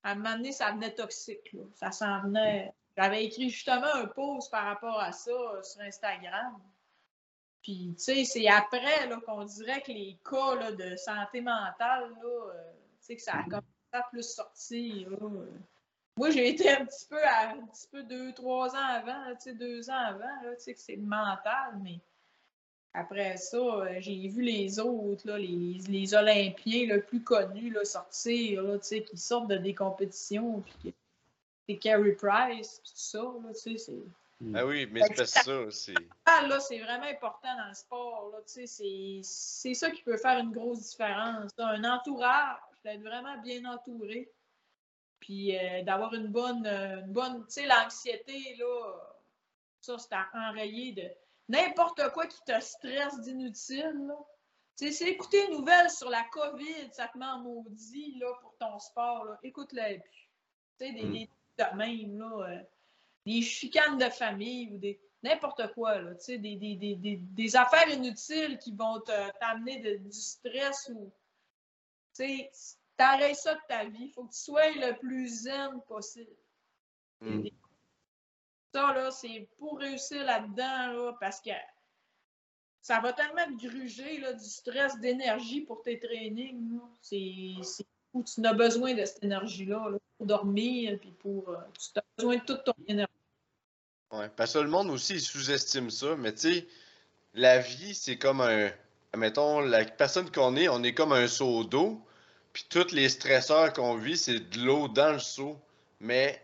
à 0.04 0.12
un 0.12 0.14
moment 0.16 0.36
donné, 0.36 0.52
ça 0.52 0.72
venait 0.72 0.94
toxique, 0.94 1.52
là. 1.52 1.62
Ça 1.74 1.92
s'en 1.92 2.22
venait. 2.22 2.72
J'avais 2.96 3.24
écrit 3.24 3.50
justement 3.50 3.94
un 3.94 4.06
post 4.06 4.50
par 4.50 4.64
rapport 4.64 4.98
à 4.98 5.12
ça 5.12 5.30
euh, 5.30 5.62
sur 5.62 5.80
Instagram. 5.82 6.58
Puis, 7.62 7.94
tu 7.96 8.02
sais, 8.02 8.24
c'est 8.24 8.48
après 8.48 9.08
qu'on 9.24 9.44
dirait 9.44 9.80
que 9.82 9.92
les 9.92 10.16
cas 10.28 10.54
là, 10.56 10.72
de 10.72 10.96
santé 10.96 11.40
mentale, 11.40 12.10
là, 12.20 12.28
euh, 12.54 12.72
tu 13.00 13.06
sais, 13.06 13.16
que 13.16 13.22
ça 13.22 13.34
a 13.34 13.42
commencé 13.44 13.66
à 13.92 14.02
plus 14.10 14.28
sortir. 14.28 15.10
là, 15.10 15.16
euh. 15.22 15.46
Moi, 16.16 16.30
j'ai 16.30 16.48
été 16.48 16.68
un 16.70 16.84
petit 16.84 17.06
peu, 17.08 17.22
à- 17.24 17.50
un 17.52 17.66
petit 17.66 17.86
peu 17.90 18.02
deux, 18.02 18.32
trois 18.32 18.74
ans 18.74 18.86
avant, 18.88 19.32
tu 19.36 19.42
sais, 19.44 19.54
deux 19.54 19.88
ans 19.88 19.96
avant, 20.08 20.42
là, 20.42 20.54
tu 20.56 20.62
sais, 20.62 20.74
que 20.74 20.80
c'est 20.80 20.96
le 20.96 21.02
mental, 21.02 21.78
mais 21.82 22.00
après 22.94 23.36
ça, 23.38 23.56
euh, 23.56 23.94
j'ai 24.00 24.28
vu 24.28 24.42
les 24.42 24.78
autres, 24.78 25.26
là, 25.26 25.38
les, 25.38 25.78
les 25.88 26.14
Olympiens 26.14 26.98
plus 26.98 27.22
connus 27.22 27.70
là, 27.70 27.84
sortir, 27.84 28.62
là, 28.62 28.78
tu 28.78 28.86
sais, 28.88 29.02
qui 29.02 29.16
sortent 29.16 29.48
de 29.48 29.56
des 29.56 29.74
compétitions, 29.74 30.60
puis 30.60 30.94
c'est 31.68 31.76
Carey 31.76 32.12
Price, 32.12 32.80
puis 32.82 32.90
tout 32.92 32.98
ça, 32.98 33.22
là, 33.22 33.54
tu 33.54 33.60
sais, 33.60 33.78
c'est... 33.78 34.02
Ah 34.54 34.66
oui, 34.66 34.86
mais 34.90 35.02
c'est 35.14 35.26
ça, 35.26 35.70
c'est. 35.70 35.94
Ah, 36.26 36.46
là, 36.48 36.58
c'est 36.60 36.78
vraiment 36.80 37.04
important 37.06 37.56
dans 37.56 37.68
le 37.68 37.74
sport. 37.74 38.30
Là, 38.32 38.38
tu 38.46 38.52
sais, 38.54 38.66
c'est, 38.66 39.20
c'est 39.22 39.74
ça 39.74 39.90
qui 39.90 40.02
peut 40.02 40.16
faire 40.16 40.38
une 40.38 40.52
grosse 40.52 40.90
différence. 40.90 41.50
Un 41.58 41.84
entourage, 41.84 42.58
d'être 42.84 43.02
vraiment 43.02 43.38
bien 43.38 43.64
entouré. 43.64 44.30
Puis 45.20 45.56
euh, 45.56 45.82
d'avoir 45.84 46.12
une 46.14 46.26
bonne, 46.28 46.66
une 46.66 47.12
bonne 47.12 47.44
tu 47.46 47.52
sais, 47.52 47.66
l'anxiété, 47.66 48.56
là, 48.58 48.96
ça, 49.80 49.96
c'est 49.98 50.12
à 50.14 50.28
enrayer 50.34 50.92
de 50.92 51.08
n'importe 51.48 52.02
quoi 52.12 52.26
qui 52.26 52.42
te 52.44 52.58
stresse 52.60 53.20
d'inutile. 53.20 54.06
là. 54.08 54.16
Tu 54.76 54.86
sais, 54.86 54.92
c'est 54.92 55.10
écouter 55.10 55.44
une 55.46 55.58
nouvelle 55.58 55.90
sur 55.90 56.08
la 56.10 56.24
COVID, 56.32 56.88
ça 56.92 57.06
te 57.08 57.18
met 57.18 57.26
en 57.26 57.38
maudit 57.40 58.18
là, 58.18 58.32
pour 58.40 58.56
ton 58.58 58.78
sport. 58.80 59.24
Là. 59.26 59.38
Plus. 59.40 59.52
Tu 60.78 60.86
sais, 60.86 60.92
des, 60.92 61.04
Mm. 61.04 61.12
des 61.12 61.26
trucs 61.28 61.70
de 61.72 61.76
même, 61.76 62.18
là. 62.18 62.48
euh, 62.48 62.62
des 63.26 63.42
chicanes 63.42 63.98
de 63.98 64.08
famille 64.10 64.70
ou 64.72 64.78
des 64.78 65.00
n'importe 65.22 65.72
quoi, 65.74 66.00
là, 66.00 66.14
des, 66.26 66.38
des, 66.38 66.56
des, 66.56 66.96
des, 66.96 67.16
des 67.16 67.56
affaires 67.56 67.88
inutiles 67.88 68.58
qui 68.58 68.72
vont 68.74 69.00
t'amener 69.40 69.98
du 69.98 70.12
stress 70.12 70.90
ou, 70.92 71.12
tu 72.14 72.24
sais, 72.24 72.50
t'arrêtes 72.96 73.36
ça 73.36 73.54
de 73.54 73.60
ta 73.68 73.84
vie. 73.84 74.10
faut 74.10 74.24
que 74.24 74.32
tu 74.32 74.40
sois 74.40 74.70
le 74.70 74.98
plus 74.98 75.44
zen 75.44 75.80
possible. 75.86 76.36
Mm. 77.20 77.48
Ça, 78.74 78.92
là, 78.94 79.10
c'est 79.10 79.48
pour 79.58 79.78
réussir 79.78 80.24
là-dedans, 80.24 80.92
là, 80.92 81.16
parce 81.20 81.40
que 81.40 81.50
ça 82.80 82.98
va 83.00 83.12
tellement 83.12 83.46
te 83.46 83.66
gruger, 83.66 84.18
là, 84.18 84.32
du 84.32 84.44
stress, 84.44 84.98
d'énergie 84.98 85.60
pour 85.60 85.82
tes 85.82 86.00
trainings. 86.00 86.80
C'est 87.00 87.54
où 88.12 88.22
tu 88.24 88.44
as 88.44 88.54
besoin 88.54 88.94
de 88.94 89.04
cette 89.04 89.22
énergie-là, 89.22 89.90
là, 89.90 89.98
pour 90.22 90.26
dormir, 90.26 90.98
puis 91.00 91.12
pour... 91.18 91.48
euh, 91.48 91.56
tu 91.78 91.98
as 91.98 92.04
besoin 92.16 92.36
de 92.36 92.42
toute 92.42 92.64
ton 92.64 92.74
énergie. 92.86 93.10
Ouais, 94.12 94.28
parce 94.36 94.52
que 94.52 94.58
le 94.58 94.68
monde 94.68 94.90
aussi, 94.90 95.14
il 95.14 95.20
sous-estime 95.20 95.90
ça, 95.90 96.14
mais 96.16 96.32
tu 96.32 96.54
sais, 96.54 96.68
la 97.34 97.58
vie, 97.58 97.94
c'est 97.94 98.18
comme 98.18 98.40
un. 98.40 98.70
Mettons, 99.16 99.60
la 99.60 99.84
personne 99.84 100.30
qu'on 100.30 100.56
est, 100.56 100.68
on 100.68 100.82
est 100.82 100.94
comme 100.94 101.12
un 101.12 101.26
seau 101.26 101.64
d'eau, 101.64 102.00
puis 102.52 102.64
tous 102.68 102.92
les 102.92 103.08
stresseurs 103.08 103.72
qu'on 103.72 103.96
vit, 103.96 104.16
c'est 104.16 104.38
de 104.38 104.60
l'eau 104.60 104.88
dans 104.88 105.12
le 105.12 105.18
seau. 105.18 105.58
Mais, 106.00 106.40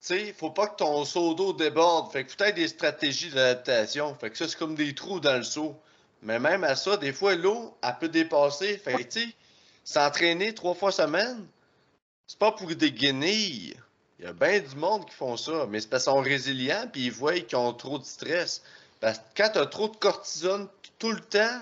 tu 0.00 0.08
sais, 0.08 0.32
faut 0.32 0.50
pas 0.50 0.68
que 0.68 0.76
ton 0.76 1.04
seau 1.04 1.34
d'eau 1.34 1.52
déborde. 1.52 2.12
Fait 2.12 2.24
que 2.24 2.34
peut-être 2.34 2.56
des 2.56 2.68
stratégies 2.68 3.30
d'adaptation. 3.30 4.14
Fait 4.14 4.30
que 4.30 4.36
ça, 4.36 4.46
c'est 4.46 4.58
comme 4.58 4.74
des 4.74 4.94
trous 4.94 5.20
dans 5.20 5.36
le 5.36 5.42
seau. 5.42 5.80
Mais 6.22 6.38
même 6.38 6.64
à 6.64 6.76
ça, 6.76 6.96
des 6.96 7.12
fois, 7.12 7.34
l'eau, 7.34 7.76
elle 7.82 7.96
peut 7.98 8.08
dépasser. 8.08 8.78
Fait 8.78 8.92
que, 8.92 9.02
tu 9.02 9.20
sais, 9.20 9.34
s'entraîner 9.84 10.54
trois 10.54 10.74
fois 10.74 10.92
semaine, 10.92 11.46
c'est 12.30 12.38
pas 12.38 12.52
pour 12.52 12.68
des 12.68 12.92
guenilles. 12.92 13.74
Il 14.20 14.24
y 14.24 14.28
a 14.28 14.32
bien 14.32 14.60
du 14.60 14.76
monde 14.76 15.04
qui 15.04 15.14
font 15.16 15.36
ça, 15.36 15.66
mais 15.68 15.80
c'est 15.80 15.88
parce 15.88 16.04
qu'ils 16.04 16.12
sont 16.12 16.20
résilients 16.20 16.88
puis 16.92 17.06
ils 17.06 17.12
voient 17.12 17.40
qu'ils 17.40 17.58
ont 17.58 17.72
trop 17.72 17.98
de 17.98 18.04
stress. 18.04 18.62
Parce 19.00 19.18
que 19.18 19.24
quand 19.36 19.48
tu 19.54 19.58
as 19.58 19.66
trop 19.66 19.88
de 19.88 19.96
cortisone 19.96 20.68
tout 21.00 21.10
le 21.10 21.18
temps, 21.18 21.60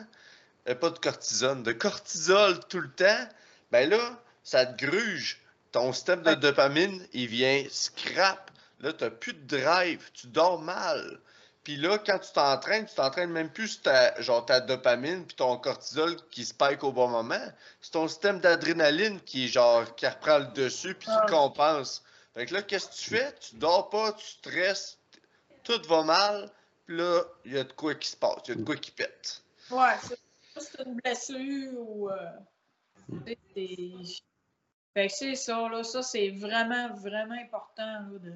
euh, 0.69 0.75
pas 0.75 0.91
de 0.91 0.99
cortisone, 0.99 1.63
de 1.63 1.73
cortisol 1.73 2.61
tout 2.69 2.81
le 2.81 2.91
temps, 2.91 3.29
ben 3.73 3.89
là, 3.89 4.23
ça 4.45 4.67
te 4.67 4.85
gruge. 4.85 5.41
Ton 5.73 5.95
système 5.95 6.23
de 6.23 6.35
dopamine, 6.35 7.03
il 7.15 7.29
vient 7.29 7.65
scrap. 7.71 8.51
Là, 8.81 8.93
tu 8.93 9.11
plus 9.11 9.33
de 9.33 9.57
drive, 9.57 10.11
tu 10.13 10.27
dors 10.27 10.61
mal. 10.61 11.19
Puis 11.69 11.77
là, 11.77 11.99
quand 11.99 12.19
tu 12.19 12.33
t'entraînes, 12.33 12.87
tu 12.87 12.95
t'entraînes 12.95 13.29
même 13.31 13.51
plus 13.51 13.69
sur 13.69 13.83
ta, 13.83 14.19
genre, 14.23 14.47
ta 14.47 14.59
dopamine 14.59 15.27
puis 15.27 15.37
ton 15.37 15.59
cortisol 15.59 16.17
qui 16.31 16.47
spike 16.47 16.83
au 16.83 16.93
bon 16.93 17.09
moment. 17.09 17.45
C'est 17.83 17.91
ton 17.91 18.09
système 18.09 18.41
d'adrénaline 18.41 19.21
qui, 19.21 19.45
est 19.45 19.49
genre, 19.49 19.95
qui 19.95 20.07
reprend 20.07 20.39
le 20.39 20.47
dessus 20.47 20.95
puis 20.95 21.09
qui 21.09 21.15
Ah. 21.15 21.27
compense. 21.29 22.03
Fait 22.33 22.47
que 22.47 22.55
là, 22.55 22.63
qu'est-ce 22.63 22.89
que 22.89 22.95
tu 22.95 23.11
fais? 23.17 23.35
Tu 23.39 23.57
dors 23.57 23.91
pas, 23.91 24.13
tu 24.15 24.25
stresses, 24.25 24.99
tout 25.63 25.79
va 25.91 26.05
mal, 26.05 26.51
puis 26.87 26.97
là, 26.97 27.21
il 27.45 27.53
y 27.53 27.59
a 27.59 27.65
de 27.65 27.73
quoi 27.75 27.95
qui 27.97 28.09
se 28.09 28.17
passe, 28.17 28.39
il 28.47 28.49
y 28.49 28.53
a 28.53 28.55
de 28.55 28.65
quoi 28.65 28.77
qui 28.77 28.91
pète. 28.91 29.43
Ouais, 29.71 29.97
c'est 30.57 30.83
une 30.87 30.95
blessure 30.95 31.73
ou. 31.77 32.09
euh, 32.09 32.17
c'est- 33.55 34.23
Fait 34.95 35.07
que 35.09 35.13
c'est 35.13 35.35
ça, 35.37 35.69
là. 35.69 35.85
Ça, 35.85 36.03
c'est 36.03 36.31
vraiment, 36.31 36.95
vraiment 36.95 37.37
important. 37.39 37.85
Là, 38.11 38.19
de... 38.21 38.33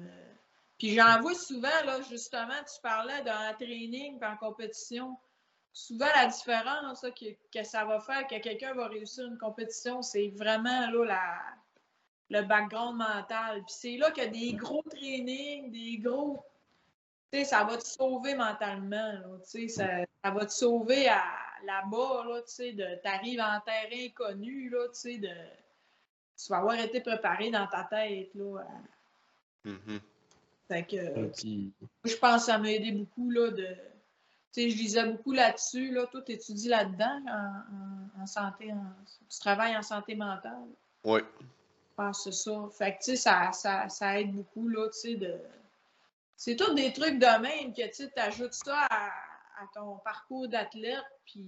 Puis 0.77 0.95
j'en 0.95 1.21
vois 1.21 1.35
souvent, 1.35 1.83
là, 1.85 2.01
justement, 2.09 2.61
tu 2.65 2.81
parlais 2.81 3.21
d'un 3.23 3.53
training 3.53 4.19
en 4.23 4.35
compétition. 4.37 5.17
Souvent, 5.71 6.07
la 6.15 6.27
différence 6.27 7.01
que, 7.01 7.25
que 7.51 7.63
ça 7.63 7.85
va 7.85 7.99
faire 7.99 8.27
que 8.27 8.39
quelqu'un 8.39 8.73
va 8.73 8.87
réussir 8.87 9.25
une 9.25 9.37
compétition, 9.37 10.01
c'est 10.01 10.29
vraiment 10.35 10.89
là, 10.91 11.39
le 12.29 12.41
background 12.41 12.97
mental. 12.97 13.63
Puis 13.65 13.75
c'est 13.75 13.97
là 13.97 14.11
a 14.15 14.25
des 14.27 14.53
gros 14.53 14.83
trainings, 14.89 15.71
des 15.71 15.97
gros. 15.97 16.43
Tu 17.31 17.39
sais, 17.39 17.45
ça 17.45 17.63
va 17.63 17.77
te 17.77 17.85
sauver 17.85 18.35
mentalement. 18.35 19.13
Tu 19.51 19.67
sais, 19.69 20.05
ça, 20.23 20.31
va 20.31 20.45
te 20.45 20.51
sauver 20.51 21.07
à, 21.07 21.23
là-bas. 21.65 22.25
Là, 22.27 22.41
tu 22.41 22.53
sais, 22.53 22.73
de, 22.73 23.01
t'arrives 23.01 23.41
en 23.41 23.59
terrain 23.61 24.05
inconnu. 24.05 24.69
Là, 24.69 24.87
tu 24.89 24.99
sais, 24.99 25.17
de, 25.17 25.33
tu 26.37 26.49
vas 26.49 26.57
avoir 26.57 26.79
été 26.79 27.01
préparé 27.01 27.49
dans 27.51 27.67
ta 27.67 27.83
tête. 27.85 28.33
Là. 28.35 28.65
Fait 30.67 30.83
que, 30.83 31.31
je 32.05 32.15
pense 32.15 32.41
que 32.41 32.45
ça 32.51 32.57
m'a 32.57 32.71
aidé 32.71 32.91
beaucoup 32.91 33.29
là, 33.29 33.51
de. 33.51 33.67
Tu 34.53 34.61
sais, 34.61 34.69
je 34.69 34.77
lisais 34.77 35.05
beaucoup 35.05 35.31
là-dessus. 35.31 35.91
Là. 35.91 36.05
Toi, 36.07 36.21
tu 36.21 36.31
étudies 36.33 36.69
là-dedans 36.69 37.21
en, 37.27 38.19
en- 38.19 38.23
en 38.23 38.27
santé. 38.27 38.71
en- 38.71 38.93
tu 39.29 39.39
travailles 39.39 39.75
en 39.75 39.81
santé 39.81 40.15
mentale? 40.15 40.67
Oui. 41.03 41.21
Je 41.41 41.95
pense 41.95 42.23
que 42.23 42.31
c'est 42.31 42.43
ça. 42.49 42.69
Fait 42.71 42.93
que, 42.93 42.97
tu 42.99 43.03
sais, 43.11 43.15
ça, 43.17 43.51
ça, 43.51 43.89
ça 43.89 44.19
aide 44.19 44.31
beaucoup, 44.31 44.67
là, 44.67 44.87
tu 44.89 44.99
sais, 44.99 45.15
de... 45.15 45.37
C'est 46.35 46.55
tous 46.55 46.73
des 46.73 46.91
trucs 46.91 47.19
de 47.19 47.41
même 47.41 47.73
que, 47.73 47.95
tu 47.95 48.09
ajoutes 48.19 48.53
ça 48.53 48.87
à, 48.89 49.07
à 49.07 49.67
ton 49.73 49.97
parcours 49.97 50.47
d'athlète, 50.47 51.03
puis, 51.25 51.45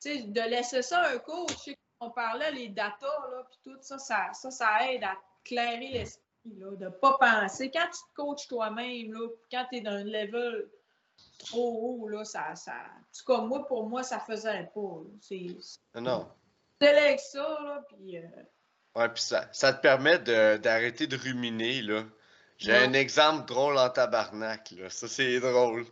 tu 0.00 0.10
sais, 0.18 0.22
de 0.22 0.40
laisser 0.42 0.82
ça 0.82 1.00
à 1.00 1.14
un 1.14 1.18
coach, 1.18 1.70
on 2.00 2.10
parlait, 2.10 2.52
les 2.52 2.68
datas, 2.68 3.06
là, 3.30 3.42
puis 3.50 3.58
tout 3.72 3.78
ça, 3.80 3.98
ça, 3.98 4.32
ça, 4.32 4.50
ça 4.50 4.90
aide 4.90 5.04
à 5.04 5.16
clairer 5.44 5.88
l'esprit, 5.88 6.22
là, 6.44 6.76
de 6.76 6.88
pas 6.88 7.16
penser. 7.18 7.70
Quand 7.70 7.86
tu 7.86 8.00
te 8.00 8.14
coaches 8.14 8.48
toi-même, 8.48 9.14
quand 9.50 9.66
tu 9.70 9.78
es 9.78 9.80
dans 9.80 9.92
un 9.92 10.04
level 10.04 10.68
trop 11.38 11.98
haut, 12.02 12.08
là, 12.08 12.24
ça, 12.24 12.54
ça... 12.54 12.72
En 12.72 13.18
tout 13.18 13.24
cas, 13.26 13.42
moi, 13.42 13.66
pour 13.66 13.88
moi, 13.88 14.02
ça 14.02 14.20
faisait 14.20 14.70
pas. 14.74 15.02
C'est 15.20 15.46
Non, 15.94 16.28
délègue 16.80 17.18
ça, 17.18 17.58
là, 17.62 17.84
puis 17.88 18.18
euh, 18.18 18.22
Ouais, 18.96 19.08
puis 19.08 19.22
ça, 19.22 19.48
ça 19.52 19.72
te 19.72 19.80
permet 19.80 20.18
d'arrêter 20.18 21.06
de, 21.06 21.16
ruminer, 21.16 21.82
là. 21.82 22.04
J'ai 22.58 22.72
Ouais. 22.72 22.84
un 22.84 22.92
exemple 22.92 23.46
drôle 23.46 23.78
en 23.78 23.88
tabarnak, 23.88 24.72
là. 24.72 24.90
Ça, 24.90 25.08
c'est 25.08 25.40
drôle. 25.40 25.86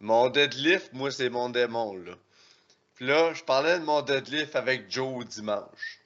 Mon 0.00 0.28
deadlift, 0.28 0.92
moi, 0.92 1.10
c'est 1.10 1.30
mon 1.30 1.48
démon, 1.48 1.94
là. 1.96 2.12
Puis 2.94 3.06
là, 3.06 3.32
je 3.34 3.42
parlais 3.42 3.78
de 3.78 3.84
mon 3.84 4.02
deadlift 4.02 4.56
avec 4.56 4.90
Joe 4.90 5.24
dimanche. 5.26 6.00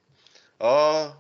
Ah, 0.60 1.16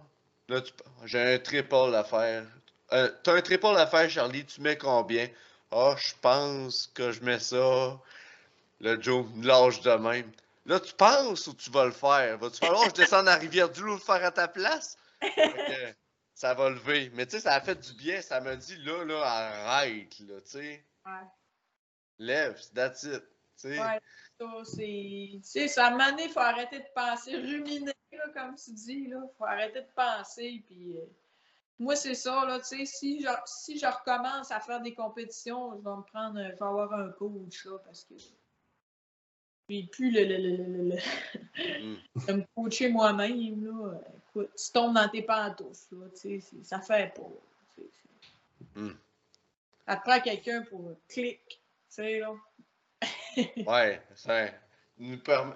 là, 0.48 0.60
tu- 0.60 0.72
j'ai 1.04 1.34
un 1.34 1.38
triple 1.38 1.94
à 1.94 2.04
faire. 2.04 2.44
Euh, 2.92 3.10
T'as 3.22 3.34
un 3.34 3.42
triple 3.42 3.66
à 3.66 3.86
faire, 3.86 4.08
Charlie, 4.08 4.44
tu 4.44 4.60
mets 4.60 4.78
combien? 4.78 5.28
Ah, 5.70 5.94
je 5.98 6.12
pense 6.20 6.86
que 6.94 7.12
je 7.12 7.22
mets 7.22 7.38
ça. 7.38 7.98
Là, 8.80 8.96
Joe 9.00 9.26
me 9.34 9.46
lâche 9.46 9.80
de 9.82 9.90
même. 9.90 10.30
Là, 10.64 10.80
tu 10.80 10.94
penses 10.94 11.46
ou 11.46 11.54
tu 11.54 11.70
vas 11.70 11.84
le 11.86 11.92
faire? 11.92 12.38
Va-tu 12.38 12.58
falloir 12.58 12.84
que 12.84 12.90
je 12.90 12.94
descende 12.94 13.28
à 13.28 13.36
Rivière-du-Loup 13.36 13.94
le 13.94 14.00
faire 14.00 14.24
à 14.24 14.30
ta 14.30 14.48
place? 14.48 14.96
Que 15.20 15.94
ça 16.34 16.54
va 16.54 16.70
lever. 16.70 17.10
Mais 17.14 17.26
tu 17.26 17.32
sais, 17.32 17.40
ça 17.40 17.54
a 17.54 17.60
fait 17.60 17.74
du 17.74 17.92
bien. 17.94 18.22
Ça 18.22 18.40
m'a 18.40 18.54
dit, 18.56 18.76
là, 18.84 19.04
là, 19.04 19.22
arrête, 19.24 20.18
là, 20.20 20.40
tu 20.40 20.50
sais. 20.50 20.84
Ouais. 21.04 21.12
Lève, 22.18 22.60
that's 22.74 23.02
it. 23.04 23.22
Ouais, 23.64 24.00
ça, 24.38 24.46
c'est. 24.64 25.30
Tu 25.32 25.40
sais, 25.42 25.68
ça, 25.68 25.90
donné, 25.90 26.24
il 26.24 26.30
faut 26.30 26.40
arrêter 26.40 26.78
de 26.78 26.86
penser, 26.94 27.36
ruminer, 27.36 27.92
là, 28.12 28.28
comme 28.34 28.54
tu 28.54 28.70
dis, 28.72 29.06
là. 29.08 29.20
faut 29.36 29.44
arrêter 29.44 29.80
de 29.80 29.88
penser, 29.94 30.62
puis. 30.66 30.96
euh, 30.96 31.04
moi, 31.80 31.94
c'est 31.94 32.14
ça, 32.16 32.44
là, 32.44 32.58
tu 32.58 32.64
sais, 32.78 32.84
si 32.86 33.20
je, 33.22 33.28
si 33.46 33.78
je 33.78 33.86
recommence 33.86 34.50
à 34.50 34.58
faire 34.58 34.80
des 34.80 34.94
compétitions, 34.94 35.76
je 35.76 35.84
vais 35.88 35.96
me 35.96 36.02
prendre, 36.02 36.36
je 36.42 36.48
vais 36.56 36.62
avoir 36.62 36.92
un 36.92 37.10
coach, 37.10 37.64
là, 37.66 37.78
parce 37.84 38.04
que. 38.04 38.14
Puis 39.68 39.86
plus 39.86 40.10
le, 40.10 40.24
le, 40.24 40.36
le, 40.38 40.56
le, 40.56 40.82
le- 40.90 40.98
Mm. 41.58 41.96
me 42.38 42.44
coacher 42.54 42.88
moi-même, 42.88 43.64
là, 43.64 43.94
écoute, 44.30 44.50
tu 44.56 44.72
tombes 44.72 44.94
dans 44.94 45.08
tes 45.08 45.22
pantoufles, 45.22 45.94
là, 45.96 46.06
tu 46.10 46.40
sais, 46.40 46.56
ça 46.62 46.80
fait 46.80 47.12
pas. 47.14 47.28
c'est- 47.76 48.80
Mm. 48.80 48.96
Ça 49.86 49.96
te 49.96 50.02
prend 50.02 50.20
quelqu'un 50.20 50.62
pour 50.62 50.92
clic, 51.08 51.40
tu 51.48 51.58
sais, 51.88 52.18
là. 52.20 52.32
Ouais, 53.66 54.02
ça 54.14 54.46
nous 54.98 55.18
permet 55.18 55.54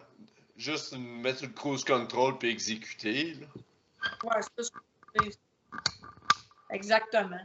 juste 0.57 0.93
nous 0.97 1.21
mettre 1.21 1.39
sur 1.39 1.49
le 1.49 1.55
cruise 1.55 1.85
control 1.85 2.39
puis 2.39 2.51
exécuter. 2.51 3.35
Là. 3.35 3.47
Ouais, 4.25 4.41
c'est 4.57 4.65
ça. 4.65 4.71
c'est- 5.17 5.39
Exactement. 6.71 7.41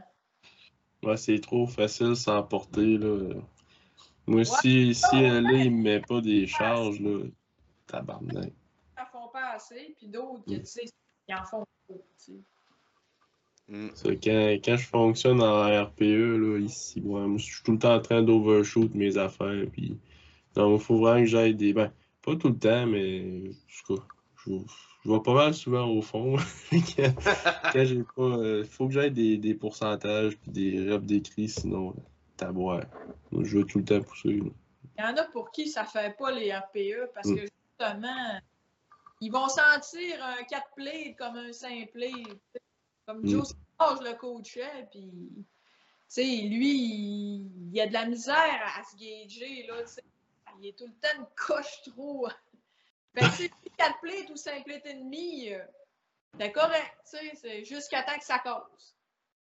Ouais, 1.02 1.16
c'est 1.16 1.40
trop 1.40 1.66
facile 1.66 2.16
sans 2.16 2.42
porter, 2.42 2.98
là. 2.98 3.34
Moi, 4.26 4.44
si, 4.44 4.94
si 4.94 5.16
elle 5.16 5.44
là, 5.44 5.52
il 5.52 5.70
me 5.70 5.82
met 5.82 6.00
pas 6.00 6.20
des 6.20 6.46
charges, 6.46 7.00
là, 7.00 7.24
tabarnak. 7.86 8.52
Ils 8.96 9.02
en 9.02 9.06
font 9.06 9.28
pas 9.28 9.52
assez, 9.54 9.94
puis 9.96 10.08
d'autres, 10.08 10.44
que, 10.44 10.56
tu 10.56 10.66
sais, 10.66 10.84
ils 11.28 11.34
en 11.34 11.44
font 11.44 11.64
trop, 11.86 12.04
tu 12.24 12.32
sais. 12.32 12.38
Mm. 13.68 13.90
Quand, 14.22 14.56
quand 14.64 14.76
je 14.76 14.86
fonctionne 14.86 15.42
en 15.42 15.84
RPE, 15.84 16.36
là, 16.38 16.58
ici, 16.58 17.00
ouais, 17.00 17.26
moi, 17.26 17.38
je 17.38 17.44
suis 17.44 17.62
tout 17.62 17.72
le 17.72 17.78
temps 17.78 17.94
en 17.94 18.00
train 18.00 18.22
d'overshoot 18.22 18.94
mes 18.94 19.16
affaires, 19.18 19.64
puis... 19.72 19.98
Non, 20.56 20.76
il 20.76 20.80
faut 20.80 20.98
vraiment 20.98 21.20
que 21.20 21.26
j'aille 21.26 21.54
des... 21.54 21.72
Ben, 21.72 21.92
pas 22.22 22.36
tout 22.36 22.48
le 22.48 22.58
temps, 22.58 22.86
mais... 22.86 23.42
En 23.48 23.86
tout 23.86 23.96
cas, 23.96 24.02
je, 24.46 24.52
je 25.04 25.10
vais 25.10 25.20
pas 25.20 25.34
mal 25.34 25.54
souvent 25.54 25.86
au 25.86 26.02
fond. 26.02 26.36
quand 26.70 27.14
quand 27.72 27.84
j'ai 27.84 28.02
pas... 28.16 28.22
euh, 28.22 28.64
faut 28.64 28.86
que 28.88 28.94
j'aille 28.94 29.12
des, 29.12 29.36
des 29.38 29.54
pourcentages, 29.54 30.36
puis 30.38 30.50
des 30.50 30.90
reps 30.90 31.06
d'écrit, 31.06 31.48
sinon, 31.48 31.94
taboire. 32.36 32.84
Moi, 33.30 33.44
je 33.44 33.58
veux 33.58 33.64
tout 33.64 33.78
le 33.78 33.84
temps 33.84 34.00
pousser, 34.00 34.34
là. 34.34 34.50
Il 34.98 35.04
y 35.04 35.04
en 35.04 35.16
a 35.16 35.24
pour 35.24 35.52
qui 35.52 35.68
ça 35.68 35.84
fait 35.84 36.16
pas 36.18 36.32
les 36.32 36.52
RPE 36.52 37.12
parce 37.14 37.28
Mm. 37.28 37.36
que 37.36 37.40
justement, 37.42 38.40
ils 39.20 39.30
vont 39.30 39.48
sentir 39.48 40.24
un 40.24 40.42
4 40.42 40.70
play 40.74 41.14
comme 41.16 41.36
un 41.36 41.52
5 41.52 41.92
play. 41.92 42.10
Comme 43.06 43.20
Mm. 43.22 43.28
Joe 43.28 43.54
Savage 43.78 44.00
le 44.04 44.14
coachait, 44.18 44.88
puis 44.90 45.08
lui, 46.48 46.74
il, 46.84 47.70
il 47.72 47.80
a 47.80 47.86
de 47.86 47.92
la 47.92 48.06
misère 48.06 48.34
à 48.76 48.82
se 48.82 48.96
gager, 48.96 49.66
là. 49.68 49.74
Il 50.60 50.66
est 50.68 50.78
tout 50.78 50.86
le 50.86 50.92
temps 50.94 51.16
une 51.18 51.26
coche 51.36 51.82
trop. 51.82 52.28
Fait 53.14 53.20
que, 53.20 53.30
tu 53.36 53.42
sais, 53.44 53.50
4 53.76 54.00
plays 54.00 54.30
ou 54.30 54.36
5 54.36 54.64
plays 54.64 54.82
et 54.84 54.94
demi, 54.94 55.52
euh, 55.52 55.62
c'est 56.38 56.52
correct, 56.52 56.94
tu 57.10 57.16
sais, 57.18 57.32
c'est 57.36 57.64
jusqu'à 57.64 58.02
temps 58.02 58.18
que 58.18 58.24
ça 58.24 58.38
casse. 58.38 58.94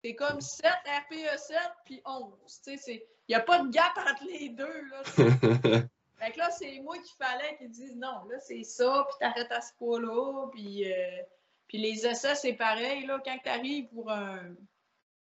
C'est 0.03 0.15
comme 0.15 0.39
7, 0.39 0.65
RPE 0.85 1.37
7, 1.37 1.57
puis 1.85 2.01
11. 2.05 2.33
Tu 2.45 2.71
sais, 2.71 2.77
c'est- 2.77 3.07
il 3.27 3.31
n'y 3.31 3.35
a 3.35 3.41
pas 3.41 3.59
de 3.59 3.69
gap 3.69 3.91
entre 3.97 4.23
les 4.25 4.49
deux, 4.49 4.81
là. 4.89 5.03
Fait 6.19 6.31
que 6.31 6.37
là, 6.37 6.49
c'est 6.51 6.79
moi 6.81 6.97
qu'il 6.97 7.15
fallait 7.17 7.55
qu'ils 7.57 7.69
disent 7.69 7.95
non, 7.95 8.23
là, 8.29 8.39
c'est 8.39 8.63
ça, 8.63 9.05
puis 9.07 9.17
t'arrêtes 9.19 9.51
à 9.51 9.61
ce 9.61 9.73
poids-là, 9.77 10.47
puis, 10.51 10.91
euh, 10.91 11.21
puis 11.67 11.77
les 11.77 12.05
essais, 12.07 12.35
c'est 12.35 12.53
pareil, 12.53 13.05
là, 13.05 13.21
quand 13.23 13.37
t'arrives 13.43 13.87
pour 13.89 14.09
un. 14.11 14.53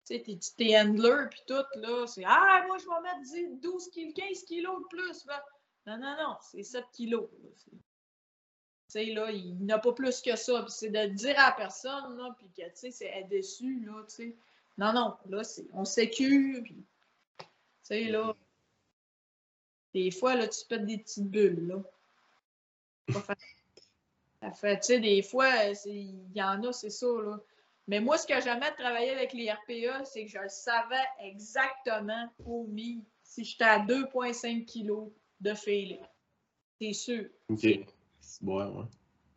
Tu 0.07 0.15
sais, 0.15 0.23
t'es- 0.23 0.39
t'es 0.57 0.80
handler, 0.80 1.26
puis 1.30 1.41
tout, 1.47 1.64
là, 1.76 2.07
c'est 2.07 2.23
Ah, 2.26 2.64
moi, 2.68 2.77
je 2.80 2.85
vais 2.85 3.01
mettre 3.01 3.22
10, 3.22 3.60
12 3.61 3.89
kilos, 3.91 4.14
15 4.15 4.43
kilos 4.45 4.80
de 4.81 4.88
plus. 4.88 5.26
Ben, 5.26 5.39
non, 5.85 5.97
non, 5.97 6.15
non, 6.18 6.38
c'est 6.41 6.64
7 6.64 6.85
kilos. 6.93 7.27
Tu 7.65 7.77
sais, 8.88 9.06
là, 9.06 9.31
il 9.31 9.65
n'a 9.65 9.80
pas 9.80 9.93
plus 9.93 10.22
que 10.22 10.35
ça. 10.35 10.61
Puis 10.64 10.72
c'est 10.72 10.89
de 10.89 11.06
dire 11.14 11.39
à 11.39 11.49
la 11.49 11.51
personne, 11.51 12.18
là, 12.18 12.35
puis 12.38 12.49
que, 12.49 12.64
tu 12.69 12.76
sais, 12.76 12.91
c'est 12.91 13.07
être 13.07 13.30
déçu, 13.30 13.85
là, 13.85 14.03
tu 14.07 14.15
sais. 14.15 14.35
Non, 14.77 14.93
non, 14.93 15.15
là, 15.30 15.43
c'est, 15.43 15.68
on 15.73 15.85
sécure, 15.85 16.64
puis, 16.64 16.76
tu 17.39 17.45
sais, 17.84 18.03
là, 18.06 18.34
des 19.93 20.11
fois, 20.11 20.35
là, 20.35 20.47
tu 20.47 20.65
pètes 20.65 20.85
des 20.85 20.97
petites 20.97 21.30
bulles, 21.30 21.68
là. 21.68 21.84
Pas. 23.14 23.35
Ça 24.41 24.51
fait, 24.51 24.80
tu 24.80 24.85
sais, 24.85 24.99
des 24.99 25.22
fois, 25.22 25.49
il 25.85 26.31
y 26.34 26.41
en 26.41 26.64
a, 26.64 26.72
c'est 26.72 26.89
ça, 26.89 27.07
là. 27.07 27.39
Mais 27.88 27.99
moi, 27.99 28.18
ce 28.19 28.27
que 28.27 28.39
j'aimais 28.39 28.69
de 28.69 28.76
travailler 28.76 29.10
avec 29.10 29.34
les 29.34 29.51
RPA, 29.51 30.06
c'est 30.06 30.26
que 30.26 30.31
je 30.31 30.47
savais 30.47 31.06
exactement 31.22 32.30
au 32.45 32.65
mi 32.68 33.03
si 33.23 33.43
j'étais 33.43 33.64
à 33.64 33.80
2,5 33.80 34.65
kg 34.65 35.11
de 35.40 35.53
failing. 35.53 35.99
C'est 36.82 36.94
sûr. 36.94 37.26
ok. 37.49 37.60
C'est 38.22 38.44
bon, 38.44 38.80
ouais. 38.82 38.86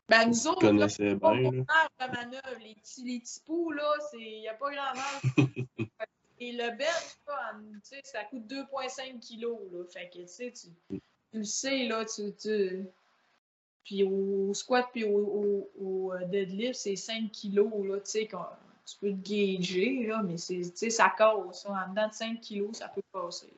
Ben, 0.09 0.27
nous 0.29 0.47
autres, 0.49 0.67
là, 0.69 0.87
pas 1.19 1.33
bien, 1.35 1.51
là. 1.53 2.07
de 2.09 2.13
manœuvre. 2.17 2.61
Les 2.61 2.75
petits, 2.75 3.05
les 3.05 3.21
petits 3.21 3.41
poux, 3.41 3.71
là, 3.71 3.95
il 4.15 4.41
n'y 4.41 4.49
a 4.49 4.55
pas 4.55 4.71
grand 4.71 4.95
chose. 4.95 5.47
Et 6.39 6.53
le 6.53 6.71
bench, 6.77 7.17
là, 7.27 7.53
en- 7.55 7.63
tu 7.75 7.81
sais, 7.85 8.01
ça 8.05 8.25
coûte 8.25 8.47
2,5 8.47 9.21
kilos, 9.21 9.59
là. 9.73 9.85
Fait 9.87 10.11
que, 10.11 10.19
tu 10.19 10.27
sais, 10.29 10.53
tu, 10.53 10.67
tu 10.91 10.99
le 11.39 11.45
sais, 11.45 11.85
là, 11.87 12.05
tu... 12.05 12.35
tu- 12.35 12.85
Puis 13.85 14.03
au 14.05 14.53
squat 14.53 14.87
puis 14.93 15.05
au, 15.05 15.17
au- 15.17 15.71
au, 15.81 16.13
euh, 16.13 16.25
deadlift, 16.27 16.75
c'est 16.75 16.97
5 16.97 17.31
kilos, 17.31 17.71
là, 17.87 18.01
tu 18.01 18.11
sais, 18.11 18.27
qu'on- 18.29 18.45
tu 18.85 18.97
peux 18.99 19.11
te 19.13 19.29
gager, 19.31 20.07
là, 20.09 20.23
mais 20.25 20.37
c'est, 20.37 20.61
tu 20.61 20.71
sais, 20.75 20.91
ça 20.91 21.13
casse. 21.17 21.65
En 21.67 21.89
dedans 21.91 22.09
de 22.09 22.13
5 22.13 22.41
kilos, 22.41 22.77
ça 22.77 22.89
peut 22.89 23.03
passer. 23.13 23.53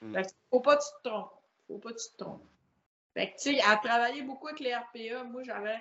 Mm. 0.00 0.14
Fait 0.14 0.22
que 0.22 0.28
faut 0.50 0.60
pas 0.60 0.76
que 0.78 0.82
tu 0.82 0.88
te 1.02 1.08
trompes. 1.08 1.30
Faut 1.66 1.78
pas 1.78 1.92
que 1.92 1.98
tu 1.98 2.08
te 2.16 2.22
trompes. 2.22 2.44
Fait 3.14 3.30
que, 3.30 3.36
tu 3.36 3.54
sais, 3.54 3.60
à 3.62 3.76
travailler 3.76 4.22
beaucoup 4.22 4.48
avec 4.48 4.60
les 4.60 4.74
RPA, 4.74 5.24
moi, 5.24 5.42
j'avais. 5.42 5.80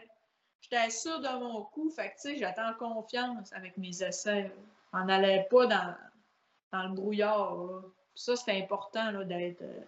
J'étais 0.62 0.90
sûre 0.90 1.20
de 1.20 1.28
mon 1.40 1.64
coup. 1.66 1.90
Fait 1.90 2.10
que, 2.10 2.16
tu 2.16 2.22
sais, 2.22 2.38
j'étais 2.38 2.62
en 2.62 2.74
confiance 2.74 3.54
avec 3.54 3.78
mes 3.78 4.02
essais. 4.04 4.52
On 4.94 5.04
n'allait 5.06 5.48
pas 5.50 5.68
dans, 5.68 5.96
dans 6.72 6.84
le 6.88 6.94
brouillard. 6.96 7.58
Ça, 8.16 8.36
c'est 8.36 8.58
important, 8.62 9.12
d'être. 9.24 9.62
euh, 9.62 9.82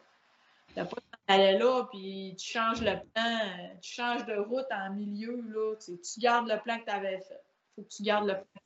de 0.75 0.83
pas 0.83 0.97
aller 1.27 1.57
là, 1.57 1.85
puis 1.91 2.35
tu 2.37 2.51
changes 2.51 2.81
le 2.81 2.99
plan, 2.99 3.39
euh, 3.39 3.75
tu 3.81 3.93
changes 3.93 4.25
de 4.25 4.35
route 4.35 4.67
en 4.71 4.91
milieu, 4.91 5.41
là. 5.49 5.75
Tu, 5.75 5.99
tu 5.99 6.19
gardes 6.19 6.47
le 6.47 6.59
plan 6.61 6.77
que 6.79 6.85
tu 6.85 6.91
avais 6.91 7.19
fait. 7.19 7.41
Faut 7.75 7.81
que 7.81 7.87
tu 7.87 8.03
gardes 8.03 8.27
le 8.27 8.33
plan. 8.35 8.61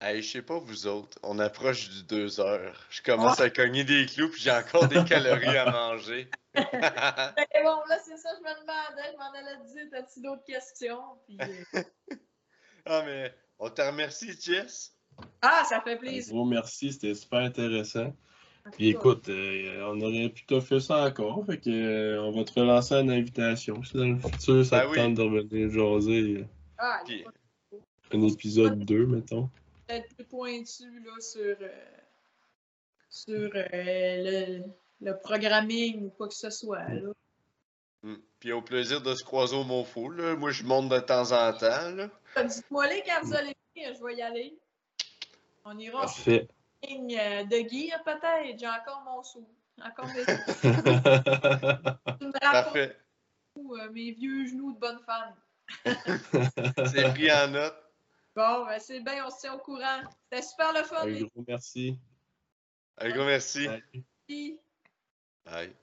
Hey, 0.00 0.22
je 0.22 0.30
sais 0.30 0.42
pas 0.42 0.58
vous 0.60 0.86
autres, 0.86 1.18
on 1.24 1.40
approche 1.40 1.88
du 1.90 2.04
2 2.04 2.38
heures. 2.40 2.86
Je 2.88 3.02
commence 3.02 3.40
à 3.40 3.50
cogner 3.50 3.82
des 3.82 4.06
clous 4.06 4.28
puis 4.30 4.40
j'ai 4.40 4.52
encore 4.52 4.86
des 4.86 5.02
calories 5.04 5.56
à 5.56 5.70
manger. 5.70 6.30
Fait 6.54 6.62
bon, 7.64 7.80
là, 7.88 7.98
c'est 8.04 8.16
ça, 8.16 8.28
je 8.36 8.42
me 8.42 8.60
demandais. 8.60 9.12
Je 9.12 9.16
m'en 9.18 9.32
allais 9.32 9.58
te 9.58 9.72
dire, 9.72 9.98
as-tu 9.98 10.20
d'autres 10.22 10.44
questions? 10.44 11.00
Puis, 11.26 11.36
euh, 11.40 11.82
ah 12.86 13.02
mais 13.04 13.34
on 13.58 13.68
te 13.70 13.82
remercie, 13.82 14.30
Jess. 14.40 14.94
Ah, 15.42 15.64
ça 15.68 15.80
fait 15.80 15.94
Un 15.94 15.96
plaisir. 15.96 16.32
gros 16.32 16.44
merci, 16.44 16.92
c'était 16.92 17.14
super 17.14 17.40
intéressant. 17.40 18.14
Puis 18.72 18.90
écoute, 18.90 19.28
euh, 19.30 19.82
on 19.92 20.00
aurait 20.00 20.28
plutôt 20.28 20.60
fait 20.60 20.78
ça 20.78 21.06
encore, 21.06 21.44
fait 21.46 21.58
que 21.58 21.70
euh, 21.70 22.22
on 22.22 22.30
va 22.32 22.44
te 22.44 22.52
relancer 22.60 22.94
une 22.94 23.10
invitation. 23.10 23.82
Si 23.82 23.96
dans 23.96 24.04
le 24.04 24.18
futur, 24.18 24.64
ça 24.64 24.80
Ben 24.80 24.84
te 24.84 24.90
oui. 24.90 24.96
tente 24.96 25.14
de 25.14 25.22
revenir 25.22 25.70
jaser 25.70 26.46
Ah, 26.76 27.00
Puis- 27.04 27.24
un 28.12 28.22
épisode 28.22 28.78
2, 28.84 29.06
mettons. 29.06 29.50
Peut-être 29.88 30.14
plus 30.14 30.24
pointu 30.24 31.00
là, 31.00 31.12
sur, 31.20 31.56
euh, 31.60 31.84
sur 33.10 33.50
euh, 33.54 33.66
le, 33.72 34.62
le 35.00 35.18
programming 35.18 36.06
ou 36.06 36.10
quoi 36.10 36.28
que 36.28 36.34
ce 36.34 36.50
soit. 36.50 36.88
Là. 36.88 37.10
Mm. 38.02 38.16
Puis 38.38 38.52
au 38.52 38.62
plaisir 38.62 39.00
de 39.02 39.14
se 39.14 39.24
croiser 39.24 39.56
au 39.56 39.64
Monfou, 39.64 40.10
là. 40.10 40.36
Moi 40.36 40.50
je 40.50 40.62
monte 40.62 40.88
de 40.90 40.98
temps 41.00 41.32
en 41.32 41.52
temps, 41.56 41.90
là. 41.90 42.08
Dites-moi 42.44 42.86
les 42.88 43.02
quand 43.02 43.20
vous 43.22 43.34
allez 43.34 43.54
venir, 43.74 43.94
je 43.94 44.04
vais 44.04 44.16
y 44.16 44.22
aller. 44.22 44.58
On 45.64 45.76
ira 45.78 46.06
sur 46.06 46.16
Parfait. 46.24 46.48
la 46.82 46.88
ligne 46.88 47.18
euh, 47.18 47.44
de 47.44 47.56
gear 47.68 48.02
peut-être. 48.04 48.58
J'ai 48.58 48.68
encore 48.68 49.02
mon 49.04 49.22
sou. 49.22 49.46
Encore 49.82 50.06
mes 50.06 50.24
Parfait. 52.40 52.96
euh, 53.56 53.90
mes 53.92 54.12
vieux 54.12 54.46
genoux 54.46 54.72
de 54.72 54.78
bonne 54.78 55.00
femme. 55.00 55.34
C'est 56.86 57.08
pris 57.12 57.30
en 57.32 57.48
note. 57.48 57.74
Bon, 58.38 58.64
ben 58.66 58.78
c'est 58.78 59.00
bien, 59.00 59.26
on 59.26 59.30
se 59.30 59.40
tient 59.40 59.54
au 59.54 59.58
courant. 59.58 60.00
C'était 60.30 60.42
super 60.44 60.72
le 60.72 60.84
fun. 60.84 61.08
Un 61.08 61.22
gros 61.22 61.44
merci. 61.48 61.98
Un 62.98 63.10
gros 63.10 63.24
merci. 63.24 63.66
Filles. 64.28 64.60
Bye. 65.44 65.74